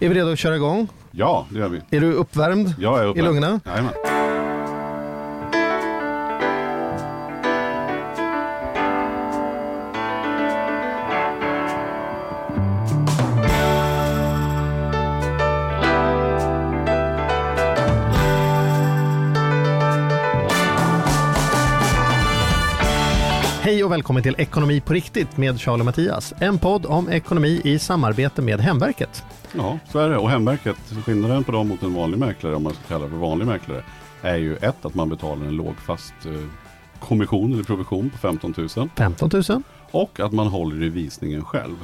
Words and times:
Är 0.00 0.08
vi 0.08 0.14
redo 0.14 0.32
att 0.32 0.38
köra 0.38 0.56
igång? 0.56 0.88
Ja, 1.10 1.46
det 1.50 1.58
gör 1.58 1.68
vi. 1.68 1.80
Är 1.96 2.00
du 2.00 2.12
uppvärmd 2.12 2.74
Jag 2.78 2.98
är 3.00 3.04
i 3.04 3.06
uppvärmd. 3.08 3.26
lungorna? 3.26 3.60
Jajamän. 3.66 3.92
Välkommen 24.10 24.34
till 24.34 24.42
Ekonomi 24.42 24.80
på 24.80 24.92
riktigt 24.92 25.36
med 25.36 25.60
Charlie 25.60 25.80
och 25.80 25.84
Mattias. 25.84 26.34
En 26.38 26.58
podd 26.58 26.86
om 26.86 27.08
ekonomi 27.08 27.60
i 27.64 27.78
samarbete 27.78 28.42
med 28.42 28.60
Hemverket. 28.60 29.24
Ja, 29.56 29.78
så 29.92 29.98
är 29.98 30.08
det. 30.08 30.16
Och 30.16 30.30
Hemverket, 30.30 30.76
skillnaden 31.04 31.44
på 31.44 31.52
dem 31.52 31.68
mot 31.68 31.82
en 31.82 31.94
vanlig 31.94 32.18
mäklare, 32.18 32.54
om 32.54 32.62
man 32.62 32.72
ska 32.72 32.82
kalla 32.88 33.04
det 33.04 33.10
för 33.10 33.16
vanlig 33.16 33.46
mäklare, 33.46 33.82
är 34.22 34.36
ju 34.36 34.56
ett 34.56 34.84
att 34.84 34.94
man 34.94 35.08
betalar 35.08 35.46
en 35.46 35.56
låg 35.56 35.74
fast 35.76 36.14
eh, 36.26 36.32
kommission 37.00 37.52
eller 37.52 37.64
provision 37.64 38.10
på 38.10 38.18
15 38.18 38.54
000 38.76 38.88
15 38.96 39.30
000? 39.32 39.62
och 39.90 40.20
att 40.20 40.32
man 40.32 40.46
håller 40.46 40.82
i 40.82 40.88
visningen 40.88 41.44
själv. 41.44 41.76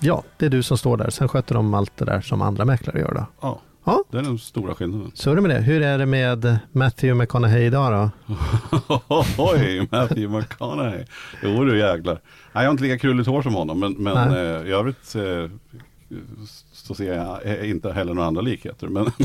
Ja, 0.00 0.22
det 0.36 0.46
är 0.46 0.50
du 0.50 0.62
som 0.62 0.78
står 0.78 0.96
där. 0.96 1.10
Sen 1.10 1.28
sköter 1.28 1.54
de 1.54 1.74
allt 1.74 1.96
det 1.96 2.04
där 2.04 2.20
som 2.20 2.42
andra 2.42 2.64
mäklare 2.64 2.98
gör 3.00 3.14
då. 3.14 3.26
Ja, 3.40 3.60
Ja. 3.88 4.04
det 4.10 4.18
är 4.18 4.22
den 4.22 4.38
stora 4.38 4.74
skillnaden. 4.74 5.10
Så 5.14 5.30
är 5.30 5.34
det 5.34 5.40
med 5.40 5.50
det. 5.50 5.60
Hur 5.60 5.82
är 5.82 5.98
det 5.98 6.06
med 6.06 6.58
Matthew 6.72 7.14
McConaughey 7.24 7.66
idag 7.66 7.92
då? 8.28 8.34
Oj, 9.38 9.88
Matthew 9.92 10.38
McConaughey. 10.38 11.04
Jo 11.42 11.64
du 11.64 11.78
jäklar. 11.78 12.14
Nej, 12.14 12.20
jag 12.52 12.62
har 12.62 12.70
inte 12.70 12.82
lika 12.82 12.98
krulligt 12.98 13.28
hår 13.28 13.42
som 13.42 13.54
honom, 13.54 13.80
men, 13.80 13.92
men 13.92 14.30
eh, 14.30 14.68
i 14.68 14.72
övrigt 14.72 15.14
eh, 15.14 15.50
så 16.72 16.94
ser 16.94 17.14
jag 17.14 17.46
eh, 17.46 17.70
inte 17.70 17.92
heller 17.92 18.14
några 18.14 18.28
andra 18.28 18.42
likheter. 18.42 18.88
Men, 18.88 19.04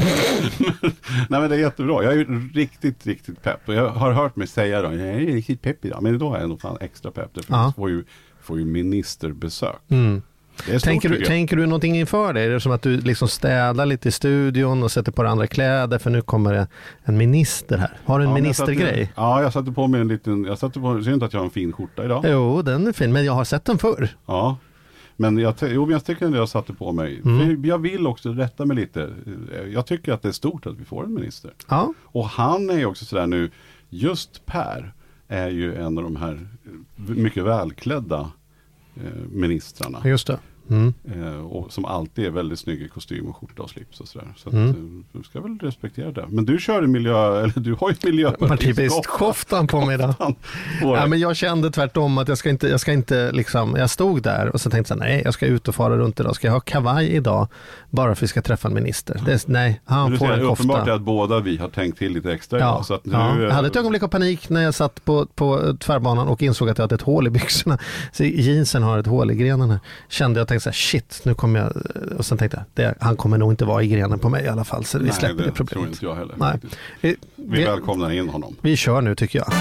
nej 1.29 1.41
men 1.41 1.49
det 1.49 1.55
är 1.55 1.59
jättebra. 1.59 2.03
Jag 2.03 2.13
är 2.13 2.53
riktigt, 2.53 3.07
riktigt 3.07 3.41
pepp. 3.41 3.61
Jag 3.65 3.89
har 3.89 4.11
hört 4.11 4.35
mig 4.35 4.47
säga 4.47 4.81
då, 4.81 4.87
jag 4.87 5.07
är 5.07 5.19
riktigt 5.19 5.61
pepp 5.61 5.85
idag. 5.85 6.03
Men 6.03 6.15
idag 6.15 6.35
är 6.35 6.39
jag 6.39 6.49
nog 6.49 6.61
fan 6.61 6.77
extra 6.81 7.11
pepp. 7.11 7.29
Därför 7.33 7.53
Ja. 7.53 7.73
får 7.75 7.89
ju, 7.89 8.03
får 8.41 8.59
ju 8.59 8.65
ministerbesök. 8.65 9.81
Mm. 9.89 10.21
Stort, 10.55 10.81
Tänker, 10.81 11.09
du, 11.09 11.25
tänker 11.25 11.55
du 11.55 11.65
någonting 11.65 11.95
inför 11.95 12.33
det? 12.33 12.41
Är 12.41 12.49
det 12.49 12.59
som 12.59 12.71
att 12.71 12.81
du 12.81 12.97
liksom 13.01 13.27
städar 13.27 13.85
lite 13.85 14.09
i 14.09 14.11
studion 14.11 14.83
och 14.83 14.91
sätter 14.91 15.11
på 15.11 15.23
dig 15.23 15.31
andra 15.31 15.47
kläder 15.47 15.97
för 15.99 16.09
nu 16.09 16.21
kommer 16.21 16.53
det 16.53 16.67
en 17.03 17.17
minister 17.17 17.77
här? 17.77 17.97
Har 18.05 18.19
du 18.19 18.25
en 18.25 18.29
Ja, 18.29 18.35
satte- 18.35 18.41
ministergrej? 18.71 19.11
Ja, 19.15 19.41
jag 19.41 19.53
satte 19.53 19.71
på 19.71 19.87
mig 19.87 20.01
en 20.01 20.07
liten, 20.07 20.43
jag 20.43 20.57
satte 20.57 20.79
på, 20.79 21.01
ser 21.01 21.09
du 21.09 21.13
inte 21.13 21.25
att 21.25 21.33
jag 21.33 21.39
har 21.39 21.45
en 21.45 21.51
fin 21.51 21.71
skjorta 21.73 22.05
idag? 22.05 22.25
Jo, 22.27 22.61
den 22.61 22.87
är 22.87 22.91
fin, 22.91 23.13
men 23.13 23.25
jag 23.25 23.33
har 23.33 23.43
sett 23.43 23.65
den 23.65 23.77
förr. 23.77 24.07
Ja. 24.25 24.57
Men 25.15 25.37
jag, 25.37 25.53
jo, 25.61 25.81
men 25.85 25.91
jag 25.91 26.05
tycker 26.05 26.25
att 26.25 26.35
jag 26.35 26.49
satte 26.49 26.73
på 26.73 26.91
mig. 26.91 27.21
Mm. 27.25 27.39
För 27.61 27.67
jag 27.67 27.77
vill 27.77 28.07
också 28.07 28.29
rätta 28.33 28.65
mig 28.65 28.75
lite. 28.77 29.09
Jag 29.73 29.85
tycker 29.85 30.13
att 30.13 30.21
det 30.21 30.27
är 30.27 30.31
stort 30.31 30.65
att 30.65 30.77
vi 30.77 30.85
får 30.85 31.03
en 31.03 31.13
minister. 31.13 31.51
Ja, 31.69 31.93
Och 32.03 32.25
han 32.25 32.69
är 32.69 32.77
ju 32.77 32.85
också 32.85 33.05
sådär 33.05 33.27
nu, 33.27 33.51
just 33.89 34.45
Per 34.45 34.93
är 35.27 35.49
ju 35.49 35.75
en 35.75 35.97
av 35.97 36.03
de 36.03 36.15
här 36.15 36.47
mycket 36.95 37.43
välklädda 37.43 38.31
Eh, 38.95 39.11
ministrarna. 39.31 40.01
just 40.05 40.27
det. 40.27 40.39
Mm. 40.69 40.93
Eh, 41.15 41.35
och 41.45 41.73
som 41.73 41.85
alltid 41.85 42.25
är 42.25 42.29
väldigt 42.29 42.59
snygg 42.59 42.81
i 42.81 42.87
kostym 42.87 43.25
och 43.27 43.37
skjorta 43.37 43.63
och 43.63 43.69
slips 43.69 43.99
och 43.99 44.07
sådär. 44.07 44.27
Så 44.37 44.49
att, 44.49 44.53
Mm. 44.55 44.69
eh, 44.69 45.17
du 45.17 45.23
ska 45.23 45.41
väl 45.41 45.59
respektera 45.61 46.11
det. 46.11 46.25
Men 46.29 46.45
du 46.45 46.59
kör 46.59 46.83
i 46.83 46.87
miljö, 46.87 47.39
eller 47.43 47.59
du 47.59 47.73
har 47.73 47.89
ju 47.89 47.95
Partipiskt 47.95 48.05
miljöpartist 48.05 49.07
koftan 49.07 49.67
på 49.67 49.85
mig 49.85 49.95
idag. 49.95 50.13
Ja, 50.81 51.05
men 51.07 51.19
jag 51.19 51.35
kände 51.35 51.71
tvärtom 51.71 52.17
att 52.17 52.27
jag 52.27 52.37
ska 52.37 52.49
inte, 52.49 52.67
jag 52.67 52.79
ska 52.79 52.93
inte 52.93 53.31
liksom, 53.31 53.75
jag 53.77 53.89
stod 53.89 54.21
där 54.21 54.49
och 54.53 54.61
så 54.61 54.69
tänkte 54.69 54.91
jag 54.93 54.99
nej, 54.99 55.21
jag 55.25 55.33
ska 55.33 55.45
ut 55.45 55.67
och 55.67 55.75
fara 55.75 55.97
runt 55.97 56.19
idag. 56.19 56.35
Ska 56.35 56.47
jag 56.47 56.53
ha 56.53 56.59
kavaj 56.59 57.07
idag 57.09 57.47
bara 57.89 58.05
för 58.05 58.11
att 58.11 58.23
vi 58.23 58.27
ska 58.27 58.41
träffa 58.41 58.67
en 58.67 58.73
minister? 58.73 59.21
Det, 59.25 59.31
är- 59.33 59.41
nej, 59.45 59.81
han 59.85 60.17
får 60.17 60.25
ser, 60.25 60.33
en 60.33 60.39
uppenbart 60.41 60.77
är 60.77 60.79
kofta. 60.81 60.93
att 60.93 61.01
båda 61.01 61.39
vi 61.39 61.57
har 61.57 61.69
tänkt 61.69 61.97
till 61.97 62.11
lite 62.13 62.33
extra 62.33 62.59
Ja, 62.59 62.65
idag. 62.65 62.85
Så 62.85 62.93
att 62.93 63.05
nu, 63.05 63.13
ja. 63.13 63.39
Jag 63.41 63.51
hade 63.51 63.67
ett 63.67 63.75
ögonblick 63.75 64.03
av 64.03 64.07
panik 64.07 64.49
när 64.49 64.61
jag 64.63 64.73
satt 64.73 65.05
på, 65.05 65.25
på 65.25 65.77
tvärbanan 65.79 66.27
och 66.27 66.41
insåg 66.43 66.69
att 66.69 66.77
jag 66.77 66.83
hade 66.83 66.95
ett 66.95 67.01
hål 67.01 67.27
i 67.27 67.29
byxorna. 67.29 67.77
Så 68.11 68.23
jeansen 68.23 68.83
har 68.83 68.97
ett 68.99 69.07
hål 69.07 69.31
i 69.31 69.35
grenen 69.35 69.69
här. 69.69 69.79
Kände 70.09 70.39
jag 70.39 70.47
tänkte 70.53 70.63
så 70.63 70.69
här, 70.69 70.99
shit, 70.99 71.21
nu 71.25 71.33
kommer 71.33 71.59
jag, 71.59 71.71
och 72.17 72.25
sen 72.25 72.37
tänkte 72.37 72.57
jag, 72.75 72.85
det, 72.85 72.95
han 72.99 73.15
kommer 73.15 73.37
nog 73.37 73.51
inte 73.51 73.65
vara 73.65 73.83
i 73.83 73.87
grenen 73.87 74.19
på 74.19 74.29
mig 74.29 74.43
i 74.45 74.47
alla 74.47 74.63
fall. 74.63 74.85
Så 74.85 74.97
vi 74.97 75.03
nej, 75.05 75.13
släpper 75.13 75.35
det, 75.35 75.43
det 75.43 75.51
tror 75.51 75.65
problemet. 75.65 75.89
inte 75.89 76.05
jag 76.05 76.15
heller. 76.15 76.35
Nej. 76.37 76.59
Vi, 77.01 77.15
Vi 77.35 77.57
vi, 77.57 77.63
välkomnar 77.63 78.11
in 78.11 78.29
honom. 78.29 78.55
vi 78.61 78.75
kör 78.75 79.01
nu 79.01 79.15
tycker 79.15 79.39
jag. 79.39 79.53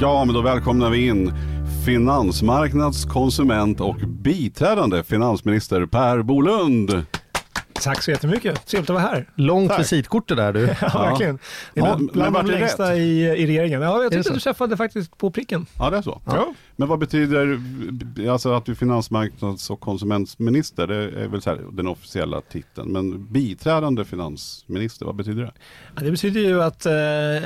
Ja, 0.00 0.24
men 0.24 0.34
då 0.34 0.40
välkomnar 0.42 0.90
vi 0.90 1.06
in 1.06 1.32
finansmarknads-, 1.86 3.08
konsument 3.08 3.80
och 3.80 3.96
biträdande 3.96 5.02
finansminister 5.04 5.86
Per 5.86 6.22
Bolund. 6.22 7.02
Tack 7.86 8.02
så 8.02 8.10
jättemycket. 8.10 8.66
Trevligt 8.66 8.90
att 8.90 8.94
vara 8.94 9.04
här. 9.06 9.28
Långt 9.34 9.70
Tack. 9.70 9.80
visitkort 9.80 10.28
det 10.28 10.34
där 10.34 10.52
du. 10.52 10.60
Ja, 10.80 10.88
verkligen. 11.02 11.38
Det 11.74 11.80
är 11.80 11.84
Men- 11.84 12.06
bland- 12.06 12.34
de 12.34 12.46
längsta 12.46 12.90
rätt? 12.90 12.98
i, 12.98 13.20
i 13.22 13.46
regeringen. 13.46 13.82
Ja, 13.82 14.02
jag 14.02 14.12
tyckte 14.12 14.28
så? 14.28 14.34
du 14.34 14.40
träffade 14.40 14.76
faktiskt 14.76 15.18
på 15.18 15.30
pricken. 15.30 15.66
Ja, 15.78 15.90
det 15.90 15.96
är 15.96 16.02
så. 16.02 16.20
Ja. 16.26 16.54
Men 16.76 16.88
vad 16.88 16.98
betyder, 16.98 17.60
alltså 18.30 18.52
att 18.52 18.64
du 18.64 18.72
är 18.72 18.76
finansmarknads 18.76 19.70
och 19.70 19.80
konsumentminister, 19.80 20.86
det 20.86 20.94
är 20.94 21.28
väl 21.28 21.42
så 21.42 21.50
här, 21.50 21.60
den 21.72 21.86
officiella 21.88 22.40
titeln. 22.40 22.92
Men 22.92 23.32
biträdande 23.32 24.04
finansminister, 24.04 25.06
vad 25.06 25.14
betyder 25.14 25.42
det? 25.42 25.52
Ja, 25.96 26.02
Det 26.02 26.10
betyder 26.10 26.40
ju 26.40 26.62
att 26.62 26.86
eh, 26.86 26.92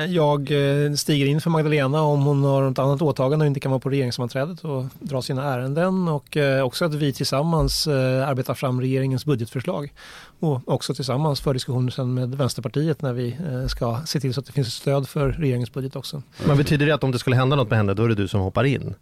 jag 0.08 0.50
eh, 0.50 0.92
stiger 0.92 1.26
in 1.26 1.40
för 1.40 1.50
Magdalena 1.50 2.02
om 2.02 2.22
hon 2.22 2.44
har 2.44 2.62
något 2.62 2.78
annat 2.78 3.02
åtagande 3.02 3.42
och 3.44 3.46
inte 3.46 3.60
kan 3.60 3.70
vara 3.70 3.80
på 3.80 3.90
regeringssammanträdet 3.90 4.64
och 4.64 4.84
dra 5.00 5.22
sina 5.22 5.44
ärenden. 5.54 6.08
Och 6.08 6.36
eh, 6.36 6.64
också 6.64 6.84
att 6.84 6.94
vi 6.94 7.12
tillsammans 7.12 7.86
eh, 7.86 8.28
arbetar 8.28 8.54
fram 8.54 8.80
regeringens 8.80 9.24
budgetförslag. 9.24 9.92
Och 10.40 10.60
också 10.68 10.94
tillsammans 10.94 11.40
för 11.40 11.54
diskussioner 11.54 11.90
sen 11.90 12.14
med 12.14 12.34
Vänsterpartiet 12.34 13.02
när 13.02 13.12
vi 13.12 13.36
eh, 13.52 13.66
ska 13.66 13.98
se 14.06 14.20
till 14.20 14.34
så 14.34 14.40
att 14.40 14.46
det 14.46 14.52
finns 14.52 14.74
stöd 14.74 15.08
för 15.08 15.28
regeringens 15.32 15.72
budget 15.72 15.96
också. 15.96 16.22
Men 16.46 16.56
betyder 16.56 16.86
det 16.86 16.92
att 16.92 17.04
om 17.04 17.12
det 17.12 17.18
skulle 17.18 17.36
hända 17.36 17.56
något 17.56 17.70
med 17.70 17.76
henne, 17.78 17.94
då 17.94 18.04
är 18.04 18.08
det 18.08 18.14
du 18.14 18.28
som 18.28 18.40
hoppar 18.40 18.64
in? 18.64 18.94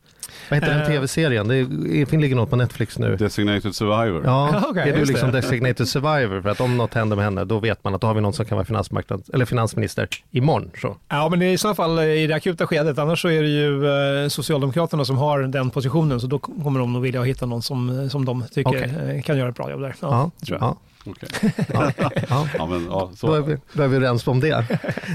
Vad 0.51 0.59
heter 0.61 0.75
den 0.75 0.83
Eh. 0.83 0.87
tv-serien? 0.89 1.49
Det 1.49 2.13
ligger 2.17 2.37
något 2.37 2.51
på 2.51 2.57
Netflix 2.57 2.99
nu. 2.99 3.17
Designated 3.17 3.75
survivor. 3.75 4.23
Ja, 4.25 4.63
okej, 4.71 4.91
är 4.91 4.97
du 4.97 5.05
liksom 5.05 5.33
det. 5.33 5.41
designated 5.41 5.89
survivor? 5.89 6.41
För 6.43 6.49
att 6.49 6.61
om 6.61 6.77
något 6.77 6.95
händer 6.95 7.17
med 7.17 7.25
henne, 7.25 7.45
då 7.45 7.59
vet 7.59 7.85
man 7.85 7.95
att 7.95 8.01
då 8.01 8.07
har 8.07 8.15
vi 8.15 8.21
någon 8.21 8.33
som 8.33 8.45
kan 8.47 8.57
vara 8.57 8.65
finansmarknad, 8.65 9.23
eller 9.33 9.45
finansminister 9.45 10.09
imorgon. 10.31 10.71
Så. 10.81 10.97
Ja, 11.09 11.29
men 11.29 11.43
i 11.43 11.59
så 11.59 11.75
fall 11.75 11.99
eh, 11.99 12.05
i 12.05 12.27
det 12.27 12.35
akuta 12.35 12.67
skedet. 12.67 12.99
Annars 12.99 13.23
så 13.23 13.29
är 13.29 13.43
det 13.43 13.49
ju 13.49 14.31
Socialdemokraterna 14.31 15.05
som 15.05 15.17
har 15.19 15.41
den 15.43 15.71
positionen. 15.71 16.21
Så 16.21 16.27
då 16.27 16.39
kommer 16.39 16.81
de 16.81 16.93
nog 16.93 17.03
vilja 17.03 17.23
hitta 17.23 17.47
någon 17.47 17.63
som, 17.63 18.11
som 18.11 18.25
de 18.25 18.45
tycker 18.53 19.11
eh, 19.17 19.23
kan 19.23 19.39
göra 19.39 19.49
ett 19.49 19.57
bra 19.57 19.71
jobb 19.71 19.81
där. 19.81 19.95
Ja, 20.01 20.09
Ja, 20.11 20.31
det 20.41 20.47
tror 20.47 20.59
jag. 20.61 20.69
ja, 20.69 20.77
Okej. 21.11 21.29
ja, 21.73 21.93
ja. 22.29 22.49
Ja, 22.59 22.67
men, 22.67 22.85
ja, 22.85 23.11
Då, 23.21 23.35
är 23.35 23.41
så. 23.41 23.43
vi, 23.43 23.57
då 23.73 23.83
är 23.83 23.89
vi 23.89 23.97
överens 23.97 24.27
om 24.27 24.41
det. 24.41 24.65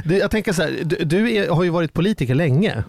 Du, 0.06 0.18
jag 0.18 0.31
tänker 0.31 0.54
så 0.54 0.62
här, 0.62 0.80
du, 0.84 0.96
du 0.96 1.34
är, 1.34 1.50
har 1.50 1.64
ju 1.64 1.70
varit 1.70 1.94
politiker 1.94 2.36
länge. 2.36 2.84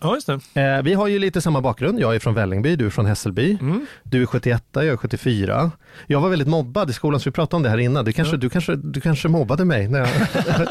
Ja, 0.00 0.14
just 0.14 0.26
det. 0.54 0.60
Eh, 0.62 0.82
vi 0.82 0.94
har 0.94 1.06
ju 1.08 1.18
lite 1.18 1.40
samma 1.40 1.60
bakgrund. 1.60 2.00
Jag 2.00 2.14
är 2.14 2.18
från 2.18 2.34
Vällingby, 2.34 2.76
du 2.76 2.86
är 2.86 2.90
från 2.90 3.06
Hässelby. 3.06 3.58
Mm. 3.60 3.86
Du 4.02 4.22
är 4.22 4.26
71, 4.26 4.64
jag 4.72 4.86
är 4.86 4.96
74. 4.96 5.70
Jag 6.06 6.20
var 6.20 6.28
väldigt 6.28 6.48
mobbad 6.48 6.90
i 6.90 6.92
skolan, 6.92 7.20
så 7.20 7.30
vi 7.30 7.34
pratade 7.34 7.56
om 7.56 7.62
det 7.62 7.68
här 7.68 7.78
innan. 7.78 8.04
Du 8.04 8.12
kanske, 8.12 8.34
Ja. 8.34 8.38
du 8.38 8.48
kanske, 8.50 8.76
du 8.76 9.00
kanske 9.00 9.28
mobbade 9.28 9.64
mig. 9.64 9.88
När 9.88 9.98
jag, 9.98 10.08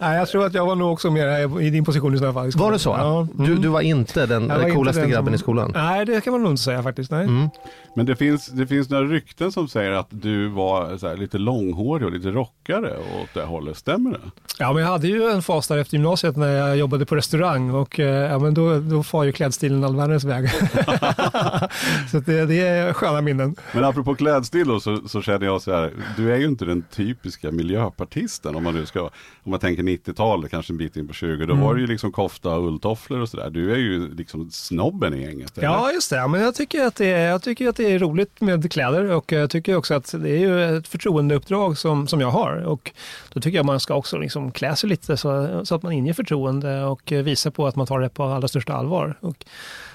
Nej, 0.00 0.18
jag 0.18 0.28
tror 0.28 0.46
att 0.46 0.54
jag 0.54 0.66
var 0.66 0.74
nog 0.76 0.92
också 0.92 1.10
mer 1.10 1.60
i 1.60 1.70
din 1.70 1.84
position 1.84 2.14
i 2.14 2.18
så 2.18 2.32
fall. 2.32 2.48
i 2.48 2.50
var 2.54 2.72
det 2.72 2.78
så? 2.78 2.90
Ja. 2.90 3.28
Du, 3.34 3.44
Mm. 3.44 3.62
du 3.62 3.68
var 3.68 3.80
inte 3.80 4.26
den 4.26 4.48
var 4.48 4.58
inte 4.58 4.70
coolaste 4.70 5.00
den 5.00 5.10
grabben 5.10 5.26
som- 5.26 5.34
i 5.34 5.38
skolan? 5.38 5.72
Nej, 5.74 6.06
det 6.06 6.20
kan 6.24 6.32
man 6.32 6.42
nog 6.42 6.52
inte 6.52 6.62
säga 6.62 6.82
faktiskt. 6.82 7.10
Nej. 7.10 7.24
Mm. 7.24 7.48
Men 7.96 8.06
det 8.06 8.16
finns, 8.16 8.46
det 8.46 8.66
finns 8.66 8.90
några 8.90 9.04
rykten 9.04 9.52
som 9.52 9.68
säger 9.68 9.90
att 9.90 10.06
du 10.10 10.48
var 10.48 10.96
så 10.98 11.08
här, 11.08 11.16
lite 11.16 11.38
långhårig 11.38 12.06
och 12.06 12.12
lite 12.12 12.28
rockare 12.30 12.90
åt 13.22 13.34
det 13.34 13.42
hållet. 13.42 13.76
Stämmer 13.76 14.10
det? 14.10 14.18
Ja, 14.58 14.72
men 14.72 14.82
jag 14.82 14.90
hade 14.90 15.06
ju 15.08 15.30
en 15.30 15.42
fas 15.42 15.68
där 15.68 15.78
efter 15.78 15.94
gymnasiet 15.94 16.36
när 16.36 16.48
jag 16.48 16.76
jobbade 16.76 17.06
på 17.06 17.16
restaurang 17.16 17.70
och 17.70 18.00
eh, 18.00 18.32
men 18.42 18.54
då, 18.54 18.78
då 18.78 19.02
far 19.02 19.24
ju 19.24 19.32
klädstilen 19.32 19.84
all 19.84 19.96
världens 19.96 20.24
väg. 20.24 20.50
så 22.10 22.18
det, 22.20 22.46
det 22.46 22.60
är 22.60 22.92
sköna 22.92 23.20
minnen. 23.20 23.56
Men 23.74 23.84
apropå 23.84 24.14
klädstil 24.14 24.68
då, 24.68 24.80
så, 24.80 25.08
så 25.08 25.22
känner 25.22 25.46
jag 25.46 25.62
så 25.62 25.72
här, 25.74 25.92
du 26.16 26.32
är 26.32 26.36
ju 26.38 26.46
inte 26.46 26.64
den 26.64 26.84
typiska 26.90 27.50
miljöpartisten 27.50 28.56
om 28.56 28.64
man 28.64 28.74
nu 28.74 28.86
ska, 28.86 29.00
om 29.42 29.50
man 29.50 29.60
tänker 29.60 29.82
90-talet, 29.82 30.50
kanske 30.50 30.72
en 30.72 30.76
bit 30.76 30.96
in 30.96 31.08
på 31.08 31.14
20, 31.14 31.46
då 31.46 31.52
Mm. 31.52 31.64
var 31.64 31.74
det 31.74 31.80
ju 31.80 31.86
liksom 31.86 32.12
kofta 32.12 32.48
och 32.54 32.66
ulltofflor 32.68 33.20
och 33.20 33.28
sådär. 33.28 33.50
Du 33.50 33.72
är 33.72 33.76
ju 33.76 34.14
liksom 34.14 34.50
snobben 34.50 35.14
i 35.14 35.22
gänget. 35.22 35.58
eller? 35.58 35.68
Ja, 35.68 35.92
just 35.92 36.10
det. 36.10 36.28
Men 36.28 36.40
jag 36.40 36.54
tycker, 36.54 36.86
att 36.86 36.94
det 36.96 37.06
är, 37.12 37.28
jag 37.30 37.42
tycker 37.42 37.68
att 37.68 37.76
det 37.76 37.92
är 37.92 37.98
roligt 37.98 38.40
med 38.40 38.72
kläder 38.72 39.04
och 39.10 39.32
jag 39.32 39.50
tycker 39.50 39.76
också 39.76 39.94
att 39.94 40.14
det 40.18 40.30
är 40.30 40.38
ju 40.38 40.76
ett 40.78 40.88
förtroendeuppdrag 40.88 41.78
som, 41.78 42.06
som 42.08 42.20
jag 42.20 42.30
har. 42.30 42.56
Och 42.56 42.92
då 43.32 43.40
tycker 43.40 43.56
jag 43.58 43.66
man 43.66 43.80
ska 43.80 43.94
också 43.94 44.18
liksom 44.18 44.52
klä 44.52 44.76
sig 44.76 44.88
lite 44.90 45.16
så, 45.16 45.60
så 45.64 45.74
att 45.74 45.82
man 45.82 45.92
inger 45.92 46.12
förtroende 46.12 46.84
och 46.84 47.12
visar 47.12 47.50
på 47.50 47.66
att 47.66 47.76
man 47.76 47.86
tar 47.86 48.00
det 48.00 48.08
på 48.08 48.24
av 48.32 48.36
allra 48.36 48.48
största 48.48 48.72
allvar. 48.72 49.18
Och 49.20 49.44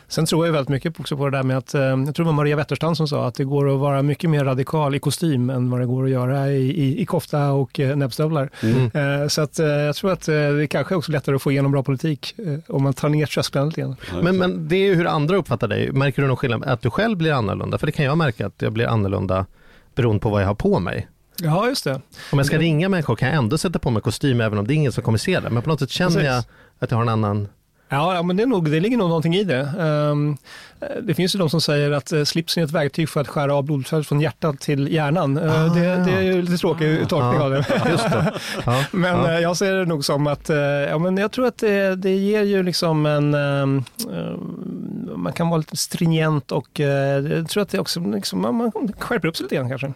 Sen 0.10 0.26
tror 0.26 0.46
jag 0.46 0.54
väldigt 0.54 0.70
mycket 0.70 1.00
också 1.00 1.18
på 1.18 1.30
det 1.30 1.38
där 1.38 1.44
med 1.44 1.58
att, 1.58 1.74
eh, 1.74 1.82
jag 1.82 2.16
tror 2.16 2.24
det 2.24 2.24
var 2.24 2.34
Maria 2.34 2.56
Wetterstrand 2.56 2.98
som 2.98 3.08
sa 3.08 3.28
att 3.28 3.36
det 3.36 3.44
går 3.44 3.74
att 3.74 3.80
vara 3.80 4.02
mycket 4.02 4.30
mer 4.30 4.46
radikal 4.46 4.96
i 4.96 5.00
kostym 5.00 5.50
än 5.50 5.70
vad 5.70 5.80
det 5.80 5.86
går 5.86 6.04
att 6.04 6.10
göra 6.10 6.52
i, 6.52 6.84
i, 6.84 7.02
i 7.02 7.06
kofta 7.06 7.52
och 7.52 7.80
eh, 7.80 7.96
näbbstövlar. 7.96 8.50
Mm. 8.64 9.22
Eh, 9.22 9.28
så 9.28 9.42
att, 9.42 9.58
jag 9.60 9.96
tror 9.96 10.12
att 10.12 10.26
det 10.26 10.68
kanske 10.70 10.96
också 10.96 11.12
är 11.12 11.14
lättare 11.14 11.36
att 11.36 11.42
få 11.42 11.52
igenom 11.52 11.72
bra 11.72 11.84
politik 11.84 12.36
om 12.68 12.84
man 12.84 12.94
tar 12.94 13.10
ner 13.10 13.26
trösklarna 13.26 13.68
lite 13.68 13.82
grann. 13.82 13.96
Men, 14.22 14.38
men 14.38 14.68
det 14.68 14.76
är 14.76 14.86
ju 14.86 14.96
hur 14.96 15.06
andra 15.06 15.38
uppfattar 15.38 15.68
dig. 15.68 15.92
Märker 15.92 16.22
du 16.22 16.28
någon 16.28 16.38
skillnad? 16.38 16.64
Att 16.64 16.82
du 16.82 16.90
själv 16.90 17.18
blir 17.18 17.34
annorlunda? 17.34 17.78
För 17.78 17.86
det 17.86 17.92
kan 17.92 18.06
jag 18.06 18.18
märka 18.18 18.48
att 18.48 18.62
jag 18.62 18.74
blir 18.74 18.88
annorlunda 18.88 19.46
beroende 19.96 20.20
på 20.20 20.30
vad 20.30 20.42
jag 20.42 20.48
har 20.48 20.56
på 20.56 20.80
mig. 20.80 21.08
Ja, 21.42 21.68
just 21.68 21.84
det. 21.84 22.02
Om 22.32 22.40
jag 22.40 22.46
ska 22.46 22.58
ringa 22.58 22.90
människor 22.90 23.16
kan 23.16 23.28
jag 23.28 23.38
ändå 23.38 23.58
sätta 23.58 23.80
på 23.80 23.90
mig 23.90 24.02
kostym 24.02 24.42
även 24.42 24.60
om 24.60 24.68
det 24.68 24.74
är 24.74 24.76
ingen 24.76 24.92
som 24.92 25.04
kommer 25.04 25.18
se 25.18 25.40
det. 25.40 25.50
Men 25.50 25.64
på 25.64 25.70
något 25.70 25.80
sätt 25.80 25.90
känner 25.90 26.12
Precis. 26.12 26.28
jag 26.28 26.44
att 26.80 26.92
jag 26.92 26.98
har 26.98 27.02
en 27.02 27.10
annan 27.10 27.48
Ja, 27.90 28.24
men 28.24 28.38
det, 28.38 28.44
är 28.44 28.48
nog, 28.48 28.72
det 28.72 28.80
ligger 28.80 28.98
nog 28.98 29.08
någonting 29.10 29.36
i 29.36 29.44
det. 29.44 29.62
Um, 29.78 30.38
det 31.02 31.14
finns 31.14 31.36
ju 31.36 31.40
de 31.40 31.50
som 31.50 31.62
säger 31.62 31.92
att 31.92 32.14
uh, 32.14 32.24
slipsen 32.24 32.64
är 32.64 32.68
ett 32.68 32.74
verktyg 32.74 33.10
för 33.10 33.22
att 33.22 33.28
skära 33.28 33.56
av 33.56 33.64
blodflödet 33.64 34.08
från 34.08 34.22
hjärtat 34.22 34.60
till 34.60 34.94
hjärnan. 34.94 35.38
Uh, 35.38 35.66
ah, 35.66 35.74
det, 35.74 35.82
det, 35.82 36.12
är 36.12 36.22
ju 36.22 36.42
lite 36.42 36.58
tråkig 36.58 37.02
ah, 37.02 37.06
tolkning 37.06 37.42
ah, 37.42 37.44
av 37.44 37.52
det. 37.52 37.58
det. 37.58 38.34
Ah, 38.66 38.84
men 38.92 39.26
uh, 39.26 39.40
jag 39.40 39.58
ser 39.58 39.74
det 39.74 39.86
nog 39.86 40.06
som 40.06 40.28
att, 40.28 40.50
ja, 40.90 40.98
men 40.98 41.18
jag 41.18 41.32
tror 41.32 41.48
att 41.48 41.58
det, 41.58 41.96
det 41.96 42.16
ger 42.16 42.44
ju 42.44 42.64
liksom 42.64 43.06
en, 43.06 43.34
um, 43.34 43.84
man 45.16 45.34
kan 45.34 45.50
vara 45.50 45.58
lite 45.58 45.78
stringent 45.78 46.52
och 46.52 46.80
jag 46.80 47.50
tror 47.50 47.64
att 47.64 47.70
det 47.70 47.80
också, 47.80 48.00
liksom, 48.00 48.42
man, 48.42 48.56
man 48.56 48.94
skärper 49.00 49.28
upp 49.28 49.38
sig 49.38 49.44
lite 49.44 49.56
grann 49.56 49.70
kanske. 49.70 49.94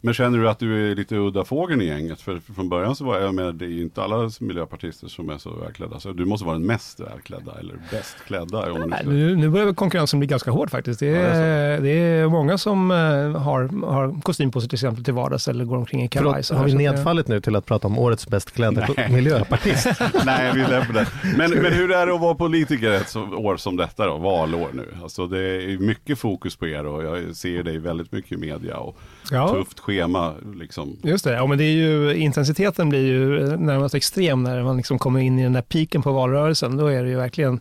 Men 0.00 0.14
känner 0.14 0.38
du 0.38 0.48
att 0.48 0.58
du 0.58 0.90
är 0.90 0.94
lite 0.94 1.16
udda 1.16 1.44
fågeln 1.44 1.80
i 1.80 1.84
gänget? 1.84 2.20
För 2.20 2.40
från 2.54 2.68
början 2.68 2.96
så 2.96 3.04
var 3.04 3.20
jag 3.20 3.34
med, 3.34 3.54
det 3.54 3.64
är 3.64 3.82
inte 3.82 4.02
alla 4.02 4.30
miljöpartister 4.40 5.08
som 5.08 5.30
är 5.30 5.38
så 5.38 5.50
välklädda. 5.50 6.00
Så 6.00 6.12
du 6.12 6.24
måste 6.24 6.46
vara 6.46 6.58
den 6.58 6.66
mest 6.66 7.00
välklädda 7.00 7.52
eller 7.60 7.74
bäst 7.90 8.16
klädda? 8.26 8.72
Om 8.72 8.90
Nej, 8.90 9.02
nu, 9.06 9.36
nu 9.36 9.48
börjar 9.48 9.66
konkurrensen 10.06 10.18
bli 10.20 10.26
ganska 10.26 10.50
hård 10.50 10.70
faktiskt. 10.70 11.00
Det 11.00 11.08
är, 11.08 11.14
ja, 11.14 11.34
det 11.34 11.46
är, 11.46 11.80
det 11.80 11.90
är 11.90 12.28
många 12.28 12.58
som 12.58 12.90
uh, 12.90 13.36
har, 13.36 13.86
har 13.86 14.20
kostym 14.22 14.50
på 14.50 14.60
sig 14.60 14.68
till 14.68 14.76
exempel 14.76 15.04
till 15.04 15.14
vardags 15.14 15.48
eller 15.48 15.64
går 15.64 15.76
omkring 15.76 16.02
i 16.02 16.08
kavaj. 16.08 16.42
Har 16.50 16.64
vi 16.64 16.74
nedfallit 16.74 17.28
nu 17.28 17.40
till 17.40 17.56
att 17.56 17.66
prata 17.66 17.86
om 17.86 17.98
årets 17.98 18.26
bäst 18.26 18.50
klädda 18.50 18.88
miljöpartist? 19.10 19.86
Nej, 20.24 20.52
vi 20.54 20.64
släpper 20.64 20.92
det. 20.92 21.06
Men, 21.36 21.50
men 21.50 21.72
hur 21.72 21.90
är 21.90 22.06
det 22.06 22.14
att 22.14 22.20
vara 22.20 22.34
politiker 22.34 22.90
ett 22.90 23.16
år 23.16 23.56
som 23.56 23.76
detta 23.76 24.06
då, 24.06 24.18
valår 24.18 24.68
nu? 24.72 24.86
Alltså 25.02 25.26
det 25.26 25.38
är 25.38 25.78
mycket 25.78 26.18
fokus 26.18 26.56
på 26.56 26.66
er 26.66 26.86
och 26.86 27.04
jag 27.04 27.36
ser 27.36 27.62
dig 27.62 27.78
väldigt 27.78 28.12
mycket 28.12 28.32
i 28.32 28.36
media 28.36 28.76
och 28.76 28.96
ja. 29.30 29.48
tufft 29.48 29.80
schema. 29.80 30.34
Liksom. 30.54 30.96
Just 31.02 31.24
det, 31.24 31.32
ja, 31.32 31.46
men 31.46 31.58
det 31.58 31.64
är 31.64 31.76
ju, 31.76 32.14
intensiteten 32.14 32.88
blir 32.88 33.06
ju 33.06 33.56
närmast 33.56 33.94
extrem 33.94 34.42
när 34.42 34.62
man 34.62 34.76
liksom 34.76 34.98
kommer 34.98 35.20
in 35.20 35.38
i 35.38 35.42
den 35.42 35.52
där 35.52 35.62
piken 35.62 36.02
på 36.02 36.12
valrörelsen. 36.12 36.76
Då 36.76 36.86
är 36.86 37.02
det 37.02 37.08
ju 37.08 37.16
verkligen 37.16 37.60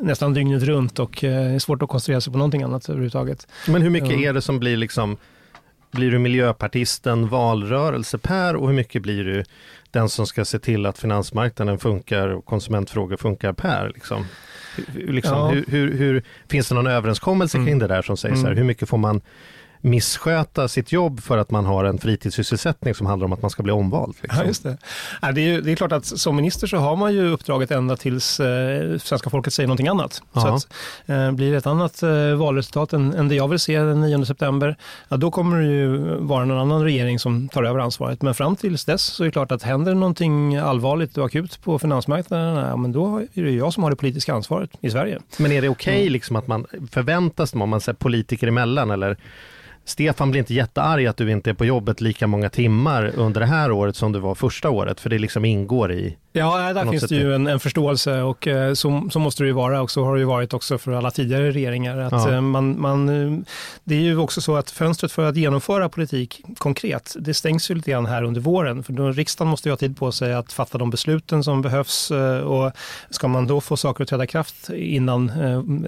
nästan 0.00 0.34
dygnet 0.34 0.62
runt 0.62 0.98
och 0.98 1.24
eh, 1.24 1.58
svårt 1.58 1.82
att 1.82 1.88
koncentrera 1.88 2.20
sig 2.20 2.32
på 2.32 2.38
någonting 2.38 2.62
annat 2.62 2.88
överhuvudtaget. 2.88 3.46
Men 3.68 3.82
hur 3.82 3.90
mycket 3.90 4.10
är 4.10 4.32
det 4.32 4.42
som 4.42 4.58
blir 4.58 4.76
liksom 4.76 5.16
blir 5.90 6.10
du 6.10 6.18
miljöpartisten 6.18 7.28
valrörelse-Per 7.28 8.56
och 8.56 8.68
hur 8.68 8.74
mycket 8.74 9.02
blir 9.02 9.24
du 9.24 9.44
den 9.90 10.08
som 10.08 10.26
ska 10.26 10.44
se 10.44 10.58
till 10.58 10.86
att 10.86 10.98
finansmarknaden 10.98 11.78
funkar 11.78 12.28
och 12.28 12.44
konsumentfrågor 12.44 13.16
funkar 13.16 13.52
Per? 13.52 13.92
Liksom? 13.94 14.24
Liksom, 14.94 15.38
ja. 15.38 15.48
hur, 15.48 15.64
hur, 15.68 15.98
hur, 15.98 16.22
finns 16.48 16.68
det 16.68 16.74
någon 16.74 16.86
överenskommelse 16.86 17.56
kring 17.56 17.68
mm. 17.68 17.78
det 17.78 17.86
där 17.86 18.02
som 18.02 18.16
säger 18.16 18.34
mm. 18.34 18.42
så 18.42 18.48
här, 18.48 18.56
hur 18.56 18.64
mycket 18.64 18.88
får 18.88 18.98
man 18.98 19.20
missköta 19.80 20.68
sitt 20.68 20.92
jobb 20.92 21.20
för 21.20 21.38
att 21.38 21.50
man 21.50 21.64
har 21.64 21.84
en 21.84 21.98
fritidssysselsättning 21.98 22.94
som 22.94 23.06
handlar 23.06 23.24
om 23.24 23.32
att 23.32 23.42
man 23.42 23.50
ska 23.50 23.62
bli 23.62 23.72
omvald. 23.72 24.14
Liksom. 24.22 24.38
Ja, 24.40 24.46
just 24.46 24.62
det. 24.62 24.78
Ja, 25.22 25.32
det, 25.32 25.40
är 25.40 25.60
det 25.60 25.72
är 25.72 25.76
klart 25.76 25.92
att 25.92 26.06
som 26.06 26.36
minister 26.36 26.66
så 26.66 26.76
har 26.76 26.96
man 26.96 27.12
ju 27.12 27.30
uppdraget 27.30 27.70
ända 27.70 27.96
tills 27.96 28.40
eh, 28.40 28.98
svenska 28.98 29.30
folket 29.30 29.52
säger 29.52 29.66
någonting 29.66 29.88
annat. 29.88 30.22
Så 30.34 30.48
att, 30.48 30.68
eh, 31.06 31.32
blir 31.32 31.50
det 31.50 31.56
ett 31.56 31.66
annat 31.66 32.02
eh, 32.02 32.34
valresultat 32.34 32.92
än, 32.92 33.14
än 33.14 33.28
det 33.28 33.34
jag 33.34 33.48
vill 33.48 33.58
se 33.58 33.78
den 33.78 34.00
9 34.00 34.24
september, 34.24 34.76
ja, 35.08 35.16
då 35.16 35.30
kommer 35.30 35.60
det 35.60 35.66
ju 35.66 35.98
vara 36.16 36.44
någon 36.44 36.58
annan 36.58 36.84
regering 36.84 37.18
som 37.18 37.48
tar 37.48 37.62
över 37.62 37.80
ansvaret. 37.80 38.22
Men 38.22 38.34
fram 38.34 38.56
tills 38.56 38.84
dess 38.84 39.02
så 39.02 39.22
är 39.22 39.24
det 39.24 39.32
klart 39.32 39.52
att 39.52 39.62
händer 39.62 39.94
någonting 39.94 40.56
allvarligt 40.56 41.18
och 41.18 41.26
akut 41.26 41.62
på 41.62 41.78
finansmarknaden, 41.78 42.56
ja, 42.56 42.76
men 42.76 42.92
då 42.92 43.18
är 43.34 43.42
det 43.42 43.50
jag 43.50 43.72
som 43.72 43.82
har 43.82 43.90
det 43.90 43.96
politiska 43.96 44.34
ansvaret 44.34 44.70
i 44.80 44.90
Sverige. 44.90 45.18
Men 45.38 45.52
är 45.52 45.62
det 45.62 45.68
okej 45.68 45.92
okay, 45.92 46.00
mm. 46.00 46.12
liksom 46.12 46.36
att 46.36 46.46
man 46.46 46.66
förväntas, 46.90 47.54
om 47.54 47.70
man 47.70 47.80
säger 47.80 47.96
politiker 47.96 48.46
emellan 48.46 48.90
eller 48.90 49.16
Stefan 49.90 50.30
blir 50.30 50.38
inte 50.38 50.54
jättearg 50.54 51.06
att 51.06 51.16
du 51.16 51.30
inte 51.30 51.50
är 51.50 51.54
på 51.54 51.64
jobbet 51.64 52.00
lika 52.00 52.26
många 52.26 52.48
timmar 52.50 53.12
under 53.16 53.40
det 53.40 53.46
här 53.46 53.72
året 53.72 53.96
som 53.96 54.12
du 54.12 54.18
var 54.18 54.34
första 54.34 54.70
året, 54.70 55.00
för 55.00 55.10
det 55.10 55.18
liksom 55.18 55.44
ingår 55.44 55.92
i 55.92 56.16
Ja, 56.32 56.72
där 56.72 56.90
finns 56.90 57.02
det 57.02 57.14
ju 57.14 57.34
en, 57.34 57.46
en, 57.46 57.60
förståelse 57.60 58.22
och 58.22 58.46
eh, 58.46 58.74
så, 58.74 59.08
så, 59.10 59.18
måste 59.18 59.42
det 59.42 59.46
ju 59.46 59.52
vara 59.52 59.82
och 59.82 59.90
så 59.90 60.04
har 60.04 60.14
det 60.14 60.20
ju 60.20 60.26
varit 60.26 60.54
också 60.54 60.78
för 60.78 60.92
alla 60.92 61.10
tidigare 61.10 61.50
regeringar. 61.50 61.98
Att, 61.98 62.12
ja. 62.12 62.32
Eh, 62.32 62.40
man, 62.40 62.80
man, 62.80 63.08
eh, 63.08 63.38
det 63.84 63.94
är 63.94 64.00
ju 64.00 64.18
också 64.18 64.40
så 64.40 64.56
att 64.56 64.70
fönstret 64.70 65.12
för 65.12 65.24
att 65.24 65.36
genomföra 65.36 65.88
politik 65.88 66.42
konkret, 66.58 67.16
det 67.18 67.34
stängs 67.34 67.70
ju 67.70 67.74
lite 67.74 67.90
grann 67.90 68.06
här 68.06 68.22
under 68.22 68.40
våren. 68.40 68.82
För 68.82 68.92
då, 68.92 69.10
riksdagen 69.10 69.50
måste 69.50 69.68
ju 69.68 69.72
ha 69.72 69.76
tid 69.76 69.96
på 69.96 70.12
sig 70.12 70.34
att 70.34 70.52
fatta 70.52 70.78
de 70.78 70.90
besluten 70.90 71.44
som 71.44 71.62
behövs 71.62 72.10
och 72.44 72.72
ska 73.10 73.28
man 73.28 73.46
då 73.46 73.60
få 73.60 73.76
saker 73.76 74.04
att 74.04 74.10
träda 74.10 74.26
kraft 74.26 74.70
innan, 74.70 75.32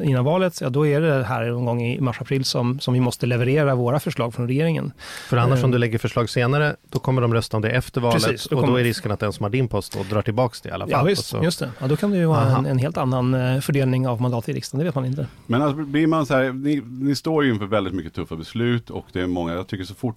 innan 0.04 0.24
valet, 0.24 0.60
ja 0.60 0.70
då 0.70 0.86
är 0.86 1.00
det 1.00 1.24
här 1.24 1.44
någon 1.44 1.64
gång 1.64 1.82
i 1.82 2.00
mars-april 2.00 2.44
som, 2.44 2.80
som 2.80 2.94
vi 2.94 3.00
måste 3.00 3.26
leverera 3.26 3.74
våra 3.92 4.00
förslag 4.00 4.34
från 4.34 4.48
regeringen. 4.48 4.92
För 5.28 5.36
annars 5.36 5.64
om 5.64 5.70
du 5.70 5.78
lägger 5.78 5.98
förslag 5.98 6.30
senare, 6.30 6.76
då 6.90 6.98
kommer 6.98 7.22
de 7.22 7.34
rösta 7.34 7.56
om 7.56 7.62
det 7.62 7.70
efter 7.70 8.00
valet 8.00 8.24
Precis, 8.24 8.48
då 8.48 8.58
och 8.58 8.66
då 8.66 8.76
är 8.76 8.84
risken 8.84 9.12
att 9.12 9.20
den 9.20 9.32
som 9.32 9.44
har 9.44 9.50
din 9.50 9.68
post 9.68 9.96
och 9.96 10.04
drar 10.04 10.22
till 10.22 10.32
tillbaka 10.32 10.58
det 10.62 10.68
i 10.68 10.72
alla 10.72 10.84
fall. 10.84 10.90
Ja, 10.90 11.02
visst, 11.02 11.34
just 11.42 11.58
det. 11.58 11.70
Ja, 11.78 11.86
då 11.86 11.96
kan 11.96 12.10
det 12.10 12.16
ju 12.16 12.26
vara 12.26 12.56
en, 12.56 12.66
en, 12.66 12.78
helt 12.78 12.96
annan 12.96 13.34
eh, 13.34 13.60
fördelning 13.60 14.08
av 14.08 14.20
mandat 14.20 14.48
i 14.48 14.52
riksdagen, 14.52 14.78
det 14.78 14.84
vet 14.84 14.94
man 14.94 15.04
inte. 15.04 15.26
Men 15.46 15.62
alltså, 15.62 15.84
blir 15.84 16.06
man 16.06 16.26
så 16.26 16.34
här, 16.34 16.52
ni, 16.52 16.82
ni 16.86 17.14
står 17.14 17.44
ju 17.44 17.52
inför 17.52 17.66
väldigt 17.66 17.94
mycket 17.94 18.14
tuffa 18.14 18.36
beslut 18.36 18.90
och 18.90 19.06
det 19.12 19.20
är 19.20 19.26
många, 19.26 19.54
jag 19.54 19.66
tycker 19.66 19.84
så 19.84 19.94
fort 19.94 20.16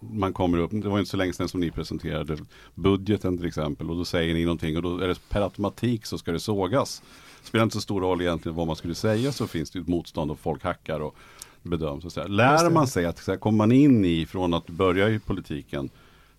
man 0.00 0.32
kommer 0.32 0.58
upp, 0.58 0.70
det 0.72 0.88
var 0.88 0.98
inte 0.98 1.10
så 1.10 1.16
länge 1.16 1.32
sedan 1.32 1.48
som 1.48 1.60
ni 1.60 1.70
presenterade 1.70 2.36
budgeten 2.74 3.38
till 3.38 3.46
exempel 3.46 3.90
och 3.90 3.96
då 3.96 4.04
säger 4.04 4.34
ni 4.34 4.44
någonting 4.44 4.76
och 4.76 4.82
då 4.82 4.98
är 4.98 5.08
det 5.08 5.28
per 5.28 5.40
automatik 5.40 6.06
så 6.06 6.18
ska 6.18 6.32
det 6.32 6.40
sågas. 6.40 7.02
Det 7.42 7.48
spelar 7.48 7.62
inte 7.62 7.74
så 7.74 7.80
stor 7.80 8.00
roll 8.00 8.20
egentligen 8.20 8.56
vad 8.56 8.66
man 8.66 8.76
skulle 8.76 8.94
säga 8.94 9.32
så 9.32 9.46
finns 9.46 9.70
det 9.70 9.78
ett 9.78 9.88
motstånd 9.88 10.30
och 10.30 10.38
folk 10.38 10.64
hackar 10.64 11.00
och 11.00 11.16
bedöms. 11.64 12.04
Och 12.04 12.12
så 12.12 12.20
här. 12.20 12.28
Lär 12.28 12.70
man 12.70 12.86
sig 12.86 13.06
att 13.06 13.18
så 13.18 13.30
här, 13.30 13.38
kommer 13.38 13.56
man 13.56 13.72
in 13.72 14.04
i 14.04 14.26
från 14.26 14.54
att 14.54 14.66
börja 14.66 15.08
i 15.08 15.18
politiken 15.18 15.88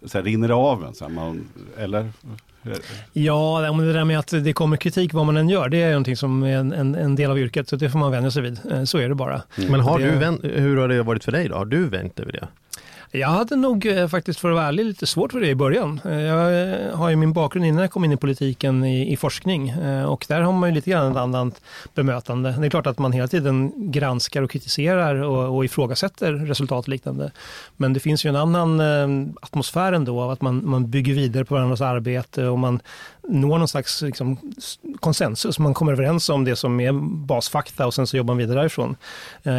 så 0.05 0.17
här, 0.17 0.25
rinner 0.25 0.47
det 0.47 0.53
av 0.53 0.85
en? 0.85 0.93
Så 0.93 1.05
här, 1.05 1.11
man, 1.11 1.47
eller? 1.77 2.11
Ja, 3.13 3.71
det 3.77 3.93
där 3.93 4.03
med 4.03 4.19
att 4.19 4.27
det 4.27 4.53
kommer 4.53 4.77
kritik 4.77 5.13
vad 5.13 5.25
man 5.25 5.37
än 5.37 5.49
gör, 5.49 5.69
det 5.69 5.81
är 5.81 5.89
någonting 5.89 6.17
som 6.17 6.43
är 6.43 6.57
en, 6.57 6.73
en, 6.73 6.95
en 6.95 7.15
del 7.15 7.31
av 7.31 7.39
yrket, 7.39 7.69
så 7.69 7.75
det 7.75 7.89
får 7.89 7.99
man 7.99 8.11
vänja 8.11 8.31
sig 8.31 8.41
vid. 8.41 8.59
Eh, 8.71 8.83
så 8.83 8.97
är 8.97 9.09
det 9.09 9.15
bara. 9.15 9.41
Mm. 9.57 9.71
Men 9.71 9.79
har 9.79 9.99
det... 9.99 10.11
du 10.11 10.17
vänt, 10.17 10.43
hur 10.43 10.77
har 10.77 10.87
det 10.87 11.03
varit 11.03 11.23
för 11.23 11.31
dig 11.31 11.47
då? 11.47 11.55
Har 11.55 11.65
du 11.65 11.89
vänt 11.89 12.19
över 12.19 12.31
det? 12.31 12.47
Jag 13.15 13.27
hade 13.27 13.55
nog 13.55 13.85
eh, 13.85 14.07
faktiskt 14.07 14.39
för 14.39 14.49
att 14.49 14.55
vara 14.55 14.65
ärlig 14.65 14.85
lite 14.85 15.05
svårt 15.05 15.31
för 15.31 15.39
det 15.39 15.47
i 15.47 15.55
början. 15.55 16.01
Eh, 16.05 16.21
jag 16.21 16.61
eh, 16.61 16.95
har 16.97 17.09
ju 17.09 17.15
min 17.15 17.33
bakgrund 17.33 17.65
innan 17.65 17.81
jag 17.81 17.91
kom 17.91 18.05
in 18.05 18.11
i 18.11 18.17
politiken 18.17 18.83
i, 18.83 19.13
i 19.13 19.17
forskning 19.17 19.73
och 20.07 20.25
där 20.27 20.41
har 20.41 20.51
man 20.51 20.69
ju 20.69 20.75
lite 20.75 20.89
grann 20.89 21.11
ett 21.11 21.17
annat 21.17 21.61
bemötande. 21.93 22.55
Det 22.59 22.65
är 22.65 22.69
klart 22.69 22.87
att 22.87 22.99
man 22.99 23.11
hela 23.11 23.27
tiden 23.27 23.73
granskar 23.91 24.41
och 24.41 24.51
kritiserar 24.51 25.15
och, 25.15 25.55
och 25.55 25.65
ifrågasätter 25.65 26.33
resultat 26.33 26.85
och 26.85 26.89
liknande. 26.89 27.31
Men 27.77 27.93
det 27.93 27.99
finns 27.99 28.25
ju 28.25 28.29
en 28.29 28.35
annan 28.35 28.81
atmosfär 29.41 29.93
ändå 29.93 30.21
av 30.21 30.31
att 30.31 30.41
man, 30.41 30.69
man 30.69 30.89
bygger 30.89 31.13
vidare 31.13 31.45
på 31.45 31.53
varandras 31.53 31.81
arbete 31.81 32.47
och 32.47 32.59
man 32.59 32.79
når 33.27 33.57
någon 33.57 33.67
slags 33.67 34.01
liksom, 34.01 34.37
konsensus. 34.99 35.59
Man 35.59 35.73
kommer 35.73 35.91
överens 35.91 36.29
om 36.29 36.45
det 36.45 36.55
som 36.55 36.79
är 36.79 36.91
basfakta 37.25 37.85
och 37.85 37.93
sen 37.93 38.07
så 38.07 38.17
jobbar 38.17 38.33
man 38.33 38.37
vidare 38.37 38.59
därifrån. 38.59 38.95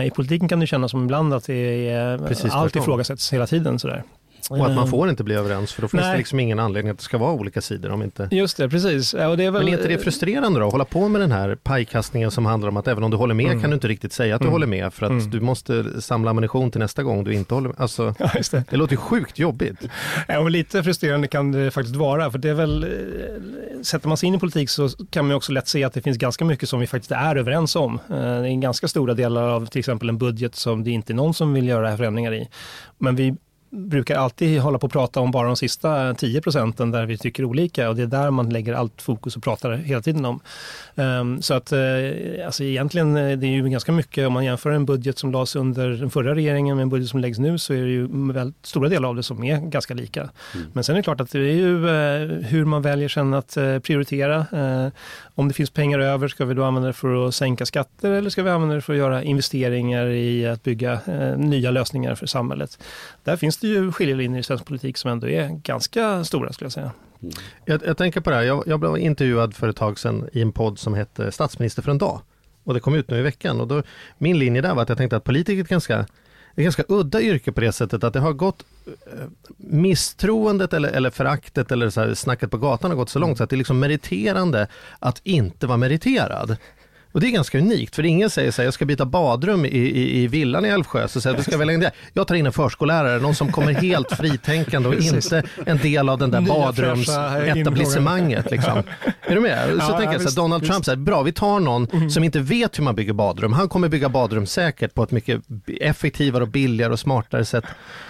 I 0.05 0.11
politiken 0.11 0.49
kan 0.49 0.61
det 0.61 0.67
kännas 0.67 0.91
som 0.91 1.05
ibland 1.05 1.35
att 1.35 1.45
det 1.45 1.91
är, 1.91 2.19
Precis, 2.19 2.53
allt 2.53 2.77
ifrågasätts 2.77 3.33
hela 3.33 3.47
tiden. 3.47 3.79
Sådär. 3.79 4.03
Och 4.51 4.67
att 4.67 4.75
man 4.75 4.89
får 4.89 5.09
inte 5.09 5.25
bli 5.25 5.35
överens 5.35 5.73
för 5.73 5.83
då 5.83 5.89
finns 5.89 6.03
Nej. 6.03 6.13
det 6.13 6.19
liksom 6.19 6.41
ingen 6.41 6.59
anledning 6.59 6.91
att 6.91 6.99
det 6.99 7.05
ska 7.05 7.19
vara 7.19 7.33
olika 7.33 7.61
sidor. 7.61 7.91
Om 7.91 8.03
inte... 8.03 8.29
Just 8.31 8.57
det, 8.57 8.69
precis. 8.69 9.15
Ja, 9.15 9.37
det 9.37 9.45
är 9.45 9.51
väl... 9.51 9.65
Men 9.65 9.73
är 9.73 9.77
inte 9.77 9.89
det 9.89 9.99
frustrerande 9.99 10.61
då 10.61 10.67
att 10.67 10.73
hålla 10.73 10.85
på 10.85 11.09
med 11.09 11.21
den 11.21 11.33
här 11.33 11.55
pajkastningen 11.63 12.31
som 12.31 12.47
handlar 12.47 12.69
om 12.69 12.77
att 12.77 12.89
även 12.89 13.05
om 13.05 13.11
du 13.11 13.17
håller 13.17 13.35
med 13.35 13.47
mm. 13.47 13.61
kan 13.61 13.71
du 13.71 13.75
inte 13.75 13.89
riktigt 13.89 14.13
säga 14.13 14.35
att 14.35 14.41
du 14.41 14.45
mm. 14.45 14.53
håller 14.53 14.67
med 14.67 14.95
för 14.95 15.07
att 15.07 15.11
mm. 15.11 15.31
du 15.31 15.41
måste 15.41 16.03
samla 16.03 16.31
ammunition 16.31 16.71
till 16.71 16.81
nästa 16.81 17.03
gång 17.03 17.25
du 17.25 17.35
inte 17.35 17.55
håller 17.55 17.69
med. 17.69 17.81
Alltså, 17.81 18.15
ja, 18.19 18.31
det. 18.51 18.65
det. 18.71 18.77
låter 18.77 18.97
sjukt 18.97 19.39
jobbigt. 19.39 19.89
Ja, 20.29 20.43
men 20.43 20.53
lite 20.53 20.83
frustrerande 20.83 21.29
kan 21.29 21.53
det 21.53 21.71
faktiskt 21.71 21.97
vara 21.97 22.31
för 22.31 22.39
det 22.39 22.49
är 22.49 22.55
väl, 22.55 22.85
eh, 22.85 23.83
sätter 23.83 24.09
man 24.09 24.17
sig 24.17 24.27
in 24.27 24.35
i 24.35 24.39
politik 24.39 24.71
så 24.71 24.89
kan 25.11 25.27
man 25.27 25.37
också 25.37 25.53
lätt 25.53 25.69
se 25.69 25.85
att 25.85 25.93
det 25.93 26.03
finns 26.03 26.19
ganska 26.19 26.45
mycket 26.45 26.69
som 26.69 26.81
vi 26.81 26.87
faktiskt 26.87 27.13
är 27.13 27.37
överens 27.37 27.77
om. 27.77 27.95
Eh, 27.95 28.17
det 28.17 28.49
är 28.49 28.61
ganska 28.61 28.89
stora 28.89 29.15
delar 29.15 29.43
av 29.43 29.67
till 29.67 29.79
exempel 29.79 30.09
en 30.09 30.19
budget 30.19 30.55
som 30.55 30.85
det 30.85 30.91
inte 30.91 31.13
är 31.13 31.15
någon 31.15 31.35
som 31.35 31.53
vill 31.53 31.69
göra 31.69 31.97
förändringar 31.97 32.35
i. 32.35 32.49
Men 32.99 33.17
vi 33.17 33.35
brukar 33.77 34.17
alltid 34.17 34.61
hålla 34.61 34.79
på 34.79 34.87
att 34.87 34.93
prata 34.93 35.21
om 35.21 35.31
bara 35.31 35.47
de 35.47 35.57
sista 35.57 36.15
10 36.15 36.41
procenten 36.41 36.91
där 36.91 37.07
vi 37.07 37.19
tycker 37.19 37.45
olika 37.45 37.89
och 37.89 37.97
det 37.97 38.03
är 38.03 38.07
där 38.07 38.31
man 38.31 38.51
lägger 38.51 38.75
allt 38.75 39.03
fokus 39.03 39.37
och 39.37 39.43
pratar 39.43 39.73
hela 39.73 40.03
tiden 40.03 40.25
om. 40.25 40.41
Um, 40.95 41.43
så 41.43 41.55
att 41.55 41.73
uh, 41.73 41.79
alltså 42.47 42.65
egentligen 42.65 43.15
det 43.15 43.47
är 43.47 43.51
ju 43.51 43.69
ganska 43.69 43.93
mycket 43.93 44.27
om 44.27 44.33
man 44.33 44.45
jämför 44.45 44.71
en 44.71 44.87
budget 44.87 45.19
som 45.19 45.33
lades 45.33 45.57
under 45.57 45.89
den 45.91 46.11
förra 46.11 46.35
regeringen 46.35 46.77
med 46.77 46.83
en 46.83 46.89
budget 46.89 47.09
som 47.09 47.21
läggs 47.21 47.39
nu 47.39 47.59
så 47.59 47.75
är 47.75 47.83
det 47.83 47.91
ju 47.91 48.33
väldigt 48.33 48.67
stora 48.67 48.89
delar 48.89 49.09
av 49.09 49.17
det 49.17 49.23
som 49.23 49.45
är 49.45 49.61
ganska 49.61 49.95
lika. 49.95 50.21
Mm. 50.21 50.67
Men 50.73 50.85
sen 50.85 50.95
är 50.95 50.97
det 50.97 51.03
klart 51.03 51.21
att 51.21 51.31
det 51.31 51.39
är 51.39 51.43
ju 51.43 51.85
uh, 51.85 52.43
hur 52.43 52.65
man 52.65 52.83
väljer 52.83 53.09
sen 53.09 53.35
att 53.35 53.55
prioritera 53.83 54.47
om 55.39 55.49
det 55.49 55.55
finns 55.55 55.71
pengar 55.71 55.99
över, 55.99 56.29
ska 56.29 56.45
vi 56.45 56.55
då 56.55 56.65
använda 56.65 56.87
det 56.87 56.93
för 56.93 57.29
att 57.29 57.35
sänka 57.35 57.67
skatter 57.67 58.11
eller 58.11 58.31
ska 58.31 58.43
vi 58.43 58.51
använda 58.51 58.75
det 58.75 58.81
för 58.81 58.93
att 58.93 58.99
göra 58.99 59.23
investeringar 59.23 60.07
i 60.07 60.47
att 60.47 60.63
bygga 60.63 60.93
eh, 61.07 61.39
nya 61.39 61.71
lösningar 61.71 62.15
för 62.15 62.27
samhället? 62.27 62.79
Där 63.25 63.37
finns 63.37 63.57
det 63.57 63.67
ju 63.67 63.93
skiljelinjer 63.93 64.41
i 64.41 64.43
svensk 64.43 64.67
politik 64.67 64.97
som 64.97 65.11
ändå 65.11 65.29
är 65.29 65.49
ganska 65.49 66.25
stora 66.25 66.53
skulle 66.53 66.67
jag 66.67 66.73
säga. 66.73 66.93
Mm. 67.23 67.35
Jag, 67.65 67.87
jag, 67.87 67.97
tänker 67.97 68.21
på 68.21 68.31
det 68.31 68.37
här, 68.37 68.43
jag, 68.43 68.63
jag, 68.67 68.81
blev 68.81 68.99
intervjuad 68.99 69.55
för 69.55 69.69
ett 69.69 69.77
tag 69.77 69.99
sedan 69.99 70.29
i 70.33 70.43
en 70.43 70.53
podd 70.53 70.79
som 70.79 70.95
hette 70.95 71.33
Statsminister 71.33 71.83
för 71.83 71.91
en 71.91 71.99
dag. 71.99 72.21
Och 72.65 72.75
det 72.75 72.81
kom 72.81 72.95
ut 72.95 73.11
nu 73.11 73.19
i 73.19 73.23
veckan. 73.23 73.61
Och 73.61 73.69
då, 73.69 73.83
min 74.19 74.39
linje 74.39 74.63
där 74.63 74.75
var 74.75 74.83
att 74.83 74.89
jag 74.89 74.99
tänkte 74.99 75.17
att 75.17 75.25
politiker 75.25 75.59
är 75.59 75.63
ett 75.63 75.69
ganska, 75.69 76.07
ett 76.57 76.63
ganska 76.63 76.85
udda 76.89 77.21
yrke 77.21 77.53
på 77.53 77.61
det 77.61 77.73
sättet 77.73 78.05
att 78.05 78.13
det 78.13 78.21
har 78.21 78.33
gått 78.33 78.65
eh, 78.87 79.27
misstroendet 79.57 80.73
eller, 80.73 80.89
eller 80.89 81.11
föraktet 81.11 81.73
eller 81.73 81.91
så 81.91 82.01
här, 82.01 82.15
snacket 82.15 82.51
på 82.51 82.59
gatan 82.59 82.91
har 82.91 82.97
gått 82.97 83.11
så 83.11 83.19
långt 83.19 83.39
så 83.39 83.45
att 83.45 83.51
det 83.51 83.57
är 83.57 83.59
liksom 83.59 83.79
meriterande 83.79 84.69
att 84.99 85.21
inte 85.25 85.67
vara 85.67 85.79
meriterad. 85.79 86.57
Och 87.17 87.23
det 87.23 87.29
är 87.29 87.31
ganska 87.31 87.59
unikt, 87.59 87.95
för 87.95 88.05
ingen 88.05 88.31
säger 88.31 88.51
så 88.51 88.63
här, 88.63 88.67
jag 88.67 88.75
ska 88.75 88.85
byta 88.85 89.05
badrum 89.05 89.65
i, 89.65 89.69
i, 89.69 90.23
i 90.23 90.27
villan 90.27 90.65
i 90.65 90.69
Älvsjö, 90.69 91.09
så 91.09 91.21
säger 91.21 91.37
du 91.37 91.43
ska 91.43 91.57
välja 91.57 91.75
in 91.75 91.81
det. 91.81 91.93
Jag 92.13 92.27
tar 92.27 92.35
in 92.35 92.47
en 92.47 92.53
förskollärare, 92.53 93.21
någon 93.21 93.35
som 93.35 93.53
kommer 93.53 93.73
helt 93.73 94.13
fritänkande 94.13 94.89
och 94.89 94.95
inte 94.95 95.43
en 95.67 95.79
del 95.79 96.09
av 96.09 96.19
den 96.19 96.31
där 96.31 96.41
badrumsetablissemanget. 96.41 98.51
Liksom. 98.51 98.83
Är 99.23 99.35
du 99.35 99.41
med? 99.41 99.69
Så 99.69 99.77
ja, 99.79 99.99
tänker 99.99 100.13
jag 100.13 100.23
så 100.23 100.29
här, 100.29 100.37
Donald 100.37 100.67
Trump 100.67 100.85
säger, 100.85 100.97
bra 100.97 101.23
vi 101.23 101.33
tar 101.33 101.61
någon 101.61 101.89
mm. 101.93 102.11
som 102.11 102.25
inte 102.25 102.41
vet 102.41 102.79
hur 102.79 102.85
man 102.85 102.95
bygger 102.95 103.13
badrum. 103.13 103.53
Han 103.53 103.69
kommer 103.69 103.89
bygga 103.89 104.09
badrum 104.09 104.47
säkert 104.47 104.95
på 104.95 105.03
ett 105.03 105.11
mycket 105.11 105.43
effektivare 105.81 106.43
och 106.43 106.49
billigare 106.49 106.93
och 106.93 107.01
smartare 107.01 107.45
sätt. 107.45 107.65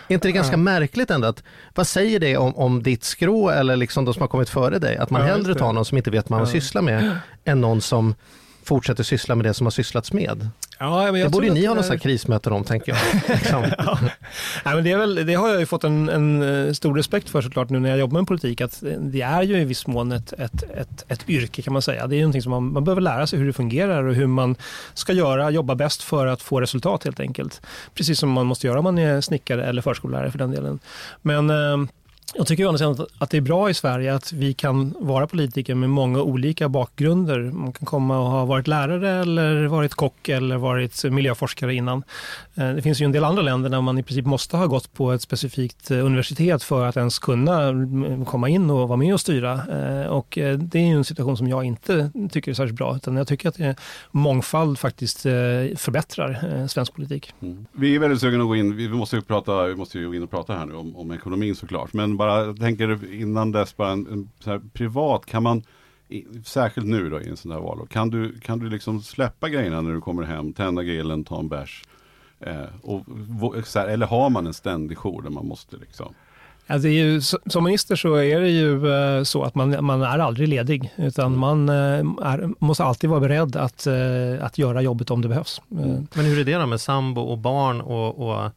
Är 0.09 0.15
inte 0.15 0.29
det 0.29 0.33
ganska 0.33 0.53
ja. 0.53 0.57
märkligt 0.57 1.11
ändå? 1.11 1.29
Att, 1.29 1.43
vad 1.75 1.87
säger 1.87 2.21
det 2.21 2.37
om, 2.37 2.57
om 2.57 2.83
ditt 2.83 3.05
skrå 3.05 3.51
eller 3.51 3.77
liksom 3.77 4.05
de 4.05 4.15
som 4.15 4.21
har 4.21 4.29
kommit 4.29 4.49
före 4.49 4.79
dig? 4.79 4.97
Att 4.97 5.11
man 5.11 5.21
ja, 5.21 5.27
hellre 5.27 5.55
tar 5.55 5.73
någon 5.73 5.85
som 5.85 5.99
inte 5.99 6.11
vet 6.11 6.31
vad 6.31 6.41
man 6.41 6.49
ja. 6.49 6.53
sysslar 6.53 6.83
med 6.83 7.19
än 7.45 7.61
någon 7.61 7.81
som 7.81 8.15
fortsätter 8.67 9.03
syssla 9.03 9.35
med 9.35 9.45
det 9.47 9.55
som 9.55 9.67
har 9.67 9.71
sysslats 9.71 10.13
med. 10.13 10.49
Ja, 10.79 11.13
men 11.13 11.15
det 11.15 11.29
borde 11.29 11.51
ni 11.51 11.67
ha 11.67 11.75
något 11.75 11.91
är... 11.91 11.99
krismöten 11.99 12.53
om, 12.53 12.65
tänker 12.65 12.93
jag. 12.93 12.99
Liksom. 13.37 13.65
ja. 13.79 13.99
ja. 14.65 14.75
men 14.75 14.85
det, 14.85 14.93
är 14.93 14.97
väl, 14.97 15.27
det 15.27 15.35
har 15.35 15.49
jag 15.49 15.61
ju 15.61 15.67
fått 15.67 15.85
en, 15.85 16.09
en, 16.09 16.43
eh, 16.43 16.73
stor 16.73 16.95
respekt 16.95 17.29
för 17.29 17.43
såklart 17.43 17.71
nu 17.71 17.81
när 17.81 17.91
jag 17.91 17.99
jobbar 17.99 18.21
med 18.21 18.29
politik, 18.29 18.61
att 18.61 18.83
det 18.99 19.23
är 19.23 19.43
ju 19.43 19.61
i 19.61 19.65
viss 19.65 19.87
mån 19.87 20.13
ett, 20.13 20.33
ett, 20.33 20.63
ett, 20.63 21.05
ett 21.09 21.29
yrke 21.29 21.63
kan 21.63 21.73
man 21.73 21.83
säga. 21.83 22.07
Det 22.07 22.17
är 22.17 22.21
någonting 22.21 22.43
som 22.43 22.51
man, 22.51 22.73
man 22.73 22.85
behöver 22.85 23.03
lära 23.03 23.27
sig 23.27 23.39
hur 23.39 23.47
det 23.47 23.53
fungerar 23.53 24.05
och 24.05 24.15
hur 24.15 24.27
man 24.27 24.57
ska 24.95 25.13
göra, 25.13 25.51
jobba 25.51 25.75
bäst 25.75 26.03
för 26.03 26.27
att 26.27 26.43
få 26.43 26.61
resultat 26.61 27.05
helt 27.05 27.21
enkelt. 27.21 27.63
Precis 27.95 28.19
som 28.19 28.31
man 28.31 28.47
måste 28.47 28.67
göra 28.67 28.79
om 28.79 28.85
man 28.85 28.99
är 28.99 29.21
snickare 29.21 29.65
eller 29.67 29.83
förskollärare 29.83 30.31
för 30.31 30.39
den 30.39 30.51
delen. 30.51 30.79
Men 31.23 31.51
eh, 31.51 31.89
jag 32.35 32.47
tycker 32.47 32.63
ju 32.63 33.05
att 33.19 33.31
det 33.31 33.37
är 33.37 33.41
bra 33.41 33.71
i 33.71 33.75
Sverige 33.75 34.15
att 34.15 34.33
vi 34.33 34.55
kan 34.55 34.95
vara 35.01 35.27
politiker 35.27 35.75
med 35.75 35.91
många 35.91 36.23
olika 36.23 36.69
bakgrunder. 36.69 37.39
Man 37.39 37.73
kan 37.73 37.87
komma 37.87 38.19
och 38.19 38.27
ha 38.27 38.45
varit 38.45 38.67
lärare 38.67 39.11
eller 39.11 39.67
varit 39.67 39.95
kock 39.95 40.29
eller 40.29 40.57
varit 40.57 41.05
miljöforskare 41.05 41.75
innan. 41.75 42.03
Eh, 42.55 42.73
det 42.73 42.83
finns 42.83 43.01
ju 43.01 43.05
en 43.05 43.13
del 43.13 43.25
andra 43.25 43.43
länder 43.43 43.71
där 43.71 43.81
man 43.81 43.99
i 43.99 44.03
princip 44.03 44.27
måste 44.27 44.57
ha 44.57 44.67
gått 44.67 44.93
på 44.93 45.13
ett 45.13 45.23
specifikt 45.23 45.91
eh, 45.91 46.05
universitet 46.05 46.63
för 46.63 46.87
att 46.87 46.97
ens 46.97 47.19
kunna 47.19 47.63
mm, 47.63 48.25
komma 48.25 48.49
in 48.49 48.71
och 48.71 48.89
vara 48.89 48.97
med 48.97 49.15
och 49.15 49.21
styra. 49.21 49.53
Eh, 49.53 50.07
och 50.07 50.39
det 50.59 50.79
är 50.79 50.87
ju 50.87 50.97
en 50.97 51.05
situation 51.05 51.37
som 51.37 51.49
jag 51.49 51.65
inte 51.65 52.11
tycker 52.31 52.51
är 52.51 52.55
särskilt 52.55 52.79
bra. 52.79 52.97
Utan 52.97 53.17
jag 53.17 53.29
tycker 53.29 53.49
att 53.49 53.79
mångfald 54.11 54.79
faktiskt 54.79 55.23
förbättrar 55.77 56.67
svensk 56.69 56.95
politik. 56.95 57.33
Mm. 57.43 57.67
Vi 57.73 57.95
är 57.95 57.99
väldigt 57.99 58.21
sugna 58.21 58.43
att 58.43 58.49
gå 58.49 58.57
in, 58.57 58.77
vi 58.77 58.89
måste 58.89 59.17
ju 59.17 59.23
prata, 59.23 59.67
vi 59.67 59.75
måste 59.75 59.99
ju 59.99 60.09
gå 60.09 60.15
in 60.15 60.23
och 60.23 60.31
prata 60.31 60.53
här 60.53 60.67
nu 60.67 60.75
om, 60.75 60.97
om 60.97 61.13
ekonomin 61.13 61.57
såklart. 61.57 61.93
Men 61.93 62.16
bara, 62.17 62.45
jag 62.45 62.59
tänker 62.59 63.15
innan 63.15 63.53
dess, 63.53 63.77
bara 63.77 63.91
en, 63.91 64.07
en 64.07 64.29
så 64.41 64.51
här, 64.51 64.61
privat, 64.73 65.27
kan 65.27 65.43
man 65.43 65.63
Särskilt 66.45 66.87
nu 66.87 67.11
då 67.11 67.21
i 67.21 67.29
en 67.29 67.37
sån 67.37 67.51
här 67.53 67.61
valår. 67.61 67.87
Kan 67.87 68.11
du, 68.11 68.39
kan 68.41 68.59
du 68.59 68.69
liksom 68.69 69.03
släppa 69.03 69.49
grejerna 69.49 69.81
när 69.81 69.93
du 69.93 70.01
kommer 70.01 70.23
hem, 70.23 70.53
tända 70.53 70.83
grillen, 70.83 71.25
ta 71.25 71.39
en 71.39 71.49
bärs? 71.49 71.85
Eh, 72.41 72.65
och, 72.83 73.05
så 73.65 73.79
här, 73.79 73.89
eller 73.89 74.07
har 74.07 74.31
man 74.31 74.47
en 74.47 74.55
ständig 74.55 74.99
jour 74.99 75.23
där 75.23 75.31
man 75.31 75.47
måste 75.47 75.77
liksom 75.77 76.15
Alltså 76.69 76.89
ju, 76.89 77.21
som 77.47 77.65
minister 77.65 77.97
så 77.97 78.15
är 78.15 78.41
det 78.41 78.49
ju 78.49 78.93
eh, 78.93 79.23
så 79.23 79.43
att 79.43 79.55
man, 79.55 79.85
man 79.85 80.03
är 80.03 80.19
aldrig 80.19 80.49
ledig, 80.49 80.93
utan 80.97 81.27
mm. 81.27 81.41
man 81.41 81.69
eh, 81.69 82.33
är, 82.33 82.65
måste 82.65 82.85
alltid 82.85 83.11
vara 83.11 83.21
beredd 83.21 83.57
att, 83.57 83.87
eh, 83.87 84.45
att 84.45 84.59
göra 84.59 84.83
jobbet 84.83 85.11
om 85.11 85.23
det 85.23 85.29
behövs. 85.29 85.63
Mm. 85.71 86.07
Men 86.15 86.25
hur 86.25 86.41
är 86.41 86.45
det 86.45 86.59
då 86.59 86.67
med 86.67 86.81
sambo 86.81 87.21
och 87.21 87.39
barn 87.39 87.81
och, 87.81 88.29
och 88.29 88.51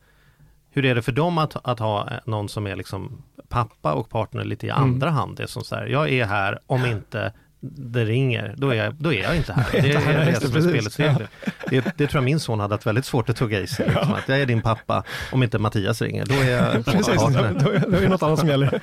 hur 0.72 0.86
är 0.86 0.96
det 0.96 1.02
för 1.02 1.12
dem 1.12 1.38
att, 1.38 1.68
att 1.68 1.80
ha 1.80 2.10
någon 2.26 2.50
som 2.50 2.68
är 2.68 2.76
liksom 2.76 3.24
pappa 3.48 3.94
och 3.94 4.10
partner 4.10 4.44
lite 4.44 4.68
i 4.68 4.70
mm. 4.70 4.84
andra 4.84 5.08
mm. 5.08 5.18
hand? 5.18 5.38
Det 5.38 5.44
är 5.44 5.48
som 5.48 5.64
så 5.64 5.76
här, 5.76 5.88
jag 5.88 6.10
är 6.10 6.26
här 6.26 6.60
om 6.66 6.86
inte 6.86 7.34
det 7.62 8.06
ringer, 8.06 8.54
då 8.58 8.70
är 8.70 8.76
jag, 8.76 8.94
då 8.96 9.14
är 9.14 9.24
jag 9.24 9.38
inte 9.38 9.54
här. 9.54 9.66
Det 9.82 9.92
är 9.94 10.26
det 10.26 10.48
som 10.48 10.56
är 10.56 10.62
spelets 10.62 11.00
regler. 11.00 11.28
Det, 11.70 11.86
det 11.98 12.08
tror 12.08 12.16
jag 12.16 12.24
min 12.24 12.40
son 12.40 12.60
hade 12.60 12.74
haft 12.74 12.86
väldigt 12.86 13.06
svårt 13.06 13.30
att 13.30 13.36
tugga 13.36 13.60
i 13.60 13.68
sig. 13.68 13.86
Liksom, 13.88 14.14
att 14.14 14.30
jag 14.30 14.42
är 14.42 14.46
din 14.46 14.62
pappa, 14.62 15.04
om 15.32 15.44
inte 15.44 15.60
Mattias 15.60 16.02
ringer, 16.02 16.26
då 16.26 16.34
är 16.34 16.50
jag 16.50 16.86
Precis, 16.86 17.06
då, 17.06 17.30
då, 17.30 17.98
är 17.98 18.02
det 18.02 18.10
något 18.10 18.24
annat 18.24 18.40
som 18.40 18.48
gäller. 18.48 18.82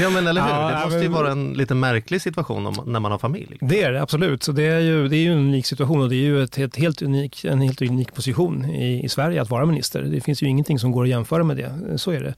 ja 0.00 0.10
men 0.10 0.26
eller 0.26 0.40
hur, 0.42 0.48
ja, 0.48 0.68
det 0.68 0.84
måste 0.84 0.90
men... 0.90 1.02
ju 1.02 1.08
vara 1.08 1.30
en 1.30 1.52
lite 1.52 1.74
märklig 1.74 2.22
situation 2.22 2.66
om, 2.66 2.74
när 2.86 3.00
man 3.00 3.12
har 3.12 3.18
familj. 3.18 3.46
Liksom. 3.50 3.68
Det 3.68 3.82
är 3.82 3.92
det 3.92 4.02
absolut, 4.02 4.42
så 4.42 4.52
det 4.52 4.66
är 4.66 4.80
ju, 4.80 5.08
det 5.08 5.16
är 5.16 5.20
ju 5.20 5.32
en 5.32 5.38
unik 5.38 5.66
situation 5.66 6.02
och 6.02 6.08
det 6.08 6.16
är 6.16 6.24
ju 6.24 6.42
ett, 6.42 6.58
ett 6.58 6.76
helt 6.76 7.02
unik, 7.02 7.44
en 7.44 7.60
helt 7.60 7.82
unik 7.82 8.14
position 8.14 8.64
i, 8.64 9.04
i 9.04 9.08
Sverige 9.08 9.42
att 9.42 9.50
vara 9.50 9.66
minister. 9.66 10.02
Det 10.02 10.20
finns 10.20 10.42
ju 10.42 10.46
ingenting 10.46 10.78
som 10.78 10.92
går 10.92 11.02
att 11.02 11.08
jämföra 11.08 11.44
med 11.44 11.56
det, 11.56 11.98
så 11.98 12.10
är 12.10 12.20
det. 12.20 12.34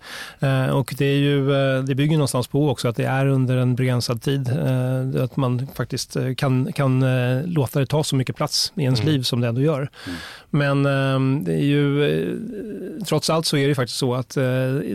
Uh, 0.46 0.70
och 0.70 0.94
det, 0.98 1.06
är 1.06 1.18
ju, 1.18 1.50
uh, 1.50 1.84
det 1.84 1.94
bygger 1.94 2.16
någonstans 2.16 2.48
på 2.48 2.70
också 2.70 2.88
att 2.88 2.96
det 2.96 3.04
är 3.04 3.26
under 3.26 3.56
en 3.56 3.74
begränsad 3.74 4.22
tid, 4.22 4.48
uh, 4.48 5.24
att 5.24 5.36
man 5.36 5.51
man 5.52 5.68
faktiskt 5.74 6.16
eh, 6.16 6.34
kan, 6.34 6.72
kan 6.72 7.02
eh, 7.02 7.46
låta 7.46 7.80
det 7.80 7.86
ta 7.86 8.04
så 8.04 8.16
mycket 8.16 8.36
plats 8.36 8.72
i 8.76 8.82
ens 8.82 9.00
mm. 9.00 9.12
liv 9.12 9.22
som 9.22 9.40
det 9.40 9.48
ändå 9.48 9.60
gör. 9.60 9.90
Mm. 10.06 10.18
Men 10.54 10.86
ehm, 10.86 11.44
det 11.44 11.52
är 11.52 11.64
ju, 11.64 12.04
eh, 12.04 12.36
trots 13.04 13.30
allt 13.30 13.46
så 13.46 13.56
är 13.56 13.68
det 13.68 13.74
faktiskt 13.74 13.98
så 13.98 14.14
att 14.14 14.36
eh, 14.36 14.44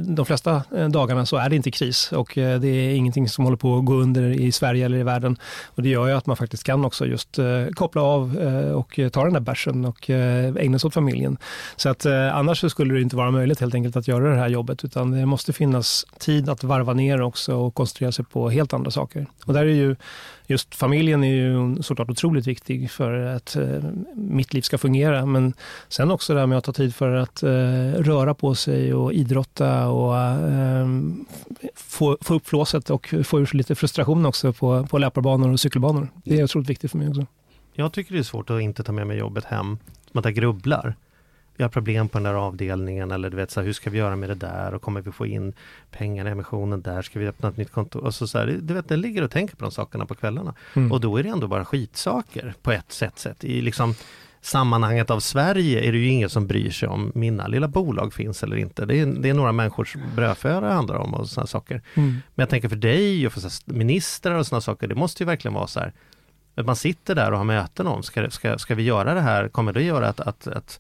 de 0.02 0.26
flesta 0.26 0.64
eh, 0.76 0.90
dagarna 0.90 1.26
så 1.26 1.38
är 1.38 1.50
det 1.50 1.56
inte 1.56 1.72
kris 1.72 2.12
och 2.12 2.38
eh, 2.38 2.60
det 2.60 2.68
är 2.68 2.96
ingenting 2.96 3.30
som 3.30 3.44
håller 3.44 3.58
på 3.58 3.78
att 3.78 3.86
gå 3.86 3.94
under 3.94 4.24
i 4.24 4.52
Sverige 4.52 4.86
eller 4.86 4.98
i 4.98 5.04
världen. 5.04 5.38
Och 5.66 5.84
det 5.84 5.90
gör 5.90 6.08
ju 6.08 6.14
att 6.14 6.26
man 6.26 6.38
faktiskt 6.38 6.64
kan 6.64 6.86
också 6.86 7.06
just 7.06 7.40
koppla 7.76 8.02
av 8.02 8.38
och 8.74 9.00
ta 9.12 9.24
den 9.24 9.34
där 9.34 9.40
bärsen 9.40 9.86
och 9.86 10.10
ägna 10.10 10.80
sig 10.80 10.88
åt 10.88 10.94
familjen. 10.94 11.38
Så 11.76 11.90
att 11.90 12.06
annars 12.06 12.60
så 12.60 12.70
skulle 12.70 12.94
det 12.94 13.02
inte 13.02 13.16
vara 13.16 13.32
möjligt 13.32 13.60
helt 13.60 13.76
enkelt 13.76 13.96
att 13.96 14.08
göra 14.08 14.30
det 14.30 14.40
här 14.40 14.50
jobbet 14.50 14.86
utan 14.86 15.12
det 15.12 15.26
måste 15.26 15.54
finnas 15.54 16.06
tid 16.20 16.50
att 16.50 16.64
varva 16.64 16.94
ner 16.94 17.22
också 17.22 17.56
och 17.56 17.76
koncentrera 17.76 18.12
sig 18.12 18.26
på 18.26 18.50
helt 18.50 18.74
andra 18.74 18.92
saker. 18.92 19.26
Och 19.46 19.54
där 19.54 19.62
är 19.62 19.66
ju 19.66 19.96
just 20.48 20.76
familjen 20.76 21.24
är 21.24 21.34
ju 21.34 21.84
såklart 21.84 22.10
otroligt 22.10 22.48
viktig 22.48 22.92
för 22.92 23.14
att 23.14 23.56
eh, 23.56 23.84
mitt 24.16 24.54
liv 24.54 24.62
ska 24.62 24.78
fungera. 24.78 25.26
Men 25.26 25.47
sen 25.88 26.12
också 26.12 26.34
det 26.34 26.40
här 26.40 26.48
med 26.48 26.58
att 26.58 26.64
ta 26.64 26.74
tid 26.74 26.96
för 26.96 27.12
att 27.12 27.44
eh, 27.44 27.50
röra 27.94 28.34
på 28.34 28.56
sig 28.56 28.94
och 28.94 29.14
idrotta 29.14 29.88
och 29.88 30.18
eh, 30.18 30.88
få, 31.76 32.18
få 32.22 32.34
upp 32.34 32.48
flåset 32.48 32.90
och 32.90 33.14
få 33.24 33.40
ur 33.40 33.50
lite 33.54 33.76
frustration 33.76 34.26
också 34.26 34.54
på, 34.54 34.88
på 34.88 34.98
löparbanor 34.98 35.52
och 35.52 35.60
cykelbanor. 35.60 36.08
Det 36.24 36.40
är 36.40 36.44
otroligt 36.44 36.70
viktigt 36.70 36.92
för 36.92 36.98
mig 36.98 37.10
också. 37.10 37.26
Jag 37.74 37.94
tycker 37.94 38.14
det 38.14 38.20
är 38.20 38.24
svårt 38.24 38.50
att 38.50 38.62
inte 38.62 38.84
ta 38.84 38.92
med 38.92 39.08
mig 39.08 39.18
jobbet 39.18 39.46
hem, 39.46 39.78
som 40.12 40.20
att 40.20 40.26
jag 40.26 40.36
grubblar 40.36 40.96
vi 41.58 41.64
har 41.64 41.70
problem 41.70 42.10
på 42.10 42.18
den 42.18 42.24
där 42.24 42.34
avdelningen 42.34 43.12
eller 43.12 43.30
du 43.30 43.38
vet 43.38 43.52
så 43.52 43.60
här, 43.60 43.66
hur 43.66 43.74
ska 43.74 43.90
vi 43.90 43.98
göra 43.98 44.16
med 44.16 44.30
det 44.30 44.36
där 44.36 44.74
och 44.74 44.82
kommer 44.82 45.02
vi 45.02 45.12
få 45.12 45.26
in 45.26 45.54
pengar 45.92 46.28
i 46.28 46.30
emissionen 46.30 46.82
där, 46.82 47.02
ska 47.02 47.20
vi 47.20 47.28
öppna 47.28 47.50
ett 47.50 47.58
nytt 47.58 47.72
konto? 47.72 48.00
Och 48.00 48.16
så, 48.16 48.28
så 48.28 48.38
här, 48.38 48.60
du 48.62 48.74
vet, 48.74 48.90
den 48.90 49.02
ligger 49.02 49.22
och 49.22 49.32
tänker 49.32 49.56
på 49.56 49.66
de 49.66 49.72
sakerna 49.72 50.06
på 50.06 50.16
kvällarna. 50.16 50.54
Mm. 50.74 50.92
Och 50.92 51.02
då 51.02 51.18
är 51.18 51.24
det 51.24 51.30
ändå 51.30 51.48
bara 51.48 51.66
skitsaker 51.66 52.54
på 52.62 52.72
ett 52.72 52.92
sätt. 52.92 53.20
sätt. 53.20 53.44
I 53.44 53.62
liksom 53.62 53.96
sammanhanget 54.42 55.10
av 55.10 55.20
Sverige 55.20 55.88
är 55.88 55.92
det 55.92 55.98
ju 55.98 56.08
ingen 56.08 56.30
som 56.30 56.48
bryr 56.48 56.72
sig 56.72 56.90
om 56.90 57.12
mina 57.16 57.48
lilla 57.48 57.68
bolag 57.68 58.14
finns 58.14 58.44
eller 58.44 58.56
inte. 58.56 58.86
Det 58.86 59.00
är, 59.00 59.06
det 59.06 59.30
är 59.30 59.34
några 59.34 59.52
människors 59.52 59.96
brödföda 60.16 60.68
det 60.68 60.74
handlar 60.74 60.96
om 60.96 61.14
och 61.14 61.30
sådana 61.30 61.48
saker. 61.48 61.82
Mm. 61.94 62.10
Men 62.10 62.22
jag 62.44 62.50
tänker 62.50 62.70
för 62.70 62.76
dig 62.76 63.28
och 63.28 63.34
för 63.34 63.74
ministrar 63.74 64.36
och 64.36 64.48
sådana 64.48 64.62
saker, 64.62 64.88
det 64.88 64.96
måste 64.96 65.24
ju 65.24 65.28
verkligen 65.28 65.54
vara 65.54 65.68
så 65.68 65.80
här 65.80 65.94
att 66.56 66.66
man 66.66 66.76
sitter 66.76 67.16
där 67.16 67.32
och 67.32 67.38
har 67.38 67.46
möten 67.46 67.88
om, 67.88 68.04
ska, 68.04 68.30
ska, 68.30 68.58
ska 68.58 68.76
vi 68.76 68.84
göra 68.84 69.14
det 69.14 69.22
här, 69.22 69.48
kommer 69.48 69.74
det 69.74 69.84
göra 69.84 70.08
att, 70.08 70.20
att, 70.20 70.48
att 70.48 70.80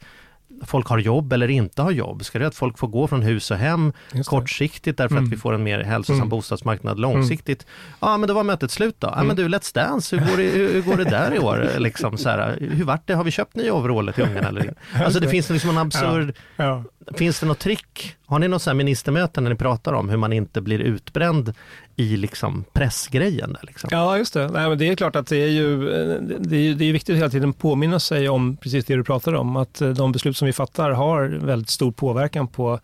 folk 0.62 0.88
har 0.88 0.98
jobb 0.98 1.34
eller 1.34 1.48
inte 1.48 1.82
har 1.82 1.92
jobb? 1.92 2.26
Ska 2.26 2.40
det 2.40 2.48
att 2.48 2.56
folk 2.56 2.78
får 2.78 2.88
gå 2.88 3.08
från 3.08 3.22
hus 3.22 3.52
och 3.52 3.58
hem 3.58 3.94
kortsiktigt 4.26 4.98
därför 4.98 5.16
mm. 5.16 5.26
att 5.26 5.34
vi 5.34 5.38
får 5.38 5.54
en 5.54 5.64
mer 5.64 5.80
hälsosam 5.80 6.16
mm. 6.16 6.30
bostadsmarknad 6.30 7.00
långsiktigt? 7.00 7.64
Mm. 7.64 8.12
Ja 8.12 8.18
men 8.18 8.28
då 8.28 8.34
var 8.34 8.44
mötet 8.44 8.72
slut 8.72 8.96
då. 9.00 9.08
Ja 9.08 9.16
men 9.16 9.26
mm. 9.26 9.36
du 9.36 9.48
Let's 9.48 9.76
Dance, 9.76 10.18
hur 10.18 10.30
går 10.30 10.38
det, 10.38 10.44
hur, 10.44 10.82
går 10.82 10.96
det 10.96 11.04
där 11.04 11.36
i 11.36 11.40
år? 11.40 11.70
Liksom, 11.78 12.18
så 12.18 12.30
här, 12.30 12.58
hur 12.60 12.84
vart 12.84 13.08
det? 13.08 13.14
Har 13.14 13.24
vi 13.24 13.32
köpt 13.32 13.56
nya 13.56 13.74
overaller 13.74 14.12
till 14.12 14.24
ungarna 14.24 14.48
eller 14.48 14.74
Alltså 14.94 15.20
det 15.20 15.30
finns 15.30 15.50
liksom 15.50 15.70
en 15.70 15.78
absurd... 15.78 16.36
Ja. 16.56 16.66
Ja 16.66 16.84
finns 17.16 17.40
det 17.40 17.46
något 17.46 17.60
trick? 17.60 18.16
Har 18.26 18.40
ni 18.40 18.48
något 18.48 18.62
så 18.62 18.70
här 18.70 18.76
när 19.42 19.50
ni 19.50 19.56
pratar 19.56 19.94
om 19.94 20.10
hur 20.10 20.18
man 20.18 20.34
inte 20.34 20.62
blir 20.62 20.80
utbränd 20.80 21.54
i 21.96 22.18
liksom 22.18 22.66
pressgrejen? 22.74 23.54
Där, 23.54 23.68
liksom? 23.68 23.90
Ja, 23.92 24.18
just 24.18 24.34
det. 24.34 24.48
Nej, 24.48 24.70
men 24.70 24.78
det 24.78 24.90
är 24.90 24.96
klart 24.96 25.16
att 25.16 25.28
det 25.28 25.38
är 25.38 25.48
ju 25.48 25.90
eh, 25.90 26.22
det 26.40 26.58
är, 26.58 26.74
det 26.74 26.86
är 26.86 26.94
viktigt 26.94 27.14
att 27.14 27.20
hela 27.20 27.30
tiden 27.30 27.54
påminna 27.54 28.00
sig 28.00 28.30
om 28.30 28.58
precis 28.58 28.86
det 28.86 28.96
du 28.96 29.04
pratar 29.04 29.34
om, 29.34 29.56
att 29.56 29.82
eh, 29.82 29.90
de 29.90 30.12
beslut 30.12 30.38
som 30.38 30.46
vi 30.46 30.54
fattar 30.54 30.92
har 30.92 31.24
väldigt 31.28 31.70
stor 31.70 31.92
påverkan 31.92 32.48
på 32.48 32.80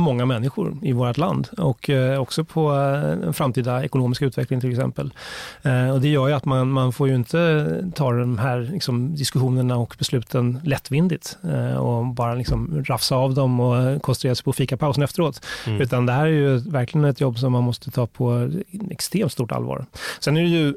många 0.00 0.26
människor 0.26 0.76
i 0.82 0.92
vårt 0.92 1.18
land 1.18 1.48
och 1.58 1.90
eh, 1.90 2.20
också 2.20 2.44
på 2.44 2.72
eh, 2.72 3.26
en 3.26 3.34
framtida 3.34 3.84
ekonomisk 3.84 4.22
utveckling 4.22 4.60
till 4.60 4.70
exempel. 4.70 5.12
Eh, 5.62 5.90
och 5.90 6.00
det 6.00 6.08
gör 6.08 6.28
ju 6.28 6.34
att 6.34 6.44
man, 6.44 6.70
man 6.70 6.92
får 6.92 7.08
ju 7.08 7.14
inte 7.14 7.90
ta 7.94 8.12
de 8.12 8.38
här 8.38 8.60
liksom, 8.72 9.14
diskussionerna 9.14 9.76
och 9.76 9.94
besluten 9.98 10.60
lättvindigt 10.64 11.38
och 11.78 12.06
bara 12.06 12.34
liksom 12.34 12.84
rafsa 12.84 13.16
av 13.16 13.34
dem 13.34 13.60
och 13.60 14.02
koncentrera 14.02 14.34
sig 14.34 14.44
på 14.44 14.52
fikapausen 14.52 15.02
efteråt. 15.02 15.46
Mm. 15.66 15.80
Utan 15.80 16.06
det 16.06 16.12
här 16.12 16.26
är 16.26 16.30
ju 16.30 16.58
verkligen 16.58 17.04
ett 17.04 17.20
jobb 17.20 17.38
som 17.38 17.52
man 17.52 17.62
måste 17.62 17.90
ta 17.90 18.06
på 18.06 18.50
extremt 18.90 19.32
stort 19.32 19.52
allvar. 19.52 19.86
Sen 20.20 20.36
är 20.36 20.42
det 20.42 20.48
ju 20.48 20.74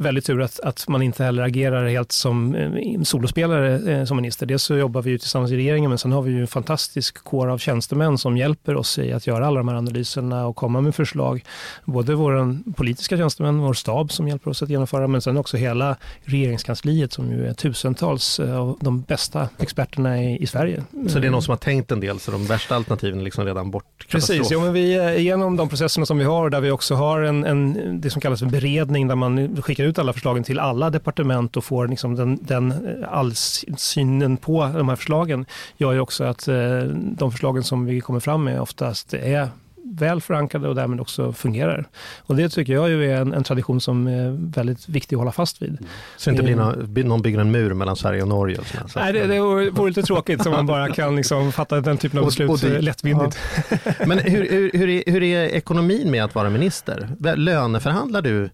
väldigt 0.00 0.24
tur 0.26 0.42
att, 0.42 0.60
att 0.60 0.88
man 0.88 1.02
inte 1.02 1.24
heller 1.24 1.42
agerar 1.42 1.88
helt 1.88 2.12
som 2.12 2.54
eh, 2.54 3.02
solospelare 3.02 3.92
eh, 3.92 4.04
som 4.04 4.16
minister. 4.16 4.46
Dels 4.46 4.62
så 4.62 4.76
jobbar 4.76 5.02
vi 5.02 5.10
ju 5.10 5.18
tillsammans 5.18 5.52
i 5.52 5.56
regeringen 5.56 5.90
men 5.90 5.98
sen 5.98 6.12
har 6.12 6.22
vi 6.22 6.32
ju 6.32 6.40
en 6.40 6.46
fantastisk 6.46 7.24
kår 7.24 7.48
av 7.48 7.58
tjänstemän 7.58 8.18
som 8.18 8.36
hjälper 8.36 8.76
oss 8.76 8.98
i 8.98 9.12
att 9.12 9.26
göra 9.26 9.46
alla 9.46 9.60
de 9.60 9.68
här 9.68 9.76
analyserna 9.76 10.46
och 10.46 10.56
komma 10.56 10.80
med 10.80 10.94
förslag. 10.94 11.44
Både 11.84 12.14
våra 12.14 12.58
politiska 12.76 13.16
tjänstemän, 13.16 13.58
vår 13.58 13.74
stab 13.74 14.12
som 14.12 14.28
hjälper 14.28 14.50
oss 14.50 14.62
att 14.62 14.68
genomföra 14.68 15.06
men 15.06 15.22
sen 15.22 15.36
också 15.36 15.56
hela 15.56 15.96
regeringskansliet 16.24 17.12
som 17.12 17.30
ju 17.30 17.46
är 17.46 17.54
tusentals 17.54 18.40
eh, 18.40 18.56
av 18.56 18.78
de 18.80 19.00
bästa 19.00 19.48
experterna 19.58 20.22
i, 20.22 20.42
i 20.42 20.46
Sverige. 20.46 20.84
Så 21.08 21.18
det 21.18 21.26
är 21.26 21.30
någon 21.30 21.42
som 21.42 21.52
har 21.52 21.56
tänkt 21.56 21.92
en 21.92 22.00
del 22.00 22.20
så 22.20 22.30
de 22.30 22.46
värsta 22.46 22.76
alternativen 22.76 23.20
är 23.20 23.24
liksom 23.24 23.44
redan 23.44 23.70
bort? 23.70 24.06
Precis, 24.08 24.50
ja, 24.50 24.60
men 24.60 24.72
vi 24.72 24.94
är 24.94 25.12
genom 25.12 25.56
de 25.56 25.68
processerna 25.68 26.06
som 26.06 26.18
vi 26.18 26.24
har 26.24 26.50
där 26.50 26.60
vi 26.60 26.70
också 26.70 26.94
har 26.94 27.20
en, 27.20 27.44
en 27.44 28.00
det 28.00 28.10
som 28.10 28.20
kallas 28.20 28.40
för 28.40 28.46
beredning 28.46 29.08
där 29.08 29.16
man 29.16 29.62
skickar 29.62 29.84
ut 29.84 29.89
ut 29.90 29.98
alla 29.98 30.12
förslagen 30.12 30.44
till 30.44 30.58
alla 30.58 30.90
departement 30.90 31.56
och 31.56 31.64
får 31.64 31.88
liksom 31.88 32.14
den, 32.14 32.38
den 32.42 32.70
eh, 32.70 33.12
allsynen 33.12 34.36
på 34.36 34.70
de 34.74 34.88
här 34.88 34.96
förslagen 34.96 35.46
gör 35.76 35.92
ju 35.92 36.00
också 36.00 36.24
att 36.24 36.48
eh, 36.48 36.56
de 36.94 37.32
förslagen 37.32 37.62
som 37.62 37.86
vi 37.86 38.00
kommer 38.00 38.20
fram 38.20 38.44
med 38.44 38.60
oftast 38.60 39.14
är 39.14 39.48
väl 39.84 40.20
förankrade 40.20 40.68
och 40.68 40.74
därmed 40.74 41.00
också 41.00 41.32
fungerar. 41.32 41.88
Och 42.18 42.36
det 42.36 42.48
tycker 42.48 42.72
jag 42.72 42.90
ju 42.90 43.12
är 43.12 43.20
en, 43.20 43.34
en 43.34 43.44
tradition 43.44 43.80
som 43.80 44.06
är 44.06 44.52
väldigt 44.56 44.88
viktig 44.88 45.16
att 45.16 45.18
hålla 45.18 45.32
fast 45.32 45.62
vid. 45.62 45.78
Så 46.16 46.30
det 46.30 46.34
inte 46.34 46.42
blir 46.42 46.56
någon, 46.56 47.08
någon 47.08 47.22
bygger 47.22 47.38
en 47.38 47.50
mur 47.50 47.74
mellan 47.74 47.96
Sverige 47.96 48.22
och 48.22 48.28
Norge? 48.28 48.58
Och 48.58 48.66
Nej, 48.96 49.12
det, 49.12 49.26
det 49.26 49.40
vore 49.40 49.88
lite 49.88 50.02
tråkigt 50.02 50.46
om 50.46 50.52
man 50.52 50.66
bara 50.66 50.92
kan 50.92 51.16
liksom 51.16 51.52
fatta 51.52 51.80
den 51.80 51.98
typen 51.98 52.18
av 52.18 52.24
beslut 52.24 52.50
och, 52.50 52.64
och 52.64 52.82
lättvindigt. 52.82 53.38
Ja. 53.70 53.76
Men 54.06 54.18
hur, 54.18 54.50
hur, 54.50 54.70
hur, 54.74 54.88
är, 54.88 55.12
hur 55.12 55.22
är 55.22 55.44
ekonomin 55.44 56.10
med 56.10 56.24
att 56.24 56.34
vara 56.34 56.50
minister? 56.50 57.08
Löneförhandlar 57.36 58.22
du 58.22 58.50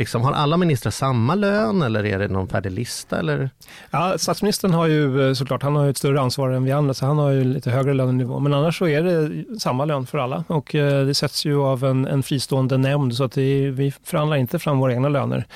Liksom, 0.00 0.22
har 0.22 0.32
alla 0.32 0.56
ministrar 0.56 0.90
samma 0.90 1.34
lön 1.34 1.82
eller 1.82 2.06
är 2.06 2.18
det 2.18 2.28
någon 2.28 2.48
färdig 2.48 2.72
lista? 2.72 3.18
Eller? 3.18 3.50
Ja, 3.90 4.18
statsministern 4.18 4.72
har 4.72 4.86
ju 4.86 5.28
eh, 5.28 5.34
såklart 5.34 5.62
han 5.62 5.76
har 5.76 5.88
ett 5.88 5.96
större 5.96 6.20
ansvar 6.20 6.50
än 6.50 6.64
vi 6.64 6.72
andra 6.72 6.94
så 6.94 7.06
han 7.06 7.18
har 7.18 7.30
ju 7.30 7.44
lite 7.44 7.70
högre 7.70 7.94
lönenivå. 7.94 8.38
Men 8.38 8.54
annars 8.54 8.78
så 8.78 8.88
är 8.88 9.02
det 9.02 9.44
samma 9.60 9.84
lön 9.84 10.06
för 10.06 10.18
alla 10.18 10.44
och 10.46 10.74
eh, 10.74 11.06
det 11.06 11.14
sätts 11.14 11.44
ju 11.44 11.60
av 11.60 11.84
en, 11.84 12.06
en 12.06 12.22
fristående 12.22 12.76
nämnd 12.76 13.16
så 13.16 13.24
att 13.24 13.32
det, 13.32 13.70
vi 13.70 13.92
förhandlar 14.04 14.36
inte 14.36 14.58
fram 14.58 14.78
våra 14.78 14.92
egna 14.92 15.08
löner. 15.08 15.46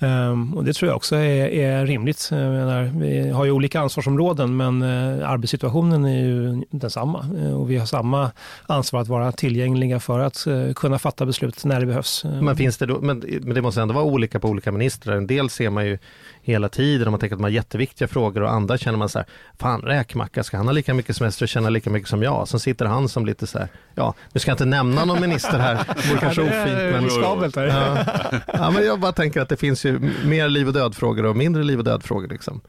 Mm. 0.00 0.30
Um, 0.30 0.54
och 0.54 0.64
det 0.64 0.72
tror 0.72 0.88
jag 0.88 0.96
också 0.96 1.16
är, 1.16 1.48
är 1.48 1.86
rimligt. 1.86 2.28
Menar, 2.30 2.82
vi 2.98 3.30
har 3.30 3.44
ju 3.44 3.50
olika 3.50 3.80
ansvarsområden 3.80 4.56
men 4.56 4.82
uh, 4.82 5.30
arbetssituationen 5.30 6.04
är 6.04 6.20
ju 6.20 6.64
densamma 6.70 7.26
uh, 7.34 7.60
och 7.60 7.70
vi 7.70 7.76
har 7.76 7.86
samma 7.86 8.30
ansvar 8.66 9.00
att 9.00 9.08
vara 9.08 9.32
tillgängliga 9.32 10.00
för 10.00 10.18
att 10.18 10.44
uh, 10.46 10.72
kunna 10.72 10.98
fatta 10.98 11.26
beslut 11.26 11.64
när 11.64 11.80
det 11.80 11.86
behövs. 11.86 12.24
Men 12.24 12.56
finns 12.56 12.76
det 12.76 12.86
då, 12.86 13.00
men, 13.00 13.24
men 13.42 13.54
det 13.54 13.62
måste 13.62 13.77
ändå 13.82 13.94
vara 13.94 14.04
olika 14.04 14.40
på 14.40 14.48
olika 14.48 14.72
ministrar. 14.72 15.16
En 15.16 15.26
del 15.26 15.50
ser 15.50 15.70
man 15.70 15.86
ju 15.86 15.98
hela 16.42 16.68
tiden 16.68 17.06
och 17.06 17.10
man 17.10 17.20
tänker 17.20 17.36
att 17.36 17.38
de 17.38 17.42
har 17.42 17.50
jätteviktiga 17.50 18.08
frågor 18.08 18.42
och 18.42 18.52
andra 18.52 18.78
känner 18.78 18.98
man 18.98 19.08
så 19.08 19.18
här, 19.18 19.26
fan 19.58 19.80
räkmacka, 19.80 20.42
ska 20.42 20.56
han 20.56 20.66
ha 20.66 20.72
lika 20.72 20.94
mycket 20.94 21.16
semester 21.16 21.44
och 21.44 21.48
tjäna 21.48 21.70
lika 21.70 21.90
mycket 21.90 22.08
som 22.08 22.22
jag? 22.22 22.48
Sen 22.48 22.60
sitter 22.60 22.86
han 22.86 23.08
som 23.08 23.26
lite 23.26 23.46
så 23.46 23.58
här, 23.58 23.68
ja, 23.94 24.14
nu 24.32 24.40
ska 24.40 24.50
jag 24.50 24.54
inte 24.54 24.64
nämna 24.64 25.04
någon 25.04 25.20
minister 25.20 25.58
här, 25.58 25.74
det 25.74 26.08
vore 26.08 26.20
kanske 26.20 26.42
ofint. 26.42 26.92
Men, 26.92 27.10
skabelt. 27.10 27.56
Ja, 27.56 27.98
ja, 28.46 28.70
men 28.70 28.84
jag 28.84 29.00
bara 29.00 29.12
tänker 29.12 29.40
att 29.40 29.48
det 29.48 29.56
finns 29.56 29.84
ju 29.84 30.12
mer 30.24 30.48
liv 30.48 30.66
och 30.66 30.72
död 30.72 30.94
frågor 30.94 31.26
och 31.26 31.36
mindre 31.36 31.64
liv 31.64 31.78
och 31.78 31.84
död 31.84 32.02
frågor 32.02 32.28
liksom. 32.28 32.60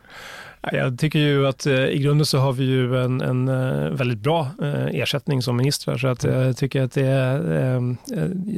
Jag 0.61 0.99
tycker 0.99 1.19
ju 1.19 1.47
att 1.47 1.65
eh, 1.65 1.85
i 1.85 1.99
grunden 1.99 2.25
så 2.25 2.37
har 2.37 2.53
vi 2.53 2.63
ju 2.63 3.03
en, 3.03 3.21
en 3.21 3.47
eh, 3.47 3.89
väldigt 3.89 4.19
bra 4.19 4.47
eh, 4.61 4.85
ersättning 4.85 5.41
som 5.41 5.57
ministrar. 5.57 5.97
Så 5.97 6.07
att 6.07 6.23
jag 6.23 6.57
tycker 6.57 6.81
att 6.81 6.91
det 6.91 7.05
är, 7.05 7.95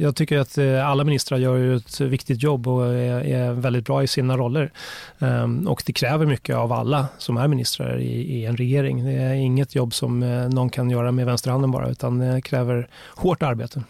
jag 0.00 0.16
tycker 0.16 0.38
att 0.38 0.58
alla 0.84 1.04
ministrar 1.04 1.38
gör 1.38 1.56
ju 1.56 1.76
ett 1.76 2.00
viktigt 2.00 2.42
jobb 2.42 2.68
och 2.68 2.86
är, 2.86 3.24
är 3.24 3.52
väldigt 3.52 3.84
bra 3.84 4.02
i 4.02 4.06
sina 4.06 4.36
roller. 4.36 4.72
Ehm, 5.18 5.68
och 5.68 5.82
det 5.86 5.92
kräver 5.92 6.26
mycket 6.26 6.56
av 6.56 6.72
alla 6.72 7.06
som 7.18 7.36
är 7.36 7.48
ministrar 7.48 7.98
i, 7.98 8.38
i 8.38 8.46
en 8.46 8.56
regering. 8.56 9.04
Det 9.04 9.12
är 9.12 9.34
inget 9.34 9.74
jobb 9.74 9.94
som 9.94 10.20
någon 10.54 10.70
kan 10.70 10.90
göra 10.90 11.12
med 11.12 11.26
vänsterhanden 11.26 11.70
bara, 11.70 11.88
utan 11.88 12.18
det 12.18 12.42
kräver 12.42 12.88
hårt 13.16 13.42
arbete. 13.42 13.82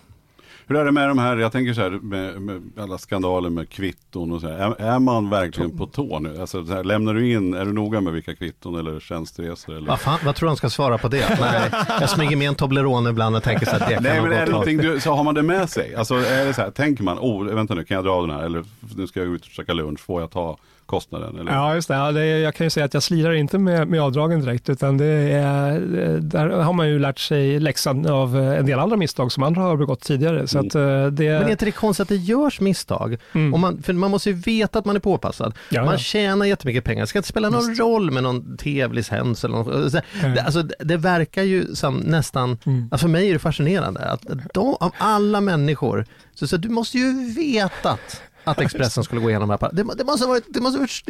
Hur 0.73 0.79
är 0.79 0.85
det 0.85 0.93
med 0.93 1.09
de 1.09 1.19
här, 1.19 1.37
jag 1.37 1.53
tänker 1.53 1.75
så 1.75 1.81
här 1.81 1.91
med, 1.91 2.43
med 2.43 2.63
alla 2.79 2.99
skandaler 2.99 3.51
med 3.51 3.69
kvitton 3.69 4.33
och 4.33 4.41
så 4.41 4.49
här. 4.49 4.55
Är, 4.55 4.81
är 4.81 4.99
man 4.99 5.31
verkligen 5.31 5.79
på 5.79 5.87
tå 5.87 6.19
nu? 6.19 6.41
Alltså, 6.41 6.65
här, 6.65 6.85
lämnar 6.85 7.15
du 7.15 7.33
in, 7.33 7.55
är 7.55 7.65
du 7.65 7.73
noga 7.73 8.01
med 8.01 8.13
vilka 8.13 8.35
kvitton 8.35 8.79
eller 8.79 9.01
tjänsteresor? 9.01 9.77
Eller? 9.77 9.89
Vad, 9.89 10.01
fan, 10.01 10.19
vad 10.25 10.35
tror 10.35 10.47
du 10.47 10.51
han 10.51 10.57
ska 10.57 10.71
svara 10.71 10.99
på 10.99 11.09
det? 11.09 11.39
Nej, 11.41 11.71
jag 12.01 12.11
smyger 12.11 12.37
med 12.37 12.49
en 12.49 12.55
Toblerone 12.55 13.11
ibland 13.11 13.37
och 13.37 13.43
tänker 13.43 13.67
så 13.67 13.73
här, 13.73 13.79
det 13.79 13.95
kan 13.95 14.03
Nej, 14.03 14.23
men 14.23 14.33
är 14.33 14.47
det 14.47 14.53
någonting 14.53 14.79
du, 14.79 15.01
så 15.01 15.13
har 15.15 15.25
man 15.25 15.35
det 15.35 15.43
med 15.43 15.71
sig? 15.71 15.95
Alltså 15.95 16.15
är 16.15 16.47
det 16.47 16.55
så 16.55 16.63
här, 16.63 16.71
tänker 16.71 17.05
man, 17.05 17.19
oh, 17.19 17.45
vänta 17.45 17.75
nu, 17.75 17.85
kan 17.85 17.95
jag 17.95 18.05
dra 18.05 18.21
den 18.21 18.31
här? 18.31 18.43
Eller 18.43 18.65
nu 18.97 19.07
ska 19.07 19.21
jag 19.21 19.29
ut 19.29 19.43
och 19.43 19.49
käka 19.49 19.73
lunch, 19.73 20.01
får 20.01 20.21
jag 20.21 20.31
ta 20.31 20.59
kostnaden? 20.87 21.39
Eller? 21.39 21.53
Ja, 21.53 21.75
just 21.75 21.89
det. 21.89 21.95
Ja, 21.95 22.13
det 22.13 22.27
jag 22.27 22.55
kan 22.55 22.67
ju 22.67 22.71
säga 22.71 22.87
att 22.87 22.95
jag 22.95 23.03
slirar 23.03 23.33
inte 23.33 23.59
med, 23.59 23.89
med 23.89 24.01
avdragen 24.03 24.41
direkt, 24.41 24.69
utan 24.69 24.99
det 24.99 25.07
är, 25.33 25.81
där 26.21 26.49
har 26.49 26.73
man 26.73 26.89
ju 26.89 26.99
lärt 26.99 27.19
sig 27.19 27.61
läxan 27.61 28.07
av 28.07 28.37
en 28.37 28.67
del 28.67 28.79
andra 28.79 28.97
misstag 28.97 29.33
som 29.33 29.43
andra 29.43 29.63
har 29.63 29.77
begått 29.77 30.01
tidigare. 30.01 30.47
Så 30.47 30.59
mm. 30.59 30.67
att, 30.67 30.75
eh, 30.75 31.07
det... 31.07 31.25
Men 31.25 31.43
är 31.43 31.51
inte 31.51 31.65
det 31.65 31.73
konstigt 31.73 32.03
att 32.03 32.09
det 32.09 32.17
görs 32.17 32.61
misstag? 32.61 33.17
Mm. 33.33 33.55
Och 33.55 33.61
man, 33.61 33.83
för 33.83 33.93
man 33.93 34.11
måste 34.11 34.31
ju 34.31 34.37
veta 34.37 34.79
att 34.79 34.85
man 34.85 34.97
är 34.97 35.01
påpassad. 35.01 35.55
Ja, 35.69 35.85
man 35.85 35.95
ja. 35.95 35.99
tjänar 35.99 36.47
jättemycket 36.47 36.85
pengar, 36.85 37.01
det 37.01 37.07
ska 37.07 37.19
inte 37.19 37.29
spela 37.29 37.51
någon 37.51 37.69
just. 37.69 37.81
roll 37.81 38.11
med 38.11 38.23
någon 38.23 38.57
tävlingshens 38.57 39.45
eller 39.45 39.57
något. 39.57 39.95
Mm. 40.23 40.35
Det, 40.35 40.43
alltså, 40.43 40.63
det 40.63 40.97
verkar 40.97 41.43
ju 41.43 41.75
som 41.75 41.97
nästan, 41.97 42.59
mm. 42.67 42.89
alltså 42.91 43.05
för 43.05 43.09
mig 43.09 43.29
är 43.29 43.33
det 43.33 43.39
fascinerande 43.39 44.01
att 44.01 44.27
de, 44.55 44.77
av 44.81 44.93
alla 44.99 45.41
människor, 45.41 46.07
så, 46.35 46.47
så 46.47 46.57
du 46.57 46.69
måste 46.69 46.99
ju 46.99 47.35
vetat 47.35 48.23
att 48.45 48.61
Expressen 48.61 49.05
skulle 49.05 49.21
gå 49.21 49.31
igenom 49.31 49.49
det 49.49 49.59
här. 49.61 49.71
Det, 49.73 49.95
det 49.97 50.05
måste 50.05 50.27
ha 50.27 50.29
varit, 50.29 50.45
det 50.49 50.61
måste 50.61 50.79
ha 50.79 50.83
varit, 50.83 51.05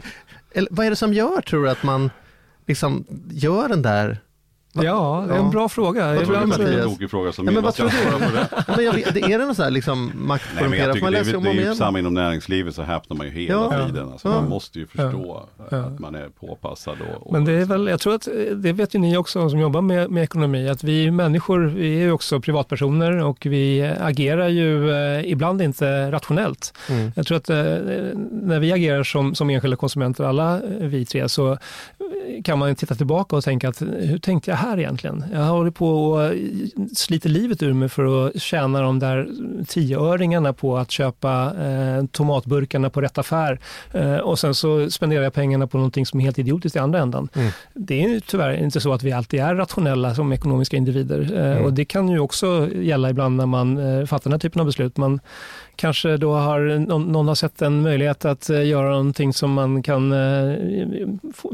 eller, 0.53 0.69
vad 0.71 0.87
är 0.87 0.91
det 0.91 0.97
som 0.97 1.15
gör, 1.15 1.41
tror 1.41 1.65
du, 1.65 1.71
att 1.71 1.83
man 1.83 2.11
liksom 2.67 3.05
gör 3.31 3.69
den 3.69 3.83
där 3.83 4.19
Ja, 4.73 5.25
det 5.29 5.35
är 5.35 5.39
en 5.39 5.51
bra 5.51 5.69
fråga. 5.69 6.15
Vad 6.15 6.25
tror 6.25 6.41
du 6.41 6.47
Mattias? 6.47 6.71
Det 6.71 6.75
är 6.75 6.83
en 6.83 6.91
tokig 6.91 7.11
fråga 7.11 7.33
som 7.33 7.47
ja, 7.47 7.53
men 7.53 7.63
vad 7.63 7.75
tror 7.75 7.89
du? 7.89 8.47
men 8.77 8.85
jag 8.85 8.93
vet, 8.93 9.17
är 9.17 9.39
det 9.39 9.45
någon 9.45 9.55
sån 9.55 9.65
här 9.65 9.71
liksom 9.71 10.13
maktkorrumperad? 10.15 11.03
Men 11.03 11.13
jag 11.13 11.25
det, 11.27 11.41
det 11.41 11.51
är 11.51 11.69
ju 11.69 11.75
samma 11.75 11.99
inom 11.99 12.15
näringslivet 12.15 12.75
så 12.75 12.83
häpnar 12.83 13.17
man 13.17 13.27
ju 13.27 13.33
hela 13.33 13.55
ja. 13.55 13.87
tiden. 13.87 14.13
Alltså, 14.13 14.29
ja. 14.29 14.35
Man 14.35 14.49
måste 14.49 14.79
ju 14.79 14.87
förstå 14.87 15.49
ja. 15.71 15.77
att 15.77 15.99
man 15.99 16.15
är 16.15 16.29
påpassad. 16.29 16.97
Och, 17.01 17.27
och 17.27 17.33
men 17.33 17.45
det 17.45 17.53
är 17.53 17.65
väl, 17.65 17.87
jag 17.87 18.01
tror 18.01 18.15
att 18.15 18.29
det 18.55 18.73
vet 18.73 18.95
ju 18.95 18.99
ni 18.99 19.17
också 19.17 19.51
som 19.51 19.59
jobbar 19.59 19.81
med, 19.81 20.11
med 20.11 20.23
ekonomi, 20.23 20.69
att 20.69 20.85
vi 20.85 21.11
människor, 21.11 21.61
vi 21.61 21.95
är 21.95 22.03
ju 22.03 22.13
också 22.13 22.41
privatpersoner 22.41 23.25
och 23.25 23.47
vi 23.47 23.95
agerar 24.01 24.49
ju 24.49 24.91
eh, 24.91 25.31
ibland 25.31 25.63
inte 25.63 26.13
rationellt. 26.13 26.75
Mm. 26.89 27.13
Jag 27.17 27.27
tror 27.27 27.37
att 27.37 27.51
eh, 27.51 27.57
när 28.31 28.59
vi 28.59 28.73
agerar 28.73 29.05
som, 29.05 29.35
som 29.35 29.51
enskilda 29.51 29.77
konsumenter, 29.77 30.25
alla 30.25 30.61
vi 30.81 31.07
tre, 31.07 31.29
så 31.29 31.59
kan 32.45 32.59
man 32.59 32.75
titta 32.75 32.95
tillbaka 32.95 33.37
och 33.37 33.45
tänka 33.45 33.69
att 33.69 33.83
hur 33.83 34.19
tänkte 34.19 34.51
jag 34.51 34.62
här 34.63 34.79
egentligen? 34.79 35.25
Jag 35.33 35.45
håller 35.45 35.71
på 35.71 36.11
och 36.11 36.33
sliter 36.97 37.29
livet 37.29 37.63
ur 37.63 37.73
mig 37.73 37.89
för 37.89 38.27
att 38.27 38.43
tjäna 38.43 38.83
de 38.83 38.99
där 38.99 39.29
tioöringarna 39.69 40.53
på 40.53 40.79
att 40.79 40.91
köpa 40.91 41.53
eh, 41.61 42.05
tomatburkarna 42.07 42.91
på 42.91 43.01
rätt 43.01 43.19
affär 43.19 43.59
eh, 43.93 44.17
och 44.17 44.39
sen 44.39 44.55
så 44.55 44.91
spenderar 44.91 45.23
jag 45.23 45.33
pengarna 45.33 45.67
på 45.67 45.77
någonting 45.77 46.07
som 46.07 46.21
är 46.21 46.25
helt 46.25 46.39
idiotiskt 46.39 46.77
i 46.77 46.79
andra 46.79 46.99
ändan. 46.99 47.29
Mm. 47.35 47.51
Det 47.75 48.05
är 48.05 48.21
tyvärr 48.21 48.63
inte 48.63 48.81
så 48.81 48.93
att 48.93 49.03
vi 49.03 49.13
alltid 49.13 49.41
är 49.41 49.55
rationella 49.55 50.15
som 50.15 50.33
ekonomiska 50.33 50.77
individer 50.77 51.33
eh, 51.35 51.53
mm. 51.53 51.65
och 51.65 51.73
det 51.73 51.85
kan 51.85 52.09
ju 52.09 52.19
också 52.19 52.69
gälla 52.75 53.11
ibland 53.11 53.37
när 53.37 53.47
man 53.47 53.79
eh, 53.79 54.07
fattar 54.07 54.25
den 54.25 54.33
här 54.33 54.39
typen 54.39 54.61
av 54.61 54.67
beslut. 54.67 54.97
Man, 54.97 55.21
kanske 55.77 56.17
då 56.17 56.35
har 56.35 56.61
någon, 56.79 57.13
någon, 57.13 57.29
har 57.29 57.35
sett 57.35 57.63
en 57.63 57.83
möjlighet 57.83 58.25
att 58.25 58.51
eh, 58.51 58.67
göra 58.67 58.91
någonting 58.91 59.33
som 59.33 59.53
man 59.53 59.83
kan 59.83 60.13
eh, 60.13 60.57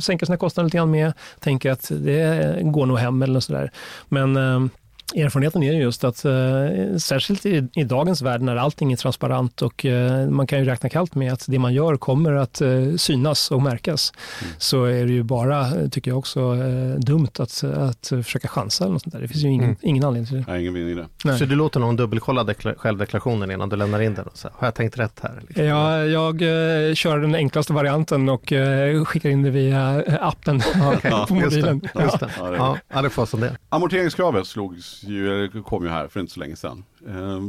sänka 0.01 0.27
sina 0.27 0.37
kostnader 0.37 0.65
lite 0.65 0.77
grann 0.77 0.91
med, 0.91 1.13
tänker 1.41 1.71
att 1.71 1.91
det 1.91 2.59
går 2.63 2.87
nog 2.87 2.99
hem 2.99 3.23
eller 3.23 3.41
sådär. 3.41 3.71
Men 4.09 4.37
eh, 4.37 4.71
Erfarenheten 5.15 5.63
är 5.63 5.73
just 5.73 6.05
att 6.05 6.25
eh, 6.25 6.97
särskilt 6.99 7.47
i, 7.47 7.69
i, 7.75 7.85
dagens 7.85 8.23
värld 8.23 8.43
när 8.43 8.57
allting 8.57 8.93
är 8.93 8.97
transparent 8.97 9.63
och 9.63 9.85
eh, 9.85 10.29
man 10.29 10.47
kan 10.47 10.59
ju 10.59 10.65
räkna 10.65 10.89
kallt 10.89 11.15
med 11.15 11.33
att 11.33 11.45
det 11.47 11.59
man 11.59 11.75
gör 11.75 11.97
kommer 11.97 12.33
att 12.33 12.61
eh, 12.61 12.95
synas 12.97 13.51
och 13.51 13.63
märkas 13.63 14.13
mm. 14.43 14.53
så 14.59 14.85
är 14.85 15.07
det 15.07 15.13
ju 15.13 15.23
bara, 15.23 15.89
tycker 15.91 16.11
jag 16.11 16.19
också, 16.19 16.41
eh, 16.41 17.01
dumt 17.01 17.29
att, 17.39 17.65
att 17.65 18.07
försöka 18.07 18.49
chansa 18.49 18.85
eller 18.85 18.93
något 18.93 19.03
sånt 19.03 19.13
där. 19.13 19.21
Det 19.21 19.29
finns 19.29 19.45
ju 19.45 19.49
ingen, 19.49 19.65
mm. 19.65 19.77
ingen 19.83 20.05
anledning 20.05 20.27
till 20.27 20.37
det. 20.37 20.45
Nej, 20.49 20.61
ingen 20.61 20.75
vinning 20.75 21.07
det. 21.23 21.39
Så 21.39 21.45
du 21.45 21.55
låter 21.55 21.81
någon 21.81 21.97
dubbelkolla 21.97 22.55
självdeklarationen 22.77 23.51
innan 23.51 23.69
du 23.69 23.77
lämnar 23.77 24.01
in 24.01 24.15
den? 24.15 24.27
Och 24.27 24.39
så, 24.39 24.49
har 24.55 24.67
jag 24.67 24.75
tänkt 24.75 24.99
rätt 24.99 25.21
här? 25.23 25.43
Liksom? 25.49 25.65
Ja, 25.65 26.05
jag 26.05 26.43
eh, 26.43 26.95
kör 26.95 27.19
den 27.19 27.35
enklaste 27.35 27.73
varianten 27.73 28.29
och 28.29 28.53
eh, 28.53 29.05
skickar 29.05 29.29
in 29.29 29.43
det 29.43 29.51
via 29.51 30.05
appen 30.21 30.57
okay. 30.97 31.11
på 31.27 31.35
mobilen. 31.35 31.81
Just 31.83 31.95
det, 31.95 32.03
just 32.03 32.21
det. 32.21 32.31
Ja, 32.39 32.51
det, 32.51 32.81
ja, 32.89 33.03
det 33.03 33.11
får 33.11 33.27
som 33.27 33.41
det. 33.41 33.57
Amorteringskravet 33.69 34.47
slogs 34.47 34.98
ju, 35.05 35.45
eh, 35.45 35.63
kom 35.63 35.85
ju 35.85 35.91
här 35.91 36.09
för 36.09 36.21
inte 36.21 36.33
så 36.33 36.41
länge 36.41 36.57
sedan. 36.57 36.85
Eh, 37.07 37.41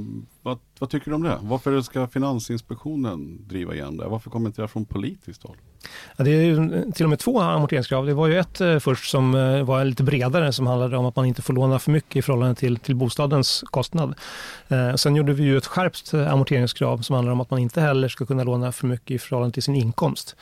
vad, 0.42 0.60
vad, 0.80 0.90
tycker 0.90 1.12
du 1.12 1.16
om 1.16 1.24
det? 1.24 1.38
Varför 1.42 1.82
ska 1.82 2.08
Finansinspektionen 2.08 3.48
driva 3.48 3.74
igen 3.74 3.98
det? 3.98 4.06
Varför 4.06 4.30
kommer 4.30 4.50
inte 4.50 4.62
det 4.62 4.68
från 4.68 4.86
politiskt 4.86 5.44
håll? 5.44 5.58
Ja, 6.18 6.24
det 6.24 6.32
är 6.32 6.44
ju 6.44 6.92
till 6.92 7.06
och 7.06 7.10
med 7.10 7.20
två 7.20 7.40
amorteringskrav. 7.40 8.06
Det 8.06 8.14
var 8.14 8.28
ju 8.28 8.40
ett 8.40 8.62
eh, 8.62 8.80
först 8.80 9.10
som 9.10 9.36
eh, 9.36 9.64
var 9.64 9.86
lite 9.86 10.04
bredare 10.04 10.54
som 10.54 10.68
handlade 10.68 10.98
om 10.98 11.06
att 11.06 11.16
man 11.16 11.26
inte 11.26 11.42
får 11.42 11.54
låna 11.54 11.80
för 11.80 11.92
mycket 11.92 12.16
i 12.16 12.22
förhållande 12.22 12.56
till, 12.56 12.78
till 12.78 12.96
bostadens 12.96 13.64
kostnad. 13.68 14.16
Eh, 14.68 14.96
sen 14.96 15.16
gjorde 15.16 15.34
vi 15.34 15.44
ju 15.44 15.58
ett 15.58 15.66
skärpt 15.66 16.14
eh, 16.14 16.34
amorteringskrav 16.34 16.98
som 16.98 17.16
handlar 17.16 17.34
om 17.34 17.42
att 17.42 17.52
man 17.52 17.60
inte 17.60 17.82
heller 17.82 18.08
ska 18.08 18.26
kunna 18.26 18.44
låna 18.44 18.72
för 18.72 18.88
mycket 18.88 19.12
i 19.12 19.20
förhållande 19.20 19.54
till 19.54 19.64
sin 19.64 19.76
inkomst. 19.76 20.36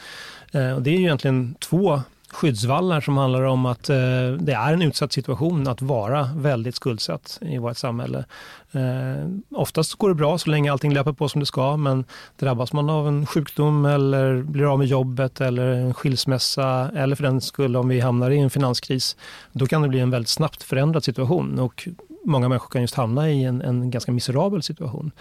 Eh, 0.52 0.72
och 0.72 0.82
det 0.82 0.89
är 0.89 0.98
ju 0.98 1.04
egentligen 1.04 1.56
två 1.60 2.02
skyddsvallar 2.31 3.01
som 3.01 3.17
handlar 3.17 3.41
om 3.41 3.65
att 3.65 3.89
eh, 3.89 3.95
det 4.39 4.53
är 4.53 4.73
en 4.73 4.81
utsatt 4.81 5.13
situation 5.13 5.67
att 5.67 5.81
vara 5.81 6.29
väldigt 6.35 6.75
skuldsatt 6.75 7.39
i 7.41 7.57
vårt 7.57 7.77
samhälle. 7.77 8.25
Eh, 8.71 9.29
oftast 9.51 9.95
går 9.95 10.09
det 10.09 10.15
bra 10.15 10.37
så 10.37 10.49
länge 10.49 10.71
allting 10.71 10.93
löper 10.93 11.13
på 11.13 11.29
som 11.29 11.39
det 11.39 11.45
ska 11.45 11.77
men 11.77 12.05
drabbas 12.39 12.73
man 12.73 12.89
av 12.89 13.07
en 13.07 13.25
sjukdom 13.25 13.85
eller 13.85 14.41
blir 14.41 14.71
av 14.71 14.77
med 14.77 14.87
jobbet 14.87 15.41
eller 15.41 15.67
en 15.67 15.93
skilsmässa 15.93 16.91
eller 16.95 17.15
för 17.15 17.23
den 17.23 17.41
skull 17.41 17.75
om 17.75 17.87
vi 17.87 17.99
hamnar 17.99 18.31
i 18.31 18.39
en 18.39 18.49
finanskris 18.49 19.17
då 19.51 19.65
kan 19.65 19.81
det 19.81 19.87
bli 19.87 19.99
en 19.99 20.11
väldigt 20.11 20.29
snabbt 20.29 20.63
förändrad 20.63 21.03
situation 21.03 21.59
och 21.59 21.87
många 22.25 22.49
människor 22.49 22.69
kan 22.69 22.82
just 22.82 22.95
hamna 22.95 23.30
i 23.30 23.43
en, 23.43 23.62
en 23.62 23.91
ganska 23.91 24.12
miserabel 24.12 24.63
situation. 24.63 25.12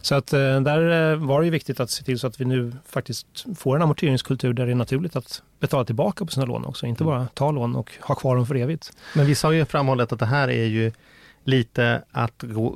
Så 0.00 0.14
att 0.14 0.32
eh, 0.32 0.60
där 0.60 1.12
eh, 1.12 1.18
var 1.18 1.40
det 1.40 1.44
ju 1.44 1.50
viktigt 1.50 1.80
att 1.80 1.90
se 1.90 2.04
till 2.04 2.18
så 2.18 2.26
att 2.26 2.40
vi 2.40 2.44
nu 2.44 2.72
faktiskt 2.86 3.46
får 3.56 3.76
en 3.76 3.82
amorteringskultur 3.82 4.52
där 4.52 4.66
det 4.66 4.72
är 4.72 4.76
naturligt 4.76 5.16
att 5.16 5.42
betala 5.60 5.84
tillbaka 5.84 6.24
på 6.24 6.32
sina 6.32 6.46
lån 6.46 6.64
också, 6.64 6.86
inte 6.86 7.04
bara 7.04 7.26
ta 7.34 7.50
lån 7.50 7.76
och 7.76 7.90
ha 8.00 8.14
kvar 8.14 8.36
dem 8.36 8.46
för 8.46 8.54
evigt. 8.54 8.92
Men 9.14 9.26
vissa 9.26 9.48
har 9.48 9.52
ju 9.52 9.64
framhållit 9.64 10.12
att 10.12 10.18
det 10.18 10.26
här 10.26 10.48
är 10.48 10.64
ju 10.64 10.92
lite 11.44 12.02
att 12.10 12.42
gå, 12.42 12.70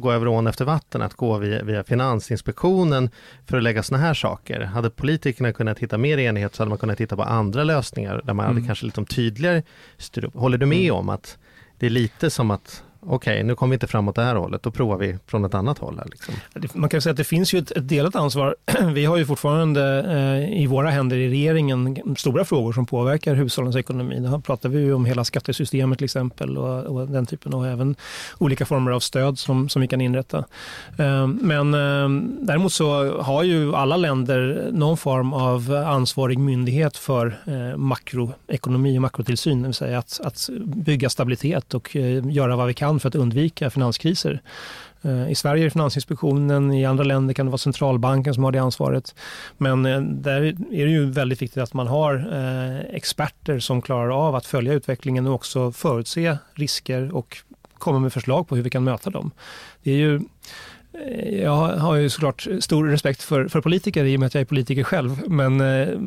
gå 0.00 0.12
över 0.12 0.28
ån 0.28 0.46
efter 0.46 0.64
vatten, 0.64 1.02
att 1.02 1.14
gå 1.14 1.38
via, 1.38 1.62
via 1.62 1.84
Finansinspektionen 1.84 3.10
för 3.46 3.56
att 3.56 3.62
lägga 3.62 3.82
sådana 3.82 4.06
här 4.06 4.14
saker. 4.14 4.60
Hade 4.60 4.90
politikerna 4.90 5.52
kunnat 5.52 5.78
hitta 5.78 5.98
mer 5.98 6.18
enighet 6.18 6.54
så 6.54 6.62
hade 6.62 6.68
man 6.68 6.78
kunnat 6.78 6.98
titta 6.98 7.16
på 7.16 7.22
andra 7.22 7.64
lösningar 7.64 8.22
där 8.24 8.34
man 8.34 8.44
mm. 8.44 8.56
hade 8.56 8.66
kanske 8.66 8.86
lite 8.86 9.04
tydligare 9.04 9.62
styr 9.98 10.24
upp. 10.24 10.34
Håller 10.34 10.58
du 10.58 10.66
med 10.66 10.84
mm. 10.84 10.96
om 10.96 11.08
att 11.08 11.38
det 11.78 11.86
är 11.86 11.90
lite 11.90 12.30
som 12.30 12.50
att 12.50 12.83
okej, 13.06 13.14
okay, 13.14 13.42
nu 13.42 13.54
kommer 13.54 13.70
vi 13.70 13.74
inte 13.74 13.86
framåt 13.86 14.14
det 14.14 14.22
här 14.22 14.34
hållet, 14.34 14.62
då 14.62 14.70
provar 14.70 14.96
vi 14.96 15.18
från 15.26 15.44
ett 15.44 15.54
annat 15.54 15.78
håll. 15.78 15.98
Här, 15.98 16.06
liksom. 16.10 16.80
Man 16.80 16.88
kan 16.88 17.00
säga 17.00 17.10
att 17.10 17.16
det 17.16 17.24
finns 17.24 17.52
ju 17.52 17.58
ett, 17.58 17.70
ett 17.70 17.88
delat 17.88 18.16
ansvar. 18.16 18.56
Vi 18.94 19.04
har 19.04 19.16
ju 19.16 19.26
fortfarande 19.26 20.04
eh, 20.08 20.62
i 20.62 20.66
våra 20.66 20.90
händer 20.90 21.16
i 21.16 21.28
regeringen 21.28 22.14
stora 22.16 22.44
frågor 22.44 22.72
som 22.72 22.86
påverkar 22.86 23.34
hushållens 23.34 23.76
ekonomi. 23.76 24.20
Då 24.20 24.40
pratar 24.40 24.68
vi 24.68 24.78
ju 24.78 24.94
om 24.94 25.04
hela 25.04 25.24
skattesystemet 25.24 25.98
till 25.98 26.04
exempel 26.04 26.58
och, 26.58 26.84
och, 26.84 27.08
den 27.08 27.26
typen 27.26 27.54
och 27.54 27.66
även 27.66 27.96
olika 28.38 28.66
former 28.66 28.90
av 28.90 29.00
stöd 29.00 29.38
som, 29.38 29.68
som 29.68 29.82
vi 29.82 29.88
kan 29.88 30.00
inrätta. 30.00 30.38
Eh, 30.98 31.26
men 31.26 31.74
eh, 31.74 32.08
däremot 32.40 32.72
så 32.72 33.18
har 33.20 33.42
ju 33.42 33.74
alla 33.74 33.96
länder 33.96 34.68
någon 34.72 34.96
form 34.96 35.32
av 35.32 35.84
ansvarig 35.86 36.38
myndighet 36.38 36.96
för 36.96 37.38
eh, 37.46 37.76
makroekonomi 37.76 38.98
och 38.98 39.02
makrotillsyn, 39.02 39.62
det 39.62 39.68
vill 39.68 39.74
säga 39.74 39.98
att, 39.98 40.20
att 40.24 40.48
bygga 40.64 41.10
stabilitet 41.10 41.74
och 41.74 41.96
eh, 41.96 42.26
göra 42.26 42.56
vad 42.56 42.66
vi 42.66 42.74
kan 42.74 42.93
för 43.00 43.08
att 43.08 43.14
undvika 43.14 43.70
finanskriser. 43.70 44.42
Eh, 45.04 45.30
I 45.30 45.34
Sverige 45.34 45.62
är 45.62 45.64
det 45.64 45.70
Finansinspektionen, 45.70 46.72
i 46.72 46.84
andra 46.84 47.04
länder 47.04 47.34
kan 47.34 47.46
det 47.46 47.50
vara 47.50 47.58
centralbanken 47.58 48.34
som 48.34 48.44
har 48.44 48.52
det 48.52 48.58
ansvaret. 48.58 49.14
Men 49.58 49.86
eh, 49.86 50.00
där 50.00 50.42
är 50.72 50.84
det 50.84 50.90
ju 50.90 51.10
väldigt 51.10 51.42
viktigt 51.42 51.62
att 51.62 51.74
man 51.74 51.86
har 51.86 52.14
eh, 52.32 52.94
experter 52.96 53.58
som 53.58 53.82
klarar 53.82 54.26
av 54.28 54.34
att 54.34 54.46
följa 54.46 54.72
utvecklingen 54.72 55.26
och 55.26 55.34
också 55.34 55.72
förutse 55.72 56.38
risker 56.54 57.16
och 57.16 57.36
komma 57.78 57.98
med 57.98 58.12
förslag 58.12 58.48
på 58.48 58.56
hur 58.56 58.62
vi 58.62 58.70
kan 58.70 58.84
möta 58.84 59.10
dem. 59.10 59.30
Det 59.82 59.90
är 59.90 59.96
ju 59.96 60.20
jag 61.42 61.56
har 61.56 61.94
ju 61.94 62.10
såklart 62.10 62.46
stor 62.60 62.88
respekt 62.88 63.22
för, 63.22 63.48
för 63.48 63.60
politiker 63.60 64.04
i 64.04 64.16
och 64.16 64.20
med 64.20 64.26
att 64.26 64.34
jag 64.34 64.40
är 64.40 64.44
politiker 64.44 64.82
själv. 64.82 65.22
Men 65.28 65.56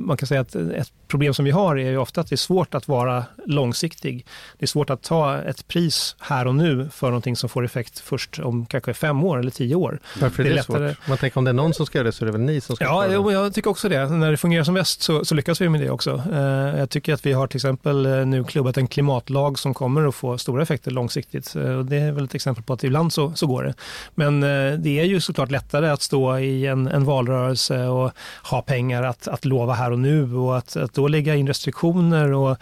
man 0.05 0.17
kan 0.17 0.27
säga 0.27 0.41
att 0.41 0.55
ett 0.55 0.91
problem 1.07 1.33
som 1.33 1.45
vi 1.45 1.51
har 1.51 1.75
är 1.75 1.89
ju 1.89 1.97
ofta 1.97 2.21
att 2.21 2.29
det 2.29 2.35
är 2.35 2.37
svårt 2.37 2.75
att 2.75 2.87
vara 2.87 3.25
långsiktig. 3.45 4.25
Det 4.57 4.65
är 4.65 4.67
svårt 4.67 4.89
att 4.89 5.01
ta 5.01 5.37
ett 5.37 5.67
pris 5.67 6.15
här 6.19 6.47
och 6.47 6.55
nu 6.55 6.89
för 6.93 7.07
någonting 7.07 7.35
som 7.35 7.49
får 7.49 7.65
effekt 7.65 7.99
först 7.99 8.39
om 8.39 8.65
kanske 8.65 8.93
fem 8.93 9.23
år 9.23 9.39
eller 9.39 9.51
tio 9.51 9.75
år. 9.75 9.99
Varför 10.21 10.43
är 10.43 10.43
det, 10.43 10.49
det 10.49 10.55
lättare... 10.55 10.89
svårt? 10.89 11.07
Man 11.07 11.17
tänker 11.17 11.37
om 11.37 11.43
det 11.43 11.51
är 11.51 11.53
någon 11.53 11.73
som 11.73 11.85
ska 11.85 11.97
göra 11.97 12.05
det 12.05 12.11
så 12.11 12.23
är 12.23 12.25
det 12.25 12.31
väl 12.31 12.41
ni 12.41 12.61
som 12.61 12.75
ska 12.75 12.85
ja, 12.85 13.07
göra 13.07 13.23
det? 13.23 13.33
Ja, 13.33 13.43
jag 13.43 13.53
tycker 13.53 13.69
också 13.69 13.89
det. 13.89 14.09
När 14.09 14.31
det 14.31 14.37
fungerar 14.37 14.63
som 14.63 14.73
bäst 14.73 15.01
så, 15.01 15.25
så, 15.25 15.35
lyckas 15.35 15.61
vi 15.61 15.69
med 15.69 15.81
det 15.81 15.89
också. 15.89 16.23
Eh, 16.33 16.79
jag 16.79 16.89
tycker 16.89 17.13
att 17.13 17.25
vi 17.25 17.33
har 17.33 17.47
till 17.47 17.57
exempel 17.57 18.05
eh, 18.05 18.25
nu 18.25 18.43
klubbat 18.43 18.77
en 18.77 18.87
klimatlag 18.87 19.59
som 19.59 19.73
kommer 19.73 20.07
att 20.07 20.15
få 20.15 20.37
stora 20.37 20.63
effekter 20.63 20.91
långsiktigt. 20.91 21.53
Det 21.83 21.97
är 21.97 22.11
väl 22.11 22.25
ett 22.25 22.35
exempel 22.35 22.63
på 22.63 22.73
att 22.73 22.83
ibland 22.83 23.13
så, 23.13 23.33
så 23.35 23.47
går 23.47 23.63
det. 23.63 23.73
Men 24.15 24.41
det 24.81 24.99
är 24.99 25.03
ju 25.03 25.21
såklart 25.21 25.51
lättare 25.51 25.89
att 25.89 26.01
stå 26.01 26.37
i 26.37 26.65
en, 26.65 26.87
en 26.87 27.05
valrörelse 27.05 27.87
och 27.87 28.11
ha 28.43 28.61
pengar 28.61 29.03
att, 29.03 29.27
att 29.27 29.45
lova 29.45 29.73
här 29.73 29.91
och 29.91 29.99
nu 29.99 30.35
och 30.35 30.57
att, 30.57 30.75
att 30.75 30.96
då 30.97 31.07
lägga 31.07 31.35
in 31.35 31.47
restriktioner 31.47 32.31
och 32.31 32.51
eh, 32.51 32.57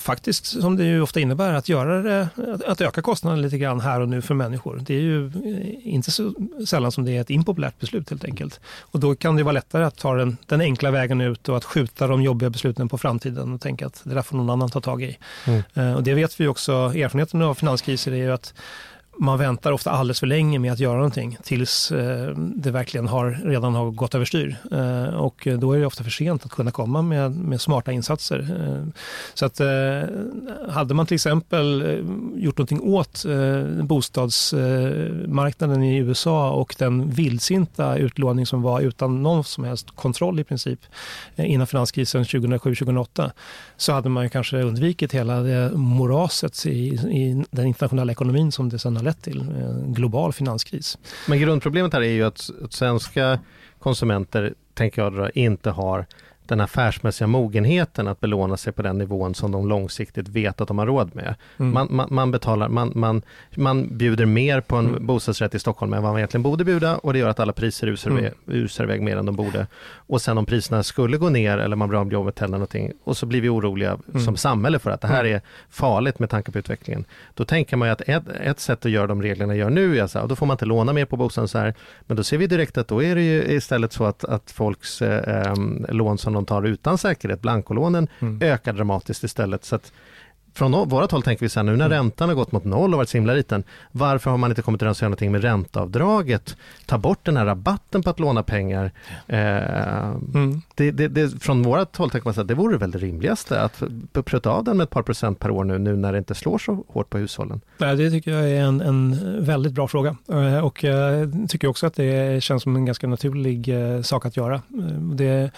faktiskt, 0.00 0.46
som 0.46 0.76
det 0.76 0.84
ju 0.84 1.00
ofta 1.00 1.20
innebär, 1.20 1.52
att 1.52 1.68
göra 1.68 2.02
det, 2.02 2.28
att 2.66 2.80
öka 2.80 3.02
kostnaden 3.02 3.42
lite 3.42 3.58
grann 3.58 3.80
här 3.80 4.00
och 4.00 4.08
nu 4.08 4.22
för 4.22 4.34
människor. 4.34 4.82
Det 4.86 4.94
är 4.94 5.00
ju 5.00 5.26
eh, 5.26 5.94
inte 5.94 6.10
så 6.10 6.34
sällan 6.66 6.92
som 6.92 7.04
det 7.04 7.16
är 7.16 7.20
ett 7.20 7.30
impopulärt 7.30 7.80
beslut 7.80 8.10
helt 8.10 8.24
enkelt. 8.24 8.60
Och 8.80 9.00
då 9.00 9.14
kan 9.14 9.36
det 9.36 9.42
vara 9.42 9.52
lättare 9.52 9.84
att 9.84 9.96
ta 9.96 10.14
den, 10.14 10.36
den 10.46 10.60
enkla 10.60 10.90
vägen 10.90 11.20
ut 11.20 11.48
och 11.48 11.56
att 11.56 11.64
skjuta 11.64 12.06
de 12.06 12.22
jobbiga 12.22 12.50
besluten 12.50 12.88
på 12.88 12.98
framtiden 12.98 13.54
och 13.54 13.60
tänka 13.60 13.86
att 13.86 14.00
det 14.04 14.14
där 14.14 14.22
får 14.22 14.36
någon 14.36 14.50
annan 14.50 14.70
ta 14.70 14.80
tag 14.80 15.02
i. 15.02 15.18
Mm. 15.46 15.62
Eh, 15.74 15.94
och 15.94 16.02
det 16.02 16.14
vet 16.14 16.40
vi 16.40 16.46
också, 16.46 16.72
erfarenheten 16.72 17.42
av 17.42 17.54
finanskriser 17.54 18.12
är 18.12 18.16
ju 18.16 18.32
att 18.32 18.54
man 19.18 19.38
väntar 19.38 19.72
ofta 19.72 19.90
alldeles 19.90 20.20
för 20.20 20.26
länge 20.26 20.58
med 20.58 20.72
att 20.72 20.78
göra 20.78 20.96
någonting 20.96 21.38
tills 21.42 21.92
eh, 21.92 22.36
det 22.36 22.70
verkligen 22.70 23.08
har, 23.08 23.40
redan 23.44 23.74
har 23.74 23.90
gått 23.90 24.14
överstyr. 24.14 24.56
Eh, 24.72 25.14
och 25.14 25.48
då 25.58 25.72
är 25.72 25.78
det 25.78 25.86
ofta 25.86 26.04
för 26.04 26.10
sent 26.10 26.44
att 26.44 26.50
kunna 26.50 26.70
komma 26.70 27.02
med, 27.02 27.36
med 27.36 27.60
smarta 27.60 27.92
insatser. 27.92 28.56
Eh, 28.60 28.84
så 29.34 29.46
att 29.46 29.60
hade 30.68 30.94
man 30.94 31.06
till 31.06 31.14
exempel 31.14 31.82
gjort 32.36 32.58
någonting 32.58 32.80
åt 32.80 33.24
bostadsmarknaden 33.82 35.82
i 35.82 35.96
USA 35.96 36.50
och 36.50 36.74
den 36.78 37.10
vildsinta 37.10 37.96
utlåning 37.96 38.46
som 38.46 38.62
var 38.62 38.80
utan 38.80 39.22
någon 39.22 39.44
som 39.44 39.64
helst 39.64 39.90
kontroll 39.90 40.40
i 40.40 40.44
princip 40.44 40.80
innan 41.36 41.66
finanskrisen 41.66 42.24
2007-2008 42.24 43.30
så 43.76 43.92
hade 43.92 44.08
man 44.08 44.30
kanske 44.30 44.62
undvikit 44.62 45.12
hela 45.12 45.40
det 45.40 45.70
moraset 45.74 46.66
i, 46.66 46.70
i 46.94 47.44
den 47.50 47.66
internationella 47.66 48.12
ekonomin 48.12 48.52
som 48.52 48.68
det 48.68 48.78
sedan 48.78 49.01
har 49.02 49.10
lett 49.10 49.22
till, 49.22 49.40
en 49.40 49.94
global 49.94 50.32
finanskris. 50.32 50.98
Men 51.28 51.40
grundproblemet 51.40 51.92
här 51.92 52.00
är 52.00 52.12
ju 52.12 52.24
att, 52.24 52.50
att 52.64 52.72
svenska 52.72 53.38
konsumenter, 53.78 54.54
tänker 54.74 55.02
jag, 55.02 55.30
inte 55.34 55.70
har 55.70 56.06
den 56.52 56.60
affärsmässiga 56.60 57.28
mogenheten 57.28 58.08
att 58.08 58.20
belåna 58.20 58.56
sig 58.56 58.72
på 58.72 58.82
den 58.82 58.98
nivån 58.98 59.34
som 59.34 59.52
de 59.52 59.68
långsiktigt 59.68 60.28
vet 60.28 60.60
att 60.60 60.68
de 60.68 60.78
har 60.78 60.86
råd 60.86 61.14
med. 61.14 61.34
Mm. 61.58 61.72
Man, 61.72 61.88
man, 61.90 62.08
man, 62.10 62.30
betalar, 62.30 62.68
man, 62.68 62.92
man, 62.94 63.22
man 63.56 63.98
bjuder 63.98 64.26
mer 64.26 64.60
på 64.60 64.76
en 64.76 64.88
mm. 64.88 65.06
bostadsrätt 65.06 65.54
i 65.54 65.58
Stockholm 65.58 65.92
än 65.92 66.02
vad 66.02 66.12
man 66.12 66.18
egentligen 66.18 66.42
borde 66.42 66.64
bjuda 66.64 66.96
och 66.96 67.12
det 67.12 67.18
gör 67.18 67.28
att 67.28 67.40
alla 67.40 67.52
priser 67.52 67.86
rusar, 67.86 68.10
mm. 68.10 68.32
rusar 68.46 68.84
iväg 68.84 69.02
mer 69.02 69.16
än 69.16 69.26
de 69.26 69.36
borde. 69.36 69.66
Och 69.94 70.22
sen 70.22 70.38
om 70.38 70.46
priserna 70.46 70.82
skulle 70.82 71.16
gå 71.16 71.28
ner 71.28 71.58
eller 71.58 71.76
man 71.76 71.88
blir 71.88 71.98
av 71.98 72.06
med 72.06 72.12
jobbet 72.12 72.42
eller 72.42 72.52
någonting 72.52 72.92
och 73.04 73.16
så 73.16 73.26
blir 73.26 73.40
vi 73.40 73.48
oroliga 73.48 73.98
mm. 74.08 74.24
som 74.24 74.36
samhälle 74.36 74.78
för 74.78 74.90
att 74.90 75.00
det 75.00 75.08
här 75.08 75.24
mm. 75.24 75.36
är 75.36 75.40
farligt 75.70 76.18
med 76.18 76.30
tanke 76.30 76.52
på 76.52 76.58
utvecklingen. 76.58 77.04
Då 77.34 77.44
tänker 77.44 77.76
man 77.76 77.88
ju 77.88 77.92
att 77.92 78.00
ett, 78.00 78.28
ett 78.28 78.60
sätt 78.60 78.86
att 78.86 78.92
göra 78.92 79.06
de 79.06 79.22
reglerna 79.22 79.54
gör 79.54 79.70
nu 79.70 79.98
är 79.98 80.06
så 80.06 80.18
här, 80.18 80.26
då 80.26 80.36
får 80.36 80.46
man 80.46 80.54
inte 80.54 80.64
låna 80.64 80.92
mer 80.92 81.04
på 81.04 81.16
bostaden 81.16 81.48
så 81.48 81.58
här. 81.58 81.74
Men 82.06 82.16
då 82.16 82.24
ser 82.24 82.38
vi 82.38 82.46
direkt 82.46 82.78
att 82.78 82.88
då 82.88 83.02
är 83.02 83.14
det 83.14 83.22
ju 83.22 83.42
istället 83.42 83.92
så 83.92 84.04
att, 84.04 84.24
att 84.24 84.50
folks 84.50 85.02
eh, 85.02 85.54
lån 85.88 86.18
som 86.18 86.32
de 86.32 86.41
tar 86.46 86.66
utan 86.66 86.98
säkerhet, 86.98 87.40
blankolånen, 87.40 88.08
mm. 88.20 88.42
ökar 88.42 88.72
dramatiskt 88.72 89.24
istället. 89.24 89.64
Så 89.64 89.76
att 89.76 89.92
från 90.54 90.88
vårat 90.88 91.12
håll 91.12 91.22
tänker 91.22 91.44
vi 91.44 91.48
så 91.48 91.60
här 91.60 91.64
nu 91.64 91.76
när 91.76 91.86
mm. 91.86 91.98
räntan 91.98 92.28
har 92.28 92.36
gått 92.36 92.52
mot 92.52 92.64
noll 92.64 92.92
och 92.94 92.96
varit 92.96 93.08
så 93.08 93.16
himla 93.16 93.32
liten. 93.32 93.64
Varför 93.92 94.30
har 94.30 94.38
man 94.38 94.50
inte 94.50 94.62
kommit 94.62 94.82
överens 94.82 95.02
om 95.02 95.06
någonting 95.06 95.32
med 95.32 95.42
ränteavdraget? 95.42 96.56
Ta 96.86 96.98
bort 96.98 97.18
den 97.22 97.36
här 97.36 97.44
rabatten 97.46 98.02
på 98.02 98.10
att 98.10 98.20
låna 98.20 98.42
pengar. 98.42 98.92
Eh, 99.26 99.38
mm. 100.34 100.62
det, 100.74 100.90
det, 100.90 101.08
det, 101.08 101.42
från 101.42 101.62
vårat 101.62 101.96
håll 101.96 102.10
tänker 102.10 102.28
man 102.28 102.40
att 102.40 102.48
det 102.48 102.54
vore 102.54 102.78
väl 102.78 102.90
det 102.90 102.98
rimligaste 102.98 103.60
att 103.60 103.82
prutta 104.12 104.50
av 104.50 104.64
den 104.64 104.76
med 104.76 104.84
ett 104.84 104.90
par 104.90 105.02
procent 105.02 105.38
per 105.38 105.50
år 105.50 105.64
nu, 105.64 105.78
nu 105.78 105.96
när 105.96 106.12
det 106.12 106.18
inte 106.18 106.34
slår 106.34 106.58
så 106.58 106.84
hårt 106.88 107.10
på 107.10 107.18
hushållen. 107.18 107.60
Nej, 107.78 107.96
det 107.96 108.10
tycker 108.10 108.30
jag 108.30 108.50
är 108.50 108.62
en, 108.62 108.80
en 108.80 109.44
väldigt 109.44 109.72
bra 109.72 109.88
fråga 109.88 110.16
eh, 110.28 110.58
och 110.58 110.84
jag 110.84 111.32
tycker 111.48 111.68
också 111.68 111.86
att 111.86 111.94
det 111.94 112.42
känns 112.42 112.62
som 112.62 112.76
en 112.76 112.84
ganska 112.84 113.06
naturlig 113.06 113.68
eh, 113.68 114.02
sak 114.02 114.26
att 114.26 114.36
göra. 114.36 114.54
Eh, 114.54 115.00
det, 115.12 115.50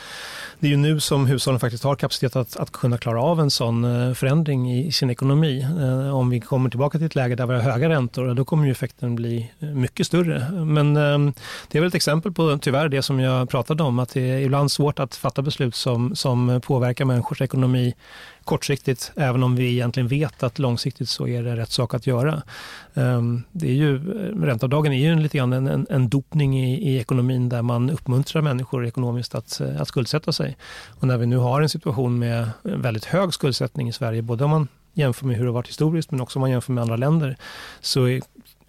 det 0.58 0.66
är 0.66 0.70
ju 0.70 0.76
nu 0.76 1.00
som 1.00 1.26
hushållen 1.26 1.60
faktiskt 1.60 1.84
har 1.84 1.94
kapacitet 1.94 2.36
att, 2.36 2.56
att 2.56 2.72
kunna 2.72 2.98
klara 2.98 3.22
av 3.22 3.40
en 3.40 3.50
sån 3.50 4.14
förändring 4.14 4.72
i 4.72 4.83
sin 4.90 5.10
ekonomi. 5.10 5.66
Eh, 5.80 6.16
om 6.16 6.30
vi 6.30 6.40
kommer 6.40 6.70
tillbaka 6.70 6.98
till 6.98 7.06
ett 7.06 7.14
läge 7.14 7.34
där 7.34 7.46
vi 7.46 7.54
har 7.54 7.60
höga 7.60 7.88
räntor, 7.88 8.34
då 8.34 8.44
kommer 8.44 8.64
ju 8.64 8.72
effekten 8.72 9.14
bli 9.14 9.50
eh, 9.60 9.68
mycket 9.68 10.06
större. 10.06 10.64
Men 10.64 10.96
ehm, 10.96 11.32
det 11.68 11.78
är 11.78 11.80
väl 11.80 11.88
ett 11.88 11.94
exempel 11.94 12.32
på 12.32 12.58
tyvärr 12.58 12.88
det 12.88 13.02
som 13.02 13.20
jag 13.20 13.48
pratade 13.48 13.82
om, 13.82 13.98
att 13.98 14.08
det 14.08 14.30
är 14.30 14.38
ibland 14.38 14.70
svårt 14.70 14.98
att 14.98 15.14
fatta 15.14 15.42
beslut 15.42 15.74
som, 15.74 16.16
som 16.16 16.60
påverkar 16.64 17.04
människors 17.04 17.40
ekonomi 17.40 17.94
kortsiktigt, 18.44 19.12
även 19.16 19.42
om 19.42 19.56
vi 19.56 19.72
egentligen 19.72 20.08
vet 20.08 20.42
att 20.42 20.58
långsiktigt 20.58 21.08
så 21.08 21.28
är 21.28 21.42
det 21.42 21.56
rätt 21.56 21.70
sak 21.70 21.94
att 21.94 22.06
göra. 22.06 22.42
Ehm, 22.94 23.42
det 23.52 23.68
är 23.68 23.74
ju, 23.74 23.98
ränteavdragen 24.44 24.92
är 24.92 24.98
ju 24.98 25.20
lite 25.20 25.38
grann 25.38 25.52
en, 25.52 25.66
en, 25.66 25.86
en 25.90 26.08
dopning 26.08 26.58
i, 26.58 26.92
i, 26.92 26.98
ekonomin 26.98 27.48
där 27.48 27.62
man 27.62 27.90
uppmuntrar 27.90 28.42
människor 28.42 28.86
ekonomiskt 28.86 29.34
att, 29.34 29.60
att 29.60 29.88
skuldsätta 29.88 30.32
sig. 30.32 30.56
Och 31.00 31.06
när 31.06 31.18
vi 31.18 31.26
nu 31.26 31.36
har 31.36 31.62
en 31.62 31.68
situation 31.68 32.18
med 32.18 32.50
väldigt 32.62 33.04
hög 33.04 33.34
skuldsättning 33.34 33.88
i 33.88 33.92
Sverige, 33.92 34.22
både 34.22 34.44
om 34.44 34.50
man 34.50 34.68
jämför 34.92 35.26
med 35.26 35.36
hur 35.36 35.44
det 35.44 35.50
varit 35.50 35.68
historiskt 35.68 36.10
men 36.10 36.20
också 36.20 36.38
om 36.38 36.40
man 36.40 36.50
jämför 36.50 36.72
med 36.72 36.82
andra 36.82 36.96
länder, 36.96 37.36
så 37.80 38.20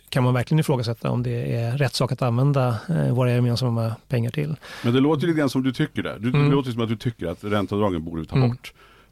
kan 0.09 0.23
man 0.23 0.33
verkligen 0.33 0.59
ifrågasätta 0.59 1.09
om 1.11 1.23
det 1.23 1.55
är 1.55 1.77
rätt 1.77 1.93
sak 1.93 2.11
att 2.11 2.21
använda 2.21 2.77
eh, 2.89 3.13
våra 3.13 3.31
gemensamma 3.31 3.95
pengar 4.07 4.31
till. 4.31 4.55
Men 4.83 4.93
det 4.93 4.99
låter 4.99 5.27
lite 5.27 5.39
grann 5.39 5.49
som 5.49 5.63
du 5.63 5.73
tycker 5.73 6.03
där. 6.03 6.17
Du, 6.19 6.29
mm. 6.29 6.49
Det 6.49 6.55
låter 6.55 6.71
som 6.71 6.81
att 6.81 6.89
du 6.89 6.95
tycker 6.95 7.27
att 7.27 7.43
ränteavdragen 7.43 8.03
borde 8.03 8.25
ta 8.25 8.35
mm. 8.35 8.57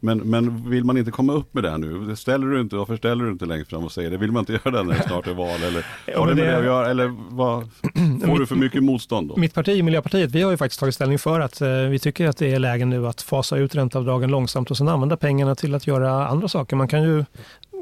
Men, 0.03 0.17
men 0.17 0.69
vill 0.69 0.83
man 0.83 0.97
inte 0.97 1.11
komma 1.11 1.33
upp 1.33 1.53
med 1.53 1.63
det 1.63 1.69
här 1.69 1.77
nu? 1.77 2.15
Ställer 2.15 2.47
du 2.47 2.61
inte, 2.61 2.75
varför 2.75 2.97
ställer 2.97 3.25
du 3.25 3.31
inte 3.31 3.45
längst 3.45 3.69
fram 3.69 3.83
och 3.83 3.91
säger 3.91 4.11
det? 4.11 4.17
Vill 4.17 4.31
man 4.31 4.39
inte 4.39 4.51
göra 4.65 4.71
det 4.71 4.83
när 4.83 4.93
det 4.93 5.03
snart 5.03 5.27
är 5.27 5.33
val? 5.33 5.63
Eller 5.63 5.85
har 6.17 6.27
det 6.27 6.35
med 6.35 6.47
det 6.47 6.57
att 6.57 6.63
göra? 6.63 6.89
Eller 6.89 7.15
vad, 7.29 7.63
får 8.25 8.39
du 8.39 8.45
för 8.45 8.55
mycket 8.55 8.83
motstånd 8.83 9.29
då? 9.29 9.37
Mitt 9.37 9.53
parti, 9.53 9.83
Miljöpartiet, 9.83 10.31
vi 10.31 10.41
har 10.41 10.51
ju 10.51 10.57
faktiskt 10.57 10.79
tagit 10.79 10.95
ställning 10.95 11.19
för 11.19 11.39
att 11.39 11.61
eh, 11.61 11.69
vi 11.69 11.99
tycker 11.99 12.27
att 12.27 12.37
det 12.37 12.53
är 12.53 12.59
läge 12.59 12.85
nu 12.85 13.07
att 13.07 13.21
fasa 13.21 13.57
ut 13.57 13.75
ränteavdragen 13.75 14.31
långsamt 14.31 14.71
och 14.71 14.77
sen 14.77 14.87
använda 14.87 15.17
pengarna 15.17 15.55
till 15.55 15.75
att 15.75 15.87
göra 15.87 16.27
andra 16.27 16.47
saker. 16.47 16.75
Man 16.75 16.87
kan 16.87 17.03
ju 17.03 17.25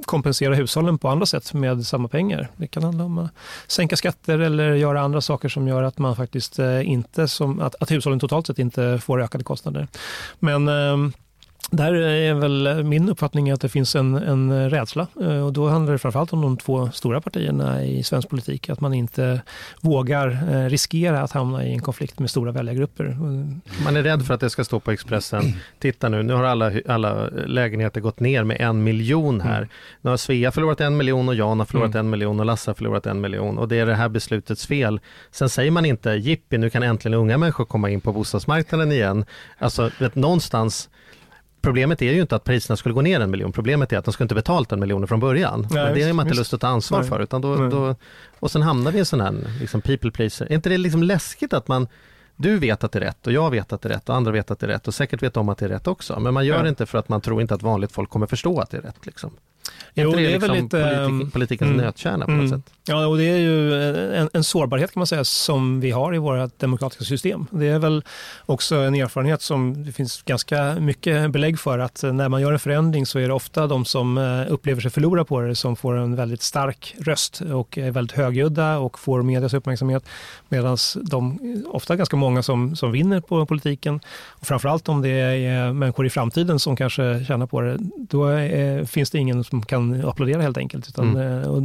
kompensera 0.06 0.56
hushållen 0.56 0.98
på 0.98 1.10
andra 1.10 1.26
sätt 1.26 1.54
med 1.54 1.86
samma 1.86 2.08
pengar. 2.08 2.48
Det 2.58 2.68
kan 2.68 2.84
handla 2.84 3.04
om 3.04 3.18
att 3.18 3.32
sänka 3.68 3.98
skatter 3.98 4.40
eller 4.40 4.74
göra 4.74 5.02
andra 5.02 5.22
saker 5.22 5.50
som 5.50 5.68
gör 5.68 5.84
att 5.84 5.98
man 5.98 6.16
faktiskt 6.16 6.60
eh, 6.60 6.90
inte 6.90 7.28
som, 7.28 7.60
att, 7.60 7.76
att 7.80 7.92
hushållen 7.92 8.20
totalt 8.20 8.48
sett 8.48 8.60
inte 8.60 9.00
får 9.04 9.22
ökade 9.22 9.44
kostnader. 9.44 9.88
Men 10.40 10.68
eh, 10.68 11.12
där 11.72 11.94
är 11.94 12.34
väl 12.34 12.84
min 12.84 13.10
uppfattning 13.10 13.52
att 13.52 13.62
det 13.62 13.70
finns 13.70 13.96
en, 13.96 14.16
en 14.16 14.70
rädsla 14.70 15.08
eh, 15.22 15.46
och 15.46 15.54
då 15.54 15.68
handlar 15.70 15.94
det 15.94 16.00
framförallt 16.00 16.34
om 16.34 16.42
de 16.42 16.58
två 16.58 16.92
stora 16.92 17.22
partierna 17.22 17.86
i 17.86 18.04
svensk 18.04 18.30
politik. 18.30 18.70
Att 18.70 18.80
man 18.80 18.94
inte 18.94 19.42
vågar 19.82 20.28
eh, 20.28 20.70
riskera 20.70 21.22
att 21.22 21.32
hamna 21.32 21.66
i 21.66 21.74
en 21.74 21.82
konflikt 21.82 22.20
med 22.20 22.30
stora 22.30 22.52
väljargrupper. 22.52 23.18
Man 23.84 23.98
är 23.98 24.04
rädd 24.04 24.26
för 24.26 24.34
att 24.34 24.40
det 24.40 24.50
ska 24.50 24.64
stå 24.64 24.80
på 24.80 24.92
Expressen. 24.92 25.44
Titta 25.80 26.10
nu, 26.10 26.24
nu 26.24 26.34
har 26.34 26.44
alla, 26.44 26.72
alla 26.88 27.28
lägenheter 27.30 28.02
gått 28.02 28.20
ner 28.20 28.44
med 28.44 28.62
en 28.62 28.84
miljon 28.84 29.42
här. 29.42 29.58
Mm. 29.58 29.70
Nu 30.02 30.10
har 30.10 30.18
Svea 30.18 30.52
förlorat 30.52 30.82
en 30.82 30.98
miljon 30.98 31.30
och 31.30 31.36
Jan 31.36 31.60
har 31.60 31.66
förlorat 31.66 31.96
mm. 31.96 32.06
en 32.06 32.10
miljon 32.10 32.40
och 32.40 32.46
Lasse 32.46 32.70
har 32.70 32.76
förlorat 32.76 33.06
en 33.06 33.22
miljon 33.22 33.58
och 33.58 33.68
det 33.68 33.80
är 33.80 33.86
det 33.86 33.96
här 33.96 34.10
beslutets 34.10 34.68
fel. 34.68 35.00
Sen 35.32 35.50
säger 35.50 35.72
man 35.72 35.86
inte 35.86 36.10
jippi, 36.10 36.58
nu 36.58 36.70
kan 36.70 36.84
äntligen 36.84 37.18
unga 37.18 37.38
människor 37.38 37.66
komma 37.66 37.90
in 37.90 38.02
på 38.02 38.14
bostadsmarknaden 38.14 38.92
igen. 38.92 39.26
Alltså, 39.58 39.90
vet, 40.00 40.16
någonstans 40.16 40.90
Problemet 41.62 42.02
är 42.02 42.14
ju 42.14 42.22
inte 42.22 42.36
att 42.36 42.44
priserna 42.44 42.78
skulle 42.78 42.94
gå 42.94 43.02
ner 43.02 43.20
en 43.20 43.32
miljon, 43.32 43.52
problemet 43.52 43.94
är 43.94 43.98
att 43.98 44.06
de 44.06 44.14
skulle 44.14 44.26
inte 44.26 44.36
betalt 44.36 44.72
en 44.72 44.80
miljon 44.80 45.08
från 45.08 45.20
början. 45.20 45.68
Nej, 45.72 45.84
Men 45.84 45.94
det 45.94 46.04
har 46.04 46.14
man 46.14 46.28
inte 46.28 46.38
lust 46.38 46.54
att 46.54 46.62
ta 46.62 46.68
ansvar 46.68 47.00
Nej. 47.00 47.10
för. 47.10 47.20
Utan 47.20 47.42
då, 47.42 47.70
då, 47.70 47.96
och 48.40 48.52
sen 48.52 48.62
hamnar 48.62 48.92
vi 48.92 48.98
i 48.98 49.00
en 49.00 49.06
sån 49.06 49.22
här 49.22 49.34
liksom 49.60 49.82
people 49.82 50.12
pleaser. 50.12 50.46
Är 50.46 50.56
inte 50.56 50.70
det 50.70 50.78
liksom 50.78 51.04
läskigt 51.04 51.54
att 51.54 51.68
man 51.68 51.88
du 52.36 52.58
vet 52.58 52.84
att 52.84 52.92
det 52.92 53.00
är 53.00 53.04
rätt 53.04 53.28
och 53.28 53.34
jag 53.34 53.52
vet 53.52 53.74
att 53.74 53.82
det 53.82 53.90
är 53.90 53.94
rätt 53.94 54.10
och 54.10 54.16
andra 54.16 54.32
vet 54.32 54.52
att 54.52 54.60
det 54.60 54.66
är 54.66 54.68
rätt 54.68 54.88
och 54.88 54.94
säkert 54.94 55.24
vet 55.24 55.38
om 55.38 55.50
att 55.50 55.58
det 55.58 55.66
är 55.66 55.70
rätt 55.70 55.88
också. 55.88 56.20
Men 56.20 56.34
man 56.34 56.46
gör 56.46 56.56
ja. 56.56 56.64
det 56.64 56.70
inte 56.70 56.86
för 56.86 56.98
att 56.98 57.10
man 57.10 57.22
tror 57.22 57.42
inte 57.42 57.54
att 57.54 57.64
vanligt 57.64 57.92
folk 57.92 58.10
kommer 58.10 58.28
förstå 58.28 58.60
att 58.60 58.70
det 58.70 58.78
är 58.78 58.82
rätt. 58.82 59.06
Liksom. 59.06 59.32
Jo, 59.94 60.12
det 60.12 60.26
är 60.26 60.30
liksom 60.30 60.50
väl 60.50 60.64
lite, 60.64 61.06
politik, 61.08 61.34
politikens 61.34 61.70
mm, 61.70 61.86
nötkärna 61.86 62.26
på 62.26 62.32
något 62.32 62.50
mm. 62.50 62.62
sätt. 62.62 62.74
Ja, 62.86 63.08
och 63.08 63.18
det 63.18 63.24
är 63.24 63.38
ju 63.38 63.84
en, 64.14 64.30
en, 64.34 64.44
sårbarhet 64.44 64.94
kan 64.94 65.00
man 65.00 65.08
säga 65.08 65.24
som 65.24 65.80
vi 65.80 65.92
har 65.92 66.16
i 66.16 66.18
våra 66.18 66.50
demokratiska 66.58 67.04
system. 67.04 67.48
Det 67.52 67.68
är 67.68 67.80
väl 67.80 68.04
också 68.46 68.76
en 68.76 68.96
erfarenhet 68.96 69.42
som 69.42 69.86
det 69.86 69.92
finns 69.92 70.22
ganska 70.22 70.76
mycket 70.76 71.32
belägg 71.32 71.60
för 71.60 71.80
att 71.80 72.04
när 72.04 72.30
man 72.30 72.42
gör 72.42 72.54
en 72.54 72.60
förändring 72.60 73.06
så 73.06 73.20
är 73.20 73.28
det 73.28 73.34
ofta 73.34 73.68
de 73.68 73.86
som 73.86 74.18
eh, 74.18 74.54
upplever 74.54 74.82
sig 74.82 74.92
förlora 74.92 75.26
på 75.26 75.42
det 75.42 75.56
som 75.56 75.76
får 75.76 75.98
en 75.98 76.16
väldigt 76.16 76.42
stark 76.42 76.96
röst 77.00 77.42
och 77.42 77.78
är 77.78 77.92
väldigt 77.92 78.18
högljudda 78.18 78.78
och 78.78 79.00
får 79.00 79.22
medias 79.22 79.54
uppmärksamhet 79.54 80.04
medan 80.50 80.78
de 80.96 81.40
ofta 81.68 81.96
ganska 81.96 82.16
många 82.16 82.44
som, 82.44 82.76
som 82.76 82.92
vinner 82.92 83.22
på 83.22 83.46
politiken 83.46 84.00
och 84.28 84.48
framförallt 84.48 84.90
om 84.90 85.02
det 85.02 85.10
är 85.10 85.74
människor 85.74 86.06
i 86.06 86.10
framtiden 86.10 86.60
som 86.60 86.76
kanske 86.76 87.26
tjänar 87.26 87.46
på 87.46 87.62
det, 87.62 87.78
då 87.98 88.26
är, 88.26 88.86
finns 88.86 89.12
det 89.12 89.18
ingen 89.18 89.44
som 89.44 89.61
kan 89.62 90.06
applådera 90.06 90.42
helt 90.42 90.58
enkelt. 90.58 90.88
Utan, 90.88 91.10
mm. 91.10 91.44
Eh, 91.44 91.64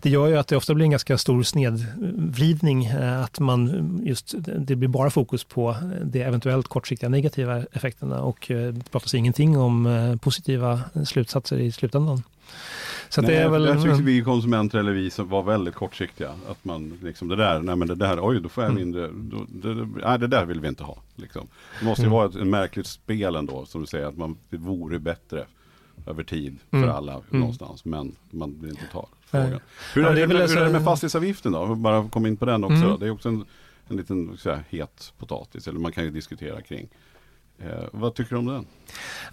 det 0.00 0.10
gör 0.10 0.26
ju 0.26 0.36
att 0.36 0.48
det 0.48 0.56
ofta 0.56 0.74
blir 0.74 0.84
en 0.84 0.90
ganska 0.90 1.18
stor 1.18 1.42
snedvridning, 1.42 2.84
eh, 2.84 3.22
att 3.22 3.40
man 3.40 4.00
just, 4.04 4.34
det 4.58 4.76
blir 4.76 4.88
bara 4.88 5.10
fokus 5.10 5.44
på 5.44 5.76
de 6.02 6.22
eventuellt 6.22 6.68
kortsiktiga 6.68 7.08
negativa 7.08 7.64
effekterna 7.72 8.22
och 8.22 8.50
eh, 8.50 8.72
det 8.72 8.90
pratas 8.90 9.14
ingenting 9.14 9.58
om 9.58 10.18
positiva 10.22 10.80
slutsatser 11.04 11.58
i 11.58 11.72
slutändan. 11.72 12.22
Så 13.08 13.22
nej, 13.22 13.30
det 13.30 13.36
är 13.36 13.48
väl, 13.48 13.64
jag 13.64 13.82
tyckte 13.82 14.02
vi 14.02 14.22
konsumenter 14.22 14.78
eller 14.78 14.92
vi 14.92 15.10
som 15.10 15.28
var 15.28 15.42
väldigt 15.42 15.74
kortsiktiga. 15.74 16.30
Att 16.48 16.64
man 16.64 16.98
liksom 17.02 17.28
det 17.28 17.36
där, 17.36 17.60
nej 17.60 17.76
men 17.76 17.88
det 17.88 17.94
där, 17.94 18.18
oj 18.20 18.40
då 18.40 18.48
får 18.48 18.64
jag 18.64 18.70
mm. 18.70 18.82
mindre, 18.82 19.08
då, 19.08 19.46
det, 19.48 19.88
nej 20.04 20.18
det 20.18 20.26
där 20.26 20.44
vill 20.44 20.60
vi 20.60 20.68
inte 20.68 20.82
ha. 20.82 20.98
Liksom. 21.16 21.48
Det 21.78 21.84
måste 21.84 22.02
ju 22.02 22.06
mm. 22.06 22.16
vara 22.16 22.28
ett, 22.28 22.36
ett 22.36 22.46
märkligt 22.46 22.86
spel 22.86 23.36
ändå, 23.36 23.66
som 23.66 23.80
du 23.80 23.86
säger, 23.86 24.06
att 24.06 24.16
man, 24.16 24.36
det 24.50 24.56
vore 24.56 24.98
bättre 24.98 25.44
över 26.08 26.24
tid 26.24 26.58
för 26.70 26.76
mm. 26.76 26.90
alla 26.90 27.12
mm. 27.12 27.24
någonstans. 27.30 27.84
Men 27.84 28.16
man 28.30 28.58
vill 28.60 28.70
inte 28.70 28.86
ta 28.92 29.08
frågan. 29.26 29.60
Hur, 29.94 30.02
ja, 30.02 30.08
är, 30.08 30.14
det, 30.14 30.20
hur, 30.20 30.48
hur 30.48 30.58
är 30.58 30.64
det 30.64 30.72
med 30.72 30.84
fastighetsavgiften 30.84 31.52
då? 31.52 31.74
Bara 31.74 32.08
kom 32.08 32.26
in 32.26 32.36
på 32.36 32.44
den 32.44 32.64
också. 32.64 32.84
Mm. 32.84 32.98
Det 32.98 33.06
är 33.06 33.10
också 33.10 33.28
en, 33.28 33.44
en 33.88 33.96
liten 33.96 34.36
så 34.36 34.50
här, 34.50 34.64
het 34.68 35.12
potatis, 35.18 35.68
eller 35.68 35.80
man 35.80 35.92
kan 35.92 36.04
ju 36.04 36.10
diskutera 36.10 36.62
kring. 36.62 36.88
Eh, 37.64 37.84
vad 37.92 38.14
tycker 38.14 38.30
du 38.30 38.36
om 38.38 38.46
den? 38.46 38.66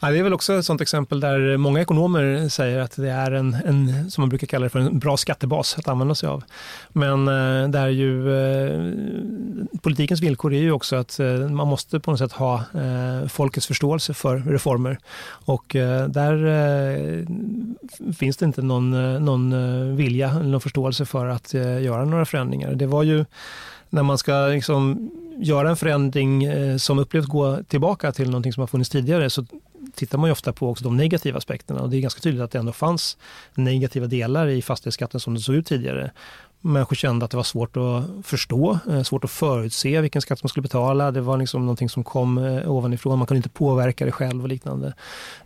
Ja, 0.02 0.12
det 0.12 0.20
är 0.20 0.24
väl 0.24 0.34
också 0.34 0.54
ett 0.54 0.66
sånt 0.66 0.82
exempel 0.82 1.20
där 1.20 1.58
många 1.58 1.82
ekonomer 1.82 2.50
säger 2.50 2.80
att 2.80 2.96
det 2.96 3.10
är 3.10 3.32
en, 3.32 3.54
en 3.54 4.12
som 4.12 4.22
man 4.22 4.30
brukar 4.30 4.48
kalla 4.48 4.64
det 4.64 4.70
för 4.70 4.80
en 4.80 5.00
bra 5.00 5.18
skattebas 5.18 5.78
att 5.78 5.88
använda 5.88 6.16
sig 6.16 6.30
av. 6.30 6.44
Men 6.90 7.28
eh, 7.28 7.70
där 7.70 7.88
ju 7.88 8.38
eh, 8.38 9.80
politikens 9.82 10.22
villkor 10.22 10.54
är 10.54 10.62
ju 10.62 10.72
också 10.72 10.96
att 10.96 11.20
eh, 11.20 11.50
man 11.50 11.68
måste 11.68 12.00
på 12.00 12.12
något 12.12 12.20
sätt 12.20 12.32
ha 12.32 12.56
eh, 12.56 13.28
folkets 13.28 13.68
förståelse 13.68 14.14
för 14.14 14.38
reformer 14.38 14.98
och 15.28 15.76
eh, 15.76 16.08
där 16.08 16.46
eh, 16.46 17.26
finns 18.14 18.38
det 18.38 18.46
inte 18.46 18.62
någon, 18.62 18.94
eh, 18.94 19.20
någon 19.20 19.54
eh, 19.54 19.96
vilja 19.96 20.30
eller 20.30 20.50
någon 20.50 20.62
förståelse 20.62 21.06
för 21.06 21.28
att 21.28 21.54
göra 21.54 22.06
några 22.06 22.26
förändringar. 22.26 22.76
Det 22.76 22.86
var 22.86 23.04
ju 23.04 23.26
när 23.90 24.04
man 24.04 24.18
ska 24.18 24.48
liksom 24.48 25.12
göra 25.40 25.70
en 25.70 25.76
förändring 25.76 26.44
eh, 26.44 26.78
som 26.78 27.00
upplevs 27.00 27.26
gå 27.26 27.64
tillbaka 27.64 28.12
till 28.12 28.30
någonting 28.30 28.54
som 28.54 28.62
har 28.62 28.68
funnits 28.68 28.90
tidigare 28.90 29.30
så 29.30 29.46
tittar 29.96 30.18
man 30.18 30.28
ju 30.28 30.32
ofta 30.32 30.54
på 30.54 30.70
också 30.70 30.84
de 30.84 30.98
negativa 30.98 31.38
aspekterna 31.38 31.82
och 31.82 31.90
det 31.90 31.98
är 31.98 32.02
ganska 32.02 32.22
tydligt 32.22 32.42
att 32.42 32.52
det 32.52 32.60
ändå 32.60 32.72
fanns 32.72 33.18
negativa 33.54 34.08
delar 34.08 34.48
i 34.48 34.62
fastighetsskatten 34.62 35.20
som 35.20 35.34
det 35.34 35.40
såg 35.40 35.56
ut 35.56 35.68
tidigare 35.68 36.12
människor 36.66 36.96
kände 36.96 37.26
att 37.26 37.32
det 37.32 37.38
var 37.38 37.44
svårt 37.44 37.78
att 37.78 38.26
förstå, 38.26 38.80
eh, 38.90 39.04
svårt 39.04 39.24
att 39.24 39.32
förutse 39.32 40.02
vilken 40.02 40.22
skatt 40.22 40.44
man 40.44 40.50
skulle 40.50 40.62
betala. 40.62 41.12
Det 41.12 41.22
var 41.22 41.38
liksom 41.38 41.62
någonting 41.62 41.90
som 41.90 42.04
kom 42.04 42.38
eh, 42.38 42.72
ovanifrån, 42.72 43.20
man 43.20 43.28
kunde 43.28 43.38
inte 43.38 43.50
påverka 43.50 44.06
det 44.06 44.12
själv 44.12 44.44
och 44.44 44.50
liknande. 44.50 44.94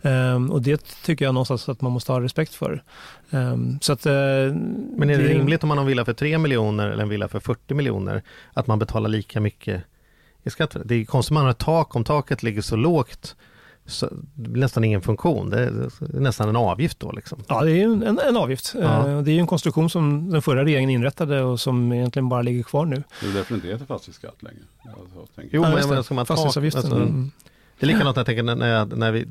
Ehm, 0.02 0.50
och 0.50 0.62
det 0.62 0.84
tycker 1.04 1.24
jag 1.24 1.34
någonstans 1.34 1.68
att 1.68 1.80
man 1.80 1.92
måste 1.92 2.12
ha 2.12 2.20
respekt 2.20 2.54
för. 2.54 2.82
Ehm, 3.30 3.78
så 3.80 3.92
att, 3.92 4.06
eh, 4.06 4.12
Men 4.12 5.10
är 5.10 5.18
det, 5.18 5.28
rimligt 5.28 5.62
om 5.62 5.68
man 5.68 5.78
har 5.78 5.82
en 5.82 5.88
villa 5.88 6.04
för 6.04 6.12
3 6.12 6.38
miljoner 6.38 6.88
eller 6.88 7.02
en 7.02 7.08
villa 7.08 7.28
för 7.28 7.40
40 7.40 7.74
miljoner 7.74 8.22
att 8.52 8.66
man 8.66 8.78
betalar 8.78 9.08
lika 9.08 9.40
mycket 9.40 9.82
i 10.42 10.50
skatt? 10.50 10.76
Det 10.84 10.94
är 10.94 11.04
konstigt, 11.04 11.34
man 11.34 11.44
har 11.44 11.50
ett 11.50 11.58
tak, 11.58 11.96
om 11.96 12.04
taket 12.04 12.42
ligger 12.42 12.62
så 12.62 12.76
lågt 12.76 13.36
nästan 14.34 14.84
ingen 14.84 15.02
funktion. 15.02 15.50
Det 15.50 15.58
är 15.58 15.90
nästan 16.20 16.48
en 16.48 16.56
avgift 16.56 17.00
då. 17.00 17.12
Liksom. 17.12 17.38
Ja, 17.48 17.64
det 17.64 17.72
är 17.72 17.84
en, 17.84 18.02
en, 18.02 18.18
en 18.18 18.36
avgift. 18.36 18.74
Ja. 18.80 19.08
Eh, 19.08 19.20
det 19.22 19.32
är 19.32 19.40
en 19.40 19.46
konstruktion 19.46 19.90
som 19.90 20.30
den 20.30 20.42
förra 20.42 20.64
regeringen 20.64 20.90
inrättade 20.90 21.42
och 21.42 21.60
som 21.60 21.92
egentligen 21.92 22.28
bara 22.28 22.42
ligger 22.42 22.62
kvar 22.62 22.84
nu. 22.84 23.02
Det 23.20 23.26
är 23.26 23.32
därför 23.32 23.54
det 23.54 23.56
inte 23.56 23.68
heter 23.68 23.86
fastighetsskatt 23.86 24.42
längre. 24.42 24.58
jo, 25.50 25.62
men 25.62 25.72
ja, 25.72 26.02
ska 26.02 26.14
man 26.14 26.26
ta, 26.26 26.34
alltså, 26.34 26.60
mm. 26.60 27.30
Det 27.80 27.86
är 27.86 27.88
likadant 27.88 28.16
jag 28.16 28.26
tänker 28.26 28.42
när, 28.42 28.68
jag, 28.68 28.98
när 28.98 29.12
vi, 29.12 29.26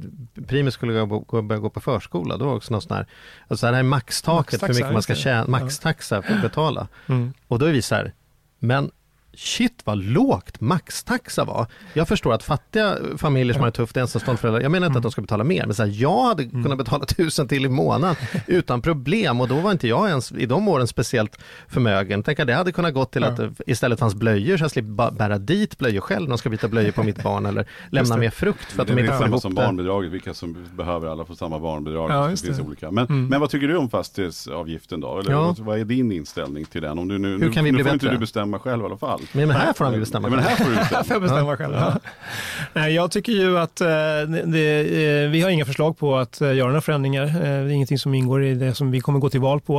Primus 0.48 0.74
skulle 0.74 1.06
gå, 1.06 1.20
gå, 1.20 1.42
börja 1.42 1.60
gå 1.60 1.70
på 1.70 1.80
förskola, 1.80 2.38
då 2.38 2.46
var 2.46 2.56
också 2.56 2.72
någon 2.72 2.82
sån 2.82 2.98
här, 2.98 3.08
alltså 3.48 3.66
det 3.66 3.72
här 3.72 3.80
är 3.80 3.84
maxtaket 3.84 4.60
för 4.60 4.68
hur 4.68 4.74
mycket 4.74 4.94
man 4.94 5.02
ska 5.02 5.16
tjäna, 5.16 5.48
maxtaxa 5.48 6.22
för 6.22 6.34
att 6.34 6.42
betala. 6.42 6.88
Mm. 7.08 7.34
Och 7.48 7.60
då 7.60 7.66
är 7.66 7.72
vi 7.72 7.82
så 7.82 7.96
här, 7.96 8.14
men 8.60 8.92
shit 9.34 9.82
vad 9.84 9.98
lågt 9.98 10.62
maxtaxa 10.62 11.46
var. 11.46 11.68
Jag 11.94 12.08
förstår 12.08 12.34
att 12.34 12.44
fattiga 12.44 12.98
familjer 13.18 13.54
som 13.54 13.62
har 13.62 13.68
det 13.68 13.76
tufft, 13.76 13.98
ensamstående 13.98 14.42
föräldrar, 14.42 14.62
jag 14.62 14.72
menar 14.72 14.88
inte 14.88 14.98
att 14.98 15.04
de 15.04 15.12
ska 15.12 15.22
betala 15.22 15.44
mer, 15.44 15.66
men 15.66 15.76
så 15.76 15.84
här, 15.84 16.02
jag 16.02 16.24
hade 16.24 16.44
mm. 16.44 16.64
kunnat 16.64 16.78
betala 16.78 17.06
tusen 17.06 17.48
till 17.48 17.66
i 17.66 17.70
månaden 17.70 18.16
utan 18.48 18.82
problem 18.82 19.42
och 19.42 19.48
då 19.48 19.56
var 19.56 19.72
inte 19.72 19.88
jag 19.88 20.10
ens 20.10 20.32
i 20.32 20.46
de 20.46 20.68
åren 20.68 20.88
speciellt 20.88 21.40
förmögen. 21.68 22.24
Tänk 22.24 22.40
att 22.40 22.48
det 22.48 22.54
hade 22.54 22.72
kunnat 22.72 22.94
gå 22.94 23.06
till 23.06 23.24
att 23.24 23.38
det 23.38 23.52
istället 23.68 24.00
fanns 24.00 24.16
blöjor 24.16 24.58
så 24.58 24.64
jag 24.64 24.72
slipper 24.72 25.12
bära 25.12 25.38
dit 25.38 25.78
blöjor 25.78 26.02
själv 26.02 26.22
när 26.22 26.30
de 26.30 26.38
ska 26.38 26.50
byta 26.50 26.68
blöjor 26.68 26.92
på 26.92 27.04
mitt 27.04 27.24
barn 27.24 27.46
eller 27.46 27.66
lämna 27.90 28.18
mer 28.18 28.30
frukt 28.30 28.72
för 28.72 28.82
att 28.82 28.88
de 28.88 29.00
inte 29.00 29.14
får 29.14 29.28
ihop 29.28 29.42
som 29.42 29.56
barnbidraget, 29.56 30.12
vilka 30.12 30.34
som 30.34 30.66
behöver 30.78 31.08
alla 31.08 31.26
få 31.26 31.36
samma 31.36 31.60
barnbidrag. 31.60 32.12
Ja, 32.12 32.28
det 32.28 32.38
finns 32.38 32.60
olika. 32.60 32.92
Men, 32.92 33.06
mm. 33.06 33.28
men 33.28 33.42
vad 33.42 33.50
tycker 33.50 33.68
du 33.68 33.78
om 33.78 33.90
fastighetsavgiften 33.90 35.00
då? 35.00 35.20
Eller 35.20 35.32
ja. 35.32 35.56
vad 35.60 35.80
är 35.80 35.86
din 35.86 36.12
inställning 36.12 36.66
till 36.66 36.82
den? 36.82 37.00
Om 37.00 37.08
du 37.08 37.18
nu, 37.18 37.40
Hur 37.40 37.52
kan 37.52 37.64
nu, 37.64 37.72
vi 37.72 37.78
nu 37.78 37.78
får 37.78 37.84
bättre? 37.84 37.94
inte 37.94 38.10
du 38.10 38.18
bestämma 38.18 38.60
själv 38.60 38.82
i 38.82 38.86
alla 38.86 38.98
fall. 38.98 39.19
Men 39.32 39.52
här 39.52 39.74
får 39.74 39.86
de 39.86 40.00
bestämma 40.00 40.30
Men 40.30 40.40
här 40.40 40.56
får 40.56 40.76
bestämma. 40.76 41.04
får 41.04 41.16
jag 41.16 41.22
bestämma 41.22 41.58
själv. 41.58 41.74
Ja. 41.76 42.00
Nej, 42.74 42.94
jag 42.94 43.12
tycker 43.12 43.32
ju 43.32 43.58
att 43.58 43.82
eh, 43.82 43.88
det, 44.46 45.24
eh, 45.24 45.30
vi 45.30 45.42
har 45.42 45.50
inga 45.50 45.66
förslag 45.66 45.98
på 45.98 46.18
att 46.18 46.42
eh, 46.42 46.54
göra 46.54 46.68
några 46.68 46.82
förändringar. 46.82 47.26
Det 47.26 47.48
är 47.48 47.68
ingenting 47.68 48.00
som 48.00 48.14
ingår 48.14 48.44
i 48.44 48.54
det 48.54 48.76
som 48.76 48.92
vi 48.92 49.00
kommer 49.00 49.20
gå 49.20 49.30
till 49.30 49.40
val 49.40 49.62
på. 49.62 49.76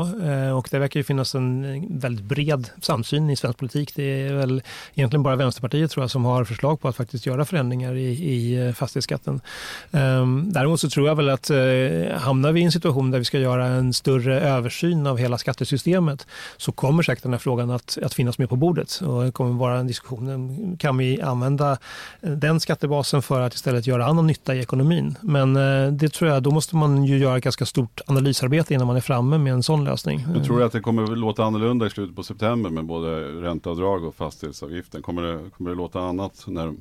Och 0.56 0.68
det 0.70 0.78
verkar 0.78 1.00
ju 1.00 1.04
finnas 1.04 1.34
en 1.34 1.86
väldigt 2.00 2.24
bred 2.24 2.68
samsyn 2.80 3.30
i 3.30 3.36
svensk 3.36 3.58
politik. 3.58 3.92
Det 3.94 4.02
är 4.02 4.32
väl 4.32 4.62
egentligen 4.94 5.22
bara 5.22 5.36
Vänsterpartiet 5.36 5.90
tror 5.90 6.02
jag 6.02 6.10
som 6.10 6.24
har 6.24 6.44
förslag 6.44 6.80
på 6.80 6.88
att 6.88 6.96
faktiskt 6.96 7.26
göra 7.26 7.44
förändringar 7.44 7.94
i, 7.94 8.08
i 8.08 8.72
fastighetsskatten. 8.72 9.40
Ehm, 9.92 10.52
däremot 10.52 10.80
så 10.80 10.90
tror 10.90 11.08
jag 11.08 11.14
väl 11.14 11.30
att 11.30 11.50
hamnar 12.20 12.52
vi 12.52 12.60
i 12.60 12.64
en 12.64 12.72
situation 12.72 13.10
där 13.10 13.18
vi 13.18 13.24
ska 13.24 13.38
göra 13.38 13.66
en 13.66 13.92
större 13.92 14.40
översyn 14.40 15.06
av 15.06 15.18
hela 15.18 15.38
skattesystemet 15.38 16.26
så 16.56 16.72
kommer 16.72 17.02
säkert 17.02 17.22
den 17.22 17.32
här 17.32 17.38
frågan 17.38 17.70
att, 17.70 17.98
att 18.02 18.14
finnas 18.14 18.38
med 18.38 18.48
på 18.48 18.56
bordet. 18.56 19.00
Och 19.00 19.29
kommer 19.32 19.52
vara 19.52 19.78
en 19.78 19.86
diskussion. 19.86 20.76
Kan 20.78 20.96
vi 20.96 21.20
använda 21.20 21.78
den 22.20 22.60
skattebasen 22.60 23.22
för 23.22 23.40
att 23.40 23.54
istället 23.54 23.86
göra 23.86 24.06
annan 24.06 24.26
nytta 24.26 24.54
i 24.54 24.60
ekonomin? 24.60 25.16
Men 25.20 25.56
eh, 25.56 25.92
det 25.92 26.08
tror 26.08 26.30
jag, 26.30 26.42
då 26.42 26.50
måste 26.50 26.76
man 26.76 27.04
ju 27.04 27.18
göra 27.18 27.36
ett 27.36 27.44
ganska 27.44 27.66
stort 27.66 28.00
analysarbete 28.06 28.74
innan 28.74 28.86
man 28.86 28.96
är 28.96 29.00
framme 29.00 29.38
med 29.38 29.52
en 29.52 29.62
sån 29.62 29.84
lösning. 29.84 30.26
Du 30.34 30.44
tror 30.44 30.62
att 30.62 30.72
det 30.72 30.80
kommer 30.80 31.06
låta 31.06 31.44
annorlunda 31.44 31.86
i 31.86 31.90
slutet 31.90 32.16
på 32.16 32.22
september 32.22 32.70
med 32.70 32.84
både 32.84 33.10
ränteavdrag 33.20 34.04
och 34.04 34.14
fastighetsavgiften? 34.14 35.02
Kommer 35.02 35.22
det, 35.22 35.50
kommer 35.50 35.70
det 35.70 35.76
låta 35.76 36.00
annat 36.00 36.44
när, 36.46 36.74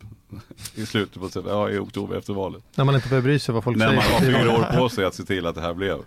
i 0.75 0.85
slutet 0.85 1.21
på 1.21 1.25
september, 1.25 1.51
ja, 1.51 1.69
i 1.69 1.77
oktober 1.77 2.17
efter 2.17 2.33
valet? 2.33 2.63
När 2.75 2.85
man 2.85 2.95
inte 2.95 3.09
behöver 3.09 3.27
bry 3.29 3.39
sig 3.39 3.53
vad 3.53 3.63
folk 3.63 3.77
när 3.77 3.87
säger. 3.87 4.01
När 4.01 4.09
man 4.09 4.33
har 4.33 4.43
fyra 4.43 4.57
år 4.57 4.79
på 4.79 4.89
sig 4.89 5.05
att 5.05 5.15
se 5.15 5.23
till 5.23 5.45
att 5.45 5.55
det 5.55 5.61
här 5.61 5.73
blev. 5.73 5.97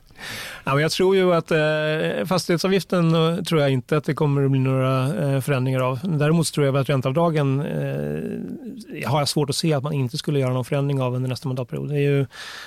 Ja, 0.65 0.75
men 0.75 0.83
jag 0.83 0.91
tror 0.91 1.17
ju 1.17 1.35
att 1.35 1.51
eh, 1.51 2.27
fastighetsavgiften 2.27 3.15
eh, 3.15 3.43
tror 3.43 3.61
jag 3.61 3.71
inte 3.71 3.97
att 3.97 4.05
det 4.05 4.15
kommer 4.15 4.45
att 4.45 4.51
bli 4.51 4.61
några 4.61 5.15
eh, 5.15 5.41
förändringar 5.41 5.81
av. 5.81 5.99
Däremot 6.03 6.53
tror 6.53 6.67
jag 6.67 6.77
att 6.77 6.89
ränteavdragen 6.89 7.61
eh, 7.61 9.11
har 9.11 9.19
jag 9.19 9.29
svårt 9.29 9.51
att 9.51 9.57
se 9.57 9.75
att 9.75 9.83
man 9.83 9.93
inte 9.93 10.19
skulle 10.19 10.39
göra 10.39 10.53
någon 10.53 10.65
förändring 10.65 11.03
av 11.03 11.15
under 11.15 11.29
nästa 11.29 11.49
mandatperiod. 11.49 11.89
Det 11.89 11.97
är 11.97 12.11
ju, 12.11 12.27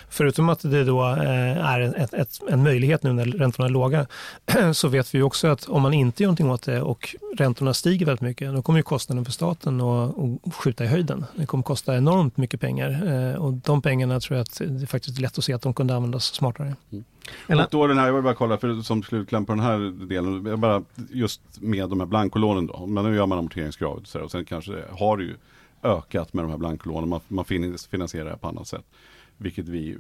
förutom 0.10 0.50
att 0.50 0.60
det 0.60 0.84
då 0.84 1.04
eh, 1.04 1.66
är 1.66 1.80
ett, 1.82 2.14
ett, 2.14 2.40
en 2.50 2.64
möjlighet 2.64 3.04
nu 3.04 3.14
när 3.14 3.26
räntorna 3.26 3.66
är 3.66 3.72
låga 3.72 4.08
så 4.74 4.88
vet 4.88 5.16
vi 5.16 5.22
också 5.22 5.48
att 5.48 5.68
om 5.68 5.82
man 5.82 5.94
inte 5.94 6.24
gör 6.24 6.28
någonting 6.28 6.50
åt 6.50 6.64
det 6.64 6.82
och 6.82 7.16
räntorna 7.38 7.74
stiger 7.74 8.06
väldigt 8.06 8.22
mycket 8.22 8.54
då 8.54 8.62
kommer 8.62 8.80
ju 8.80 8.84
kostnaden 8.84 9.26
för 9.26 9.32
staten 9.32 9.82
att 9.82 10.54
skjuta 10.54 10.84
i 10.84 10.88
höjden. 10.88 11.26
Det 11.46 11.50
kommer 11.50 11.64
kosta 11.64 11.98
enormt 11.98 12.38
mycket 12.38 12.62
pengar 12.62 12.90
eh, 13.08 13.36
och 13.36 13.54
de 13.54 13.82
pengarna 13.82 14.20
tror 14.20 14.38
jag 14.38 14.42
att 14.42 14.58
det 14.58 14.82
är 14.84 14.86
faktiskt 14.86 15.20
lätt 15.20 15.38
att 15.38 15.44
se 15.44 15.54
att 15.54 15.62
de 15.62 15.74
kunde 15.74 15.96
användas 15.96 16.26
smartare. 16.26 16.76
Mm. 16.92 17.04
Och 17.48 17.68
då 17.72 17.88
den 17.88 17.98
här, 17.98 18.06
jag 18.06 18.14
vill 18.14 18.24
bara 18.24 18.34
kolla 18.34 18.58
för 18.58 18.82
som 18.82 19.04
slutkläm 19.04 19.46
på 19.46 19.52
den 19.52 19.60
här 19.60 20.08
delen, 20.08 20.60
bara 20.62 20.84
just 21.10 21.42
med 21.62 21.90
de 21.90 22.00
här 22.00 22.08
blankolånen 22.08 22.68
då, 22.68 22.86
men 22.86 23.04
nu 23.04 23.16
gör 23.16 23.26
man 23.26 23.38
amorteringskravet 23.38 24.16
och 24.16 24.32
sen 24.32 24.46
kanske 24.46 24.72
det 24.72 24.86
har 24.92 25.18
ju 25.18 25.36
ökat 25.84 26.34
med 26.34 26.44
de 26.44 26.52
här 26.52 26.58
blankolånen, 26.58 27.10
man, 27.10 27.20
man 27.28 27.46
finansierar 27.90 28.30
det 28.30 28.38
på 28.38 28.48
annat 28.48 28.68
sätt. 28.68 28.86
Vilket 29.38 29.68
vi 29.68 29.98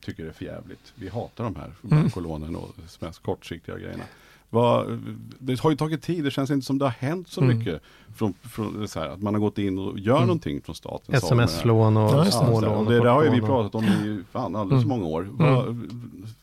tycker 0.00 0.24
är 0.24 0.32
förjävligt. 0.32 0.92
Vi 0.94 1.08
hatar 1.08 1.44
de 1.44 1.56
här 1.56 1.64
mm. 1.64 1.76
blankolånen 1.82 2.56
och 2.56 2.68
de 2.76 3.06
mest 3.06 3.22
kortsiktiga 3.22 3.78
grejerna. 3.78 4.04
Vad, 4.50 5.02
det 5.38 5.60
har 5.60 5.70
ju 5.70 5.76
tagit 5.76 6.02
tid, 6.02 6.24
det 6.24 6.30
känns 6.30 6.50
inte 6.50 6.66
som 6.66 6.78
det 6.78 6.84
har 6.84 6.92
hänt 6.92 7.28
så 7.28 7.40
mm. 7.40 7.58
mycket. 7.58 7.82
Från, 8.16 8.34
från 8.42 8.86
här, 8.94 9.08
att 9.08 9.22
man 9.22 9.34
har 9.34 9.40
gått 9.40 9.58
in 9.58 9.78
och 9.78 9.98
gör 9.98 10.16
mm. 10.16 10.26
någonting 10.26 10.62
från 10.62 10.74
staten. 10.74 11.14
Sms-lån 11.14 11.96
och 11.96 12.10
ja, 12.10 12.24
smålån. 12.24 12.84
Det, 12.84 13.00
det 13.00 13.10
har 13.10 13.24
ju 13.24 13.30
vi 13.30 13.40
pratat 13.40 13.74
om 13.74 13.84
i 13.84 14.22
fan 14.32 14.56
alldeles 14.56 14.84
mm. 14.84 14.98
många 14.98 15.10
år. 15.10 15.22
Mm. 15.22 15.36
Vad, 15.38 15.88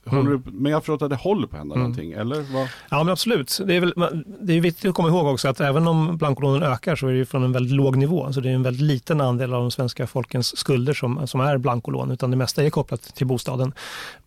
håller 0.06 0.32
du, 0.32 0.42
men 0.46 0.72
jag 0.72 0.82
förstår 0.82 1.06
att 1.06 1.10
det 1.10 1.16
håller 1.16 1.48
på 1.48 1.56
att 1.56 1.60
hända 1.60 1.76
mm. 1.76 1.84
någonting, 1.84 2.12
eller? 2.12 2.54
Vad? 2.54 2.68
Ja 2.90 3.04
men 3.04 3.10
absolut. 3.10 3.60
Det 3.66 3.76
är, 3.76 3.80
väl, 3.80 3.94
det 4.42 4.54
är 4.54 4.62
viktigt 4.62 4.90
att 4.90 4.96
komma 4.96 5.08
ihåg 5.08 5.28
också 5.28 5.48
att 5.48 5.60
även 5.60 5.88
om 5.88 6.18
blankolånen 6.18 6.64
ökar 6.64 6.96
så 6.96 7.08
är 7.08 7.14
det 7.14 7.26
från 7.26 7.44
en 7.44 7.52
väldigt 7.52 7.74
låg 7.74 7.96
nivå. 7.96 8.34
Så 8.34 8.40
det 8.40 8.50
är 8.50 8.54
en 8.54 8.64
väldigt 8.64 8.82
liten 8.82 9.22
andel 9.22 9.54
av 9.54 9.62
de 9.62 9.72
svenska 9.72 10.08
folkens 10.08 10.58
skulder 10.58 10.94
som, 10.94 11.28
som 11.28 11.42
är 11.42 11.58
blankolån, 11.58 12.12
utan 12.12 12.32
det 12.32 12.38
mesta 12.38 12.64
är 12.64 12.70
kopplat 12.70 13.02
till 13.02 13.28
bostaden. 13.28 13.74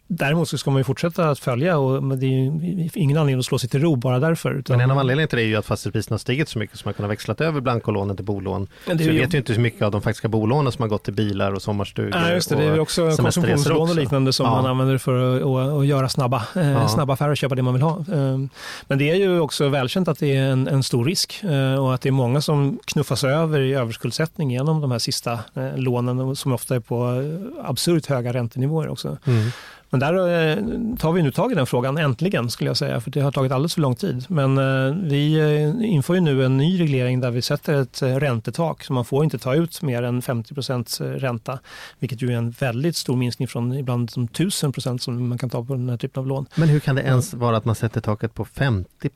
Däremot 0.08 0.48
så 0.48 0.58
ska 0.58 0.70
man 0.70 0.80
ju 0.80 0.84
fortsätta 0.84 1.30
att 1.30 1.38
följa 1.38 1.78
och 1.78 2.18
det 2.18 2.26
är 2.26 2.30
ju 2.30 2.88
ingen 2.94 3.16
anledning 3.16 3.38
att 3.38 3.46
slå 3.46 3.58
sig 3.58 3.70
till 3.70 3.80
ro 3.80 3.96
bara 3.96 4.18
därför. 4.18 4.54
Utan... 4.54 4.76
Men 4.76 4.84
en 4.84 4.90
av 4.90 4.98
anledningarna 4.98 5.28
till 5.28 5.36
det 5.36 5.44
är 5.44 5.46
ju 5.46 5.56
att 5.56 5.66
fastighetspriserna 5.66 6.14
har 6.14 6.18
stigit 6.18 6.48
så 6.48 6.58
mycket 6.58 6.78
så 6.78 6.82
man 6.84 6.94
kunnat 6.94 7.10
växlat 7.10 7.40
över 7.40 7.60
blankolånen 7.60 8.16
till 8.16 8.24
bolån. 8.24 8.68
Så 8.86 8.94
vi 8.94 9.18
vet 9.18 9.34
ju 9.34 9.38
inte 9.38 9.52
hur 9.52 9.60
mycket 9.60 9.82
av 9.82 9.90
de 9.90 10.02
faktiska 10.02 10.28
bolånen 10.28 10.72
som 10.72 10.82
har 10.82 10.88
gått 10.88 11.04
till 11.04 11.14
bilar 11.14 11.52
och 11.52 11.62
sommarstugor. 11.62 12.10
Nej, 12.10 12.34
just 12.34 12.48
det. 12.48 12.56
Det 12.56 12.64
är 12.64 12.74
ju 12.74 12.80
också 12.80 13.10
konsumtionslån 13.16 13.90
och 13.90 13.96
liknande 13.96 14.32
som 14.32 14.46
ja. 14.46 14.50
man 14.52 14.66
använder 14.66 14.98
för 14.98 15.36
att, 15.36 15.42
att, 15.42 15.78
att 15.80 15.86
göra 15.86 16.08
snabba, 16.08 16.42
eh, 16.56 16.70
ja. 16.70 16.88
snabba 16.88 17.12
affärer 17.12 17.30
och 17.30 17.36
köpa 17.36 17.54
det 17.54 17.62
man 17.62 17.74
vill 17.74 17.82
ha. 17.82 18.04
Ehm, 18.12 18.48
men 18.86 18.98
det 18.98 19.10
är 19.10 19.14
ju 19.14 19.40
också 19.40 19.68
välkänt 19.68 20.08
att 20.08 20.18
det 20.18 20.36
är 20.36 20.42
en, 20.42 20.68
en 20.68 20.82
stor 20.82 21.04
risk 21.04 21.44
eh, 21.44 21.84
och 21.84 21.94
att 21.94 22.00
det 22.00 22.08
är 22.08 22.12
många 22.12 22.40
som 22.40 22.78
knuffas 22.84 23.24
över 23.24 23.60
i 23.60 23.74
överskuldsättning 23.74 24.50
genom 24.50 24.80
de 24.80 24.90
här 24.90 24.98
sista 24.98 25.32
eh, 25.32 25.76
lånen 25.76 26.36
som 26.36 26.52
ofta 26.52 26.74
är 26.74 26.80
på 26.80 27.24
absurt 27.64 28.06
höga 28.06 28.32
räntenivåer 28.32 28.88
också. 28.88 29.16
Mm. 29.26 29.50
Men 29.90 30.00
där 30.00 30.14
eh, 30.14 30.56
tar 30.98 31.12
vi 31.12 31.22
nu 31.22 31.30
tag 31.30 31.52
i 31.52 31.54
den 31.54 31.66
frågan, 31.66 31.98
äntligen 31.98 32.50
skulle 32.50 32.70
jag 32.70 32.76
säga, 32.76 33.00
för 33.00 33.10
det 33.10 33.20
har 33.20 33.32
tagit 33.32 33.52
alldeles 33.52 33.74
för 33.74 33.80
lång 33.80 33.94
tid. 33.94 34.24
Men 34.28 34.58
eh, 34.58 34.96
vi 35.02 35.34
eh, 35.34 35.90
inför 35.90 36.14
ju 36.14 36.20
nu 36.20 36.44
en 36.44 36.56
ny 36.56 36.80
reglering 36.80 37.20
där 37.20 37.30
vi 37.30 37.42
sätter 37.42 37.74
ett 37.74 38.02
räntetak, 38.02 38.84
så 38.84 38.92
man 38.92 39.04
får 39.04 39.24
inte 39.24 39.38
ta 39.38 39.54
ut 39.54 39.82
mer 39.82 40.02
än 40.02 40.22
50 40.22 40.54
procents 40.54 41.00
ränta, 41.00 41.58
vilket 41.98 42.22
ju 42.22 42.32
är 42.32 42.36
en 42.36 42.50
väldigt 42.50 42.96
stor 42.96 43.16
minskning 43.16 43.48
från 43.48 43.72
ibland 43.72 44.10
som 44.10 44.24
1000 44.24 44.72
procent 44.72 45.02
som 45.02 45.28
man 45.28 45.38
kan 45.38 45.50
ta 45.50 45.64
på 45.64 45.74
den 45.74 45.88
här 45.88 45.96
typen 45.96 46.20
av 46.20 46.26
lån. 46.26 46.46
Men 46.54 46.68
hur 46.68 46.80
kan 46.80 46.96
det 46.96 47.02
ens 47.02 47.34
vara 47.34 47.56
att 47.56 47.64
man 47.64 47.74
sätter 47.74 48.00
taket 48.00 48.34
på 48.34 48.44
50 48.44 49.08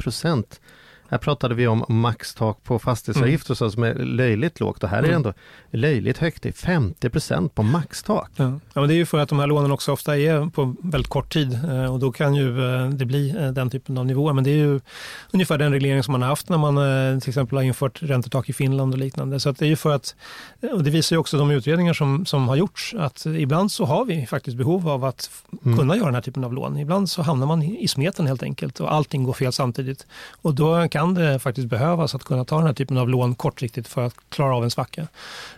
här 1.10 1.18
pratade 1.18 1.54
vi 1.54 1.66
om 1.66 1.84
maxtak 1.88 2.64
på 2.64 2.78
fastighetsavgifter 2.78 3.62
mm. 3.62 3.70
som 3.70 3.82
är 3.82 3.94
löjligt 3.94 4.60
lågt 4.60 4.82
och 4.82 4.88
här 4.88 4.98
är 4.98 5.02
det 5.02 5.08
mm. 5.08 5.16
ändå 5.16 5.32
löjligt 5.70 6.18
högt. 6.18 6.42
Det 6.42 6.48
är 6.48 6.52
50% 6.52 7.48
på 7.48 7.62
maxtak. 7.62 8.30
Ja. 8.36 8.44
ja. 8.44 8.80
men 8.80 8.88
det 8.88 8.94
är 8.94 8.96
ju 8.96 9.06
för 9.06 9.18
att 9.18 9.28
de 9.28 9.38
här 9.38 9.46
lånen 9.46 9.70
också 9.70 9.92
ofta 9.92 10.18
är 10.18 10.50
på 10.50 10.74
väldigt 10.82 11.10
kort 11.10 11.32
tid 11.32 11.60
eh, 11.64 11.92
och 11.92 11.98
då 11.98 12.12
kan 12.12 12.34
ju 12.34 12.74
eh, 12.74 12.88
det 12.88 13.04
bli 13.04 13.30
eh, 13.30 13.48
den 13.48 13.70
typen 13.70 13.98
av 13.98 14.06
nivåer. 14.06 14.32
Men 14.32 14.44
det 14.44 14.50
är 14.50 14.56
ju 14.56 14.80
ungefär 15.30 15.58
den 15.58 15.72
reglering 15.72 16.02
som 16.02 16.12
man 16.12 16.22
har 16.22 16.28
haft 16.28 16.48
när 16.48 16.58
man 16.58 17.20
till 17.20 17.30
exempel 17.30 17.58
har 17.58 17.62
infört 17.62 18.02
räntetak 18.02 18.48
i 18.48 18.52
Finland 18.52 18.92
och 18.92 18.98
liknande. 18.98 19.40
Så 19.40 19.52
det 19.52 19.64
är 19.64 19.68
ju 19.68 19.76
för 19.76 19.94
att, 19.94 20.14
och 20.72 20.84
det 20.84 20.90
visar 20.90 21.16
ju 21.16 21.20
också 21.20 21.38
de 21.38 21.50
utredningar 21.50 21.92
som, 21.92 22.26
som 22.26 22.48
har 22.48 22.56
gjorts, 22.56 22.94
att 22.98 23.26
ibland 23.26 23.72
så 23.72 23.84
har 23.84 24.04
vi 24.04 24.26
faktiskt 24.26 24.56
behov 24.56 24.88
av 24.88 25.04
att 25.04 25.30
mm. 25.64 25.78
kunna 25.78 25.96
göra 25.96 26.06
den 26.06 26.14
här 26.14 26.22
typen 26.22 26.44
av 26.44 26.54
lån. 26.54 26.78
Ibland 26.78 27.10
så 27.10 27.22
hamnar 27.22 27.46
man 27.46 27.62
i 27.62 27.88
smeten 27.88 28.26
helt 28.26 28.42
enkelt 28.42 28.80
och 28.80 28.92
allting 28.92 29.24
går 29.24 29.32
fel 29.32 29.52
samtidigt. 29.52 30.06
Och 30.42 30.54
då 30.54 30.88
kan 30.88 30.99
kan 31.00 31.14
det 31.14 31.38
faktiskt 31.38 31.68
behövas 31.68 32.14
att 32.14 32.24
kunna 32.24 32.44
ta 32.44 32.56
den 32.56 32.66
här 32.66 32.74
typen 32.74 32.98
av 32.98 33.08
lån 33.08 33.34
kortsiktigt 33.34 33.88
för 33.88 34.06
att 34.06 34.14
klara 34.28 34.56
av 34.56 34.64
en 34.64 34.70
svacka. 34.70 35.08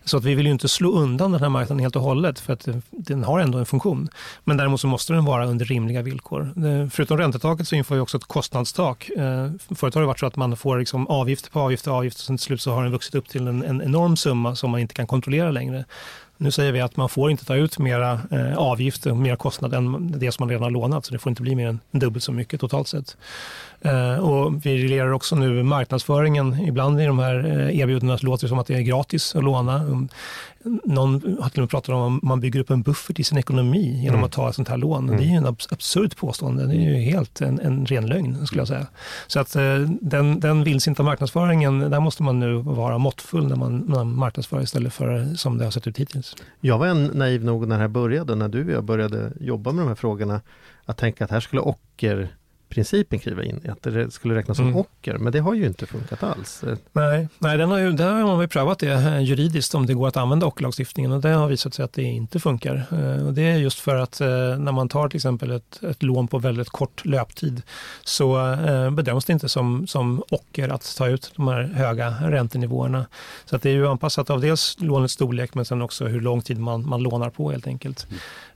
Så 0.05 0.17
att 0.17 0.25
vi 0.25 0.35
vill 0.35 0.47
ju 0.47 0.53
inte 0.53 0.69
slå 0.69 0.93
undan 0.93 1.33
den 1.33 1.41
här 1.41 1.49
marknaden 1.49 1.81
helt 1.81 1.97
och 1.97 2.03
hållet 2.03 2.41
för 2.41 2.53
att 2.53 2.69
den 2.91 3.25
har 3.25 3.41
ändå 3.41 3.59
en 3.59 3.67
funktion. 3.67 4.09
Men 4.45 4.57
däremot 4.57 4.81
så 4.81 4.87
måste 4.87 5.13
den 5.13 5.25
vara 5.25 5.47
under 5.47 5.65
rimliga 5.65 6.03
villkor. 6.03 6.43
Eh, 6.43 6.89
förutom 6.91 7.19
räntetaket 7.19 7.69
så 7.69 7.75
inför 7.75 7.95
vi 7.95 8.01
också 8.01 8.17
ett 8.17 8.25
kostnadstak. 8.25 9.11
Eh, 9.11 9.51
förut 9.75 9.95
har 9.95 10.01
det 10.01 10.07
varit 10.07 10.21
så 10.21 10.27
att 10.27 10.37
man 10.37 10.57
får 10.57 10.79
liksom 10.79 11.07
avgift 11.07 11.53
på 11.53 11.61
avgift 11.61 11.85
på 11.85 11.91
avgift 11.91 12.17
och 12.17 12.25
sen 12.25 12.37
till 12.37 12.45
slut 12.45 12.61
så 12.61 12.73
har 12.73 12.83
den 12.83 12.93
vuxit 12.93 13.15
upp 13.15 13.29
till 13.29 13.47
en, 13.47 13.63
en 13.63 13.83
enorm 13.83 14.17
summa 14.17 14.57
som 14.57 14.71
man 14.71 14.81
inte 14.81 14.95
kan 14.95 15.07
kontrollera 15.07 15.51
längre. 15.51 15.85
Nu 16.43 16.51
säger 16.51 16.73
vi 16.73 16.81
att 16.81 16.97
man 16.97 17.09
får 17.09 17.31
inte 17.31 17.45
ta 17.45 17.55
ut 17.55 17.79
mera 17.79 18.21
eh, 18.31 18.59
avgifter 18.59 19.11
och 19.11 19.17
mer 19.17 19.37
kostnad 19.37 19.75
än 19.75 20.15
det 20.19 20.33
som 20.33 20.43
man 20.43 20.49
redan 20.49 20.63
har 20.63 20.71
lånat, 20.71 21.05
så 21.05 21.13
det 21.13 21.19
får 21.19 21.31
inte 21.31 21.43
bli 21.43 21.55
mer 21.55 21.69
än 21.69 21.81
dubbelt 21.91 22.25
så 22.25 22.33
mycket 22.33 22.61
totalt 22.61 22.89
sett. 22.89 23.17
Eh, 23.81 24.19
och 24.19 24.67
vi 24.67 24.83
reglerar 24.83 25.13
också 25.13 25.37
nu 25.37 25.63
marknadsföringen. 25.63 26.61
Ibland 26.69 27.01
i 27.01 27.07
de 27.07 27.19
här 27.19 27.45
eh, 27.45 27.79
erbjudandena 27.79 28.19
låter 28.23 28.45
det 28.45 28.49
som 28.49 28.59
att 28.59 28.67
det 28.67 28.75
är 28.75 28.81
gratis 28.81 29.37
att 29.37 29.45
låna 29.45 30.07
någon 30.85 31.13
har 31.41 31.49
till 31.49 31.59
och 31.61 31.63
med 31.63 31.71
pratat 31.71 31.89
om 31.95 32.17
att 32.17 32.23
man 32.23 32.41
bygger 32.41 32.61
upp 32.61 32.71
en 32.71 32.83
buffert 32.83 33.19
i 33.21 33.25
sin 33.25 33.39
ekonomi 33.39 34.01
genom 34.03 34.15
Mm. 34.15 34.25
att 34.25 34.33
ta 34.33 34.49
ett 34.49 34.55
sånt 34.55 34.69
här 34.69 34.77
lån. 34.77 35.05
Mm. 35.09 35.17
Det 35.21 35.25
är 35.25 35.29
ju 35.29 35.37
en 35.37 35.47
abs- 35.47 35.73
absurd 35.73 36.17
påstående. 36.17 36.67
Det 36.67 36.75
är 36.75 36.81
ju 36.91 36.95
helt 36.97 37.41
en, 37.41 37.61
en 37.61 37.87
ren 37.87 38.07
lögn 38.07 38.47
skulle 38.47 38.61
jag 38.61 38.69
säga. 38.69 38.87
Så 39.27 39.41
att 39.41 39.57
eh, 39.57 39.79
den, 40.01 40.41
den 40.41 40.65
vildsinta 40.65 41.03
marknadsföringen, 41.03 41.79
där 41.91 42.01
måste 42.01 42.23
man 42.23 42.39
nu 42.41 42.55
vara 42.55 42.99
måttfull 42.99 43.49
när 43.49 43.57
man, 43.57 43.79
när 43.79 43.95
man 43.97 44.15
marknadsför 44.15 44.63
istället 44.63 44.93
för 44.93 45.35
som 45.35 45.59
det 45.59 45.65
har 45.65 45.71
sett 45.71 45.87
ut 45.87 45.99
hittills. 45.99 46.37
Jag 46.61 46.79
var 46.79 46.87
en 46.87 47.05
naiv 47.05 47.45
nog 47.45 47.69
när 47.69 47.77
det 47.77 47.81
här 47.83 47.89
började, 47.89 48.35
när 48.35 48.49
du 48.49 48.65
och 48.65 48.71
jag 48.71 48.85
började 48.85 49.33
jobba 49.41 49.73
med 49.73 49.85
de 49.85 49.89
här 49.89 49.95
frågorna, 49.95 50.41
att 50.85 50.97
tänka 50.97 51.25
att 51.25 51.31
här 51.31 51.41
skulle 51.41 51.63
ockerprincipen 52.73 53.19
kliva 53.19 53.43
in, 53.45 53.61
att 53.71 53.83
det 53.83 54.11
skulle 54.11 54.35
räknas 54.35 54.57
som 54.57 54.67
Mm. 54.67 54.77
ocker, 54.79 55.19
men 55.19 55.33
det 55.33 55.39
har 55.41 55.55
ju 55.55 55.67
inte 55.67 55.87
funkat 55.87 56.23
alls. 56.23 56.65
Nej, 56.93 57.29
nej 57.39 57.59
den 57.59 57.71
har 57.71 57.79
ju, 57.79 57.93
där 57.93 58.11
har 58.13 58.23
man 58.27 58.41
ju 58.41 58.49
prövat 58.49 58.79
det 58.79 58.93
eh, 58.93 59.21
juridiskt 59.21 59.75
om 59.75 59.87
det 59.87 59.95
går 59.95 60.09
att 60.09 60.17
använda 60.17 60.47
ockerlagstiftningen 60.47 61.13
och 61.13 61.21
det 61.21 61.29
har 61.29 61.49
visat 61.49 61.75
sig 61.75 61.85
att 61.85 61.93
det 61.93 62.03
inte 62.03 62.41
funkar. 62.41 62.87
Eh, 62.93 63.27
Och 63.27 63.35
det 63.35 63.43
är 63.43 63.57
just 63.59 63.81
för 63.81 63.97
att 63.97 64.21
eh, 64.21 64.27
när 64.59 64.73
man 64.73 64.89
tar 64.89 65.09
till 65.09 65.17
exempel 65.19 65.51
ett, 65.51 65.83
ett 65.83 66.03
lån 66.03 66.29
på 66.29 66.39
väldigt 66.39 66.69
kort 66.69 67.05
löptid 67.05 67.63
så 68.05 68.57
bedöms 68.93 69.25
det 69.25 69.33
inte 69.33 69.49
som, 69.49 69.87
som 69.87 70.23
ocker 70.31 70.69
att 70.69 70.95
ta 70.99 71.09
ut 71.09 71.33
de 71.37 71.49
här 71.49 71.63
höga 71.63 72.09
räntenivåerna. 72.31 73.07
Så 73.45 73.57
att 73.57 73.63
det 73.63 73.71
är 73.71 73.75
ju 73.75 73.87
anpassat 73.89 74.31
av 74.31 74.41
dels 74.41 74.77
lånets 74.81 75.15
storlek 75.15 75.55
men 75.55 75.65
sen 75.65 75.83
också 75.83 76.05
hur 76.07 76.21
lång 76.21 76.43
tid 76.43 76.59
man, 76.59 76.89
man 76.89 77.03
lånar 77.03 77.31
på 77.31 77.51
helt 77.51 77.67
enkelt. 77.67 78.07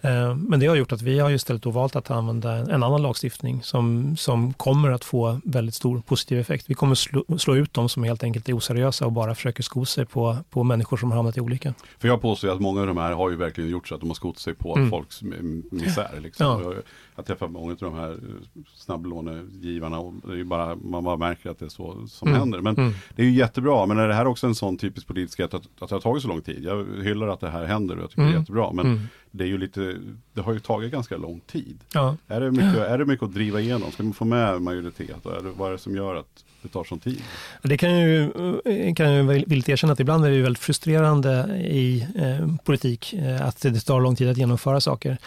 Eh, 0.00 0.34
Men 0.34 0.60
det 0.60 0.66
har 0.66 0.76
gjort 0.76 0.92
att 0.92 1.02
vi 1.02 1.18
har 1.18 1.28
ju 1.28 1.34
istället 1.34 1.66
valt 1.66 1.96
att 1.96 2.10
använda 2.10 2.52
en 2.52 2.82
annan 2.82 3.02
lagstiftning 3.02 3.62
som, 3.62 4.05
som 4.16 4.52
kommer 4.52 4.90
att 4.90 5.04
få 5.04 5.40
väldigt 5.44 5.74
stor 5.74 6.00
positiv 6.00 6.38
effekt. 6.38 6.64
Vi 6.70 6.74
kommer 6.74 6.94
slå, 6.94 7.24
slå 7.38 7.54
ut 7.56 7.74
de 7.74 7.88
som 7.88 8.02
helt 8.04 8.22
enkelt 8.24 8.48
är 8.48 8.56
oseriösa 8.56 9.06
och 9.06 9.12
bara 9.12 9.34
försöker 9.34 9.62
sko 9.62 9.84
sig 9.84 10.06
på, 10.06 10.36
på 10.50 10.62
människor 10.64 10.96
som 10.96 11.10
har 11.10 11.16
hamnat 11.16 11.36
i 11.36 11.40
olycka. 11.40 11.74
För 11.98 12.08
jag 12.08 12.22
påstår 12.22 12.48
att 12.48 12.60
många 12.60 12.80
av 12.80 12.86
de 12.86 12.96
här 12.96 13.12
har 13.12 13.30
ju 13.30 13.36
verkligen 13.36 13.70
gjort 13.70 13.88
så 13.88 13.94
att 13.94 14.00
de 14.00 14.10
har 14.10 14.14
skott 14.14 14.38
sig 14.38 14.54
på 14.54 14.76
Mm. 14.76 14.90
folks 14.90 15.22
misär. 15.70 16.20
Liksom. 16.22 16.46
Ja. 16.46 16.72
Jag, 17.16 17.26
träffar 17.26 17.48
många 17.48 17.70
av 17.72 17.76
de 17.78 17.94
här 17.94 18.10
eh, 18.12 18.62
snabblånegivarna 18.74 19.98
och 19.98 20.14
det 20.28 20.40
är 20.40 20.44
bara, 20.44 20.76
man 20.76 21.04
bara 21.04 21.16
märker 21.16 21.50
att 21.50 21.58
det 21.58 21.64
är 21.64 21.68
så 21.68 22.06
som 22.08 22.28
Mm. 22.28 22.40
händer. 22.40 22.60
Men 22.60 22.76
Mm. 22.76 22.92
det 23.16 23.22
är 23.22 23.26
ju 23.26 23.32
jättebra, 23.32 23.86
men 23.86 23.98
är 23.98 24.08
det 24.08 24.14
här 24.14 24.26
också 24.26 24.46
en 24.46 24.54
sån 24.54 24.76
typisk 24.78 25.06
politisk 25.06 25.40
att, 25.40 25.54
att, 25.54 25.62
det 25.78 25.90
har 25.90 26.00
tagit 26.00 26.22
så 26.22 26.28
lång 26.28 26.40
tid? 26.42 26.64
Jag 26.64 26.86
hyllar 27.04 27.28
att 27.28 27.40
det 27.40 27.50
här 27.50 27.64
händer 27.64 27.96
och 27.96 28.02
jag 28.02 28.10
tycker 28.10 28.22
det 28.22 28.28
är 28.28 28.30
Mm. 28.30 28.40
jättebra. 28.42 28.72
Men 28.72 28.86
Mm. 28.86 29.00
det 29.30 29.44
är 29.44 29.48
ju 29.48 29.58
lite, 29.58 29.96
det 30.32 30.40
har 30.40 30.52
ju 30.52 30.60
tagit 30.60 30.92
ganska 30.92 31.16
lång 31.16 31.40
tid. 31.40 31.78
Ja. 31.92 32.16
Är 32.28 32.40
det 32.40 32.50
mycket, 32.50 32.76
är 32.76 32.98
det 32.98 33.04
mycket 33.04 33.22
att 33.26 33.34
driva 33.34 33.60
igenom? 33.60 33.90
Ska 33.92 34.02
man 34.02 34.12
få 34.12 34.24
med 34.24 34.62
majoritet? 34.62 35.26
Är 35.26 35.42
det, 35.42 35.50
vad 35.56 35.68
är 35.68 35.72
det 35.72 35.78
som 35.78 35.96
gör 35.96 36.14
att 36.14 36.44
det 36.62 36.68
tar 36.68 36.84
sån 36.84 36.98
tid? 36.98 37.22
Det 37.62 37.76
kan 37.76 37.98
ju, 38.00 38.22
eh, 38.64 38.94
kan 38.94 39.14
ju 39.14 39.22
villigt 39.22 39.68
erkänna 39.68 39.92
att 39.92 40.00
ibland 40.00 40.24
är 40.24 40.28
det 40.30 40.36
ju 40.36 40.42
väldigt 40.42 40.62
frustrerande 40.62 41.56
i 41.70 42.06
eh, 42.16 42.48
politik 42.64 43.12
eh, 43.14 43.46
att 43.46 43.60
det 43.62 43.80
tar 43.80 44.00
lång 44.00 44.16
tid 44.16 44.28
att 44.28 44.36
genomföra 44.36 44.80
saker. 44.80 45.18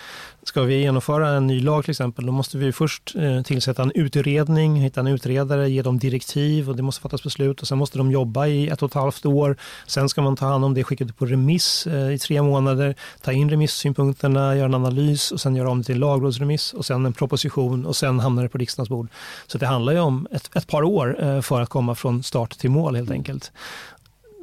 Ska 0.44 0.62
vi 0.62 0.82
genomföra 0.82 1.30
en 1.30 1.48
ny 1.48 1.62
lag 1.62 1.84
till 1.84 1.92
exempel, 1.92 2.26
då 2.26 2.32
måste 2.32 2.58
vi 2.58 2.72
först 2.72 3.16
eh, 3.16 3.42
tillsätta 3.42 3.82
en 3.82 3.92
utredning, 3.96 4.76
hitta 4.76 5.00
en 5.00 5.08
utredare, 5.08 5.70
ge 5.70 5.82
dem 5.82 6.00
direktiv 6.00 6.70
och 6.70 6.76
det 6.76 6.84
måste 6.84 7.02
fattas 7.02 7.24
beslut 7.24 7.62
och 7.62 7.68
sen 7.68 7.78
måste 7.78 7.98
de 7.98 8.12
jobba 8.12 8.48
i 8.48 8.68
ett 8.68 8.82
och 8.82 8.90
ett 8.90 8.94
halvt 8.94 9.26
år. 9.26 9.58
Sen 9.88 10.10
ska 10.10 10.22
man 10.22 10.36
ta 10.36 10.46
hand 10.46 10.66
om 10.66 10.74
det, 10.74 10.84
skicka 10.84 11.06
det 11.06 11.14
på 11.14 11.26
remiss 11.26 11.88
eh, 11.88 12.14
i 12.14 12.20
tre 12.20 12.42
månader, 12.42 12.96
ta 13.22 13.32
in 13.32 13.50
remissynpunkterna, 13.50 14.56
göra 14.56 14.66
en 14.66 14.76
analys 14.76 15.32
och 15.32 15.42
sen 15.42 15.56
göra 15.56 15.70
om 15.70 15.78
det 15.78 15.84
till 15.84 16.00
lagrådsremiss 16.00 16.74
och 16.74 16.86
sen 16.86 17.06
en 17.06 17.14
proposition 17.14 17.86
och 17.86 17.96
sen 17.96 18.20
hamnar 18.20 18.44
det 18.44 18.50
på 18.50 18.58
riksdagens 18.58 18.90
bord. 18.90 19.08
Så 19.48 19.58
det 19.58 19.66
handlar 19.66 19.94
ju 19.94 20.00
om 20.00 20.28
ett, 20.32 20.56
ett 20.56 20.68
par 20.68 20.84
år 20.84 21.24
eh, 21.24 21.42
för 21.42 21.62
att 21.62 21.70
komma 21.70 21.96
från 21.96 22.24
start 22.24 22.58
till 22.58 22.70
mål 22.70 22.96
helt 22.96 23.12
enkelt. 23.12 23.52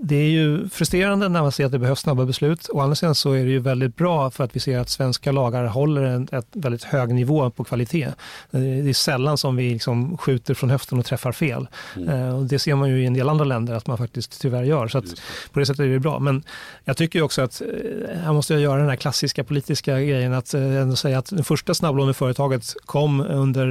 Det 0.03 0.17
är 0.17 0.29
ju 0.29 0.69
frustrerande 0.69 1.29
när 1.29 1.43
man 1.43 1.53
ser 1.53 1.67
att 1.67 1.73
det 1.73 1.79
behövs 1.79 2.01
snabba 2.01 2.25
beslut. 2.25 2.69
Å 2.73 2.81
andra 2.81 2.95
sidan 2.95 3.15
så 3.15 3.33
är 3.33 3.45
det 3.45 3.51
ju 3.51 3.59
väldigt 3.59 3.97
bra 3.97 4.31
för 4.31 4.45
att 4.45 4.57
vi 4.57 4.61
ser 4.61 4.79
att 4.79 4.89
svenska 4.89 5.33
lagar 5.33 5.65
håller 5.65 6.03
en 6.03 6.29
ett 6.33 6.47
väldigt 6.53 6.85
hög 6.85 7.15
nivå 7.15 7.51
på 7.51 7.65
kvalitet. 7.65 8.09
Det 8.51 8.59
är 8.59 8.93
sällan 8.93 9.39
som 9.39 9.57
vi 9.57 9.73
liksom 9.73 10.19
skjuter 10.19 10.55
från 10.55 10.71
höften 10.71 10.99
och 10.99 11.05
träffar 11.05 11.33
fel. 11.33 11.69
Mm. 11.97 12.09
Eh, 12.09 12.37
Och 12.37 12.45
det 12.45 12.59
ser 12.59 12.75
man 12.75 12.89
ju 12.89 13.03
i 13.03 13.07
en 13.07 13.15
del 13.15 13.29
andra 13.29 13.45
länder 13.45 13.75
att 13.75 13.87
man 13.87 13.99
faktiskt 13.99 14.41
tyvärr 14.41 14.63
gör. 14.63 14.89
Så 14.89 14.99
att 14.99 15.05
på 15.53 15.59
det 15.61 15.67
sättet 15.67 15.81
är 15.81 15.89
det 15.89 15.99
bra. 16.01 16.19
Men 16.19 16.43
jag 16.85 16.97
tycker 16.97 17.23
också 17.23 17.43
att 17.43 17.61
eh, 17.61 18.19
här 18.25 18.33
måste 18.33 18.53
jag 18.53 18.63
göra 18.63 18.79
den 18.79 18.89
här 18.89 18.97
klassiska 18.97 19.45
politiska 19.45 20.01
grejen 20.01 20.33
att 20.33 20.55
eh, 20.55 20.77
ändå 20.77 20.97
säga 20.97 21.19
att 21.19 21.31
det 21.37 21.43
första 21.45 21.75
snabblåneföretaget 21.75 22.75
kom 22.87 23.21
under 23.21 23.67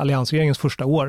alliansregeringens 0.00 0.58
första 0.58 0.84
år. 0.84 1.06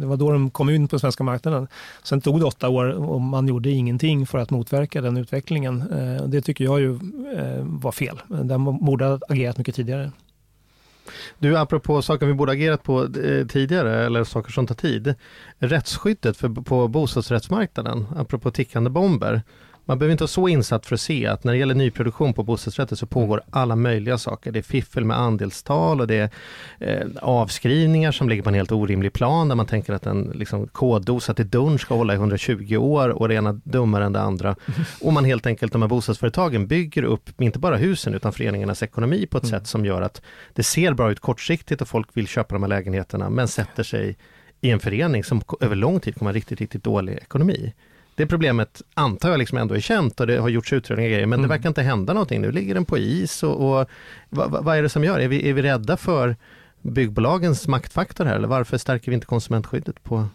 Det 0.00 0.06
var 0.06 0.16
då 0.16 0.32
de 0.32 0.50
kom 0.50 0.70
in 0.70 0.88
på 0.88 0.96
den 0.96 1.00
svenska 1.00 1.24
marknaden. 1.24 1.68
Sen 2.02 2.20
tog 2.20 2.40
det 2.40 2.46
åtta 2.46 2.68
år 2.68 2.84
och 2.84 3.20
man 3.20 3.48
gjorde 3.48 3.70
ingenting 3.70 4.09
för 4.26 4.38
att 4.38 4.50
motverka 4.50 5.00
den 5.00 5.16
utvecklingen. 5.16 5.80
Eh, 5.80 6.24
det 6.24 6.40
tycker 6.40 6.64
jag 6.64 6.80
ju 6.80 6.90
eh, 7.36 7.64
var 7.64 7.92
fel. 7.92 8.20
Den 8.28 8.64
borde 8.64 9.04
ha 9.04 9.18
agerat 9.28 9.58
mycket 9.58 9.74
tidigare. 9.74 10.12
Du, 11.38 11.58
apropå 11.58 12.02
saker 12.02 12.26
vi 12.26 12.34
borde 12.34 12.52
agerat 12.52 12.82
på 12.82 13.02
eh, 13.04 13.46
tidigare, 13.46 14.06
eller 14.06 14.24
saker 14.24 14.52
som 14.52 14.66
tar 14.66 14.74
tid. 14.74 15.14
Rättsskyddet 15.58 16.36
för, 16.36 16.48
på 16.48 16.88
bostadsrättsmarknaden, 16.88 18.06
apropå 18.16 18.50
tickande 18.50 18.90
bomber. 18.90 19.42
Man 19.90 19.98
behöver 19.98 20.12
inte 20.12 20.22
vara 20.22 20.28
så 20.28 20.48
insatt 20.48 20.86
för 20.86 20.94
att 20.94 21.00
se 21.00 21.26
att 21.26 21.44
när 21.44 21.52
det 21.52 21.58
gäller 21.58 21.74
nyproduktion 21.74 22.34
på 22.34 22.42
bostadsrätter 22.42 22.96
så 22.96 23.06
pågår 23.06 23.42
alla 23.50 23.76
möjliga 23.76 24.18
saker. 24.18 24.52
Det 24.52 24.58
är 24.58 24.62
fiffel 24.62 25.04
med 25.04 25.18
andelstal 25.18 26.00
och 26.00 26.06
det 26.06 26.14
är 26.14 26.30
eh, 26.80 27.06
avskrivningar 27.22 28.12
som 28.12 28.28
ligger 28.28 28.42
på 28.42 28.48
en 28.48 28.54
helt 28.54 28.72
orimlig 28.72 29.12
plan 29.12 29.48
där 29.48 29.56
man 29.56 29.66
tänker 29.66 29.92
att 29.92 30.06
en 30.06 30.32
liksom, 30.34 30.66
koddosa 30.66 31.34
till 31.34 31.50
dörren 31.50 31.78
ska 31.78 31.94
hålla 31.94 32.12
i 32.12 32.16
120 32.16 32.76
år 32.76 33.08
och 33.08 33.28
det 33.28 33.34
ena 33.34 33.52
dummare 33.52 34.04
än 34.04 34.12
det 34.12 34.20
andra. 34.20 34.56
Och 35.00 35.12
man 35.12 35.24
helt 35.24 35.46
enkelt, 35.46 35.72
de 35.72 35.82
här 35.82 35.88
bostadsföretagen 35.88 36.66
bygger 36.66 37.02
upp 37.02 37.40
inte 37.40 37.58
bara 37.58 37.76
husen 37.76 38.14
utan 38.14 38.32
föreningarnas 38.32 38.82
ekonomi 38.82 39.26
på 39.26 39.38
ett 39.38 39.44
Mm. 39.44 39.60
sätt 39.60 39.66
som 39.66 39.84
gör 39.84 40.02
att 40.02 40.22
det 40.54 40.62
ser 40.62 40.92
bra 40.94 41.10
ut 41.10 41.20
kortsiktigt 41.20 41.82
och 41.82 41.88
folk 41.88 42.08
vill 42.12 42.26
köpa 42.26 42.54
de 42.54 42.62
här 42.62 42.68
lägenheterna 42.68 43.30
men 43.30 43.48
sätter 43.48 43.82
sig 43.82 44.16
i 44.60 44.70
en 44.70 44.80
förening 44.80 45.24
som 45.24 45.42
över 45.60 45.76
lång 45.76 46.00
tid 46.00 46.14
kommer 46.14 46.30
ha 46.30 46.36
riktigt, 46.36 46.60
riktigt 46.60 46.84
dålig 46.84 47.12
ekonomi. 47.12 47.72
Det 48.20 48.26
problemet 48.26 48.82
antar 48.94 49.30
jag 49.30 49.38
liksom 49.38 49.58
ändå 49.58 49.74
är 49.74 49.80
känt 49.80 50.20
och 50.20 50.26
det 50.26 50.38
har 50.38 50.48
gjorts 50.48 50.72
utredningar 50.72 51.10
grejer, 51.10 51.26
men 51.26 51.38
Mm. 51.38 51.48
det 51.48 51.54
verkar 51.56 51.68
inte 51.68 51.82
hända 51.82 52.12
någonting. 52.12 52.40
Nu 52.40 52.52
ligger 52.52 52.74
den 52.74 52.84
på 52.84 52.98
is 52.98 53.42
och, 53.42 53.80
och 53.80 53.88
vad 54.28 54.64
vad 54.64 54.76
är 54.76 54.82
det 54.82 54.88
som 54.88 55.04
gör? 55.04 55.20
Är 55.20 55.28
vi, 55.28 55.48
är 55.48 55.52
vi 55.52 55.62
rädda 55.62 55.96
för 55.96 56.36
byggbolagens 56.82 57.68
maktfaktor 57.68 58.24
här 58.24 58.36
eller 58.36 58.48
varför 58.48 58.78
stärker 58.78 59.10
vi 59.10 59.14
inte 59.14 59.26
konsumentskyddet 59.26 60.02
på 60.04 60.28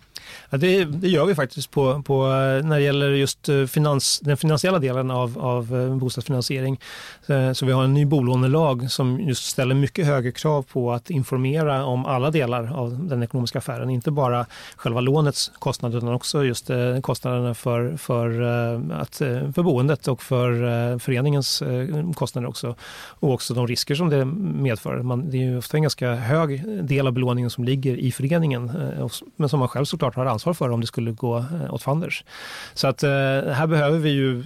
Ja, 0.49 0.57
det, 0.57 0.85
det 0.85 1.07
gör 1.07 1.25
vi 1.25 1.35
faktiskt 1.35 1.71
på, 1.71 2.01
på, 2.01 2.27
när 2.63 2.75
det 2.75 2.81
gäller 2.81 3.09
just 3.09 3.49
eh, 3.49 3.65
finans, 3.65 4.19
den 4.19 4.37
finansiella 4.37 4.79
delen 4.79 5.11
av, 5.11 5.39
av 5.39 5.75
eh, 5.75 5.95
bostadsfinansiering. 5.95 6.79
Eh, 7.27 7.51
så 7.51 7.65
vi 7.65 7.71
har 7.71 7.83
en 7.83 7.93
ny 7.93 8.05
bolånelag 8.05 8.91
som 8.91 9.19
just 9.19 9.45
ställer 9.45 9.75
mycket 9.75 10.05
högre 10.05 10.31
krav 10.31 10.61
på 10.63 10.91
att 10.91 11.09
informera 11.09 11.85
om 11.85 12.05
alla 12.05 12.31
delar 12.31 12.77
av 12.77 13.07
den 13.07 13.23
ekonomiska 13.23 13.57
affären. 13.57 13.89
Inte 13.89 14.11
bara 14.11 14.45
själva 14.75 15.01
lånets 15.01 15.51
kostnader 15.59 15.97
utan 15.97 16.13
också 16.13 16.43
just 16.43 16.69
kostnaderna 17.01 17.53
för, 17.53 17.97
för, 17.97 18.41
att, 18.91 19.15
för 19.15 19.63
boendet 19.63 20.07
och 20.07 20.21
för 20.21 20.99
föreningens 20.99 21.63
kostnader 22.15 22.47
också. 22.47 22.75
Och 23.19 23.33
också 23.33 23.53
de 23.53 23.67
risker 23.67 23.95
som 23.95 24.09
det 24.09 24.25
medför. 24.25 25.01
Man, 25.01 25.29
det 25.29 25.37
är 25.37 25.41
ju 25.41 25.57
ofta 25.57 25.77
en 25.77 25.83
ganska 25.83 26.15
hög 26.15 26.85
del 26.85 27.07
av 27.07 27.13
belåningen 27.13 27.49
som 27.49 27.63
ligger 27.63 27.97
i 27.97 28.11
föreningen 28.11 28.71
men 29.35 29.49
som 29.49 29.59
man 29.59 29.67
själv 29.67 29.85
såklart 29.85 30.14
har 30.15 30.25
ansvar 30.25 30.53
för 30.53 30.69
om 30.69 30.81
det 30.81 30.87
skulle 30.87 31.11
gå 31.11 31.37
eh, 31.37 31.73
åt 31.73 31.81
fanders. 31.83 32.23
Så 32.73 32.87
att 32.87 33.03
eh, 33.03 33.09
här 33.51 33.67
behöver 33.67 33.99
vi 33.99 34.09
ju 34.09 34.43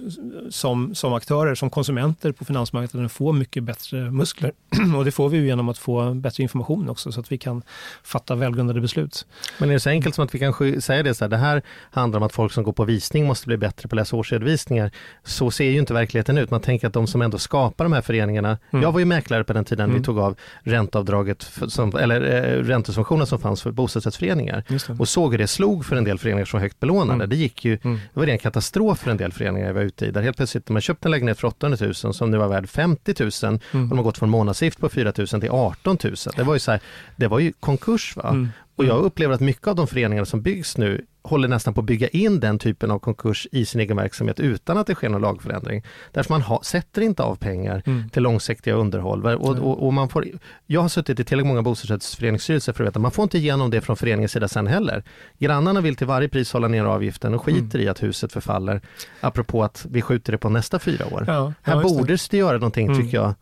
som, 0.49 0.95
som 0.95 1.13
aktörer, 1.13 1.55
som 1.55 1.70
konsumenter 1.70 2.32
på 2.32 2.45
finansmarknaden 2.45 3.09
få 3.09 3.32
mycket 3.32 3.63
bättre 3.63 4.11
muskler. 4.11 4.51
Och 4.97 5.05
det 5.05 5.11
får 5.11 5.30
vi 5.30 5.38
ju 5.38 5.45
genom 5.45 5.70
att 5.70 5.78
få 5.78 6.13
bättre 6.13 6.43
information 6.43 6.89
också 6.89 7.11
så 7.11 7.20
att 7.20 7.32
vi 7.32 7.38
kan 7.38 7.61
fatta 8.03 8.36
välgrundade 8.36 8.82
beslut. 8.82 9.26
Men 9.57 9.70
är 9.70 9.74
det 9.74 9.80
så 9.80 9.89
enkelt 9.89 10.15
som 10.15 10.24
att 10.26 10.36
vi 10.36 10.39
kan 10.39 10.82
säga 10.82 11.03
det 11.03 11.13
så 11.13 11.24
här, 11.24 11.30
det 11.30 11.38
här 11.38 11.61
handlar 11.91 12.20
om 12.20 12.24
att 12.26 12.34
folk 12.34 12.51
som 12.53 12.63
går 12.63 12.74
på 12.74 12.84
visning 12.84 13.28
måste 13.28 13.47
bli 13.47 13.57
bättre 13.57 13.88
på 13.89 13.95
att 13.95 13.97
läsa 13.97 14.15
årsredovisningar. 14.15 14.91
Så 15.24 15.51
ser 15.51 15.70
ju 15.70 15.80
inte 15.80 15.93
verkligheten 15.93 16.38
ut. 16.38 16.51
Man 16.51 16.61
tänker 16.61 16.88
att 16.88 16.93
de 16.93 17.07
som 17.07 17.22
ändå 17.22 17.38
skapar 17.38 17.86
de 17.86 17.93
här 17.93 18.01
föreningarna, 18.01 18.57
Mm. 18.72 18.84
jag 18.84 18.91
var 18.91 18.99
ju 18.99 19.05
mäklare 19.05 19.43
på 19.43 19.53
den 19.53 19.65
tiden 19.65 19.86
Mm. 19.89 19.97
vi 19.97 20.03
tog 20.05 20.20
av 20.20 20.36
ränteavdraget, 20.61 21.43
för, 21.43 21.67
som, 21.67 21.95
eller 21.95 22.22
eh, 22.22 22.63
räntesubventionen 22.63 23.28
som 23.28 23.39
fanns 23.39 23.61
för 23.61 23.72
bostadsrättsföreningar. 23.72 24.63
Och 24.99 25.07
såg 25.09 25.32
hur 25.32 25.38
det 25.38 25.47
slog 25.60 25.86
för 25.86 25.95
en 25.95 26.03
del 26.03 26.18
föreningar 26.20 26.45
som 26.45 26.57
var 26.57 26.62
högt 26.62 26.80
belånade. 26.80 27.14
Mm. 27.14 27.30
Det 27.30 27.36
gick 27.36 27.66
ju, 27.66 27.78
Mm. 27.84 27.99
det 28.14 28.20
var 28.20 28.28
en 28.28 28.38
katastrof 28.38 28.99
för 28.99 29.12
en 29.12 29.18
del 29.18 29.32
föreningar 29.32 29.68
jag 29.68 29.74
var 29.74 29.82
ute 29.82 30.05
i. 30.05 30.12
Där 30.12 30.22
helt 30.22 30.38
plötsligt, 30.38 30.70
man 30.70 30.82
köpt 30.82 31.05
en 31.05 31.12
lägenhet 31.12 31.39
för 31.39 31.47
800 31.47 31.78
000 32.03 32.14
som 32.14 32.32
nu 32.32 32.38
var 32.38 32.47
värd 32.47 32.70
50 32.70 33.14
000 33.20 33.28
och 33.28 33.76
Mm. 33.76 33.89
de 33.89 33.97
har 33.97 34.03
gått 34.03 34.18
från 34.18 34.30
månadsavgift 34.30 34.80
på 34.80 34.89
4 34.89 35.14
000 35.18 35.28
till 35.28 35.49
18 35.49 35.97
000. 36.03 36.16
Det 36.36 36.43
var 36.43 36.53
ju 36.53 36.60
så 36.60 36.72
här, 36.72 36.80
det 37.16 37.28
var 37.28 37.39
ju 37.39 37.53
konkurs 37.60 38.16
va? 38.16 38.47
Mm. 38.80 38.92
Och 38.92 38.98
jag 38.98 39.06
upplever 39.06 39.34
att 39.34 39.42
mycket 39.42 39.68
av 39.68 39.76
de 39.76 39.88
föreningar 39.88 40.26
som 40.26 40.42
byggs 40.42 40.78
nu 40.78 41.06
håller 41.22 41.48
nästan 41.48 41.74
på 41.74 41.82
att 41.82 41.86
bygga 41.86 42.08
in 42.08 42.40
den 42.40 42.60
typen 42.60 42.92
av 42.92 43.00
konkurs 43.00 43.48
i 43.52 43.66
sin 43.66 43.82
egen 43.82 43.98
verksamhet 43.98 44.40
utan 44.40 44.78
att 44.78 44.88
det 44.88 44.96
sker 44.96 45.10
någon 45.10 45.22
lagförändring. 45.22 45.84
Därför 46.12 46.34
man 46.34 46.42
ha, 46.42 46.62
sätter 46.64 47.02
inte 47.02 47.24
av 47.24 47.36
pengar 47.36 47.84
mm. 47.86 48.10
till 48.10 48.24
långsiktiga 48.24 48.74
underhåll. 48.74 49.26
Och, 49.26 49.58
och, 49.58 49.86
och, 49.86 49.94
man 49.94 50.10
får, 50.10 50.26
jag 50.66 50.82
har 50.82 50.90
suttit 50.90 51.20
i 51.20 51.24
tillräckligt 51.24 51.48
många 51.48 51.62
bostadsrättsföreningsstyrelser 51.62 52.74
för 52.74 52.84
att 52.84 52.88
veta 52.88 53.00
man 53.00 53.12
får 53.12 53.24
inte 53.24 53.38
igenom 53.38 53.70
det 53.70 53.82
från 53.82 53.96
föreningens 53.96 54.32
sida 54.32 54.48
sen 54.48 54.68
heller. 54.68 55.04
Grannarna 55.38 55.82
vill 55.82 55.96
till 55.96 56.08
varje 56.08 56.30
pris 56.30 56.54
hålla 56.54 56.68
ner 56.68 56.84
avgiften 56.84 57.34
och 57.34 57.44
skiter 57.44 57.80
mm. 57.80 57.88
i 57.88 57.88
att 57.88 58.04
huset 58.04 58.34
förfaller. 58.34 58.82
Apropå 59.22 59.64
att 59.64 59.86
vi 59.90 60.02
skjuter 60.02 60.32
det 60.32 60.38
på 60.38 60.50
nästa 60.50 60.80
fyra 60.80 61.06
år. 61.06 61.24
Ja, 61.28 61.54
Här 61.62 61.82
borde 61.82 62.18
det 62.30 62.38
göra 62.38 62.58
någonting 62.58 62.88
mm. 62.88 63.02
tycker 63.02 63.18
jag. 63.18 63.34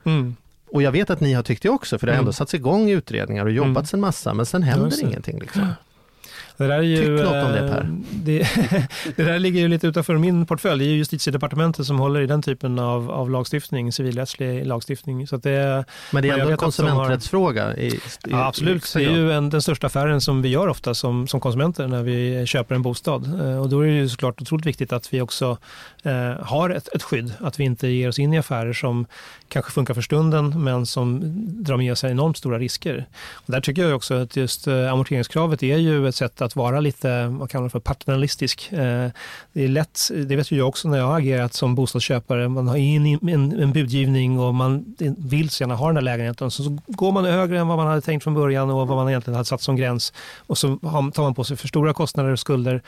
Och 0.71 0.81
jag 0.81 0.91
vet 0.91 1.09
att 1.09 1.19
ni 1.19 1.33
har 1.33 1.43
tyckt 1.43 1.63
det 1.63 1.69
också, 1.69 1.99
för 1.99 2.07
det 2.07 2.13
har 2.13 2.17
ändå 2.17 2.29
mm. 2.29 2.33
satts 2.33 2.53
igång 2.53 2.89
utredningar 2.89 3.45
och 3.45 3.51
jobbats 3.51 3.93
mm. 3.93 4.03
en 4.03 4.07
massa, 4.07 4.33
men 4.33 4.45
sen 4.45 4.63
händer 4.63 5.03
ingenting. 5.03 5.39
Liksom. 5.39 5.67
Det 6.57 6.67
där 6.67 6.77
är 6.77 6.81
ju, 6.81 6.97
Tyck 6.97 7.25
något 7.25 7.45
om 7.45 7.51
det 7.51 7.67
Per. 7.71 7.81
Eh, 7.81 7.87
det, 8.11 8.47
det, 9.15 9.23
där 9.23 9.39
ligger 9.39 9.59
ju 9.59 9.67
lite 9.67 9.87
utanför 9.87 10.17
min 10.17 10.45
portfölj. 10.45 10.85
Det 10.85 10.91
är 10.91 10.95
justitiedepartementet 10.95 11.85
som 11.85 11.99
håller 11.99 12.21
i 12.21 12.27
den 12.27 12.41
typen 12.41 12.79
av, 12.79 13.11
av 13.11 13.29
lagstiftning, 13.29 13.91
civilrättslig 13.91 14.65
lagstiftning. 14.65 15.27
Så 15.27 15.37
det, 15.37 15.85
men 16.11 16.23
det 16.23 16.29
är 16.29 16.37
ändå 16.37 16.51
en 16.51 16.57
konsumenträttsfråga? 16.57 17.65
Har, 17.65 17.79
i, 17.79 17.87
i, 17.87 17.99
ja, 18.27 18.47
absolut, 18.47 18.93
det 18.93 19.05
är 19.05 19.11
ju 19.11 19.31
en, 19.31 19.49
den 19.49 19.61
största 19.61 19.87
affären 19.87 20.21
som 20.21 20.41
vi 20.41 20.49
gör 20.49 20.67
ofta 20.67 20.93
som, 20.93 21.27
som 21.27 21.39
konsumenter 21.39 21.87
när 21.87 22.03
vi 22.03 22.45
köper 22.45 22.75
en 22.75 22.81
bostad. 22.81 23.41
Eh, 23.41 23.61
och 23.61 23.69
då 23.69 23.81
är 23.81 23.87
det 23.87 23.93
ju 23.93 24.09
såklart 24.09 24.41
otroligt 24.41 24.65
viktigt 24.65 24.93
att 24.93 25.13
vi 25.13 25.21
också 25.21 25.57
eh, 26.07 26.45
har 26.45 26.69
ett, 26.69 26.87
ett 26.95 27.03
skydd. 27.03 27.33
Att 27.39 27.59
vi 27.59 27.63
inte 27.63 27.87
ger 27.87 28.09
oss 28.09 28.19
in 28.19 28.33
i 28.33 28.37
affärer 28.37 28.73
som 28.73 29.05
kanske 29.47 29.71
funkar 29.71 29.93
för 29.93 30.01
stunden 30.01 30.63
men 30.63 30.85
som 30.85 31.21
drar 31.63 31.77
med 31.77 31.97
sig 31.97 32.11
enormt 32.11 32.37
stora 32.37 32.59
risker. 32.59 33.05
Och 33.33 33.51
där 33.51 33.61
tycker 33.61 33.81
jag 33.81 33.95
också 33.95 34.13
att 34.13 34.35
just 34.35 34.67
eh, 34.67 34.93
amorteringskravet 34.93 35.63
är 35.63 35.77
ju 35.77 36.07
ett 36.07 36.15
sätt 36.15 36.41
att 36.41 36.55
vara 36.55 36.79
lite, 36.79 37.27
vad 37.27 37.49
kallar 37.49 37.61
man 37.61 37.69
för, 37.69 37.79
paternalistisk. 37.79 38.71
Eh, 38.71 39.09
det 39.53 39.63
är 39.63 39.67
lätt, 39.67 39.99
det 40.15 40.35
vet 40.35 40.51
ju 40.51 40.57
jag 40.57 40.67
också 40.67 40.89
när 40.89 40.97
jag 40.97 41.07
har 41.07 41.17
agerat 41.17 41.53
som 41.53 41.75
bostadsköpare, 41.75 42.49
man 42.49 42.67
har 42.67 42.77
in 42.77 43.19
en, 43.29 43.61
en 43.61 43.73
budgivning 43.73 44.39
och 44.39 44.55
man 44.55 44.95
vill 45.17 45.49
så 45.49 45.63
gärna 45.63 45.75
ha 45.75 45.87
den 45.87 45.95
här 45.95 46.03
lägenheten, 46.03 46.51
så, 46.51 46.63
så 46.63 46.77
går 46.87 47.11
man 47.11 47.25
högre 47.25 47.59
än 47.59 47.67
vad 47.67 47.77
man 47.77 47.87
hade 47.87 48.01
tänkt 48.01 48.23
från 48.23 48.33
början 48.33 48.69
och 48.69 48.87
vad 48.87 48.97
man 48.97 49.09
egentligen 49.09 49.35
hade 49.35 49.45
satt 49.45 49.61
som 49.61 49.75
gräns 49.75 50.13
och 50.37 50.57
så 50.57 50.77
tar 50.77 51.21
man 51.21 51.35
på 51.35 51.43
sig 51.43 51.57
för 51.57 51.67
stora 51.67 51.93
kostnader 51.93 52.31
och 52.31 52.39
skulder 52.39 52.81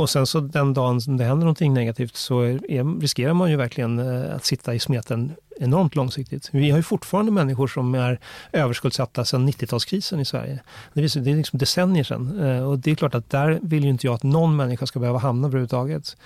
och 0.00 0.10
sen 0.10 0.26
så 0.26 0.40
den 0.40 0.74
dagen 0.74 1.00
som 1.00 1.16
det 1.16 1.24
händer 1.24 1.44
någonting 1.44 1.74
negativt 1.74 2.16
så 2.16 2.40
är, 2.42 3.00
riskerar 3.00 3.34
man 3.34 3.50
ju 3.50 3.56
verkligen 3.56 3.98
eh, 3.98 4.36
att 4.36 4.44
sitta 4.44 4.74
i 4.74 4.78
smeten 4.78 5.32
enormt 5.60 5.94
långsiktigt. 5.94 6.48
Vi 6.52 6.70
har 6.70 6.78
ju 6.78 6.82
fortfarande 6.82 7.32
människor 7.32 7.66
som 7.66 7.94
är 7.94 8.18
överskuldsatta 8.52 9.24
sedan 9.24 9.48
90-talskrisen 9.48 10.20
i 10.20 10.24
Sverige. 10.24 10.60
Det 10.92 11.00
är, 11.00 11.20
det 11.20 11.30
är 11.30 11.36
liksom 11.36 11.58
decennier 11.58 12.04
sedan. 12.04 12.40
Eh, 12.40 12.68
och 12.68 12.78
det 12.78 12.90
är 12.90 12.94
klart 12.94 13.14
att 13.14 13.30
där 13.30 13.58
vill 13.62 13.84
ju 13.84 13.90
inte 13.90 14.06
jag 14.06 14.14
att 14.14 14.22
någon 14.22 14.56
människa 14.56 14.86
ska 14.86 15.00
behöva 15.00 15.18
hamna 15.18 15.48
överhuvudtaget. 15.48 16.16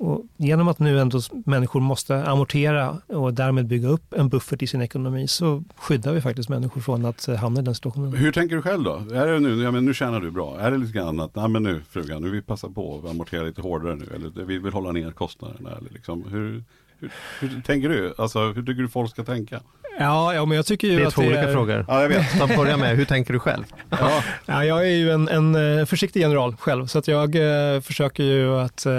Och 0.00 0.26
genom 0.36 0.68
att 0.68 0.78
nu 0.78 1.00
ändå 1.00 1.20
människor 1.44 1.80
måste 1.80 2.24
amortera 2.24 2.98
och 3.06 3.34
därmed 3.34 3.66
bygga 3.66 3.88
upp 3.88 4.14
en 4.14 4.28
buffert 4.28 4.62
i 4.62 4.66
sin 4.66 4.82
ekonomi 4.82 5.28
så 5.28 5.64
skyddar 5.76 6.12
vi 6.12 6.20
faktiskt 6.20 6.48
människor 6.48 6.80
från 6.80 7.04
att 7.04 7.28
eh, 7.28 7.36
hamna 7.36 7.60
i 7.60 7.62
den 7.62 7.74
situationen. 7.74 8.12
Hur 8.12 8.32
tänker 8.32 8.56
du 8.56 8.62
själv 8.62 8.82
då? 8.82 8.94
Är 8.94 9.26
det 9.26 9.40
nu, 9.40 9.62
ja, 9.62 9.70
men 9.70 9.84
nu 9.84 9.94
tjänar 9.94 10.20
du 10.20 10.30
bra. 10.30 10.60
Är 10.60 10.70
det 10.70 10.78
lite 10.78 10.92
grann 10.92 11.20
att, 11.20 11.34
nej 11.34 11.48
men 11.48 11.62
nu 11.62 11.82
frugan, 11.90 12.22
nu 12.22 12.30
vill 12.30 12.40
vi 12.40 12.46
passa 12.46 12.68
på 12.68 12.98
att 12.98 13.10
amortera 13.10 13.42
lite 13.42 13.62
hårdare 13.62 13.94
nu. 13.94 14.06
Eller 14.14 14.44
vi 14.44 14.58
vill 14.58 14.72
hålla 14.72 14.92
ner 14.92 15.10
kostnaderna. 15.10 15.70
Eller 15.70 15.90
liksom, 15.90 16.24
hur, 16.24 16.64
hur, 16.98 17.10
hur 17.40 17.60
tänker 17.60 17.88
du? 17.88 18.14
Alltså 18.18 18.38
hur 18.38 18.62
tycker 18.62 18.82
du 18.82 18.88
folk 18.88 19.10
ska 19.10 19.24
tänka? 19.24 19.60
Ja, 20.00 20.34
ja 20.34 20.44
men 20.44 20.56
jag 20.56 20.66
tycker 20.66 20.88
ju 20.88 20.96
det 20.96 21.02
är 21.02 21.06
att 21.06 21.14
två 21.14 21.22
olika 21.22 21.42
är... 21.42 21.52
frågor. 21.52 21.84
Ja, 21.88 22.02
jag 22.02 22.08
vet. 22.08 22.38
Så 22.38 22.46
börja 22.46 22.76
med, 22.76 22.96
hur 22.96 23.04
tänker 23.04 23.32
du 23.32 23.38
själv? 23.38 23.64
Ja. 23.90 24.22
ja 24.46 24.64
jag 24.64 24.86
är 24.86 24.94
ju 24.94 25.10
en, 25.10 25.28
en 25.28 25.78
eh, 25.78 25.84
försiktig 25.84 26.20
general 26.20 26.56
själv, 26.56 26.86
så 26.86 26.98
att 26.98 27.08
jag 27.08 27.36
eh, 27.74 27.80
försöker 27.80 28.22
ju 28.22 28.60
att, 28.60 28.86
eh, 28.86 28.92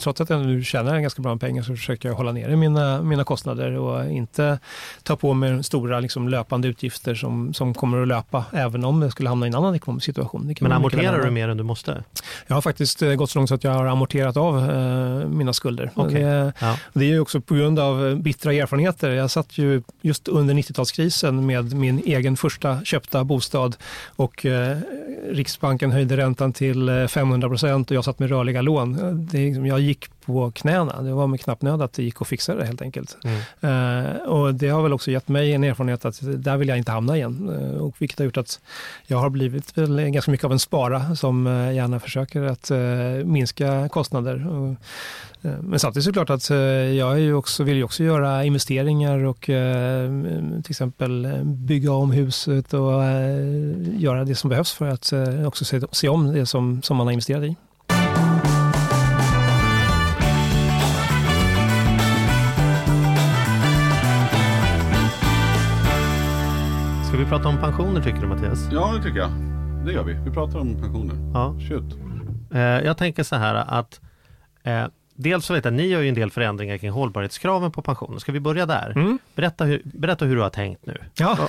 trots 0.00 0.20
att 0.20 0.30
jag 0.30 0.40
nu 0.40 0.64
tjänar 0.64 1.00
ganska 1.00 1.22
bra 1.22 1.36
pengar, 1.36 1.62
så 1.62 1.76
försöker 1.76 2.08
jag 2.08 2.16
hålla 2.16 2.32
nere 2.32 2.56
mina, 2.56 3.02
mina 3.02 3.24
kostnader 3.24 3.78
och 3.78 4.10
inte 4.10 4.58
ta 5.02 5.16
på 5.16 5.34
mig 5.34 5.64
stora 5.64 6.00
liksom, 6.00 6.28
löpande 6.28 6.68
utgifter 6.68 7.14
som, 7.14 7.54
som 7.54 7.74
kommer 7.74 8.02
att 8.02 8.08
löpa, 8.08 8.44
även 8.52 8.84
om 8.84 9.02
jag 9.02 9.12
skulle 9.12 9.28
hamna 9.28 9.46
i 9.46 9.48
en 9.48 9.54
annan 9.54 9.74
ekonomisk 9.74 10.06
situation. 10.06 10.54
Men 10.60 10.72
amorterar 10.72 11.24
du 11.24 11.30
mer 11.30 11.48
än 11.48 11.56
du 11.56 11.64
måste? 11.64 12.04
Jag 12.46 12.54
har 12.54 12.62
faktiskt 12.62 13.02
eh, 13.02 13.14
gått 13.14 13.30
så 13.30 13.38
långt 13.38 13.48
så 13.48 13.54
att 13.54 13.64
jag 13.64 13.70
har 13.70 13.86
amorterat 13.86 14.36
av 14.36 14.70
eh, 14.70 15.28
mina 15.28 15.52
skulder. 15.52 15.90
Okay. 15.94 16.22
Det, 16.22 16.52
ja. 16.60 16.78
det 16.92 17.04
är 17.04 17.08
ju 17.08 17.20
också 17.20 17.40
på 17.40 17.54
grund 17.54 17.78
av 17.78 18.16
bittra 18.16 18.52
erfarenheter. 18.52 19.10
Jag 19.10 19.30
satt 19.30 19.58
ju 19.58 19.82
just 20.02 20.28
under 20.28 20.54
90-talskrisen 20.54 21.40
med 21.40 21.74
min 21.74 22.02
egen 22.04 22.36
första 22.36 22.84
köpta 22.84 23.24
bostad 23.24 23.76
och 24.16 24.46
eh, 24.46 24.78
Riksbanken 25.30 25.92
höjde 25.92 26.16
räntan 26.16 26.52
till 26.52 26.88
eh, 26.88 27.06
500 27.06 27.48
procent 27.48 27.90
och 27.90 27.96
jag 27.96 28.04
satt 28.04 28.18
med 28.18 28.28
rörliga 28.28 28.62
lån. 28.62 28.94
Eh, 28.94 29.10
det, 29.10 29.38
liksom, 29.38 29.66
jag 29.66 29.80
gick 29.80 30.13
på 30.26 30.50
knäna. 30.50 31.02
Det 31.02 31.12
var 31.12 31.26
med 31.26 31.40
knappnöd 31.40 31.82
att 31.82 31.92
det 31.92 32.02
gick 32.02 32.22
att 32.22 32.28
fixa 32.28 32.54
det 32.54 32.64
helt 32.64 32.82
enkelt. 32.82 33.16
Mm. 33.24 34.06
Uh, 34.06 34.22
och 34.22 34.54
det 34.54 34.68
har 34.68 34.82
väl 34.82 34.92
också 34.92 35.10
gett 35.10 35.28
mig 35.28 35.52
en 35.52 35.64
erfarenhet 35.64 36.04
att 36.04 36.18
där 36.22 36.56
vill 36.56 36.68
jag 36.68 36.78
inte 36.78 36.92
hamna 36.92 37.16
igen. 37.16 37.50
Uh, 37.50 37.80
och 37.80 37.94
vilket 37.98 38.18
har 38.18 38.24
gjort 38.24 38.36
att 38.36 38.60
jag 39.06 39.18
har 39.18 39.30
blivit 39.30 39.74
ganska 39.74 40.30
mycket 40.30 40.44
av 40.44 40.52
en 40.52 40.58
spara 40.58 41.16
som 41.16 41.46
uh, 41.46 41.74
gärna 41.74 42.00
försöker 42.00 42.42
att 42.42 42.70
minska 43.24 43.88
kostnader. 43.88 44.46
Men 45.60 45.78
samtidigt 45.78 46.04
så 46.04 46.10
är 46.10 46.12
det 46.12 46.24
klart 46.24 46.30
att 46.30 46.50
jag 46.96 47.20
är 47.20 47.34
också, 47.34 47.62
vill 47.62 47.76
ju 47.76 47.84
också 47.84 48.04
göra 48.04 48.44
investeringar 48.44 49.24
och 49.24 49.40
till 49.40 50.70
exempel 50.70 51.40
bygga 51.44 51.92
om 51.92 52.10
huset 52.10 52.74
och 52.74 53.02
göra 53.98 54.24
det 54.24 54.34
som 54.34 54.50
behövs 54.50 54.72
för 54.72 54.88
att 54.88 55.12
också 55.46 55.64
se, 55.64 55.80
se 55.90 56.08
om 56.08 56.32
det 56.32 56.46
som, 56.46 56.82
som 56.82 56.96
man 56.96 57.06
har 57.06 57.12
investerat 57.12 57.44
i. 57.44 57.56
vi 67.24 67.30
prata 67.30 67.48
om 67.48 67.58
pensioner 67.58 68.02
tycker 68.02 68.20
du 68.20 68.26
Mattias? 68.26 68.68
Ja, 68.72 68.92
det 68.96 69.02
tycker 69.02 69.18
jag. 69.18 69.30
Det 69.86 69.92
gör 69.92 70.04
vi. 70.04 70.14
Vi 70.14 70.30
pratar 70.30 70.58
om 70.58 70.74
pensioner. 70.74 71.14
Ja. 71.34 71.54
Shoot. 71.68 71.94
Eh, 72.54 72.60
jag 72.60 72.96
tänker 72.96 73.22
så 73.22 73.36
här 73.36 73.54
att 73.54 74.00
eh, 74.62 74.86
Dels 75.16 75.46
så 75.46 75.54
vet 75.54 75.64
jag, 75.64 75.74
ni 75.74 75.86
gör 75.86 76.00
ju 76.00 76.08
en 76.08 76.14
del 76.14 76.30
förändringar 76.30 76.78
kring 76.78 76.90
hållbarhetskraven 76.90 77.72
på 77.72 77.82
pensionen. 77.82 78.20
Ska 78.20 78.32
vi 78.32 78.40
börja 78.40 78.66
där? 78.66 78.92
Mm. 78.96 79.18
Berätta, 79.34 79.64
hur, 79.64 79.82
berätta 79.84 80.24
hur 80.24 80.36
du 80.36 80.42
har 80.42 80.50
tänkt 80.50 80.86
nu. 80.86 80.96
Ja. 81.18 81.38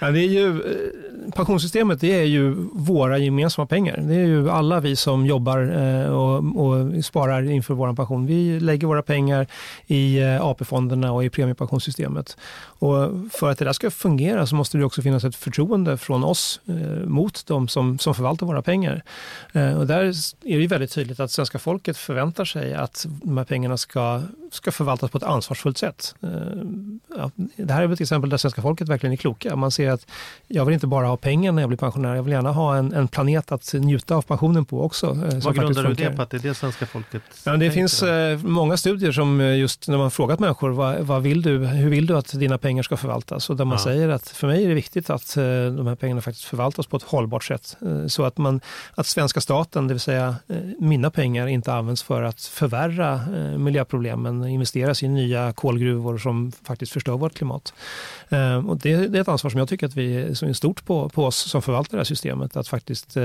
ja, 0.00 0.10
det 0.10 0.20
är 0.20 0.28
ju, 0.28 0.48
eh, 0.48 1.32
pensionssystemet 1.34 2.00
det 2.00 2.12
är 2.12 2.24
ju 2.24 2.54
våra 2.72 3.18
gemensamma 3.18 3.66
pengar. 3.66 3.96
Det 3.96 4.14
är 4.14 4.26
ju 4.26 4.50
alla 4.50 4.80
vi 4.80 4.96
som 4.96 5.26
jobbar 5.26 5.58
eh, 5.58 6.06
och, 6.06 6.66
och 6.66 7.04
sparar 7.04 7.42
inför 7.42 7.74
vår 7.74 7.94
pension. 7.94 8.26
Vi 8.26 8.60
lägger 8.60 8.86
våra 8.86 9.02
pengar 9.02 9.46
i 9.86 10.22
eh, 10.22 10.42
AP-fonderna 10.42 11.12
och 11.12 11.24
i 11.24 11.30
premiepensionssystemet. 11.30 12.36
Och 12.84 13.10
för 13.32 13.50
att 13.50 13.58
det 13.58 13.64
där 13.64 13.72
ska 13.72 13.90
fungera 13.90 14.46
så 14.46 14.54
måste 14.54 14.78
det 14.78 14.84
också 14.84 15.02
finnas 15.02 15.24
ett 15.24 15.36
förtroende 15.36 15.96
från 15.96 16.24
oss 16.24 16.60
mot 17.04 17.46
de 17.46 17.68
som, 17.68 17.98
som 17.98 18.14
förvaltar 18.14 18.46
våra 18.46 18.62
pengar. 18.62 19.02
Och 19.52 19.86
där 19.86 20.04
är 20.44 20.58
det 20.58 20.66
väldigt 20.66 20.92
tydligt 20.92 21.20
att 21.20 21.30
svenska 21.30 21.58
folket 21.58 21.96
förväntar 21.96 22.44
sig 22.44 22.74
att 22.74 23.06
de 23.08 23.38
här 23.38 23.44
pengarna 23.44 23.76
ska, 23.76 24.22
ska 24.52 24.72
förvaltas 24.72 25.10
på 25.10 25.18
ett 25.18 25.24
ansvarsfullt 25.24 25.78
sätt. 25.78 26.14
Eh, 26.22 26.28
ja, 27.16 27.30
det 27.56 27.72
här 27.72 27.82
är 27.82 27.92
ett 27.92 28.00
exempel 28.00 28.30
där 28.30 28.36
svenska 28.36 28.62
folket 28.62 28.88
verkligen 28.88 29.12
är 29.12 29.16
kloka. 29.16 29.56
Man 29.56 29.70
ser 29.70 29.90
att 29.90 30.06
jag 30.48 30.64
vill 30.64 30.74
inte 30.74 30.86
bara 30.86 31.06
ha 31.06 31.16
pengar 31.16 31.52
när 31.52 31.62
jag 31.62 31.68
blir 31.68 31.78
pensionär, 31.78 32.14
jag 32.14 32.22
vill 32.22 32.32
gärna 32.32 32.52
ha 32.52 32.76
en, 32.76 32.92
en 32.92 33.08
planet 33.08 33.52
att 33.52 33.72
njuta 33.72 34.16
av 34.16 34.22
pensionen 34.22 34.64
på 34.64 34.82
också. 34.82 35.06
Eh, 35.06 35.38
Vad 35.44 35.54
grundar 35.54 35.82
du 35.82 35.94
det 35.94 36.10
på, 36.10 36.22
att 36.22 36.30
det 36.30 36.36
är 36.36 36.38
det 36.38 36.54
svenska 36.54 36.86
folket 36.86 37.22
ja, 37.44 37.56
Det 37.56 37.70
finns 37.70 38.02
eh, 38.02 38.38
många 38.38 38.76
studier 38.76 39.12
som 39.12 39.40
just 39.40 39.88
när 39.88 39.98
man 39.98 40.10
frågat 40.10 40.40
människor 40.40 40.70
vad, 40.70 41.00
vad, 41.00 41.22
vill 41.22 41.42
du, 41.42 41.58
hur 41.58 41.90
vill 41.90 42.06
du 42.06 42.16
att 42.16 42.38
dina 42.38 42.58
pengar 42.58 42.73
ska 42.82 42.96
förvaltas? 42.96 43.50
Och 43.50 43.56
där 43.56 43.64
man 43.64 43.78
ja. 43.78 43.84
säger 43.84 44.08
att 44.08 44.28
för 44.28 44.46
mig 44.46 44.64
är 44.64 44.68
det 44.68 44.74
viktigt 44.74 45.10
att 45.10 45.34
de 45.76 45.86
här 45.86 45.94
pengarna 45.94 46.20
faktiskt 46.20 46.46
förvaltas 46.46 46.86
på 46.86 46.96
ett 46.96 47.02
hållbart 47.02 47.44
sätt. 47.44 47.76
Så 48.06 48.24
att, 48.24 48.38
man, 48.38 48.60
att 48.94 49.06
svenska 49.06 49.40
staten, 49.40 49.88
det 49.88 49.94
vill 49.94 50.00
säga 50.00 50.36
mina 50.78 51.10
pengar, 51.10 51.46
inte 51.46 51.72
används 51.72 52.02
för 52.02 52.22
att 52.22 52.40
förvärra 52.40 53.14
eh, 53.14 53.58
miljöproblemen, 53.58 54.44
investeras 54.44 55.02
i 55.02 55.08
nya 55.08 55.52
kolgruvor 55.52 56.18
som 56.18 56.52
faktiskt 56.52 56.92
förstör 56.92 57.16
vårt 57.16 57.34
klimat. 57.34 57.74
Eh, 58.28 58.68
och 58.68 58.78
det, 58.78 58.96
det, 58.96 59.18
är 59.18 59.22
ett 59.22 59.28
ansvar 59.28 59.50
som 59.50 59.58
jag 59.58 59.68
tycker 59.68 59.86
att 59.86 59.96
vi 59.96 60.34
som 60.34 60.48
är 60.48 60.52
stort 60.52 60.84
på, 60.84 61.08
på 61.08 61.24
oss 61.24 61.36
som 61.36 61.62
förvaltar 61.62 61.96
det 61.96 62.00
här 62.00 62.04
systemet, 62.04 62.56
att 62.56 62.68
faktiskt 62.68 63.16
eh, 63.16 63.24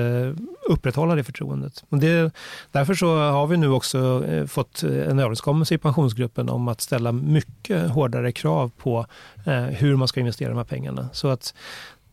upprätthålla 0.70 1.16
det 1.16 1.24
förtroendet. 1.24 1.84
Och 1.90 1.98
det, 1.98 2.34
därför 2.72 2.94
så 2.94 3.18
har 3.18 3.48
vi 3.48 3.58
nu 3.58 3.70
också 3.70 4.26
eh, 4.28 4.46
fått 4.46 4.84
en 4.84 5.20
överenskommelse 5.20 5.76
i 5.76 5.78
pensionsgruppen 5.78 6.50
om 6.50 6.68
att 6.68 6.82
ställa 6.82 7.12
mycket 7.12 7.90
hårdare 7.90 8.32
krav 8.32 8.72
på 8.78 9.06
eh, 9.50 9.64
hur 9.64 9.96
man 9.96 10.08
ska 10.08 10.20
investera 10.20 10.50
de 10.50 10.58
här 10.58 10.64
pengarna. 10.64 11.10
Så 11.14 11.28
att 11.28 11.54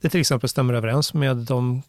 det 0.00 0.08
till 0.08 0.20
exempel 0.20 0.48
stämmer 0.48 0.74
överens 0.74 1.14
med 1.14 1.36
de 1.36 1.82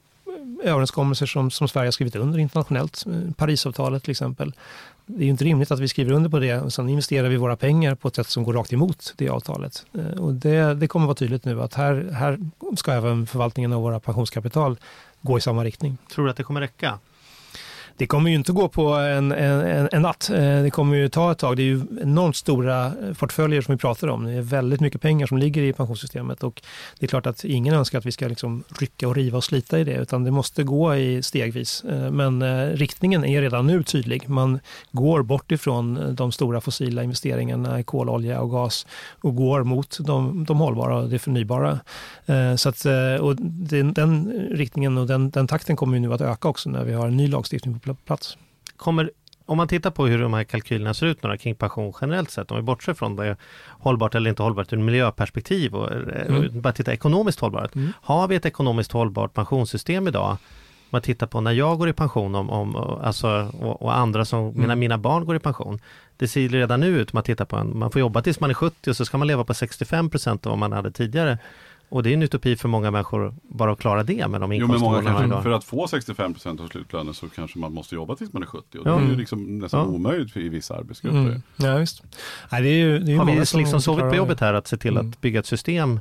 eh, 0.64 0.72
överenskommelser 0.72 1.26
som, 1.26 1.52
som 1.52 1.68
Sverige 1.68 1.88
har 1.88 1.92
skrivit 1.92 2.16
under 2.16 2.40
internationellt, 2.40 3.06
eh, 3.08 3.32
Parisavtalet 3.36 4.04
till 4.04 4.12
exempel, 4.12 4.54
det 5.06 5.24
är 5.24 5.26
ju 5.26 5.32
inte 5.32 5.46
rimligt 5.46 5.72
att 5.72 5.80
vi 5.80 5.88
skriver 5.88 6.12
under 6.12 6.30
på 6.30 6.40
det 6.40 6.60
och 6.60 6.74
sen 6.74 6.90
investerar 6.90 7.30
vi 7.30 7.38
våra 7.38 7.56
pengar 7.56 7.96
på 7.96 8.08
ett 8.08 8.16
sätt 8.16 8.28
som 8.28 8.44
går 8.44 8.54
rakt 8.54 8.74
emot 8.74 9.14
det 9.18 9.30
avtalet. 9.30 9.86
Eh, 9.94 10.20
och 10.20 10.34
det, 10.34 10.74
det 10.74 10.88
kommer 10.88 11.06
vara 11.06 11.16
tydligt 11.16 11.46
nu 11.46 11.62
att 11.62 11.74
här, 11.74 12.10
här 12.14 12.40
ska 12.78 12.92
även 12.92 13.28
förvaltningen 13.28 13.74
av 13.74 13.82
våra 13.82 14.00
pensionskapital 14.00 14.78
gå 15.22 15.38
i 15.38 15.42
samma 15.42 15.64
riktning. 15.64 15.98
Tror 16.12 16.26
du 16.26 16.32
att 16.32 16.38
det 16.38 16.44
kommer 16.44 16.62
räcka? 16.62 17.00
Det 17.98 18.08
kommer 18.08 18.30
ju 18.30 18.36
inte 18.36 18.52
gå 18.52 18.68
på 18.68 18.94
en, 18.94 19.32
en, 19.32 19.90
en 19.92 20.02
natt. 20.02 20.30
Eh, 20.30 20.40
det 20.40 20.72
kommer 20.72 20.98
ju 20.98 21.10
ta 21.10 21.32
ett 21.32 21.38
tag. 21.38 21.58
Det 21.58 21.64
är 21.64 21.66
ju 21.66 21.82
enormt 22.02 22.36
stora 22.36 22.86
eh, 22.86 23.14
portföljer 23.20 23.62
som 23.62 23.74
vi 23.76 23.78
pratar 23.78 24.08
om. 24.08 24.26
Det 24.26 24.32
är 24.32 24.42
väldigt 24.42 24.80
mycket 24.80 25.02
pengar 25.02 25.28
som 25.28 25.38
ligger 25.38 25.62
i 25.62 25.74
pensionssystemet 25.74 26.44
och 26.44 26.62
det 27.00 27.06
är 27.06 27.08
klart 27.08 27.26
att 27.26 27.44
ingen 27.44 27.74
önskar 27.74 27.98
att 27.98 28.06
vi 28.06 28.12
ska 28.12 28.28
liksom 28.28 28.64
rycka 28.80 29.08
och 29.08 29.16
riva 29.16 29.38
och 29.38 29.44
slita 29.44 29.80
i 29.80 29.84
det 29.84 29.96
utan 29.96 30.24
det 30.24 30.32
måste 30.32 30.64
gå 30.64 30.96
i 30.96 31.24
stegvis. 31.24 31.84
Eh, 31.84 32.12
men 32.12 32.44
riktningen 32.76 33.26
är 33.26 33.42
redan 33.42 33.68
nu 33.68 33.84
tydlig. 33.84 34.30
Man 34.30 34.60
går 34.92 35.24
bort 35.24 35.52
ifrån 35.52 36.16
de 36.16 36.32
stora 36.32 36.62
fossila 36.62 37.04
investeringarna 37.04 37.80
i 37.80 37.84
kol, 37.84 38.10
olja 38.10 38.42
och 38.42 38.52
gas 38.52 38.88
och 39.22 39.36
går 39.36 39.64
mot 39.64 39.98
de, 40.00 40.46
de 40.46 40.60
hållbara 40.60 40.98
och 40.98 41.10
det 41.10 41.20
förnybara. 41.20 41.80
Så 42.58 42.70
att, 42.70 42.86
och 43.22 43.36
den, 43.40 43.94
den 43.94 44.32
riktningen 44.52 44.98
och 44.98 45.08
den, 45.08 45.30
den 45.30 45.48
takten 45.48 45.76
kommer 45.76 45.94
ju 45.94 46.00
nu 46.00 46.14
att 46.14 46.22
öka 46.22 46.48
också 46.48 46.70
när 46.70 46.84
vi 46.84 46.94
har 46.94 47.08
en 47.08 47.18
ny 47.18 47.28
lagstiftning 47.28 47.74
på 47.74 47.87
plats. 47.94 48.38
Kommer, 48.78 49.12
om 49.46 49.58
man 49.58 49.68
tittar 49.68 49.92
på 49.92 50.08
hur 50.08 50.22
de 50.22 50.34
här 50.34 50.44
kalkylerna 50.44 50.94
ser 50.94 51.06
ut 51.06 51.24
några 51.24 51.38
kring 51.38 51.56
pension 51.56 51.94
generellt 52.02 52.32
sett, 52.32 52.52
om 52.52 52.58
vi 52.58 52.64
bortser 52.64 52.94
från 52.94 53.16
det 53.16 53.36
hållbart 53.70 54.16
eller 54.16 54.30
inte 54.30 54.44
hållbart 54.44 54.74
ur 54.74 54.78
miljöperspektiv 54.78 55.76
och 55.76 55.92
eh, 55.92 56.28
mm. 56.28 56.62
bara 56.62 56.74
titta 56.74 56.94
ekonomiskt 56.94 57.40
hållbart. 57.40 57.76
Mm. 57.76 57.94
Har 58.02 58.28
vi 58.28 58.36
ett 58.36 58.46
ekonomiskt 58.46 58.92
hållbart 58.92 59.34
pensionssystem 59.34 60.08
idag? 60.08 60.30
Om 60.30 60.38
man 60.90 61.02
tittar 61.02 61.28
på 61.28 61.42
när 61.42 61.52
jag 61.52 61.78
går 61.78 61.90
i 61.90 61.94
pension 61.94 62.36
om, 62.36 62.50
om, 62.50 62.76
alltså, 62.76 63.28
och, 63.60 63.82
och 63.82 63.98
andra 63.98 64.26
som, 64.26 64.40
mm. 64.40 64.62
mina, 64.62 64.76
mina 64.76 64.98
barn 64.98 65.26
går 65.26 65.36
i 65.36 65.40
pension. 65.40 65.80
Det 66.18 66.28
ser 66.28 66.50
redan 66.50 66.80
nu 66.80 66.88
ut, 66.88 67.14
man 67.14 67.24
tittar 67.24 67.46
på 67.46 67.56
en, 67.56 67.78
man 67.78 67.92
får 67.92 68.00
jobba 68.00 68.22
tills 68.22 68.40
man 68.40 68.50
är 68.50 68.54
70 68.54 68.90
och 68.90 68.96
så 68.96 69.06
ska 69.06 69.18
man 69.18 69.28
leva 69.28 69.44
på 69.44 69.54
65 69.54 70.10
procent 70.10 70.46
av 70.46 70.50
vad 70.50 70.60
man 70.60 70.72
hade 70.72 70.92
tidigare. 70.92 71.38
Och 71.90 72.04
det 72.04 72.10
är 72.10 72.14
en 72.14 72.24
utopi 72.24 72.56
för 72.56 72.68
många 72.68 72.92
människor 72.92 73.36
bara 73.42 73.72
att 73.72 73.80
klara 73.80 74.04
det 74.04 74.28
med 74.28 74.42
de 74.42 74.52
inkomstmålen. 74.52 75.44
För 75.44 75.52
att 75.52 75.64
få 75.64 75.86
65% 75.86 76.64
av 76.64 76.68
slutlönen 76.68 77.14
så 77.14 77.30
kanske 77.30 77.60
man 77.60 77.74
måste 77.74 77.96
jobba 77.96 78.16
tills 78.16 78.34
man 78.34 78.44
är 78.44 78.48
70. 78.48 78.78
Och 78.78 78.88
ja. 78.88 78.92
Det 78.96 79.06
är 79.06 79.10
ju 79.10 79.16
liksom 79.16 79.60
nästan 79.60 79.80
ja. 79.80 79.86
omöjligt 79.86 80.32
för, 80.32 80.40
i 80.40 80.50
vissa 80.50 80.76
arbetsgrupper. 80.76 81.20
Mm. 81.20 81.42
Ja, 81.56 81.78
visst. 81.78 82.04
Nej, 82.52 82.62
det 82.62 82.70
är 82.70 82.74
ju, 82.74 83.00
det 83.00 83.12
är 83.12 83.14
ju 83.14 83.18
Har 83.18 83.26
vi 83.26 83.60
liksom 83.60 83.82
sovit 83.82 84.10
på 84.10 84.16
jobbet 84.16 84.40
här 84.40 84.54
att 84.54 84.68
se 84.68 84.78
till 84.78 84.98
mm. 84.98 85.10
att 85.10 85.22
bygga 85.22 85.40
ett 85.40 85.46
system 85.46 86.00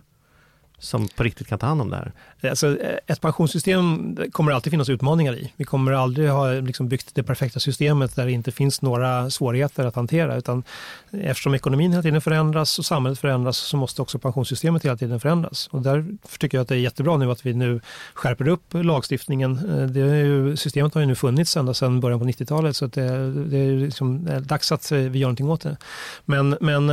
som 0.79 1.09
på 1.09 1.22
riktigt 1.22 1.47
kan 1.47 1.59
ta 1.59 1.66
hand 1.66 1.81
om 1.81 1.91
det 1.91 1.97
här? 1.97 2.12
Alltså, 2.51 2.81
eh, 2.81 2.99
ett 3.07 3.20
pensionssystem 3.20 4.16
kommer 4.33 4.53
alltid 4.53 4.70
finnas 4.70 4.89
utmaningar 4.89 5.37
i. 5.37 5.53
Vi 5.57 5.64
kommer 5.64 5.93
aldrig 5.93 6.31
ha 6.31 6.53
liksom 6.53 6.89
byggt 6.89 7.14
det 7.14 7.22
perfekta 7.22 7.61
systemet 7.61 8.16
där 8.16 8.27
det 8.27 8.33
inte 8.33 8.53
finns 8.53 8.83
några 8.83 9.31
svårigheter 9.31 9.87
att 9.87 9.95
hantera. 9.95 10.37
Utan 10.37 10.64
eftersom 11.11 11.55
ekonomin 11.55 11.91
hela 11.91 12.03
tiden 12.03 12.20
förändras 12.20 12.79
och 12.79 12.85
samhället 12.85 13.18
förändras 13.18 13.57
så 13.57 13.77
måste 13.77 14.03
också 14.03 14.18
pensionssystemet 14.18 14.85
hela 14.85 14.97
tiden 14.97 15.20
förändras. 15.20 15.68
Och 15.72 15.83
därför 15.83 16.39
tycker 16.39 16.59
jag 16.59 16.62
att 16.62 16.68
det 16.68 16.74
är 16.74 16.79
jättebra 16.79 17.16
nu 17.16 17.31
att 17.31 17.47
vi 17.47 17.55
nu 17.55 17.81
skärper 18.14 18.49
upp 18.49 18.74
lagstiftningen. 18.74 19.53
Eh, 19.53 19.87
det 19.87 20.01
är 20.01 20.24
ju, 20.24 20.57
systemet 20.57 20.95
har 20.95 21.01
ju 21.01 21.07
nu 21.07 21.14
funnits 21.14 21.57
ända 21.57 21.74
sedan 21.74 22.01
början 22.01 22.18
på 22.18 22.27
90-talet 22.27 22.77
så 22.77 22.87
det, 22.87 23.33
det, 23.33 23.59
är 23.59 23.77
liksom 23.77 24.29
dags 24.41 24.72
att 24.72 24.93
eh, 24.93 24.99
vi 24.99 25.18
gör 25.18 25.27
någonting 25.27 25.51
åt 25.51 25.61
det. 25.61 25.77
Men, 26.24 26.57
men 26.61 26.87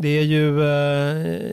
det 0.00 0.08
är 0.08 0.22
ju, 0.22 0.60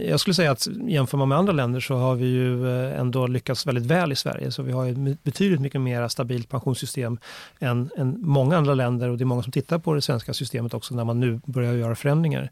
jag 0.09 0.19
skulle 0.19 0.34
säga 0.34 0.51
att 0.51 0.67
jämför 0.88 1.17
man 1.17 1.30
med 1.30 1.38
andra 1.38 1.53
länder 1.53 1.66
så 1.80 1.95
har 1.95 2.15
vi 2.15 2.26
ju 2.26 2.68
eh, 2.68 2.99
ändå 2.99 3.28
lyckats 3.28 3.68
väldigt 3.68 3.86
väl 3.86 4.11
i 4.11 4.15
Sverige. 4.15 4.51
Så 4.51 4.63
vi 4.63 4.72
har 4.72 4.88
ett 4.88 5.24
betydligt 5.24 5.61
mycket 5.61 5.82
mer 5.82 6.07
stabilt 6.07 6.49
pensionssystem 6.49 7.18
än, 7.59 7.89
än 7.97 8.18
många 8.22 8.57
andra 8.57 8.74
länder 8.74 9.09
och 9.09 9.18
det 9.18 9.24
är 9.24 9.26
många 9.26 9.43
som 9.43 9.51
tittar 9.51 9.80
på 9.80 9.93
det 9.93 10.01
svenska 10.01 10.34
systemet 10.34 10.74
också 10.74 10.95
när 10.95 11.03
man 11.03 11.20
nu 11.20 11.39
börjar 11.45 11.74
göra 11.74 11.95
förändringar. 11.95 12.51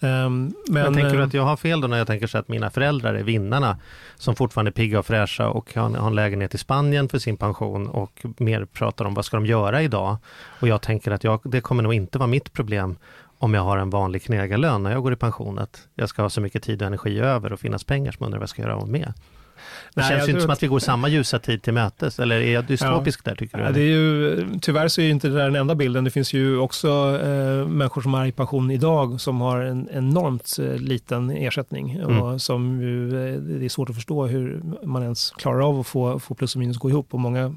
Um, 0.00 0.54
men, 0.68 0.84
jag 0.84 0.94
tänker 0.94 1.16
du 1.16 1.22
att 1.22 1.34
jag 1.34 1.42
har 1.42 1.56
fel 1.56 1.80
då 1.80 1.88
när 1.88 1.98
jag 1.98 2.06
tänker 2.06 2.26
så 2.26 2.38
att 2.38 2.48
mina 2.48 2.70
föräldrar 2.70 3.14
är 3.14 3.22
vinnarna 3.22 3.78
som 4.16 4.36
fortfarande 4.36 4.68
är 4.68 4.72
pigga 4.72 4.98
och 4.98 5.06
fräscha 5.06 5.48
och 5.48 5.74
har, 5.74 5.90
har 5.90 6.06
en 6.06 6.14
lägenhet 6.14 6.54
i 6.54 6.58
Spanien 6.58 7.08
för 7.08 7.18
sin 7.18 7.36
pension 7.36 7.88
och 7.88 8.24
mer 8.38 8.64
pratar 8.64 9.04
om 9.04 9.14
vad 9.14 9.24
ska 9.24 9.36
de 9.36 9.46
göra 9.46 9.82
idag? 9.82 10.16
Och 10.60 10.68
jag 10.68 10.80
tänker 10.82 11.10
att 11.10 11.24
jag, 11.24 11.40
det 11.44 11.60
kommer 11.60 11.82
nog 11.82 11.94
inte 11.94 12.18
vara 12.18 12.26
mitt 12.26 12.52
problem 12.52 12.96
om 13.42 13.54
jag 13.54 13.62
har 13.62 13.78
en 13.78 13.90
vanlig 13.90 14.22
knegarlön 14.22 14.82
när 14.82 14.90
jag 14.92 15.02
går 15.02 15.12
i 15.12 15.16
pension, 15.16 15.58
att 15.58 15.88
jag 15.94 16.08
ska 16.08 16.22
ha 16.22 16.30
så 16.30 16.40
mycket 16.40 16.62
tid 16.62 16.82
och 16.82 16.86
energi 16.86 17.18
över 17.18 17.52
och 17.52 17.60
finnas 17.60 17.84
pengar 17.84 18.12
som 18.12 18.26
undrar 18.26 18.38
vad 18.38 18.42
jag 18.42 18.48
ska 18.48 18.62
göra 18.62 18.76
av 18.76 18.88
med. 18.88 19.12
Det 19.94 20.00
Nej, 20.00 20.10
känns 20.10 20.28
ju 20.28 20.30
inte 20.30 20.42
som 20.42 20.50
att 20.50 20.62
vi 20.62 20.66
går 20.66 20.78
samma 20.78 21.08
ljusa 21.08 21.38
tid 21.38 21.62
till 21.62 21.72
mötes, 21.72 22.18
eller 22.18 22.36
är 22.36 22.52
jag 22.52 22.64
dystopisk 22.64 23.20
ja. 23.24 23.30
där 23.30 23.36
tycker 23.36 23.58
du? 23.58 23.64
Ja, 23.64 23.70
det 23.70 23.80
är 23.80 23.84
ju, 23.84 24.44
tyvärr 24.60 24.88
så 24.88 25.00
är 25.00 25.10
inte 25.10 25.28
det 25.28 25.34
där 25.34 25.44
den 25.44 25.56
enda 25.56 25.74
bilden. 25.74 26.04
Det 26.04 26.10
finns 26.10 26.32
ju 26.32 26.58
också 26.58 26.88
eh, 27.22 27.68
människor 27.68 28.02
som 28.02 28.14
är 28.14 28.26
i 28.26 28.32
pension 28.32 28.70
idag 28.70 29.20
som 29.20 29.40
har 29.40 29.60
en 29.60 29.88
enormt 29.92 30.58
eh, 30.58 30.76
liten 30.76 31.30
ersättning 31.30 31.92
mm. 31.92 32.22
och 32.22 32.42
som 32.42 32.80
ju, 32.82 33.06
eh, 33.06 33.40
det 33.40 33.64
är 33.64 33.68
svårt 33.68 33.90
att 33.90 33.96
förstå 33.96 34.26
hur 34.26 34.62
man 34.82 35.02
ens 35.02 35.30
klarar 35.30 35.68
av 35.68 35.80
att 35.80 35.86
få, 35.86 36.18
få 36.18 36.34
plus 36.34 36.54
och 36.54 36.58
minus 36.58 36.78
gå 36.78 36.90
ihop 36.90 37.14
och 37.14 37.20
många 37.20 37.56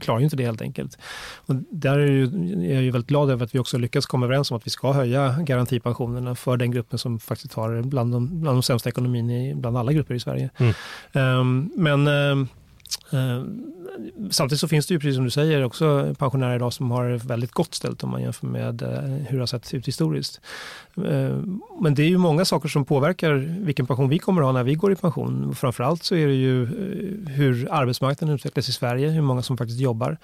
klarar 0.00 0.18
ju 0.18 0.24
inte 0.24 0.36
det 0.36 0.44
helt 0.44 0.62
enkelt. 0.62 0.98
Och 1.36 1.54
där 1.70 1.98
är, 1.98 2.06
ju, 2.06 2.24
är 2.70 2.74
jag 2.74 2.82
ju 2.82 2.90
väldigt 2.90 3.08
glad 3.08 3.30
över 3.30 3.44
att 3.44 3.54
vi 3.54 3.58
också 3.58 3.78
lyckats 3.78 4.06
komma 4.06 4.26
överens 4.26 4.50
om 4.50 4.56
att 4.56 4.66
vi 4.66 4.70
ska 4.70 4.92
höja 4.92 5.36
garantipensionerna 5.40 6.34
för 6.34 6.56
den 6.56 6.70
gruppen 6.70 6.98
som 6.98 7.18
faktiskt 7.20 7.54
har 7.54 7.82
bland 7.82 8.12
de, 8.12 8.40
bland 8.40 8.56
de 8.56 8.62
sämsta 8.62 8.88
ekonomin 8.88 9.30
i, 9.30 9.54
bland 9.54 9.78
alla 9.78 9.92
grupper 9.92 10.14
i 10.14 10.20
Sverige. 10.20 10.50
Mm. 10.56 10.74
Ehm, 11.42 11.70
men 11.76 12.06
ehm, 12.06 12.46
Eh, 13.12 13.44
samtidigt 14.30 14.60
så 14.60 14.68
finns 14.68 14.86
det 14.86 14.94
ju, 14.94 15.00
precis 15.00 15.14
som 15.14 15.24
du 15.24 15.30
säger, 15.30 15.64
också 15.64 16.14
pensionärer 16.18 16.56
idag 16.56 16.72
som 16.72 16.90
har 16.90 17.28
väldigt 17.28 17.52
gott 17.52 17.74
ställt 17.74 18.04
om 18.04 18.10
man 18.10 18.22
jämför 18.22 18.46
med 18.46 18.82
eh, 18.82 18.88
hur 19.28 19.32
det 19.32 19.42
har 19.42 19.46
sett 19.46 19.74
ut 19.74 19.88
historiskt. 19.88 20.40
Eh, 20.96 21.36
men 21.80 21.94
det 21.94 22.02
är 22.02 22.08
ju 22.08 22.18
många 22.18 22.44
saker 22.44 22.68
som 22.68 22.84
påverkar 22.84 23.32
vilken 23.64 23.86
pension 23.86 24.08
vi 24.08 24.18
kommer 24.18 24.42
att 24.42 24.46
ha 24.46 24.52
när 24.52 24.64
vi 24.64 24.74
går 24.74 24.92
i 24.92 24.96
pension. 24.96 25.54
Framförallt 25.54 26.04
så 26.04 26.14
är 26.14 26.26
det 26.26 26.34
ju 26.34 26.66
hur 27.28 27.68
arbetsmarknaden 27.70 28.34
utvecklas 28.34 28.68
i 28.68 28.72
Sverige, 28.72 29.08
hur 29.08 29.22
många 29.22 29.42
som 29.42 29.56
faktiskt 29.56 29.80
jobbar. 29.80 30.16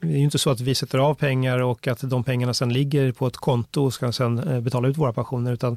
Det 0.00 0.06
är 0.06 0.10
ju 0.10 0.24
inte 0.24 0.38
så 0.38 0.50
att 0.50 0.60
vi 0.60 0.74
sätter 0.74 0.98
av 0.98 1.14
pengar 1.14 1.58
och 1.58 1.88
att 1.88 2.00
de 2.00 2.24
pengarna 2.24 2.54
sen 2.54 2.72
ligger 2.72 3.12
på 3.12 3.26
ett 3.26 3.36
konto 3.36 3.84
och 3.84 3.94
ska 3.94 4.12
sen 4.12 4.64
betala 4.64 4.88
ut 4.88 4.96
våra 4.96 5.12
pensioner, 5.12 5.52
utan 5.52 5.76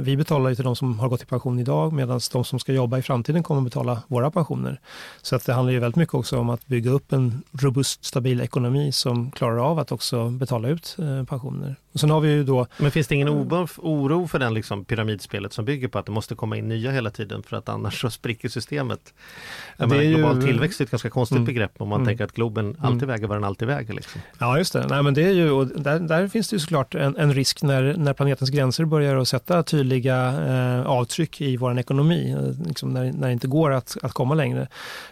vi 0.00 0.16
betalar 0.16 0.50
ju 0.50 0.56
till 0.56 0.64
de 0.64 0.76
som 0.76 0.98
har 0.98 1.08
gått 1.08 1.22
i 1.22 1.26
pension 1.26 1.58
idag, 1.58 1.92
medan 1.92 2.20
de 2.32 2.44
som 2.44 2.58
ska 2.58 2.72
jobba 2.72 2.98
i 2.98 3.02
framtiden 3.02 3.42
kommer 3.42 3.60
att 3.60 3.64
betala 3.64 4.02
våra 4.06 4.30
pensioner. 4.30 4.80
Så 5.22 5.36
att 5.36 5.46
det 5.46 5.52
handlar 5.52 5.65
ju 5.72 5.78
väldigt 5.78 5.96
mycket 5.96 6.14
också 6.14 6.38
om 6.38 6.50
att 6.50 6.66
bygga 6.66 6.90
upp 6.90 7.12
en 7.12 7.42
robust, 7.52 8.04
stabil 8.04 8.40
ekonomi 8.40 8.92
som 8.92 9.30
klarar 9.30 9.70
av 9.70 9.78
att 9.78 9.92
också 9.92 10.30
betala 10.30 10.68
ut 10.68 10.96
pensioner. 11.28 11.76
Och 11.96 12.00
sen 12.00 12.10
har 12.10 12.20
vi 12.20 12.28
ju 12.28 12.44
då... 12.44 12.66
Men 12.78 12.90
finns 12.90 13.06
det 13.06 13.14
ingen 13.14 13.28
oro 13.28 14.26
för 14.26 14.38
den 14.38 14.54
liksom 14.54 14.84
pyramidspelet 14.84 15.52
som 15.52 15.64
bygger 15.64 15.88
på 15.88 15.98
att 15.98 16.06
det 16.06 16.12
måste 16.12 16.34
komma 16.34 16.56
in 16.56 16.68
nya 16.68 16.90
hela 16.90 17.10
tiden 17.10 17.42
för 17.42 17.56
att 17.56 17.68
annars 17.68 18.00
så 18.00 18.10
spricker 18.10 18.48
systemet? 18.48 19.14
Ja, 19.76 19.86
det 19.86 19.96
är 19.96 20.10
global 20.10 20.36
ju... 20.36 20.46
tillväxt 20.46 20.80
är 20.80 20.84
ett 20.84 20.90
ganska 20.90 21.10
konstigt 21.10 21.36
mm. 21.36 21.44
begrepp 21.44 21.72
om 21.78 21.88
man 21.88 22.00
mm. 22.00 22.06
tänker 22.06 22.24
att 22.24 22.32
Globen 22.32 22.64
mm. 22.64 22.84
alltid 22.84 23.08
väger 23.08 23.26
vad 23.26 23.36
den 23.36 23.44
alltid 23.44 23.68
väger. 23.68 23.94
Liksom. 23.94 24.20
Ja 24.38 24.58
just 24.58 24.72
det, 24.72 24.86
Nej, 24.86 25.02
men 25.02 25.14
det 25.14 25.22
är 25.22 25.32
ju, 25.32 25.50
och 25.50 25.66
där, 25.66 26.00
där 26.00 26.28
finns 26.28 26.48
det 26.48 26.54
ju 26.54 26.60
såklart 26.60 26.94
en, 26.94 27.16
en 27.16 27.34
risk 27.34 27.62
när, 27.62 27.94
när 27.96 28.12
planetens 28.12 28.50
gränser 28.50 28.84
börjar 28.84 29.16
att 29.16 29.28
sätta 29.28 29.62
tydliga 29.62 30.16
eh, 30.46 30.86
avtryck 30.86 31.40
i 31.40 31.56
vår 31.56 31.78
ekonomi, 31.78 32.32
eh, 32.32 32.66
liksom 32.66 32.90
när, 32.90 33.12
när 33.12 33.26
det 33.26 33.32
inte 33.32 33.48
går 33.48 33.72
att, 33.72 33.96
att 34.02 34.12
komma 34.12 34.34
längre. 34.34 34.68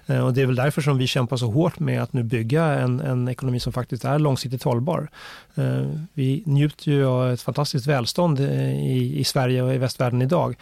Eh, 0.07 0.26
och 0.26 0.32
det 0.32 0.43
är 0.45 0.47
väl 0.47 0.57
därför 0.57 0.82
som 0.82 0.99
vi 0.99 1.07
kämpar 1.07 1.36
så 1.36 1.51
hårt 1.51 1.78
med 1.78 2.03
att 2.03 2.12
nu 2.12 2.22
bygga 2.22 2.64
en, 2.64 3.01
en 3.01 3.28
ekonomi 3.28 3.61
som 3.61 3.72
faktiskt 3.72 4.05
är 4.05 4.18
långsiktigt 4.18 4.62
hållbar. 4.62 5.09
Eh, 5.55 5.86
vi 6.14 6.42
njuter 6.47 6.90
ju 6.90 7.07
av 7.07 7.30
ett 7.30 7.42
fantastiskt 7.42 7.86
välstånd 7.86 8.40
eh, 8.40 8.74
i, 8.74 9.18
i 9.18 9.24
Sverige 9.24 9.62
och 9.62 9.74
i 9.74 9.78
västvärlden 9.78 10.22
idag. 10.22 10.57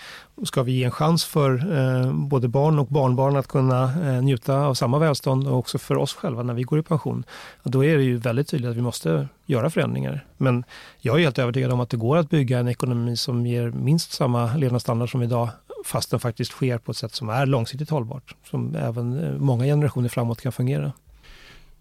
Ska 0.45 0.63
vi 0.63 0.73
ge 0.73 0.85
en 0.85 0.91
chans 0.91 1.25
för 1.25 1.53
eh, 1.77 2.13
både 2.13 2.49
barn 2.49 2.79
och 2.79 2.87
barnbarn 2.87 3.37
att 3.37 3.49
kunna 3.49 3.85
eh, 3.85 4.23
njuta 4.23 4.57
av 4.57 4.75
samma 4.75 4.99
välstånd 4.99 5.49
och 5.49 5.59
också 5.59 5.79
för 5.79 5.97
oss 5.97 6.15
själva 6.15 6.43
när 6.43 6.55
vi 6.55 6.63
går 6.63 6.79
i 6.79 6.83
pension, 6.83 7.25
då 7.63 7.85
är 7.85 7.97
det 7.97 8.03
ju 8.03 8.17
väldigt 8.17 8.49
tydligt 8.49 8.71
att 8.71 8.77
vi 8.77 8.83
måste 8.83 9.29
göra 9.47 9.71
förändringar. 9.71 10.25
Men 10.37 10.65
jag 11.01 11.17
är 11.17 11.23
helt 11.23 11.39
övertygad 11.39 11.73
om 11.73 11.81
att 11.81 11.91
det 11.91 11.97
går 11.97 12.17
att 12.17 12.31
bygga 12.31 12.59
en 12.59 12.69
ekonomi 12.69 13.17
som 13.17 13.47
ger 13.47 13.71
minst 13.71 14.13
samma 14.13 14.57
levnadsstandard 14.57 15.11
som 15.11 15.23
idag 15.23 15.49
fast 15.85 16.11
den 16.11 16.21
faktiskt 16.21 16.51
sker 16.51 16.79
på 16.79 16.91
ett 16.91 16.97
sätt 16.97 17.15
som 17.15 17.29
är 17.29 17.47
långsiktigt 17.47 17.91
hållbart, 17.91 18.37
som 18.51 18.75
även 18.75 19.37
många 19.45 19.65
generationer 19.65 20.09
framåt 20.09 20.41
kan 20.41 20.53
fungera. 20.53 20.93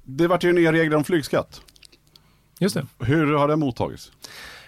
Det 0.04 0.28
vart 0.28 0.44
ju 0.44 0.54
nya 0.54 0.74
regler 0.74 0.98
om 0.98 1.04
flygskatt. 1.04 1.62
Just 2.60 2.76
det. 2.76 2.86
Hur 3.00 3.34
har 3.34 3.48
det 3.48 3.56
mottagits? 3.56 4.12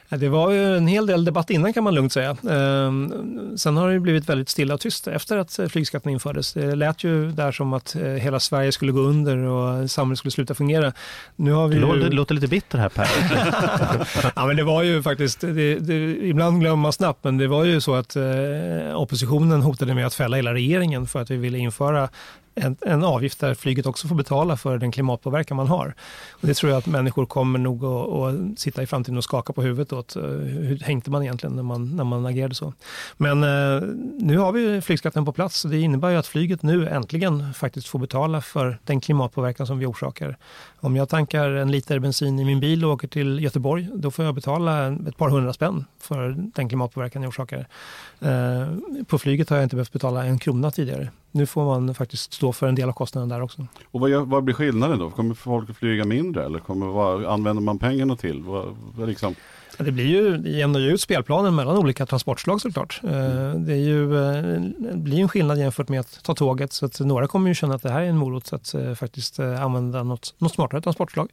Det 0.09 0.29
var 0.29 0.51
ju 0.51 0.77
en 0.77 0.87
hel 0.87 1.05
del 1.05 1.25
debatt 1.25 1.49
innan 1.49 1.73
kan 1.73 1.83
man 1.83 1.95
lugnt 1.95 2.13
säga. 2.13 2.37
Ehm, 2.49 3.57
sen 3.57 3.77
har 3.77 3.91
det 3.91 3.99
blivit 3.99 4.29
väldigt 4.29 4.49
stilla 4.49 4.73
och 4.73 4.79
tyst 4.79 5.07
efter 5.07 5.37
att 5.37 5.59
flygskatten 5.69 6.11
infördes. 6.11 6.53
Det 6.53 6.75
lät 6.75 7.03
ju 7.03 7.31
där 7.31 7.51
som 7.51 7.73
att 7.73 7.95
eh, 7.95 8.01
hela 8.01 8.39
Sverige 8.39 8.71
skulle 8.71 8.91
gå 8.91 8.99
under 8.99 9.37
och 9.37 9.91
samhället 9.91 10.19
skulle 10.19 10.31
sluta 10.31 10.53
fungera. 10.53 10.93
Nu 11.35 11.51
har 11.51 11.67
vi 11.67 11.75
ju... 11.75 12.09
Det 12.09 12.15
låter 12.15 12.35
lite 12.35 12.47
bitter 12.47 12.77
här 12.77 12.89
Per. 12.89 13.07
ja 14.35 14.45
men 14.45 14.55
det 14.55 14.63
var 14.63 14.83
ju 14.83 15.03
faktiskt, 15.03 15.41
det, 15.41 15.75
det, 15.75 16.17
ibland 16.27 16.59
glömmer 16.59 16.75
man 16.75 16.93
snabbt, 16.93 17.23
men 17.23 17.37
det 17.37 17.47
var 17.47 17.63
ju 17.63 17.81
så 17.81 17.95
att 17.95 18.15
eh, 18.15 18.23
oppositionen 18.95 19.61
hotade 19.61 19.93
med 19.93 20.05
att 20.05 20.13
fälla 20.13 20.37
hela 20.37 20.53
regeringen 20.53 21.07
för 21.07 21.21
att 21.21 21.29
vi 21.29 21.37
ville 21.37 21.57
införa 21.57 22.09
en, 22.55 22.77
en 22.81 23.03
avgift 23.03 23.39
där 23.39 23.53
flyget 23.53 23.85
också 23.85 24.07
får 24.07 24.15
betala 24.15 24.57
för 24.57 24.77
den 24.77 24.91
klimatpåverkan 24.91 25.57
man 25.57 25.67
har. 25.67 25.93
Och 26.31 26.47
det 26.47 26.53
tror 26.53 26.71
jag 26.71 26.77
att 26.77 26.85
människor 26.85 27.25
kommer 27.25 27.59
nog 27.59 27.85
att, 27.85 28.09
att 28.09 28.59
sitta 28.59 28.83
i 28.83 28.87
framtiden 28.87 29.17
och 29.17 29.23
skaka 29.23 29.53
på 29.53 29.61
huvudet 29.61 29.93
åt. 29.93 30.15
Eh, 30.15 30.23
hur 30.23 30.77
tänkte 30.77 31.11
man 31.11 31.23
egentligen 31.23 31.55
när 31.55 31.63
man, 31.63 31.95
när 31.95 32.03
man 32.03 32.25
agerade 32.25 32.55
så? 32.55 32.73
Men 33.17 33.43
eh, 33.43 33.81
nu 34.19 34.37
har 34.37 34.51
vi 34.51 34.81
flygskatten 34.81 35.25
på 35.25 35.31
plats 35.31 35.65
och 35.65 35.71
det 35.71 35.79
innebär 35.79 36.09
ju 36.09 36.17
att 36.17 36.27
flyget 36.27 36.63
nu 36.63 36.87
äntligen 36.87 37.53
faktiskt 37.53 37.87
får 37.87 37.99
betala 37.99 38.41
för 38.41 38.77
den 38.83 39.01
klimatpåverkan 39.01 39.67
som 39.67 39.79
vi 39.79 39.85
orsakar. 39.85 40.37
Om 40.79 40.95
jag 40.95 41.09
tankar 41.09 41.49
en 41.49 41.71
liter 41.71 41.99
bensin 41.99 42.39
i 42.39 42.45
min 42.45 42.59
bil 42.59 42.85
och 42.85 42.91
åker 42.91 43.07
till 43.07 43.43
Göteborg, 43.43 43.89
då 43.95 44.11
får 44.11 44.25
jag 44.25 44.35
betala 44.35 44.87
ett 45.07 45.17
par 45.17 45.29
hundra 45.29 45.53
spänn 45.53 45.85
för 45.99 46.35
den 46.55 46.69
klimatpåverkan 46.69 47.21
jag 47.21 47.29
orsakar. 47.29 47.67
Eh, 48.19 48.67
på 49.07 49.19
flyget 49.19 49.49
har 49.49 49.57
jag 49.57 49.65
inte 49.65 49.75
behövt 49.75 49.93
betala 49.93 50.25
en 50.25 50.39
krona 50.39 50.71
tidigare. 50.71 51.09
Nu 51.36 51.45
får 51.45 51.65
man 51.65 51.95
faktiskt 51.95 52.34
stå 52.34 52.53
för 52.53 52.67
en 52.67 52.75
del 52.75 52.89
av 52.89 52.93
kostnaden 52.93 53.29
där 53.29 53.41
också. 53.41 53.67
Och 53.91 53.99
vad, 53.99 54.09
gör, 54.09 54.21
vad 54.21 54.43
blir 54.43 54.55
skillnaden 54.55 54.99
då? 54.99 55.09
Kommer 55.09 55.36
folk 55.36 55.69
att 55.69 55.77
flyga 55.77 56.05
mindre 56.05 56.45
eller 56.45 56.59
kommer, 56.59 56.86
vad 56.86 57.25
använder 57.25 57.61
man 57.61 57.79
pengarna 57.79 58.15
till? 58.15 58.41
Vad, 58.43 58.65
vad 58.97 59.09
liksom? 59.09 59.36
Det 59.77 59.91
blir 59.91 60.05
ju, 60.05 60.38
det 60.38 60.49
jämnar 60.49 60.79
ju 60.79 60.93
ut 60.93 61.01
spelplanen 61.01 61.55
mellan 61.55 61.77
olika 61.77 62.05
transportslag 62.05 62.61
såklart. 62.61 62.99
Mm. 63.03 63.65
Det, 63.65 63.73
är 63.73 63.77
ju, 63.77 64.07
det 64.79 64.97
blir 64.97 65.19
en 65.19 65.29
skillnad 65.29 65.59
jämfört 65.59 65.89
med 65.89 65.99
att 65.99 66.23
ta 66.23 66.36
tåget 66.36 66.73
så 66.73 66.86
att 66.86 66.99
några 66.99 67.27
kommer 67.27 67.47
ju 67.47 67.55
känna 67.55 67.75
att 67.75 67.81
det 67.81 67.89
här 67.89 68.01
är 68.01 68.05
en 68.05 68.17
morot 68.17 68.53
att 68.53 68.75
faktiskt 68.95 69.39
använda 69.39 70.03
något, 70.03 70.36
något 70.38 70.53
smartare 70.53 70.81
transportslag. 70.81 71.29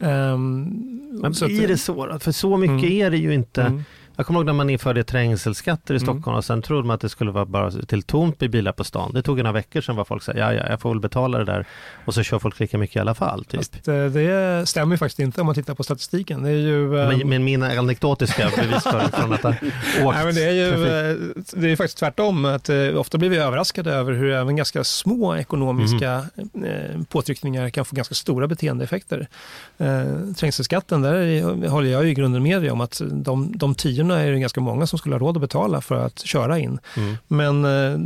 Mm. 0.00 0.32
Um, 0.32 1.20
Men 1.22 1.32
blir 1.32 1.68
det 1.68 1.78
så? 1.78 2.18
För 2.20 2.32
så 2.32 2.56
mycket 2.56 2.90
mm. 2.90 3.06
är 3.06 3.10
det 3.10 3.18
ju 3.18 3.34
inte. 3.34 3.82
Mm. 4.12 4.16
Jag 4.16 4.26
kommer 4.26 4.40
ihåg 4.40 4.46
när 4.46 4.52
man 4.52 4.70
införde 4.70 5.04
trängselskatter 5.04 5.94
i 5.94 5.96
mm. 5.96 6.06
Stockholm 6.06 6.36
och 6.36 6.44
sen 6.44 6.62
trodde 6.62 6.86
man 6.86 6.94
att 6.94 7.00
det 7.00 7.08
skulle 7.08 7.30
vara 7.30 7.44
bara 7.44 7.70
till 7.70 8.02
tomt 8.02 8.40
med 8.40 8.50
bilar 8.50 8.72
på 8.72 8.84
stan. 8.84 9.10
Det 9.14 9.22
tog 9.22 9.36
några 9.36 9.52
veckor 9.52 9.80
sedan 9.80 9.96
var 9.96 10.04
folk 10.04 10.22
sa 10.22 10.32
ja, 10.32 10.54
ja, 10.54 10.66
jag 10.68 10.80
får 10.80 10.90
väl 10.90 11.00
betala 11.00 11.38
det 11.38 11.44
där 11.44 11.66
och 12.04 12.14
så 12.14 12.22
kör 12.22 12.38
folk 12.38 12.60
lika 12.60 12.78
mycket 12.78 12.96
i 12.96 12.98
alla 12.98 13.14
fall. 13.14 13.44
Typ. 13.44 13.60
Fast, 13.60 13.88
eh, 13.88 14.04
det 14.04 14.68
stämmer 14.68 14.96
faktiskt 14.96 15.18
inte 15.18 15.40
om 15.40 15.46
man 15.46 15.54
tittar 15.54 15.74
på 15.74 15.82
statistiken. 15.82 16.42
Det 16.42 16.50
är 16.50 16.54
ju, 16.54 16.88
men, 16.88 17.22
um... 17.22 17.28
men 17.28 17.44
mina 17.44 17.78
anekdotiska 17.78 18.50
bevis 18.56 18.82
för, 18.82 19.08
från 19.08 19.32
att 19.32 19.42
ha 19.42 19.50
åkt 19.50 19.62
Nej, 20.02 20.24
men 20.24 20.34
det, 20.34 20.44
är 20.44 20.52
ju, 20.52 20.70
trafik. 20.70 21.54
Eh, 21.54 21.60
det 21.60 21.72
är 21.72 21.76
faktiskt 21.76 21.98
tvärtom. 21.98 22.44
Att, 22.44 22.70
ofta 22.96 23.18
blir 23.18 23.28
vi 23.30 23.36
överraskade 23.36 23.92
över 23.92 24.12
hur 24.12 24.30
även 24.30 24.56
ganska 24.56 24.84
små 24.84 25.36
ekonomiska 25.36 26.26
mm. 26.54 27.04
påtryckningar 27.04 27.70
kan 27.70 27.84
få 27.84 27.96
ganska 27.96 28.14
stora 28.14 28.46
beteendeeffekter. 28.46 29.28
Trängselskatten, 30.36 31.02
där 31.02 31.68
håller 31.68 31.90
jag 31.90 32.08
i 32.08 32.14
grunden 32.14 32.42
med 32.42 32.62
dig 32.62 32.70
om 32.70 32.80
att 32.80 33.02
de, 33.10 33.52
de 33.56 33.74
tiorna 33.74 34.11
är 34.20 34.32
det 34.32 34.38
ganska 34.38 34.60
många 34.60 34.86
som 34.86 34.98
skulle 34.98 35.14
ha 35.14 35.20
råd 35.20 35.36
att 35.36 35.40
betala 35.40 35.80
för 35.80 36.06
att 36.06 36.18
köra 36.26 36.58
in. 36.58 36.78
Mm. 36.96 37.16
Men 37.28 37.64
eh, 37.64 37.98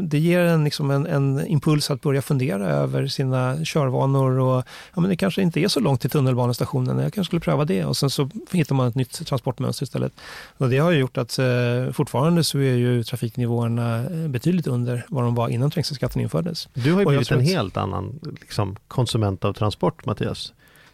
det 0.00 0.18
ger 0.18 0.40
en, 0.40 0.64
liksom 0.64 0.90
en, 0.90 1.06
en, 1.06 1.46
impuls 1.46 1.90
att 1.90 2.00
börja 2.00 2.22
fundera 2.22 2.68
över 2.68 3.06
sina 3.06 3.56
körvanor 3.64 4.38
och 4.38 4.64
ja, 4.94 5.00
men 5.00 5.10
det 5.10 5.16
kanske 5.16 5.42
inte 5.42 5.60
är 5.60 5.68
så 5.68 5.80
långt 5.80 6.00
till 6.00 6.10
tunnelbanestationen. 6.10 6.98
Jag 6.98 7.12
kanske 7.12 7.28
skulle 7.28 7.40
pröva 7.40 7.64
det 7.64 7.84
och 7.84 7.96
sen 7.96 8.10
så 8.10 8.30
hittar 8.52 8.74
man 8.74 8.88
ett 8.88 8.94
nytt 8.94 9.26
transportmönster 9.26 9.84
istället. 9.84 10.12
Och 10.58 10.70
det 10.70 10.78
har 10.78 10.92
gjort 10.92 11.18
att 11.18 11.38
eh, 11.38 11.92
fortfarande 11.92 12.44
så 12.44 12.58
är 12.58 12.74
ju 12.74 13.04
trafiknivåerna 13.04 14.04
eh, 14.04 14.28
betydligt 14.28 14.66
under 14.66 15.06
vad 15.08 15.24
de 15.24 15.34
var 15.34 15.48
innan 15.48 15.70
trängselskatten 15.70 16.22
infördes. 16.22 16.68
Du 16.74 16.92
har 16.92 17.00
ju 17.00 17.06
blivit 17.06 17.30
en 17.30 17.40
helt 17.40 17.76
annan 17.76 18.20
liksom, 18.40 18.76
konsument 18.88 19.44
av 19.44 19.52
transport, 19.52 20.06
Mattias. 20.06 20.52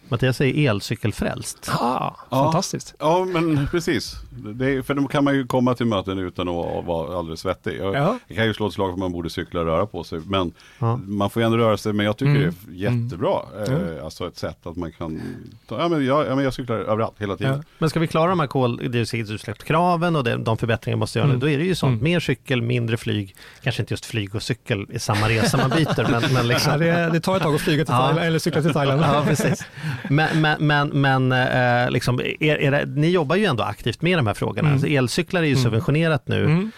Mattias 0.09 0.41
är 0.41 0.69
elcykelfrälst. 0.69 1.71
Ah, 1.79 2.15
ja, 2.29 2.43
fantastiskt. 2.43 2.95
Ja, 2.99 3.25
men 3.25 3.67
precis. 3.71 4.15
Det, 4.29 4.83
för 4.83 4.93
då 4.93 5.07
kan 5.07 5.23
man 5.23 5.35
ju 5.35 5.47
komma 5.47 5.75
till 5.75 5.85
möten 5.85 6.19
utan 6.19 6.49
att 6.49 6.85
vara 6.85 7.17
alldeles 7.17 7.39
svettig. 7.39 7.77
Jag, 7.79 7.95
ja. 7.95 8.19
jag 8.27 8.37
kan 8.37 8.45
ju 8.45 8.53
slå 8.53 8.67
ett 8.67 8.73
slag 8.73 8.87
för 8.87 8.93
att 8.93 8.99
man 8.99 9.11
borde 9.11 9.29
cykla 9.29 9.59
och 9.59 9.65
röra 9.65 9.85
på 9.85 10.03
sig. 10.03 10.19
Men 10.25 10.53
ja. 10.79 10.99
man 11.07 11.29
får 11.29 11.41
ju 11.41 11.45
ändå 11.45 11.57
röra 11.57 11.77
sig. 11.77 11.93
Men 11.93 12.05
jag 12.05 12.17
tycker 12.17 12.35
mm. 12.35 12.53
det 12.67 12.85
är 12.85 12.91
jättebra. 12.91 13.39
Mm. 13.67 13.97
Eh, 13.97 14.05
alltså 14.05 14.27
ett 14.27 14.37
sätt 14.37 14.67
att 14.67 14.75
man 14.75 14.91
kan 14.91 15.21
ta, 15.67 15.79
ja, 15.79 15.87
men 15.87 16.05
jag, 16.05 16.27
ja, 16.27 16.35
men 16.35 16.43
jag 16.43 16.53
cyklar 16.53 16.75
överallt 16.75 17.15
hela 17.19 17.37
tiden. 17.37 17.53
Ja. 17.53 17.63
Men 17.77 17.89
ska 17.89 17.99
vi 17.99 18.07
klara 18.07 18.29
de 18.29 18.39
här 18.39 18.47
koldioxidutsläppskraven 18.47 20.15
och 20.15 20.23
det, 20.23 20.37
de 20.37 20.57
förbättringar 20.57 20.97
måste 20.97 21.19
göra, 21.19 21.29
mm. 21.29 21.39
då 21.39 21.49
är 21.49 21.57
det 21.57 21.63
ju 21.63 21.75
sånt. 21.75 21.91
Mm. 21.91 22.03
Mer 22.03 22.19
cykel, 22.19 22.61
mindre 22.61 22.97
flyg. 22.97 23.35
Kanske 23.63 23.81
inte 23.81 23.93
just 23.93 24.05
flyg 24.05 24.35
och 24.35 24.43
cykel 24.43 24.87
i 24.89 24.99
samma 24.99 25.29
resa 25.29 25.57
man 25.57 25.69
byter. 25.69 26.11
men, 26.11 26.33
men 26.33 26.47
liksom. 26.53 26.79
det, 26.79 27.09
det, 27.13 27.19
tar 27.19 27.37
ett 27.37 27.43
tag 27.43 27.55
att 27.55 27.61
flyga 27.61 27.85
till 27.85 27.93
Thailand, 27.93 28.19
eller 28.19 28.39
cykla 28.39 28.61
till 28.61 28.73
Thailand. 28.73 29.01
Ja, 29.01 29.23
precis. 29.27 29.65
Men, 30.09 30.41
men, 30.41 30.67
men, 30.67 30.89
men 30.89 31.31
eh, 31.31 31.91
liksom, 31.91 32.19
er, 32.39 32.55
er, 32.57 32.85
ni 32.85 33.09
jobbar 33.09 33.35
ju 33.35 33.45
ändå 33.45 33.63
aktivt 33.63 34.01
med 34.01 34.17
de 34.17 34.27
här 34.27 34.33
frågorna. 34.33 34.67
Mm. 34.67 34.73
Alltså, 34.73 34.87
elcyklar 34.87 35.41
är 35.41 35.45
ju 35.45 35.51
mm. 35.51 35.63
subventionerat 35.63 36.27
nu 36.27 36.45
mm. 36.45 36.71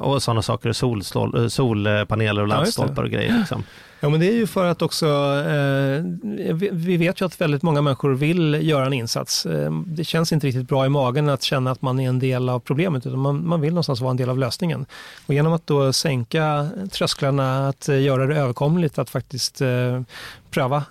Och 0.00 0.22
sådana 0.22 0.42
saker, 0.42 0.72
sol, 0.72 1.02
solpaneler 1.50 2.42
och 2.42 2.48
laddstolpar 2.48 3.02
och 3.02 3.10
grejer. 3.10 3.38
Liksom. 3.38 3.64
Ja, 4.00 4.08
men 4.08 4.20
det 4.20 4.28
är 4.28 4.32
ju 4.32 4.46
för 4.46 4.66
att 4.66 4.82
också, 4.82 5.06
eh, 5.46 6.02
vi 6.72 6.96
vet 6.96 7.20
ju 7.20 7.26
att 7.26 7.40
väldigt 7.40 7.62
många 7.62 7.82
människor 7.82 8.14
vill 8.14 8.68
göra 8.68 8.86
en 8.86 8.92
insats. 8.92 9.46
Eh, 9.46 9.72
det 9.86 10.04
känns 10.04 10.32
inte 10.32 10.46
riktigt 10.46 10.68
bra 10.68 10.86
i 10.86 10.88
magen 10.88 11.28
att 11.28 11.42
känna 11.42 11.70
att 11.70 11.82
man 11.82 12.00
är 12.00 12.08
en 12.08 12.18
del 12.18 12.48
av 12.48 12.60
problemet, 12.60 13.06
utan 13.06 13.18
man, 13.18 13.48
man 13.48 13.60
vill 13.60 13.70
någonstans 13.70 14.00
vara 14.00 14.10
en 14.10 14.16
del 14.16 14.28
av 14.28 14.38
lösningen. 14.38 14.86
Och 15.26 15.34
genom 15.34 15.52
att 15.52 15.66
då 15.66 15.92
sänka 15.92 16.68
trösklarna, 16.92 17.68
att 17.68 17.88
eh, 17.88 18.02
göra 18.02 18.26
det 18.26 18.36
överkomligt, 18.36 18.98
att 18.98 19.10
faktiskt 19.10 19.60
eh, 19.60 20.00
pröva 20.56 20.84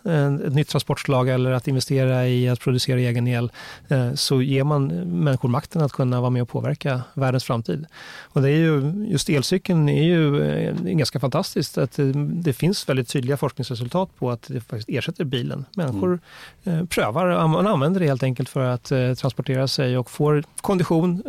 ett 0.45 0.53
nytt 0.53 0.67
transportslag 0.69 1.29
eller 1.29 1.51
att 1.51 1.67
investera 1.67 2.27
i 2.27 2.49
att 2.49 2.59
producera 2.59 2.99
egen 2.99 3.27
el, 3.27 3.51
eh, 3.87 4.13
så 4.13 4.41
ger 4.41 4.63
man 4.63 4.87
människor 5.23 5.49
makten 5.49 5.81
att 5.81 5.91
kunna 5.91 6.21
vara 6.21 6.29
med 6.29 6.41
och 6.41 6.49
påverka 6.49 7.01
världens 7.13 7.43
framtid. 7.43 7.85
Och 8.23 8.41
det 8.41 8.49
är 8.49 8.57
ju, 8.57 8.64
just 9.07 9.29
elcykeln 9.29 9.89
är 9.89 10.03
ju 10.03 10.43
eh, 10.43 10.73
ganska 10.75 11.19
fantastiskt 11.19 11.77
att 11.77 11.99
det 12.15 12.53
finns 12.53 12.89
väldigt 12.89 13.07
tydliga 13.07 13.37
forskningsresultat 13.37 14.09
på 14.19 14.31
att 14.31 14.47
det 14.47 14.61
faktiskt 14.61 14.89
ersätter 14.89 15.23
bilen. 15.23 15.65
Människor 15.75 16.07
mm. 16.07 16.19
Eh, 16.63 16.85
prövar, 16.85 17.47
man 17.47 17.67
använder 17.67 17.99
det 17.99 18.05
helt 18.05 18.23
enkelt 18.23 18.49
för 18.49 18.61
att 18.61 18.83
transportera 19.17 19.67
sig 19.67 19.97
och 19.97 20.11
får 20.11 20.43
kondition, 20.61 21.23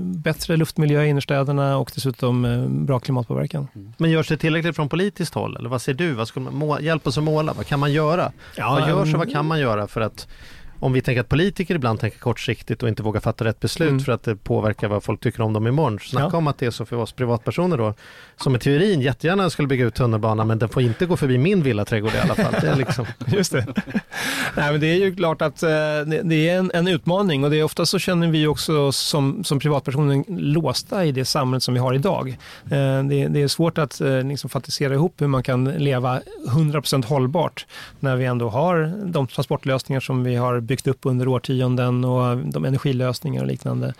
bättre 0.00 0.56
luftmiljö 0.56 1.02
i 1.02 1.08
innerstäderna 1.08 1.76
och 1.78 1.90
dessutom 1.94 2.66
bra 2.86 2.98
klimatpåverkan. 2.98 3.68
Mm. 3.74 3.92
Men 3.96 4.10
görs 4.10 4.28
det 4.28 4.36
tillräckligt 4.36 4.76
från 4.76 4.88
politiskt 4.88 5.34
håll? 5.34 5.56
Eller 5.56 5.68
vad 5.68 5.82
ser 5.82 5.94
du? 5.94 6.12
Vad 6.12 6.28
skulle 6.28 6.50
man, 6.50 6.84
hjälp 6.84 7.06
oss 7.06 7.18
att 7.18 7.24
måla. 7.24 7.52
Vad 7.52 7.66
kan 7.66 7.80
man 7.80 7.92
göra? 7.92 8.32
Ja, 8.56 8.70
vad 8.70 8.88
görs 8.88 9.14
och 9.14 9.18
vad 9.18 9.32
kan 9.32 9.46
man 9.46 9.60
göra 9.60 9.86
för 9.86 10.00
att 10.00 10.28
om 10.82 10.92
vi 10.92 11.02
tänker 11.02 11.20
att 11.20 11.28
politiker 11.28 11.74
ibland 11.74 12.00
tänker 12.00 12.18
kortsiktigt 12.18 12.82
och 12.82 12.88
inte 12.88 13.02
vågar 13.02 13.20
fatta 13.20 13.44
rätt 13.44 13.60
beslut 13.60 13.90
mm. 13.90 14.00
för 14.00 14.12
att 14.12 14.22
det 14.22 14.36
påverkar 14.36 14.88
vad 14.88 15.02
folk 15.02 15.20
tycker 15.20 15.42
om 15.42 15.52
dem 15.52 15.66
imorgon. 15.66 15.98
Snacka 15.98 16.28
ja. 16.32 16.38
om 16.38 16.46
att 16.46 16.58
det 16.58 16.66
är 16.66 16.70
så 16.70 16.86
för 16.86 16.96
oss 16.96 17.12
privatpersoner 17.12 17.78
då, 17.78 17.94
som 18.36 18.56
i 18.56 18.58
teorin 18.58 19.00
jättegärna 19.00 19.50
skulle 19.50 19.68
bygga 19.68 19.86
ut 19.86 19.94
tunnelbanan 19.94 20.46
men 20.46 20.58
den 20.58 20.68
får 20.68 20.82
inte 20.82 21.06
gå 21.06 21.16
förbi 21.16 21.38
min 21.38 21.62
villaträdgård 21.62 22.14
i 22.14 22.18
alla 22.18 22.34
fall. 22.34 22.54
Det 22.60 22.68
är 22.68 22.76
liksom... 22.76 23.06
Just 23.26 23.52
det. 23.52 23.66
Nej, 24.56 24.72
men 24.72 24.80
det 24.80 24.86
är 24.86 24.96
ju 24.96 25.14
klart 25.16 25.42
att 25.42 25.62
eh, 25.62 25.68
det 26.24 26.48
är 26.48 26.58
en, 26.58 26.70
en, 26.74 26.88
utmaning 26.88 27.44
och 27.44 27.50
det 27.50 27.56
är 27.56 27.64
ofta 27.64 27.86
så 27.86 27.98
känner 27.98 28.28
vi 28.28 28.46
också 28.46 28.92
som, 28.92 29.44
som 29.44 29.58
privatpersoner 29.58 30.24
låsta 30.28 31.04
i 31.04 31.12
det 31.12 31.24
samhället 31.24 31.62
som 31.62 31.74
vi 31.74 31.80
har 31.80 31.94
idag. 31.94 32.28
Eh, 32.64 33.02
det, 33.04 33.28
det, 33.28 33.42
är 33.42 33.48
svårt 33.48 33.78
att 33.78 34.00
eh, 34.00 34.22
liksom 34.22 34.50
fantisera 34.50 34.94
ihop 34.94 35.20
hur 35.20 35.26
man 35.26 35.42
kan 35.42 35.64
leva 35.64 36.20
100% 36.48 37.06
hållbart 37.06 37.66
när 38.00 38.16
vi 38.16 38.24
ändå 38.24 38.48
har 38.48 38.92
de 39.04 39.26
transportlösningar 39.26 40.00
som 40.00 40.24
vi 40.24 40.36
har 40.36 40.60
byggt 40.72 40.86
upp 40.86 41.06
under 41.06 41.28
årtionden 41.28 42.04
och 42.04 42.36
de 42.36 42.64
energilösningar 42.64 43.42
och 43.42 43.46
liknande. 43.46 43.94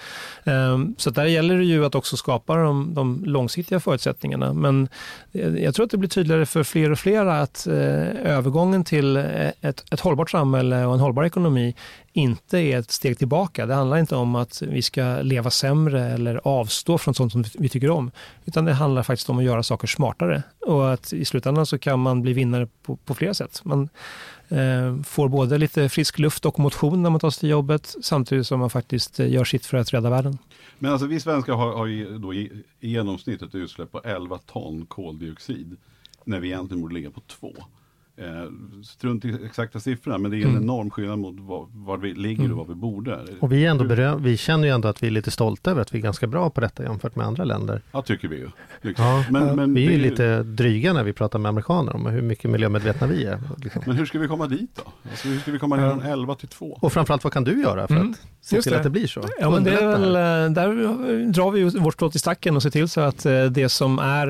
Ehm, 0.45 0.95
så 0.99 1.11
där 1.11 1.25
gäller 1.25 1.59
det 1.59 1.64
ju 1.64 1.85
att 1.85 1.95
också 1.95 2.16
skapa 2.16 2.57
de, 2.57 2.95
de 2.95 3.25
långsiktiga 3.25 3.81
förutsättningarna. 3.81 4.53
Men 4.53 4.89
eh, 5.33 5.55
jag 5.57 5.75
tror 5.75 5.85
att 5.85 5.91
det 5.91 5.99
blir 5.99 6.09
tydligare 6.09 6.47
för 6.47 6.62
fler 6.62 6.93
och 6.93 6.99
fler 6.99 7.27
att 7.27 7.66
eh, 7.66 8.37
övergången 8.37 8.85
till 8.85 9.16
eh, 9.16 9.25
ett, 9.61 9.85
ett 9.91 10.01
hållbart 10.01 10.31
samhälle 10.31 10.85
och 10.85 10.95
en 10.95 11.01
hållbar 11.01 11.25
ekonomi 11.25 11.75
inte 12.12 12.58
är 12.58 12.78
ett 12.78 12.90
steg 12.90 13.18
tillbaka. 13.18 13.66
Det 13.66 13.74
handlar 13.74 13.96
inte 13.96 14.16
om 14.16 14.34
att 14.34 14.62
vi 14.62 14.82
ska 14.82 15.22
leva 15.22 15.50
sämre 15.50 16.04
eller 16.04 16.40
avstå 16.44 16.98
från 16.98 17.14
sånt 17.14 17.32
som 17.32 17.44
vi 17.58 17.68
tycker 17.68 17.90
om. 17.90 18.10
Utan 18.44 18.64
det 18.64 18.72
handlar 18.72 19.02
faktiskt 19.02 19.30
om 19.30 19.38
att 19.38 19.44
göra 19.44 19.62
saker 19.62 19.86
smartare. 19.86 20.42
Och 20.60 20.92
att 20.92 21.12
i 21.12 21.24
slutändan 21.24 21.66
så 21.66 21.78
kan 21.78 22.00
man 22.00 22.22
bli 22.22 22.32
vinnare 22.32 22.68
på, 22.82 22.96
på 22.96 23.14
flera 23.14 23.34
sätt. 23.34 23.60
Man 23.64 23.88
eh, 24.48 25.02
får 25.04 25.28
både 25.28 25.58
lite 25.58 25.88
frisk 25.88 26.18
luft 26.18 26.46
och 26.46 26.58
motion 26.58 27.02
när 27.02 27.10
man 27.10 27.20
tar 27.20 27.30
sig 27.30 27.40
till 27.40 27.48
jobbet 27.48 27.94
samtidigt 28.02 28.46
som 28.46 28.60
man 28.60 28.70
faktiskt 28.70 29.20
eh, 29.20 29.30
gör 29.30 29.44
sitt 29.44 29.66
för 29.66 29.76
att 29.76 29.92
rädda 29.92 30.10
världen. 30.10 30.38
Men 30.78 30.92
alltså 30.92 31.06
vi 31.06 31.20
svenskar 31.20 31.52
har, 31.52 31.72
har 31.76 31.86
ju 31.86 32.18
då 32.18 32.34
i, 32.34 32.52
i 32.80 32.88
genomsnitt 32.88 33.42
ett 33.42 33.54
utsläpp 33.54 33.92
på 33.92 34.00
11 34.04 34.38
ton 34.38 34.86
koldioxid 34.86 35.76
när 36.24 36.40
vi 36.40 36.48
egentligen 36.48 36.82
borde 36.82 36.94
ligga 36.94 37.10
på 37.10 37.20
2. 37.20 37.52
Eh, 38.23 38.83
strunt 38.85 39.25
i 39.25 39.39
exakta 39.45 39.81
siffrorna, 39.81 40.18
men 40.18 40.31
det 40.31 40.37
är 40.37 40.43
en 40.43 40.51
Mm. 40.51 40.62
enorm 40.62 40.91
skillnad 40.91 41.18
mot 41.18 41.41
var, 41.41 41.66
var 41.73 41.97
vi 41.97 42.14
ligger 42.14 42.45
Mm. 42.45 42.59
och 42.59 42.66
var 42.66 42.75
vi 42.75 42.81
borde. 42.81 43.18
Och 43.41 43.53
vi, 43.53 43.66
är 43.66 43.70
ändå 43.70 43.85
beröm, 43.85 44.23
vi 44.23 44.37
känner 44.37 44.64
ju 44.68 44.75
ändå 44.75 44.89
att 44.89 45.03
vi 45.03 45.07
är 45.07 45.11
lite 45.11 45.31
stolta 45.31 45.70
över 45.70 45.81
att 45.83 45.95
vi 45.95 45.99
är 45.99 46.03
ganska 46.03 46.27
bra 46.27 46.51
på 46.51 46.61
detta 46.61 46.83
jämfört 46.83 47.16
med 47.16 47.27
andra 47.27 47.45
länder. 47.45 47.83
Ja, 47.93 48.03
tycker 48.03 48.29
vi 48.29 48.37
ju. 48.37 48.49
Liksom. 48.83 49.05
Ja, 49.05 49.25
men, 49.31 49.57
men, 49.57 49.75
vi 49.75 49.87
är 49.87 49.91
ju 49.91 49.97
det 49.97 50.03
lite 50.11 50.43
dryga 50.43 50.93
när 50.93 51.05
vi 51.05 51.12
pratar 51.12 51.39
med 51.39 51.49
amerikaner 51.49 51.95
om 51.97 52.07
hur 52.07 52.23
mycket 52.23 52.51
miljömedvetna 52.51 53.07
vi 53.07 53.25
är. 53.25 53.39
Liksom. 53.62 53.83
men 53.87 53.97
hur 53.97 54.07
ska 54.07 54.18
vi 54.18 54.29
komma 54.29 54.47
dit 54.47 54.70
då? 54.85 54.93
Alltså, 55.11 55.29
hur 55.29 55.39
ska 55.39 55.53
vi 55.53 55.59
komma 55.59 55.77
ner 55.77 55.91
från 55.91 56.03
11 56.03 56.35
till 56.35 56.49
2? 56.49 56.79
Och 56.81 56.93
framförallt 56.93 57.25
vad 57.25 57.33
kan 57.33 57.45
du 57.45 57.62
göra 57.62 57.87
för 57.87 57.95
Mm, 57.97 58.11
att 58.11 58.20
se 58.45 58.57
just 58.57 58.64
till 58.64 58.72
det. 58.72 58.76
att 58.78 58.82
det 58.82 58.90
blir 58.90 59.07
så? 59.07 59.20
Ja, 59.40 59.51
men 59.51 59.64
det 59.64 59.70
är 59.70 59.86
väl, 59.86 60.16
eh, 60.16 60.53
där 60.55 61.32
drar 61.32 61.51
vi 61.51 61.64
vårt 61.64 61.95
strå 61.95 62.11
till 62.11 62.20
stacken 62.20 62.57
och 62.57 62.62
ser 62.62 62.70
till 62.70 62.88
så 62.88 63.01
att 63.01 63.26
eh, 63.26 63.45
det 63.45 63.68
som 63.68 63.99
är 63.99 64.28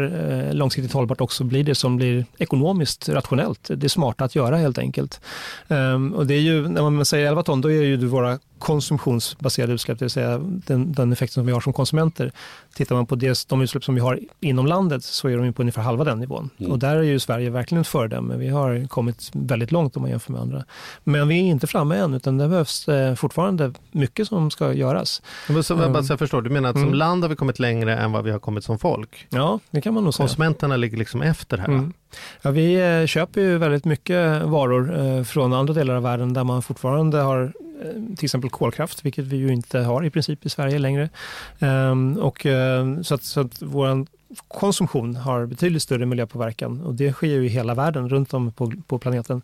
eh, 0.48 0.54
långsiktigt 0.54 0.92
hållbart 0.92 1.20
också 1.20 1.44
blir 1.44 1.64
det 1.64 1.74
som 1.74 1.96
blir 1.96 2.26
ekonomiskt 2.38 3.08
rationellt. 3.08 3.70
Det 3.74 3.86
är 3.86 3.88
smarta 3.88 4.24
att 4.24 4.34
göra 4.34 4.56
helt 4.56 4.78
enkelt. 4.78 5.20
Ehm, 5.68 6.12
Och 6.12 6.26
det 6.26 6.34
är 6.34 6.40
ju, 6.40 6.68
när 6.68 6.90
man 6.90 7.04
säger 7.04 7.28
11 7.28 7.42
ton, 7.42 7.60
då 7.60 7.70
är 7.70 7.82
ju 7.82 7.96
våra 8.06 8.38
konsumtionsbaserade 8.62 9.72
utsläpp, 9.72 9.98
det 9.98 10.04
vill 10.04 10.10
säga 10.10 10.38
den, 10.38 10.92
den 10.92 11.12
effekten 11.12 11.34
som 11.34 11.46
vi 11.46 11.52
har 11.52 11.60
som 11.60 11.72
konsumenter. 11.72 12.32
Tittar 12.74 12.94
man 12.94 13.06
på 13.06 13.14
det, 13.14 13.48
de 13.48 13.62
utsläpp 13.62 13.84
som 13.84 13.94
vi 13.94 14.00
har 14.00 14.20
inom 14.40 14.66
landet 14.66 15.04
så 15.04 15.28
är 15.28 15.36
de 15.36 15.52
på 15.52 15.62
ungefär 15.62 15.82
halva 15.82 16.04
den 16.04 16.18
nivån. 16.18 16.50
Mm. 16.58 16.72
Och 16.72 16.78
där 16.78 16.96
är 16.96 17.02
ju 17.02 17.18
Sverige 17.18 17.50
verkligen 17.50 17.80
ett 17.80 17.88
föredöme. 17.88 18.36
Vi 18.36 18.48
har 18.48 18.88
kommit 18.88 19.30
väldigt 19.32 19.72
långt 19.72 19.96
om 19.96 20.02
man 20.02 20.10
jämför 20.10 20.32
med 20.32 20.40
andra. 20.40 20.64
Men 21.04 21.28
vi 21.28 21.38
är 21.38 21.44
inte 21.44 21.66
framme 21.66 21.96
än, 21.96 22.14
utan 22.14 22.38
det 22.38 22.48
behövs 22.48 22.88
eh, 22.88 23.14
fortfarande 23.14 23.72
mycket 23.90 24.28
som 24.28 24.50
ska 24.50 24.72
göras. 24.72 25.22
Men 25.48 25.64
så, 25.64 25.74
Ehm, 25.84 26.06
jag 26.08 26.18
förstår, 26.18 26.42
du 26.42 26.50
menar 26.50 26.68
att 26.68 26.76
som 26.76 26.82
mm. 26.82 26.94
land 26.94 27.24
har 27.24 27.28
vi 27.28 27.36
kommit 27.36 27.58
längre 27.58 27.96
än 27.96 28.12
vad 28.12 28.24
vi 28.24 28.30
har 28.30 28.38
kommit 28.38 28.64
som 28.64 28.78
folk? 28.78 29.26
Ja, 29.30 29.58
det 29.70 29.80
kan 29.80 29.94
man 29.94 30.04
nog 30.04 30.14
säga. 30.14 30.26
Konsumenterna 30.26 30.76
ligger 30.76 30.96
liksom 30.96 31.22
efter 31.22 31.58
här. 31.58 31.68
Mm. 31.68 31.92
Ja, 32.42 32.50
vi 32.50 32.74
eh, 33.00 33.06
köper 33.06 33.40
ju 33.40 33.58
väldigt 33.58 33.84
mycket 33.84 34.42
varor 34.42 34.98
eh, 34.98 35.22
från 35.22 35.52
andra 35.52 35.74
delar 35.74 35.94
av 35.94 36.02
världen 36.02 36.32
där 36.32 36.44
man 36.44 36.62
fortfarande 36.62 37.18
har 37.18 37.52
eh, 37.84 38.16
till 38.16 38.24
exempel 38.24 38.50
kolkraft, 38.50 39.04
vilket 39.04 39.24
vi 39.24 39.36
ju 39.36 39.52
inte 39.52 39.78
har 39.78 40.04
i 40.04 40.10
princip 40.10 40.46
i 40.46 40.48
Sverige 40.48 40.78
längre. 40.78 41.08
Ehm, 41.58 42.16
och, 42.16 42.46
så 43.02 43.14
att, 43.14 43.22
så 43.22 43.40
att 43.40 43.62
vår 43.62 44.06
konsumtion 44.48 45.16
har 45.16 45.46
betydligt 45.46 45.82
större 45.82 46.06
miljöpåverkan 46.06 46.80
och 46.80 46.94
det 46.94 47.12
sker 47.12 47.26
ju 47.28 47.44
i 47.44 47.48
hela 47.48 47.74
världen 47.74 48.08
runt 48.08 48.34
om 48.34 48.52
på, 48.52 48.72
på 48.86 48.98
planeten 48.98 49.42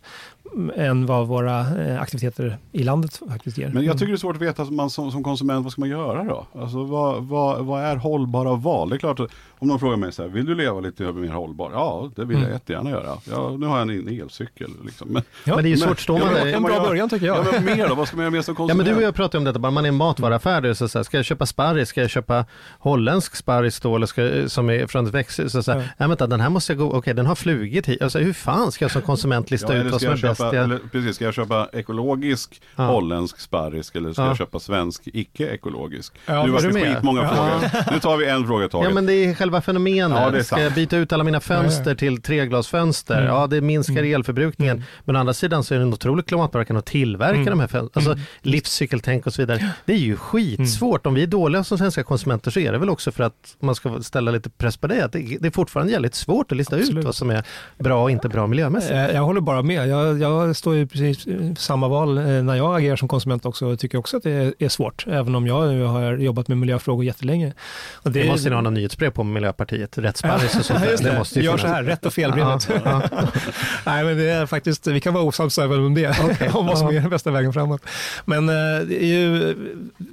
mm, 0.55 0.71
än 0.75 1.05
vad 1.05 1.27
våra 1.27 1.59
eh, 1.59 2.01
aktiviteter 2.01 2.57
i 2.71 2.83
landet 2.83 3.21
faktiskt 3.29 3.57
ger. 3.57 3.69
Men 3.69 3.85
jag 3.85 3.97
tycker 3.99 4.07
det 4.11 4.15
är 4.15 4.17
svårt 4.17 4.35
att 4.35 4.41
veta 4.41 4.63
man, 4.63 4.89
som, 4.89 5.11
som 5.11 5.23
konsument, 5.23 5.63
vad 5.63 5.71
ska 5.71 5.81
man 5.81 5.89
göra 5.89 6.23
då? 6.23 6.45
Alltså 6.61 6.83
vad, 6.83 7.23
vad, 7.23 7.65
vad 7.65 7.83
är 7.83 7.95
hållbara 7.95 8.55
val? 8.55 8.89
Det 8.89 8.95
är 8.95 8.99
klart 8.99 9.19
att 9.19 9.29
om 9.59 9.67
någon 9.67 9.79
frågar 9.79 9.97
mig 9.97 10.11
så 10.11 10.21
här, 10.21 10.29
vill 10.29 10.45
du 10.45 10.55
leva 10.55 10.79
lite 10.79 11.03
mer 11.03 11.29
hållbar? 11.31 11.71
Ja, 11.73 12.11
det 12.15 12.25
vill 12.25 12.37
jag 12.37 12.39
Mm. 12.39 12.53
jättegärna 12.53 12.89
göra. 12.89 13.17
Ja, 13.31 13.55
nu 13.59 13.65
har 13.65 13.79
jag 13.79 13.89
en 13.89 14.19
elcykel. 14.21 14.69
Liksom. 14.85 15.07
Men, 15.09 15.23
Ja, 15.45 15.55
Men 15.55 15.63
det 15.63 15.69
är 15.69 15.71
ju 15.71 15.77
svårt, 15.77 15.99
står 15.99 16.19
Ja, 16.19 16.25
man 16.25 16.33
där 16.33 16.53
en 16.53 16.63
bra 16.63 16.79
början 16.79 17.09
tycker 17.09 17.25
ja, 17.27 17.35
jag. 17.53 17.63
men 17.63 17.77
mer 17.77 17.87
då? 17.89 17.95
Vad 17.95 18.07
ska 18.07 18.17
man 18.17 18.23
göra 18.23 18.31
mer 18.31 18.41
som 18.41 18.51
Ja 18.53 18.57
konsument? 18.57 18.77
men 18.87 18.93
du 18.95 18.95
och 19.01 19.07
jag 19.07 19.15
pratade 19.15 19.37
om 19.37 19.43
detta, 19.43 19.59
bara 19.59 19.71
man 19.71 19.85
är 19.85 19.89
en 19.89 19.95
matvaruaffär, 19.95 20.61
det 20.61 20.69
är 20.69 20.73
så 20.73 20.87
så 20.87 20.97
här, 20.99 21.03
ska 21.03 21.17
jag 21.17 21.25
köpa 21.25 21.45
sparris, 21.45 21.89
ska 21.89 22.01
jag 22.01 22.09
köpa 22.09 22.45
holländsk 22.79 23.35
sparris 23.35 23.79
då, 23.79 23.95
eller 23.95 24.05
ska, 24.07 24.49
som 24.49 24.69
är 24.69 24.78
från 24.87 25.07
ett 25.07 25.13
växthus, 25.13 25.51
så 25.51 25.63
så 25.63 25.71
här, 25.71 25.79
Ja. 25.79 25.85
nej 25.97 26.07
vänta 26.09 26.27
den 26.27 26.41
här 26.41 26.49
måste 26.49 26.71
jag 26.73 26.77
gå, 26.77 26.91
okej 26.93 27.13
den 27.13 27.25
har 27.25 27.35
flugit 27.35 27.85
hit, 27.85 28.01
alltså 28.01 28.19
hur 28.19 28.33
fan 28.33 28.71
ska 28.71 28.85
jag 28.85 28.91
som 28.91 29.01
konsument 29.01 29.51
lista 29.51 29.77
Ja, 29.77 29.83
ut 29.83 29.91
vad 29.91 30.01
som 30.01 30.07
är 30.11 30.11
jag 30.17 30.21
bäst? 30.21 30.37
köpa, 30.41 30.55
Jag, 30.55 30.63
eller, 30.63 30.79
precis, 30.91 31.15
ska 31.15 31.25
jag 31.25 31.33
köpa 31.33 31.69
ekologisk 31.73 32.61
Ja. 32.75 32.83
holländsk 32.85 33.39
sparris 33.39 33.91
eller 33.95 34.13
ska 34.13 34.21
Ja. 34.21 34.27
jag 34.27 34.37
köpa 34.37 34.59
svensk 34.59 35.01
icke-ekologisk? 35.05 36.13
Ja, 36.25 36.45
nu 36.45 36.51
var 36.51 36.61
det 36.61 36.73
skitmånga 36.93 37.23
Ja. 37.23 37.29
frågor. 37.29 37.91
Nu 37.93 37.99
tar 37.99 38.17
vi 38.17 38.25
en 38.29 38.47
fråga 38.47 38.65
i 38.65 38.69
taget. 38.69 38.89
ja 38.89 38.93
men 38.95 39.05
det 39.05 39.13
är 39.13 39.33
själva 39.35 39.61
fenomenet, 39.61 40.19
Ja, 40.21 40.29
det 40.29 40.37
är 40.39 40.43
ska 40.43 40.61
jag 40.61 40.73
byta 40.73 40.97
ut 40.97 41.13
alla 41.13 41.23
mina 41.23 41.39
fönster 41.39 41.95
till 41.95 42.21
treglasfönster? 42.21 43.15
Mm. 43.17 43.27
Ja 43.27 43.47
det 43.47 43.61
minskar 43.61 43.93
Mm. 43.99 44.13
elförbrukningen, 44.15 44.75
Mm. 44.77 44.87
men 45.05 45.15
å 45.15 45.19
andra 45.19 45.33
sidan 45.33 45.63
så 45.63 45.73
är 45.73 45.77
det 45.79 45.83
en 45.83 45.93
otrolig 45.93 46.25
klimatpåverkan 46.27 46.77
att 46.77 46.85
tillverka 46.85 47.35
Mm. 47.35 47.45
de 47.45 47.59
här 47.59 47.67
fönstren, 47.67 47.89
alltså 47.93 48.11
Mm. 48.11 48.23
livscykeltänk 48.41 49.27
och 49.27 49.33
så 49.33 49.41
vidare. 49.41 49.69
Det 49.85 49.93
är 49.93 49.97
ju 49.97 50.15
skitsvårt, 50.17 51.05
om 51.05 51.13
vi 51.13 51.23
är 51.23 51.27
dåliga 51.27 51.63
som 51.63 51.77
svenska 51.77 52.03
konsumenter 52.03 52.51
så 52.51 52.59
är 52.59 52.71
det 52.71 52.77
väl 52.77 52.89
också 52.89 53.11
för 53.11 53.23
att 53.23 53.55
man 53.59 53.75
ska 53.75 54.01
ställa 54.01 54.31
lite 54.31 54.49
press 54.49 54.68
på 54.77 54.87
det, 54.87 55.05
att 55.05 55.11
det, 55.11 55.37
det 55.39 55.47
är 55.47 55.51
fortfarande 55.51 55.91
jävligt 55.93 56.15
svårt 56.15 56.51
att 56.51 56.57
lista 56.57 56.75
ut 56.75 56.81
Absolut. 56.81 57.05
vad 57.05 57.15
som 57.15 57.29
är 57.29 57.43
bra 57.77 58.03
och 58.03 58.11
inte 58.11 58.29
bra 58.29 58.47
miljömässigt. 58.47 58.91
Eh, 58.91 59.11
Jag 59.11 59.21
håller 59.21 59.41
bara 59.41 59.61
med. 59.61 59.87
Jag, 59.87 60.21
jag 60.21 60.55
står 60.55 60.75
ju 60.75 60.87
precis 60.87 61.27
i 61.27 61.55
samma 61.57 61.87
val 61.87 62.17
eh, 62.17 62.23
när 62.23 62.55
jag 62.55 62.77
agerar 62.77 62.95
som 62.95 63.07
konsument 63.07 63.45
också 63.45 63.65
och 63.67 63.79
tycker 63.79 63.97
också 63.97 64.17
att 64.17 64.23
det 64.23 64.53
är, 64.59 64.69
svårt, 64.69 65.05
även 65.07 65.35
om 65.35 65.47
jag 65.47 65.67
nu 65.73 65.83
har 65.83 66.17
jobbat 66.17 66.47
med 66.47 66.57
miljöfrågor 66.57 67.05
jättelänge. 67.05 67.53
Och 67.93 68.11
Det 68.11 68.27
måste 68.27 68.49
ni 68.49 68.55
ha 68.55 68.61
någon 68.61 68.73
nyhetsbrev 68.73 69.09
på 69.09 69.23
Miljöpartiet, 69.23 69.97
rätt 69.97 70.17
sparris 70.17 70.55
och 70.59 70.65
sånt 70.65 70.85
just 70.91 71.03
det. 71.03 71.17
måste 71.17 71.39
ju 71.39 71.45
Gör 71.45 71.57
så 71.57 71.67
här, 71.67 71.83
rätt 71.83 72.05
och 72.05 72.13
felbrevet. 72.13 72.69
Nej, 73.85 74.03
men 74.03 74.17
det 74.17 74.29
är 74.29 74.45
faktiskt, 74.45 74.87
vi 74.87 74.99
kan 75.01 75.13
vara 75.13 75.23
osams 75.23 75.57
även 75.57 75.79
om 75.85 75.93
det, 75.93 76.15
Okej. 76.23 76.49
om 76.53 76.65
vad 76.67 76.77
som 76.77 76.87
är 76.87 76.93
den 76.93 77.09
bästa 77.09 77.31
vägen 77.31 77.53
framåt. 77.53 77.81
Men 78.25 78.49
eh, 78.49 78.55
det 78.87 79.05
ju, 79.07 79.55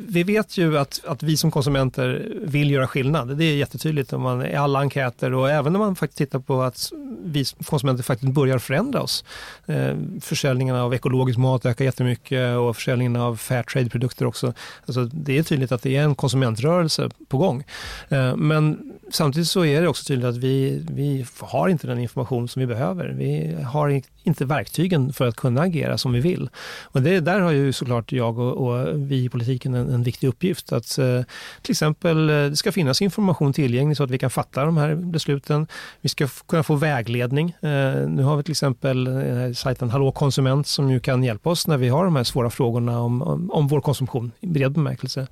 vi 0.09 0.22
vet 0.22 0.59
ju 0.59 0.78
att, 0.78 1.00
att 1.07 1.22
vi 1.22 1.36
som 1.36 1.50
konsumenter 1.50 2.28
vill 2.42 2.70
göra 2.70 2.86
skillnad. 2.86 3.36
Det 3.36 3.44
är 3.44 3.54
jättetydligt 3.57 4.12
om 4.12 4.22
man, 4.22 4.45
i 4.53 4.55
alla 4.55 4.78
enkäter 4.78 5.32
och 5.32 5.51
även 5.51 5.72
när 5.72 5.80
man 5.80 5.97
faktiskt 5.97 6.18
tittar 6.18 6.38
på 6.38 6.62
att 6.62 6.92
vi 7.24 7.44
konsumenter 7.66 8.05
faktiskt 8.05 8.32
börjar 8.32 8.59
förändra 8.59 9.03
oss. 9.03 9.24
Eh, 9.66 9.97
försäljningen 10.20 10.76
av 10.76 10.94
ekologisk 10.94 11.38
mat 11.38 11.66
ökar 11.66 11.84
jättemycket 11.84 12.57
och 12.57 12.76
försäljningen 12.76 13.16
av 13.16 13.36
fair 13.36 13.62
trade-produkter 13.62 14.26
också. 14.26 14.53
Alltså, 14.86 15.05
det 15.05 15.38
är 15.38 15.42
tydligt 15.42 15.72
att 15.72 15.82
det 15.82 15.97
är 15.97 16.03
en 16.03 16.14
konsumentrörelse 16.14 17.11
på 17.28 17.38
gång. 17.38 17.64
Eh, 18.09 18.36
men 18.36 18.92
samtidigt 19.11 19.49
så 19.49 19.64
är 19.64 19.82
det 19.82 19.88
också 19.88 20.05
tydligt 20.05 20.26
att 20.26 20.36
vi, 20.36 20.84
vi 20.90 21.26
har 21.40 21.68
inte 21.68 21.86
den 21.86 21.99
information 21.99 22.49
som 22.49 22.61
vi 22.61 22.66
behöver. 22.66 23.09
Vi 23.09 23.57
har 23.62 23.88
inte 24.26 24.44
verktygen 24.44 25.12
för 25.12 25.28
att 25.28 25.36
kunna 25.36 25.60
agera 25.60 25.98
som 25.98 26.12
vi 26.12 26.20
vill. 26.20 26.48
Och 26.82 27.02
det, 27.02 27.20
där 27.20 27.40
har 27.40 27.50
ju 27.50 27.72
såklart 27.72 28.12
jag 28.12 28.38
och, 28.38 28.52
och 28.52 28.88
vi 29.10 29.24
i 29.24 29.28
politiken 29.28 29.74
en, 29.74 29.90
en 29.94 30.02
viktig 30.02 30.28
uppgift. 30.28 30.72
Att 30.72 30.98
eh, 30.98 31.22
till 31.62 31.72
exempel 31.72 32.30
eh, 32.30 32.34
det 32.34 32.56
ska 32.56 32.72
finnas 32.72 33.02
information 33.02 33.52
tillgänglig 33.52 33.96
så 33.96 34.04
att 34.04 34.10
vi 34.10 34.18
kan 34.18 34.30
fatta 34.30 34.64
de 34.64 34.76
här 34.76 34.94
besluten. 34.94 35.66
Vi 36.00 36.08
ska 36.08 36.28
kunna 36.46 36.62
få 36.62 36.74
vägledning. 36.74 37.50
Eh, 37.60 38.08
nu 38.08 38.22
har 38.22 38.36
vi 38.36 38.42
till 38.42 38.52
exempel 38.52 39.06
eh, 39.06 39.52
sajten 39.54 39.90
Hallå 39.90 40.12
konsument 40.12 40.66
som 40.66 40.90
ju 40.90 41.00
kan 41.00 41.24
hjälpa 41.24 41.50
oss 41.50 41.66
när 41.66 41.76
vi 41.76 41.88
har 41.88 42.04
de 42.04 42.16
här 42.16 42.24
svåra 42.24 42.50
frågorna 42.50 43.00
om, 43.00 43.22
om, 43.22 43.50
om 43.50 43.68
vår 43.68 43.80
konsumtion 43.80 44.32
i 44.40 44.46
bred 44.46 44.72
bemärkelse. 44.72 45.26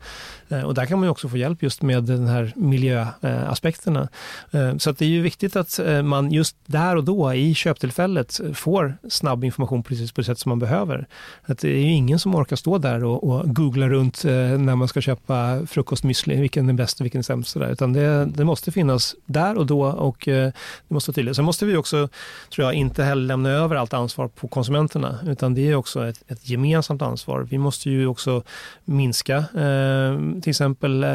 Eh, 0.49 0.62
och 0.62 0.74
där 0.74 0.86
kan 0.86 0.99
man 0.99 1.07
ju 1.07 1.11
också 1.11 1.28
få 1.28 1.36
hjälp 1.36 1.62
just 1.62 1.82
med 1.82 2.05
den 2.05 2.26
här 2.26 2.53
miljöaspekterna. 2.57 4.09
Eh, 4.53 4.76
Så 4.78 4.90
att 4.90 4.99
det 4.99 5.05
är 5.05 5.09
ju 5.09 5.22
viktigt 5.22 5.57
att 5.57 5.78
eh, 5.78 6.03
man 6.03 6.32
just 6.32 6.57
där 6.66 6.97
och 6.97 7.05
då 7.05 7.34
i 7.34 7.55
köptillfället 7.55 8.40
får 8.55 8.84
får 8.85 9.09
snabb 9.09 9.45
information 9.45 9.82
precis 9.82 10.12
på 10.12 10.20
det 10.20 10.24
sätt 10.24 10.39
som 10.39 10.49
man 10.49 10.59
behöver. 10.59 11.07
Att 11.43 11.59
det 11.59 11.68
är 11.68 11.76
ju 11.76 11.91
ingen 11.91 12.18
som 12.18 12.35
orkar 12.35 12.57
stå 12.57 12.78
där 12.78 13.05
och, 13.05 13.24
och 13.24 13.55
googla 13.55 13.89
runt 13.89 14.24
eh, 14.24 14.32
när 14.35 14.76
man 14.76 14.89
ska 14.89 15.01
köpa 15.01 15.59
frukostmüsli, 15.66 16.41
vilken 16.41 16.68
är 16.68 16.72
bäst 16.72 17.01
och 17.01 17.05
vilken 17.05 17.18
är 17.18 17.22
sämst. 17.22 17.51
Sådär. 17.51 17.70
Utan 17.70 17.93
det, 17.93 18.24
det 18.24 18.45
måste 18.45 18.72
finnas 18.72 19.14
där 19.26 19.59
och 19.59 19.66
då 19.66 19.82
och 19.85 20.28
eh, 20.28 20.53
det 20.89 20.95
måste 20.95 21.11
vara 21.11 21.14
tydligt. 21.14 21.37
Sen 21.37 21.45
måste 21.45 21.66
vi 21.66 21.76
också, 21.76 22.09
tror 22.55 22.66
jag, 22.66 22.74
inte 22.74 23.05
heller 23.05 23.26
lämna 23.26 23.51
över 23.51 23.76
allt 23.76 23.95
ansvar 23.95 24.28
på 24.28 24.49
konsumenterna, 24.49 25.18
utan 25.26 25.55
det 25.55 25.70
är 25.70 25.74
också 25.74 26.07
ett, 26.07 26.22
ett 26.28 26.49
gemensamt 26.49 27.03
ansvar. 27.03 27.47
Vi 27.51 27.59
måste 27.59 27.91
ju 27.91 28.07
också 28.07 28.43
minska 28.85 29.37
eh, 29.37 30.41
till 30.43 30.51
exempel 30.51 31.05
eh, 31.05 31.11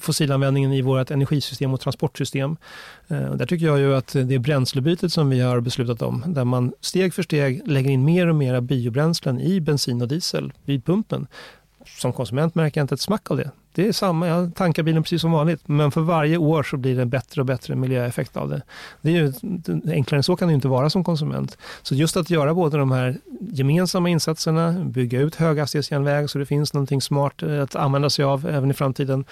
fossilanvändningen 0.00 0.72
i 0.72 0.82
vårt 0.82 1.10
energisystem 1.10 1.74
och 1.74 1.80
transportsystem. 1.80 2.56
Eh, 3.08 3.34
där 3.34 3.46
tycker 3.46 3.66
jag 3.66 3.78
ju 3.78 3.94
att 3.94 4.12
det 4.12 4.38
bränslebytet 4.38 5.12
som 5.12 5.30
vi 5.30 5.40
har 5.40 5.60
beslutat 5.60 6.02
om, 6.02 6.21
där 6.26 6.44
man 6.44 6.72
steg 6.80 7.14
för 7.14 7.22
steg 7.22 7.68
lägger 7.68 7.90
in 7.90 8.04
mer 8.04 8.26
och 8.26 8.34
mer 8.34 8.60
biobränslen 8.60 9.40
i 9.40 9.60
bensin 9.60 10.02
och 10.02 10.08
diesel 10.08 10.52
vid 10.64 10.84
pumpen. 10.84 11.26
Som 11.86 12.12
konsument 12.12 12.54
märker 12.54 12.80
jag 12.80 12.84
inte 12.84 12.94
ett 12.94 13.00
smack 13.00 13.30
av 13.30 13.36
det. 13.36 13.50
Det 13.74 13.88
är 13.88 13.92
samma, 13.92 14.28
jag 14.28 14.54
tankar 14.54 14.82
bilen 14.82 15.02
precis 15.02 15.20
som 15.20 15.32
vanligt, 15.32 15.68
men 15.68 15.90
för 15.90 16.00
varje 16.00 16.36
år 16.36 16.62
så 16.62 16.76
blir 16.76 16.96
det 16.96 17.06
bättre 17.06 17.40
och 17.40 17.46
bättre 17.46 17.74
miljöeffekt 17.74 18.36
av 18.36 18.48
det. 18.48 18.62
det 19.00 19.10
är 19.10 19.12
ju, 19.12 19.32
enklare 19.92 20.18
än 20.18 20.22
så 20.22 20.36
kan 20.36 20.48
det 20.48 20.52
ju 20.52 20.54
inte 20.54 20.68
vara 20.68 20.90
som 20.90 21.04
konsument. 21.04 21.58
Så 21.82 21.94
just 21.94 22.16
att 22.16 22.30
göra 22.30 22.54
både 22.54 22.78
de 22.78 22.90
här 22.90 23.16
gemensamma 23.40 24.08
insatserna, 24.08 24.72
bygga 24.72 25.20
ut 25.20 25.34
höghastighetsjärnväg 25.34 26.30
så 26.30 26.38
det 26.38 26.46
finns 26.46 26.74
någonting 26.74 27.02
smart 27.02 27.42
eh, 27.42 27.62
att 27.62 27.76
använda 27.76 28.10
sig 28.10 28.24
av 28.24 28.46
även 28.46 28.70
i 28.70 28.74
framtiden. 28.74 29.24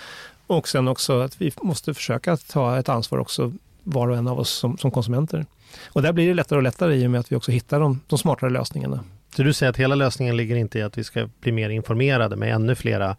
Och 0.47 0.68
sen 0.68 0.88
också 0.88 1.20
att 1.20 1.41
vi 1.41 1.53
måste 1.62 1.95
försöka 1.95 2.36
ta 2.36 2.78
ett 2.78 2.88
ansvar 2.88 3.18
också 3.18 3.53
var 3.82 4.09
och 4.09 4.16
en 4.16 4.28
av 4.28 4.41
oss 4.41 4.51
som, 4.51 4.78
som 4.78 4.91
konsumenter. 4.91 5.47
Och 5.89 6.03
där 6.03 6.12
blir 6.12 6.29
det 6.29 6.35
lättare 6.35 6.57
och 6.57 6.62
lättare 6.62 6.95
i 6.95 7.07
och 7.07 7.11
med 7.11 7.21
att 7.21 7.33
vi 7.33 7.37
också 7.37 7.53
hittar 7.53 7.81
de, 7.81 8.01
de 8.07 8.18
smartare 8.18 8.51
lösningarna. 8.51 9.05
Så 9.37 9.43
du 9.43 9.53
säger 9.53 9.71
att 9.71 9.77
hela 9.77 9.95
lösningen 9.95 10.37
ligger 10.37 10.57
inte 10.57 10.79
i 10.79 10.83
att 10.83 10.99
vi 10.99 11.05
ska 11.05 11.29
bli 11.41 11.53
mer 11.53 11.71
informerade 11.71 12.37
med 12.37 12.55
ännu 12.55 12.75
flera 12.75 13.16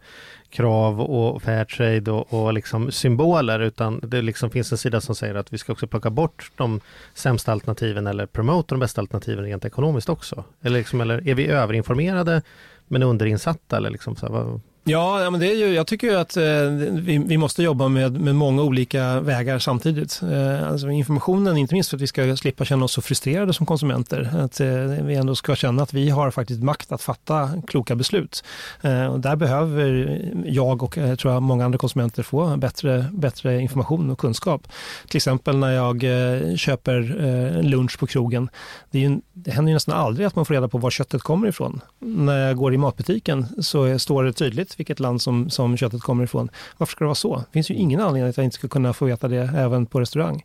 krav 0.50 1.00
och 1.00 1.42
fairtrade 1.42 2.10
och, 2.10 2.34
och 2.34 2.52
liksom 2.52 2.92
symboler, 2.92 3.60
utan 3.60 4.00
det 4.02 4.22
liksom 4.22 4.50
finns 4.50 4.72
en 4.72 4.78
sida 4.78 5.00
som 5.00 5.14
säger 5.14 5.34
att 5.34 5.52
vi 5.52 5.58
ska 5.58 5.72
också 5.72 5.86
plocka 5.86 6.10
bort 6.10 6.50
de 6.56 6.80
sämsta 7.14 7.52
alternativen 7.52 8.06
eller 8.06 8.26
promota 8.26 8.74
de 8.74 8.80
bästa 8.80 9.00
alternativen 9.00 9.44
rent 9.44 9.64
ekonomiskt 9.64 10.08
också. 10.08 10.44
Eller, 10.62 10.78
liksom, 10.78 11.00
eller 11.00 11.28
är 11.28 11.34
vi 11.34 11.46
överinformerade 11.46 12.42
men 12.88 13.02
underinsatta? 13.02 13.76
Eller 13.76 13.90
liksom 13.90 14.16
så 14.16 14.26
här, 14.26 14.32
vad, 14.32 14.60
Ja, 14.84 15.30
men 15.30 15.40
det 15.40 15.46
är 15.46 15.56
ju, 15.56 15.74
jag 15.74 15.86
tycker 15.86 16.06
ju 16.06 16.16
att 16.16 16.36
eh, 16.36 16.42
vi, 16.90 17.18
vi, 17.18 17.38
måste 17.38 17.62
jobba 17.62 17.88
med, 17.88 18.20
med 18.20 18.34
många 18.34 18.62
olika 18.62 19.20
vägar 19.20 19.58
samtidigt. 19.58 20.22
Eh, 20.22 20.68
alltså 20.68 20.90
informationen, 20.90 21.56
inte 21.56 21.74
minst 21.74 21.90
för 21.90 21.96
att 21.96 22.02
vi 22.02 22.06
ska 22.06 22.36
slippa 22.36 22.64
känna 22.64 22.84
oss 22.84 22.92
så 22.92 23.02
frustrerade 23.02 23.52
som 23.52 23.66
konsumenter. 23.66 24.30
Att 24.38 24.60
eh, 24.60 24.68
vi 25.04 25.14
ändå 25.14 25.34
ska 25.34 25.56
känna 25.56 25.82
att 25.82 25.92
vi 25.92 26.10
har 26.10 26.30
faktiskt 26.30 26.62
makt 26.62 26.92
att 26.92 27.02
fatta 27.02 27.50
kloka 27.66 27.94
beslut. 27.94 28.44
Eh, 28.82 29.06
och 29.06 29.20
där 29.20 29.36
behöver 29.36 30.20
jag 30.46 30.82
och 30.82 30.98
eh, 30.98 31.14
tror 31.14 31.32
jag 31.32 31.42
många 31.42 31.64
andra 31.64 31.78
konsumenter 31.78 32.22
få 32.22 32.56
bättre, 32.56 33.06
bättre 33.12 33.60
information 33.60 34.10
och 34.10 34.18
kunskap. 34.18 34.68
Till 35.08 35.16
exempel 35.16 35.56
när 35.56 35.72
jag 35.72 36.04
eh, 36.04 36.56
köper 36.56 37.24
eh, 37.24 37.62
lunch 37.62 37.98
på 37.98 38.06
krogen. 38.06 38.48
Det, 38.90 38.98
ju, 38.98 39.20
det 39.32 39.50
händer 39.50 39.70
ju 39.70 39.74
nästan 39.74 39.94
aldrig 39.94 40.26
att 40.26 40.36
man 40.36 40.44
får 40.44 40.54
reda 40.54 40.68
på 40.68 40.78
var 40.78 40.90
köttet 40.90 41.22
kommer 41.22 41.48
ifrån. 41.48 41.80
När 41.98 42.46
jag 42.46 42.56
går 42.56 42.74
i 42.74 42.76
matbutiken 42.76 43.46
så 43.62 43.98
står 43.98 44.24
det 44.24 44.32
tydligt 44.32 44.71
vilket 44.80 45.00
land 45.00 45.22
som, 45.22 45.50
som 45.50 45.76
köttet 45.76 46.00
kommer 46.00 46.24
ifrån. 46.24 46.48
Varför 46.78 46.90
ska 46.90 47.04
det 47.04 47.08
vara 47.08 47.14
så? 47.14 47.36
Det 47.36 47.52
finns 47.52 47.70
ju 47.70 47.74
ingen 47.74 48.00
anledning 48.00 48.30
att 48.30 48.36
jag 48.36 48.44
inte 48.44 48.56
ska 48.56 48.68
kunna 48.68 48.92
få 48.92 49.04
veta 49.04 49.28
det 49.28 49.50
även 49.56 49.86
på 49.86 50.00
restaurang. 50.00 50.44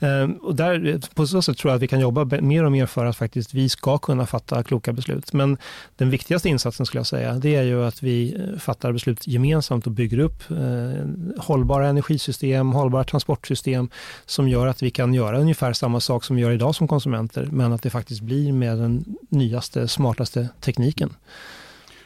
Ehm, 0.00 0.32
och 0.32 0.54
där, 0.54 1.00
på 1.14 1.26
så 1.26 1.42
sätt 1.42 1.58
tror 1.58 1.70
jag 1.70 1.76
att 1.76 1.82
vi 1.82 1.88
kan 1.88 2.00
jobba 2.00 2.24
mer 2.24 2.64
och 2.64 2.72
mer 2.72 2.86
för 2.86 3.04
att 3.04 3.16
faktiskt 3.16 3.54
vi 3.54 3.68
ska 3.68 3.98
kunna 3.98 4.26
fatta 4.26 4.62
kloka 4.62 4.92
beslut. 4.92 5.32
Men 5.32 5.56
den 5.96 6.10
viktigaste 6.10 6.48
insatsen 6.48 6.86
skulle 6.86 6.98
jag 6.98 7.06
säga, 7.06 7.34
det 7.34 7.54
är 7.54 7.62
ju 7.62 7.84
att 7.84 8.02
vi 8.02 8.34
eh, 8.34 8.58
fattar 8.58 8.92
beslut 8.92 9.26
gemensamt 9.26 9.86
och 9.86 9.92
bygger 9.92 10.18
upp 10.18 10.50
eh, 10.50 11.42
hållbara 11.42 11.88
energisystem, 11.88 12.72
hållbara 12.72 13.04
transportsystem 13.04 13.88
som 14.26 14.48
gör 14.48 14.66
att 14.66 14.82
vi 14.82 14.90
kan 14.90 15.14
göra 15.14 15.38
ungefär 15.38 15.72
samma 15.72 16.00
sak 16.00 16.24
som 16.24 16.36
vi 16.36 16.42
gör 16.42 16.50
idag 16.50 16.74
som 16.74 16.88
konsumenter, 16.88 17.48
men 17.52 17.72
att 17.72 17.82
det 17.82 17.90
faktiskt 17.90 18.20
blir 18.20 18.52
med 18.52 18.78
den 18.78 19.04
nyaste, 19.28 19.88
smartaste 19.88 20.48
tekniken. 20.60 21.14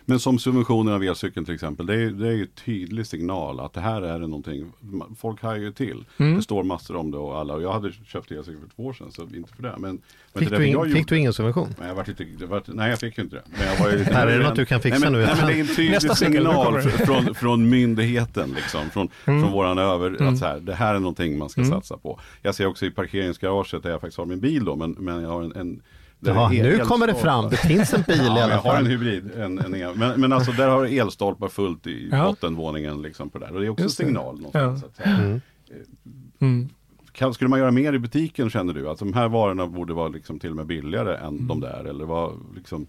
Men 0.04 0.20
som 0.20 0.38
subventioner 0.38 0.92
av 0.92 1.02
elcykeln 1.02 1.46
till 1.46 1.54
exempel, 1.54 1.86
det 1.86 1.94
är, 1.94 2.10
det 2.10 2.28
är 2.28 2.32
ju 2.32 2.46
tydlig 2.46 3.06
signal 3.06 3.60
att 3.60 3.72
det 3.72 3.80
här 3.80 4.02
är 4.02 4.18
någonting, 4.18 4.72
folk 5.18 5.42
hajar 5.42 5.58
ju 5.58 5.72
till. 5.72 6.04
Mm. 6.16 6.36
Det 6.36 6.42
står 6.42 6.62
massor 6.62 6.96
om 6.96 7.10
det 7.10 7.18
och 7.18 7.38
alla, 7.38 7.54
och 7.54 7.62
jag 7.62 7.72
hade 7.72 7.92
köpt 7.92 8.30
elcykel 8.30 8.60
för 8.60 8.68
två 8.76 8.82
år 8.82 8.92
sedan, 8.92 9.12
så 9.12 9.22
inte 9.22 9.54
för 9.56 9.62
det. 9.62 9.74
Men, 9.78 10.02
fick, 10.34 10.50
men 10.50 10.60
du, 10.60 10.66
in, 10.66 10.94
fick 10.94 11.08
du 11.08 11.18
ingen 11.18 11.32
subvention? 11.32 11.74
Nej, 11.78 11.88
jag 11.88 11.94
var 11.94 12.08
inte, 12.08 12.46
var, 12.46 12.62
nej, 12.66 12.90
jag 12.90 12.98
fick 12.98 13.18
ju 13.18 13.24
inte 13.24 13.36
det. 13.36 13.42
Men 13.58 13.66
jag 13.66 13.78
var 13.78 13.90
ju 13.90 13.98
lite 14.04 14.10
är 14.10 14.38
det 14.38 14.44
något 14.44 14.56
du 14.56 14.64
kan 14.64 14.80
fixa 14.80 14.98
nej, 14.98 15.10
men, 15.10 15.20
nu? 15.20 15.26
Nej, 15.26 15.36
men 15.36 15.46
det 15.46 15.52
är 15.52 15.60
en 15.60 15.76
tydlig 15.76 16.16
signal 16.16 16.80
från, 16.82 17.34
från 17.34 17.68
myndigheten, 17.68 18.52
liksom, 18.56 18.90
från, 18.90 19.08
mm. 19.24 19.42
från 19.42 19.52
våran 19.52 19.78
över, 19.78 20.08
mm. 20.08 20.28
att 20.28 20.38
så 20.38 20.44
här, 20.44 20.60
det 20.60 20.74
här 20.74 20.94
är 20.94 20.98
någonting 20.98 21.38
man 21.38 21.48
ska 21.48 21.60
mm. 21.60 21.72
satsa 21.72 21.96
på. 21.96 22.20
Jag 22.42 22.54
ser 22.54 22.66
också 22.66 22.86
i 22.86 22.90
parkeringsgaraget 22.90 23.82
där 23.82 23.90
jag 23.90 24.00
faktiskt 24.00 24.18
har 24.18 24.26
min 24.26 24.40
bil 24.40 24.64
då, 24.64 24.76
men, 24.76 24.90
men 24.90 25.22
jag 25.22 25.28
har 25.28 25.42
en, 25.42 25.52
en 25.56 25.82
Jaha, 26.24 26.48
nu 26.48 26.78
kommer 26.78 27.06
det 27.06 27.14
fram. 27.14 27.50
Det 27.50 27.56
finns 27.56 27.94
en 27.94 28.02
bil 28.02 28.16
ja, 28.26 28.38
i 28.38 28.42
alla 28.42 28.48
fall. 28.48 28.60
Jag 28.64 28.72
har 28.72 28.80
en 28.80 28.86
hybrid. 28.86 29.30
En, 29.36 29.58
en 29.58 29.98
men, 29.98 30.20
men 30.20 30.32
alltså 30.32 30.52
där 30.52 30.68
har 30.68 30.86
elstolpar 30.86 31.48
fullt 31.48 31.86
i 31.86 32.08
ja. 32.12 32.26
bottenvåningen. 32.26 33.02
Liksom 33.02 33.30
på 33.30 33.38
där. 33.38 33.54
Och 33.54 33.60
det 33.60 33.66
är 33.66 33.70
också 33.70 33.84
en 33.84 33.90
signal. 33.90 34.40
Någonstans, 34.40 34.84
ja. 34.96 35.04
mm. 35.04 35.40
Mm. 36.38 36.68
Kan, 37.12 37.34
skulle 37.34 37.50
man 37.50 37.58
göra 37.58 37.70
mer 37.70 37.92
i 37.92 37.98
butiken 37.98 38.50
känner 38.50 38.74
du? 38.74 38.88
Att 38.88 38.98
de 38.98 39.12
här 39.12 39.28
varorna 39.28 39.66
borde 39.66 39.94
vara 39.94 40.08
liksom 40.08 40.38
till 40.38 40.50
och 40.50 40.56
med 40.56 40.66
billigare 40.66 41.16
än 41.16 41.26
mm. 41.26 41.48
de 41.48 41.60
där? 41.60 41.84
Eller 41.84 42.04
vad, 42.04 42.32
liksom, 42.56 42.86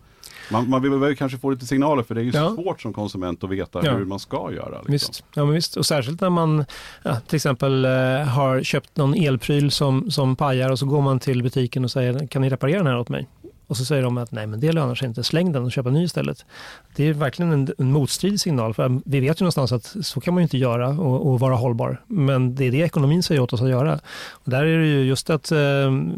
man, 0.51 0.69
man 0.69 0.81
vill 0.81 0.91
väl 0.91 1.15
kanske 1.15 1.37
få 1.37 1.49
lite 1.49 1.65
signaler 1.65 2.03
för 2.03 2.15
det 2.15 2.21
är 2.21 2.25
ju 2.25 2.31
ja. 2.33 2.55
svårt 2.55 2.81
som 2.81 2.93
konsument 2.93 3.43
att 3.43 3.49
veta 3.49 3.85
ja. 3.85 3.91
hur 3.91 4.05
man 4.05 4.19
ska 4.19 4.51
göra. 4.51 4.77
Liksom. 4.77 4.91
Visst. 4.91 5.23
Ja, 5.33 5.45
men 5.45 5.53
visst, 5.53 5.77
och 5.77 5.85
särskilt 5.85 6.21
när 6.21 6.29
man 6.29 6.65
ja, 7.03 7.19
till 7.27 7.35
exempel 7.35 7.85
eh, 7.85 7.91
har 8.27 8.63
köpt 8.63 8.97
någon 8.97 9.13
elpryl 9.13 9.71
som, 9.71 10.11
som 10.11 10.35
pajar 10.35 10.71
och 10.71 10.79
så 10.79 10.85
går 10.85 11.01
man 11.01 11.19
till 11.19 11.43
butiken 11.43 11.83
och 11.83 11.91
säger 11.91 12.27
kan 12.27 12.41
ni 12.41 12.49
reparera 12.49 12.77
den 12.77 12.87
här 12.87 12.99
åt 12.99 13.09
mig? 13.09 13.27
Och 13.73 13.77
så 13.77 13.85
säger 13.85 14.03
de 14.03 14.17
att 14.17 14.31
nej 14.31 14.47
men 14.47 14.59
det 14.59 14.71
lönar 14.71 14.95
sig 14.95 15.07
inte, 15.07 15.23
släng 15.23 15.51
den 15.51 15.63
och 15.63 15.71
köp 15.71 15.85
en 15.85 15.93
ny 15.93 16.03
istället. 16.03 16.45
Det 16.95 17.07
är 17.07 17.13
verkligen 17.13 17.51
en, 17.51 17.67
en 17.77 17.91
motstridig 17.91 18.39
signal, 18.39 18.73
för 18.73 19.01
vi 19.05 19.19
vet 19.19 19.41
ju 19.41 19.43
någonstans 19.43 19.71
att 19.71 19.95
så 20.05 20.21
kan 20.21 20.33
man 20.33 20.41
ju 20.41 20.43
inte 20.43 20.57
göra 20.57 20.87
och, 20.87 21.31
och, 21.31 21.39
vara 21.39 21.55
hållbar. 21.55 22.01
Men 22.07 22.55
det 22.55 22.65
är 22.65 22.71
det 22.71 22.77
ekonomin 22.77 23.23
säger 23.23 23.41
åt 23.41 23.53
oss 23.53 23.61
att 23.61 23.69
göra. 23.69 23.99
Och 24.31 24.51
där 24.51 24.63
är 24.63 24.79
det 24.79 24.85
ju 24.85 25.03
just 25.03 25.29
att 25.29 25.51
eh, 25.51 25.57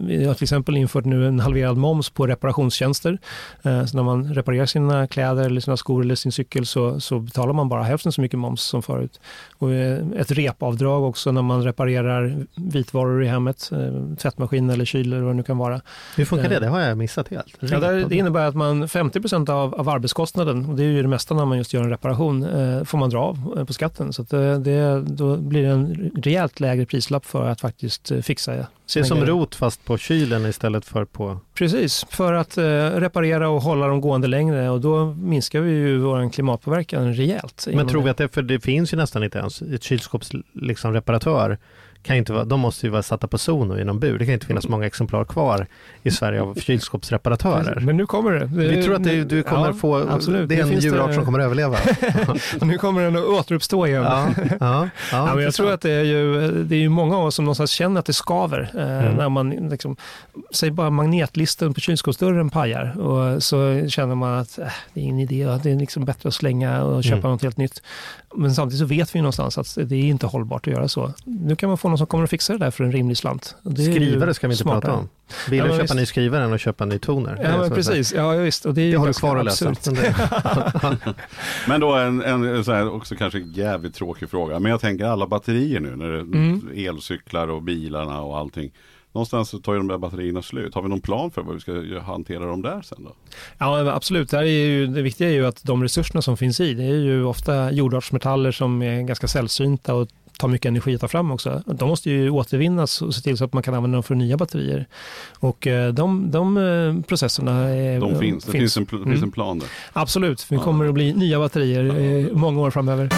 vi 0.08 0.26
har 0.26 0.34
till 0.34 0.43
exempel 0.43 0.78
infört 0.78 1.06
nu 1.06 1.28
en 1.28 1.39
halverad 1.39 1.78
moms 1.78 2.10
på 2.10 2.28
reparationstjänster. 2.28 3.18
Eh, 3.64 3.86
så 3.86 3.97
när 3.97 4.03
man 4.03 4.34
reparerar 4.34 4.66
sina 4.66 5.08
kläder 5.08 5.43
eller 5.43 5.62
sina 5.62 5.78
skor 5.78 6.01
eller 6.01 6.16
sin 6.16 6.32
cykel 6.32 6.66
så, 6.66 6.99
så 6.99 7.20
betalar 7.20 7.53
man 7.53 7.70
bara 7.70 7.84
hälften 7.84 8.12
så 8.12 8.22
mycket 8.22 8.39
moms 8.39 8.62
som 8.62 8.84
förut. 8.84 9.20
Och 9.58 9.74
eh, 9.74 10.06
ett 10.18 10.32
repavdrag 10.32 11.03
också 11.03 11.32
när 11.32 11.41
man 11.41 11.64
reparerar 11.64 12.45
vitvaror 12.56 13.24
i 13.24 13.28
hemmet, 13.28 13.70
eh, 13.72 14.16
tvättmaskin 14.18 14.70
eller 14.70 14.86
kyl 14.86 15.14
eller 15.14 15.24
vad 15.24 15.32
det 15.32 15.38
nu 15.38 15.43
kan 15.43 15.58
vara. 15.58 15.82
Hur 16.16 16.26
funkar 16.26 16.49
det? 16.49 16.56
Eh, 16.56 16.62
det 16.62 16.68
har 16.68 16.80
jag 16.80 16.97
missat 16.97 17.28
helt 17.28 17.45
helt. 17.62 17.84
Ja, 17.84 17.91
det 17.91 18.16
innebär 18.16 18.48
att 18.48 18.56
man 18.56 18.88
50 18.88 19.52
av, 19.52 19.76
av 19.76 19.89
arbetskostnaden, 19.89 20.70
och 20.70 20.76
det 20.76 20.84
är 20.84 20.88
ju 20.88 21.02
det 21.02 21.08
mesta 21.08 21.34
när 21.34 21.46
man 21.46 21.58
just 21.58 21.74
gör 21.74 21.84
en 21.84 21.89
reparation, 21.89 22.43
eh, 22.43 22.84
får 22.84 22.98
man 22.98 23.10
dra 23.10 23.20
av 23.20 23.56
eh, 23.58 23.66
på 23.66 23.74
skatten. 23.74 24.14
Så 24.14 24.24
det, 24.24 24.58
det, 24.60 25.02
då 25.02 25.38
blir 25.38 25.64
det 25.64 25.70
en 25.70 26.12
rejält 26.16 26.60
lägre 26.60 26.86
prislapp 26.86 27.26
för 27.26 27.50
att 27.50 27.62
faktiskt 27.62 28.12
eh, 28.12 28.22
fixa 28.22 28.52
det. 28.52 28.68
Är 29.00 29.04
som 29.04 29.26
rot 29.26 29.56
fast 29.56 29.86
på 29.86 29.98
kylen 29.98 30.46
istället 30.46 30.86
för 30.86 31.06
på... 31.06 31.38
Precis, 31.54 32.06
för 32.10 32.34
att 32.34 32.58
eh, 32.58 32.64
reparera 32.64 33.50
och 33.50 33.62
hålla 33.62 33.88
dem 33.88 34.02
gående 34.02 34.28
längre 34.28 34.70
och 34.70 34.82
då 34.82 35.06
minskar 35.06 35.60
vi 35.60 35.72
ju 35.72 35.98
vår 35.98 36.30
klimatpåverkan 36.30 37.14
rejält. 37.14 37.68
Men 37.74 37.88
tror 37.88 38.02
vi 38.02 38.10
att 38.10 38.18
det, 38.18 38.28
för 38.28 38.41
det 38.41 38.60
finns 38.60 38.93
ju 38.93 38.98
nästan 38.98 39.24
inte 39.24 39.38
ens 39.38 39.62
ett 39.62 39.84
kylskåpsreparatör 39.84 41.50
liksom, 41.50 41.58
kan 42.06 42.16
inte 42.16 42.34
vara, 42.34 42.45
de 42.45 42.60
måste 42.60 42.86
ju 42.86 42.91
vara 42.91 43.03
satta 43.03 43.28
på 43.28 43.38
Sono 43.38 43.78
i 43.78 43.84
någon 43.84 43.99
bur. 43.99 44.20
Det 44.20 44.26
kan 44.26 44.34
inte 44.34 44.45
finnas 44.45 44.68
många 44.68 44.86
exemplar 44.86 45.26
kvar 45.26 45.68
i 46.03 46.12
Sverige 46.12 46.41
av 46.41 46.56
kylskåpsreparatörer. 46.60 47.80
Men 47.80 47.97
nu 47.97 48.06
kommer 48.06 48.32
det. 48.32 48.45
Vi 48.45 48.84
tror 48.84 48.95
att 48.95 49.03
det, 49.03 49.24
du 49.24 49.43
kommer 49.43 49.68
ja, 49.68 49.74
få, 49.74 50.10
absolut. 50.10 50.49
det 50.49 50.60
är 50.60 50.62
en 50.62 50.80
djurart 50.80 51.08
det... 51.08 51.14
som 51.14 51.26
kommer 51.26 51.39
att 51.39 51.45
överleva. 51.45 51.78
nu 52.62 52.78
kommer 52.78 53.01
den 53.01 53.16
att 53.16 53.24
återuppstå 53.24 53.88
igen. 53.88 54.03
Ja, 54.03 54.30
ja, 54.60 54.89
ja, 55.12 55.26
men 55.36 55.43
jag 55.43 55.53
tror 55.53 55.72
att 55.72 55.82
det 55.82 55.91
är 55.91 56.03
ju, 56.03 56.51
det 56.64 56.76
är 56.76 56.80
ju 56.80 56.89
många 56.89 57.18
av 57.18 57.26
oss 57.26 57.36
som 57.36 57.45
någonstans 57.45 57.72
känner 57.72 57.99
att 57.99 58.06
det 58.06 58.14
skaver. 58.14 58.72
Eh, 58.76 59.06
mm. 59.06 59.16
När 59.16 59.30
man, 59.30 59.49
liksom, 59.49 59.95
säg 60.51 60.72
bara 60.72 60.89
magnetlisten 60.89 61.74
på 61.74 61.80
kylskåpsdörren 61.80 62.49
pajar 62.49 63.01
och 63.01 63.43
så 63.43 63.88
känner 63.88 64.16
man 64.16 64.39
att 64.39 64.60
äh, 64.60 64.68
det 64.93 64.99
är 64.99 65.03
ingen 65.03 65.20
idé, 65.20 65.60
det 65.64 65.72
är 65.72 65.76
liksom 65.76 66.06
bättre 66.06 66.28
att 66.28 66.36
slänga 66.36 66.84
och 66.84 67.03
köpa 67.03 67.18
mm. 67.18 67.32
något 67.32 67.41
helt 67.41 67.58
nytt. 67.58 67.82
Men 68.36 68.56
samtidigt 68.56 68.80
så 68.80 68.86
vet 68.86 69.16
vi 69.16 69.20
någonstans 69.20 69.58
att 69.58 69.78
det 69.89 69.95
är 69.95 70.03
inte 70.03 70.28
hållbart 70.28 70.68
att 70.68 70.74
göra 70.74 70.88
så. 70.88 71.14
Nu 71.24 71.56
kan 71.56 71.70
man 71.70 71.78
få 71.78 71.89
någon 71.96 71.98
som 71.98 72.08
kommer 72.08 72.24
att 72.24 72.30
fixa 72.30 72.54
det 72.54 72.60
där 72.60 72.72
för 72.72 72.84
en 72.84 72.91
rimlig 72.91 73.18
slant. 73.18 73.56
skrivare 73.74 74.34
ska 74.34 74.48
vi 74.48 74.54
inte 74.54 74.64
smartare. 74.64 74.82
prata 74.82 74.93
om. 74.93 75.10
Vill 75.50 75.60
ja, 75.60 75.66
köpa 75.66 75.82
visst. 75.82 75.96
ny 75.96 76.06
skrivare 76.06 76.43
än 76.43 76.54
att 76.54 76.62
köpa 76.62 76.84
en 76.84 76.89
ny 76.89 77.00
toner. 77.00 77.39
Ja, 77.43 77.58
men 77.58 77.70
precis. 77.70 78.14
Ja, 78.14 78.32
visst. 78.32 78.66
Och 78.66 78.74
det, 78.74 78.82
är 78.82 78.91
det 78.91 78.98
har 78.98 79.08
du 79.08 79.14
kvar 79.14 79.38
att 79.38 79.46
läsa. 79.46 79.74
men 81.68 81.82
då 81.82 81.93
en, 81.93 82.22
en 82.22 82.64
så 82.64 82.72
här, 82.74 82.93
också 82.93 83.16
kanske 83.16 83.39
jävligt 83.39 83.96
tråkig 83.96 84.30
fråga. 84.30 84.60
Men 84.60 84.72
jag 84.72 84.82
tänker 84.82 85.06
alla 85.06 85.28
batterier 85.28 85.80
nu, 85.80 85.96
när 85.96 86.12
det, 86.12 86.20
mm. 86.20 86.72
elcyklar 86.76 87.48
och 87.48 87.64
bilarna 87.64 88.22
och 88.22 88.38
allting. 88.38 88.72
Någonstans 89.12 89.50
så 89.50 89.60
tar 89.60 89.74
ju 89.74 89.78
de 89.80 89.88
där 89.88 89.98
batterierna 89.98 90.41
slut. 90.41 90.76
Har 90.76 90.82
vi 90.82 90.89
någon 90.89 91.02
plan 91.02 91.32
för 91.32 91.41
vad 91.41 91.54
vi 91.54 91.60
ska 91.62 92.00
hantera 92.00 92.46
dem 92.46 92.62
där 92.62 92.82
sen 92.82 93.04
då? 93.04 93.16
Ja 93.58 93.93
absolut, 93.93 94.30
det, 94.30 94.38
är 94.38 94.43
ju, 94.43 94.88
det 94.88 95.02
viktiga 95.02 95.30
är 95.30 95.34
ju 95.34 95.46
att 95.46 95.64
de 95.64 95.84
resurserna 95.84 96.22
som 96.22 96.38
finns 96.38 96.60
i, 96.60 96.74
det 96.74 96.84
är 96.84 96.98
ju 96.98 97.26
ofta 97.26 97.72
jordartsmetaller 97.72 98.52
som 98.52 98.82
är 98.82 99.02
ganska 99.02 99.28
sällsynta 99.28 99.93
och 99.93 100.08
tar 100.38 100.47
mycket 100.47 100.69
energi 100.69 100.95
att 100.95 101.01
ta 101.01 101.07
fram 101.07 101.31
också. 101.31 101.63
De 101.65 101.89
måste 101.89 102.09
ju 102.09 102.29
återvinnas 102.29 103.01
och 103.01 103.15
se 103.15 103.21
till 103.21 103.38
så 103.38 103.45
att 103.45 103.53
man 103.53 103.63
kan 103.63 103.73
använda 103.73 103.95
dem 103.95 104.03
för 104.03 104.15
nya 104.15 104.38
batterier. 104.38 104.88
Och 105.39 105.67
eh, 105.67 105.93
de, 105.93 106.31
de 106.31 106.57
eh, 106.57 107.07
processerna 107.07 107.69
är, 107.69 107.99
de 107.99 108.19
finns. 108.19 108.45
Det 108.45 108.51
finns, 108.51 108.77
en, 108.77 108.88
mm. 108.91 109.11
finns 109.11 109.23
en 109.23 109.31
plan 109.31 109.59
där. 109.59 109.69
Absolut, 109.93 110.45
det 110.49 110.57
kommer 110.57 110.88
att 110.88 110.93
bli 110.93 111.13
nya 111.13 111.39
batterier 111.39 111.83
ja. 111.83 112.38
många 112.38 112.61
år 112.61 112.71
framöver. 112.71 113.09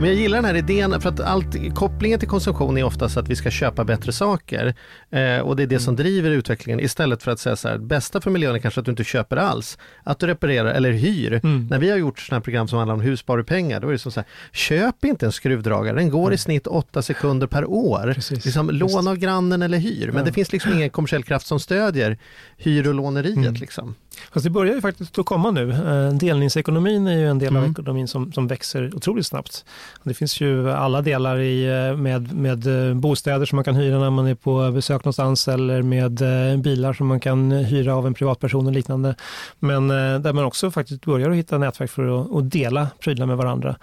Men 0.00 0.08
jag 0.08 0.18
gillar 0.18 0.38
den 0.38 0.44
här 0.44 0.54
idén 0.54 1.00
för 1.00 1.08
att 1.08 1.20
allt, 1.20 1.74
kopplingen 1.74 2.18
till 2.18 2.28
konsumtion 2.28 2.78
är 2.78 2.82
oftast 2.84 3.16
att 3.16 3.28
vi 3.28 3.36
ska 3.36 3.50
köpa 3.50 3.84
bättre 3.84 4.12
saker. 4.12 4.74
Eh, 5.10 5.38
och 5.38 5.56
det 5.56 5.62
är 5.62 5.66
det 5.66 5.78
som 5.78 5.94
mm. 5.94 6.04
driver 6.04 6.30
utvecklingen 6.30 6.80
istället 6.80 7.22
för 7.22 7.30
att 7.30 7.40
säga 7.40 7.56
så 7.56 7.68
här, 7.68 7.78
bästa 7.78 8.20
för 8.20 8.30
miljön 8.30 8.54
är 8.54 8.58
kanske 8.58 8.80
att 8.80 8.86
du 8.86 8.90
inte 8.90 9.04
köper 9.04 9.36
alls. 9.36 9.78
Att 10.02 10.18
du 10.18 10.26
reparerar 10.26 10.74
eller 10.74 10.92
hyr. 10.92 11.40
Mm. 11.44 11.66
När 11.70 11.78
vi 11.78 11.90
har 11.90 11.96
gjort 11.96 12.18
sådana 12.18 12.38
här 12.38 12.42
program 12.42 12.68
som 12.68 12.78
handlar 12.78 12.94
om 12.94 13.00
husbarupengar, 13.00 13.80
då 13.80 13.88
är 13.88 13.92
det 13.92 13.98
som 13.98 14.12
så 14.12 14.20
här, 14.20 14.28
köp 14.52 15.04
inte 15.04 15.26
en 15.26 15.32
skruvdragare, 15.32 15.96
den 15.96 16.10
går 16.10 16.26
mm. 16.26 16.32
i 16.32 16.38
snitt 16.38 16.66
åtta 16.66 17.02
sekunder 17.02 17.46
per 17.46 17.64
år. 17.64 18.14
Liksom, 18.30 18.70
låna 18.70 19.10
av 19.10 19.16
grannen 19.16 19.62
eller 19.62 19.78
hyr. 19.78 20.06
Men 20.06 20.16
ja. 20.16 20.24
det 20.24 20.32
finns 20.32 20.52
liksom 20.52 20.72
ingen 20.72 20.90
kommersiell 20.90 21.24
kraft 21.24 21.46
som 21.46 21.60
stödjer 21.60 22.18
hyr 22.56 22.88
och 22.88 22.94
låneriet. 22.94 23.36
Mm. 23.36 23.54
Liksom. 23.54 23.94
Fast 24.32 24.44
det 24.44 24.50
börjar 24.50 24.74
ju 24.74 24.80
faktiskt 24.80 25.18
att 25.18 25.26
komma 25.26 25.50
nu. 25.50 25.70
Eh, 25.70 26.14
delningsekonomin 26.14 27.06
är 27.06 27.18
ju 27.18 27.28
en 27.28 27.38
del 27.38 27.48
Mm. 27.50 27.64
av 27.64 27.70
ekonomin 27.70 28.08
som, 28.08 28.32
som 28.32 28.46
växer 28.46 28.94
otroligt 28.94 29.26
snabbt. 29.26 29.64
Det 30.02 30.14
finns 30.14 30.40
ju 30.40 30.70
alla 30.70 31.02
delar 31.02 31.38
i, 31.38 31.88
eh, 31.88 31.96
med, 31.96 32.34
med 32.34 32.88
eh, 32.88 32.94
bostäder 32.94 33.46
som 33.46 33.56
man 33.56 33.64
kan 33.64 33.74
hyra 33.74 33.98
när 33.98 34.10
man 34.10 34.26
är 34.26 34.34
på 34.34 34.70
besök 34.70 35.04
någonstans 35.04 35.48
eller 35.48 35.82
med 35.82 36.22
bilar 36.62 36.92
som 36.92 37.06
man 37.06 37.20
kan 37.20 37.50
hyra 37.52 37.94
av 37.96 38.06
en 38.06 38.14
privatperson 38.14 38.66
och 38.66 38.72
liknande. 38.72 39.14
Men 39.58 39.88
där 39.88 40.32
man 40.32 40.44
också 40.44 40.70
faktiskt 40.70 41.04
börjar 41.04 41.30
att 41.30 41.36
hitta 41.36 41.58
nätverk 41.58 41.90
för 41.90 42.20
att, 42.20 42.32
att 42.36 42.50
dela 42.50 42.88
prylar 43.00 43.26
med 43.26 43.36
varandra. 43.36 43.76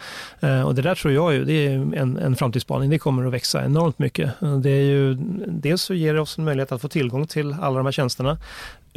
Och 0.65 0.75
det 0.75 0.82
där 0.82 0.95
tror 0.95 1.13
jag 1.13 1.34
ju, 1.34 1.45
det 1.45 1.53
är 1.53 1.95
en, 1.95 2.17
en 2.17 2.36
framtidsspaning. 2.36 2.89
Det 2.89 2.99
kommer 2.99 3.25
att 3.25 3.34
växa 3.34 3.65
enormt 3.65 3.99
mycket. 3.99 4.32
Det 4.63 4.69
är 4.69 4.84
ju, 4.84 5.13
dels 5.47 5.82
så 5.82 5.93
ger 5.93 6.13
det 6.13 6.21
oss 6.21 6.38
en 6.38 6.43
möjlighet 6.43 6.71
att 6.71 6.82
få 6.82 6.88
tillgång 6.88 7.28
till 7.28 7.55
alla 7.61 7.78
de 7.78 7.86
här 7.86 7.91
tjänsterna 7.91 8.38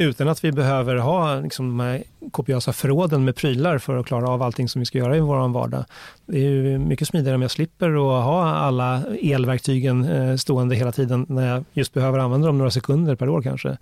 utan 0.03 0.27
att 0.27 0.43
vi 0.43 0.51
behöver 0.51 0.95
ha 0.95 1.39
liksom, 1.39 1.67
de 1.67 1.79
här 1.79 2.03
kopiösa 2.31 2.73
förråden 2.73 3.25
med 3.25 3.35
prylar 3.35 3.77
för 3.77 3.97
att 3.97 4.05
klara 4.05 4.29
av 4.29 4.41
allting 4.41 4.69
som 4.69 4.79
vi 4.79 4.85
ska 4.85 4.97
göra 4.97 5.17
i 5.17 5.19
vår 5.19 5.47
vardag. 5.47 5.85
Det 6.25 6.37
är 6.37 6.49
ju 6.49 6.77
mycket 6.77 7.07
smidigare 7.07 7.35
om 7.35 7.41
jag 7.41 7.51
slipper 7.51 7.89
att 7.89 8.25
ha 8.25 8.45
alla 8.45 9.03
elverktygen 9.21 10.05
eh, 10.05 10.35
stående 10.35 10.75
hela 10.75 10.91
tiden 10.91 11.25
när 11.29 11.47
jag 11.47 11.63
just 11.73 11.93
behöver 11.93 12.19
använda 12.19 12.47
dem 12.47 12.57
några 12.57 12.71
sekunder 12.71 13.15
per 13.15 13.29
år 13.29 13.41
kanske. 13.41 13.77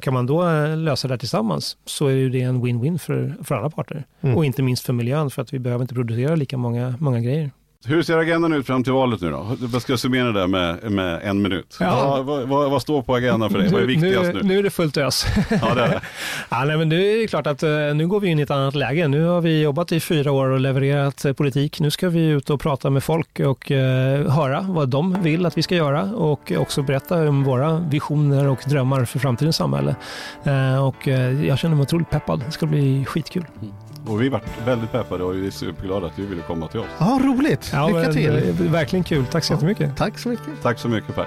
Kan 0.00 0.14
man 0.14 0.26
då 0.26 0.48
eh, 0.48 0.76
lösa 0.76 1.08
det 1.08 1.18
tillsammans 1.18 1.76
så 1.84 2.06
är 2.06 2.12
ju 2.12 2.30
det 2.30 2.40
en 2.40 2.64
win-win 2.64 2.98
för, 2.98 3.34
för 3.44 3.54
alla 3.54 3.70
parter. 3.70 4.04
Mm. 4.20 4.36
Och 4.36 4.44
inte 4.44 4.62
minst 4.62 4.86
för 4.86 4.92
miljön 4.92 5.30
för 5.30 5.42
att 5.42 5.54
vi 5.54 5.58
behöver 5.58 5.82
inte 5.82 5.94
producera 5.94 6.36
lika 6.36 6.56
många, 6.56 6.94
många 7.00 7.20
grejer. 7.20 7.50
Hur 7.86 8.02
ser 8.02 8.18
agendan 8.18 8.52
ut 8.52 8.66
fram 8.66 8.84
till 8.84 8.92
valet 8.92 9.20
nu 9.20 9.30
då? 9.30 9.56
Jag 9.72 9.82
ska 9.82 9.96
summera 9.96 10.32
det 10.32 10.46
med, 10.46 10.92
med 10.92 11.20
en 11.22 11.42
minut. 11.42 11.76
Ja. 11.80 12.08
Vad, 12.08 12.24
vad, 12.24 12.48
vad, 12.48 12.70
vad 12.70 12.82
står 12.82 13.02
på 13.02 13.14
agendan 13.14 13.50
för 13.50 13.58
dig? 13.58 13.68
Vad 13.72 13.82
är 13.82 13.86
viktigast 13.86 14.34
nu, 14.34 14.42
nu? 14.42 14.42
nu 14.42 14.58
är 14.58 14.62
det 14.62 14.70
fullt 14.70 14.96
ös. 14.96 15.26
Ja, 15.50 15.74
det 15.74 15.82
är 15.82 15.88
det. 15.88 16.00
Ja, 16.48 16.64
nej, 16.64 16.76
men 16.76 16.88
nu 16.88 17.12
är 17.12 17.20
det 17.20 17.26
klart 17.26 17.46
att 17.46 17.62
eh, 17.62 17.70
nu 17.70 18.06
går 18.06 18.20
vi 18.20 18.28
in 18.28 18.38
i 18.38 18.42
ett 18.42 18.50
annat 18.50 18.74
läge. 18.74 19.08
Nu 19.08 19.24
har 19.24 19.40
vi 19.40 19.62
jobbat 19.62 19.92
i 19.92 20.00
fyra 20.00 20.32
år 20.32 20.46
och 20.46 20.60
levererat 20.60 21.24
eh, 21.24 21.32
politik. 21.32 21.80
Nu 21.80 21.90
ska 21.90 22.08
vi 22.08 22.26
ut 22.26 22.50
och 22.50 22.60
prata 22.60 22.90
med 22.90 23.04
folk 23.04 23.40
och 23.40 23.70
eh, 23.70 24.30
höra 24.30 24.60
vad 24.60 24.88
de 24.88 25.22
vill 25.22 25.46
att 25.46 25.58
vi 25.58 25.62
ska 25.62 25.74
göra 25.74 26.02
och 26.02 26.52
också 26.56 26.82
berätta 26.82 27.28
om 27.28 27.44
våra 27.44 27.78
visioner 27.78 28.48
och 28.48 28.58
drömmar 28.66 29.04
för 29.04 29.18
framtidens 29.18 29.56
samhälle. 29.56 29.96
Eh, 30.44 30.86
och 30.86 31.08
eh, 31.08 31.46
jag 31.46 31.58
känner 31.58 31.76
mig 31.76 31.82
otroligt 31.82 32.10
peppad. 32.10 32.42
Det 32.46 32.52
ska 32.52 32.66
bli 32.66 33.04
skitkul. 33.04 33.44
Och 34.06 34.22
vi 34.22 34.28
varit 34.28 34.44
väldigt 34.66 34.92
peppade 34.92 35.24
och 35.24 35.34
vi 35.34 35.46
är 35.46 35.50
superglada 35.50 36.06
att 36.06 36.16
du 36.16 36.26
ville 36.26 36.42
komma 36.42 36.68
till 36.68 36.80
oss. 36.80 36.86
Ja, 36.98 37.20
roligt. 37.24 37.70
Ja, 37.72 37.88
Lycka 37.88 38.12
till. 38.12 38.48
eh, 38.48 38.70
Verkligen 38.72 39.04
kul. 39.04 39.26
Tack 39.26 39.44
så 39.44 39.52
Ja. 39.52 39.56
jättemycket. 39.56 39.96
Tack 39.96 40.18
så 40.18 40.28
mycket. 40.28 40.46
Tack 40.62 40.78
så 40.78 40.88
mycket 40.88 41.14
Per. 41.14 41.26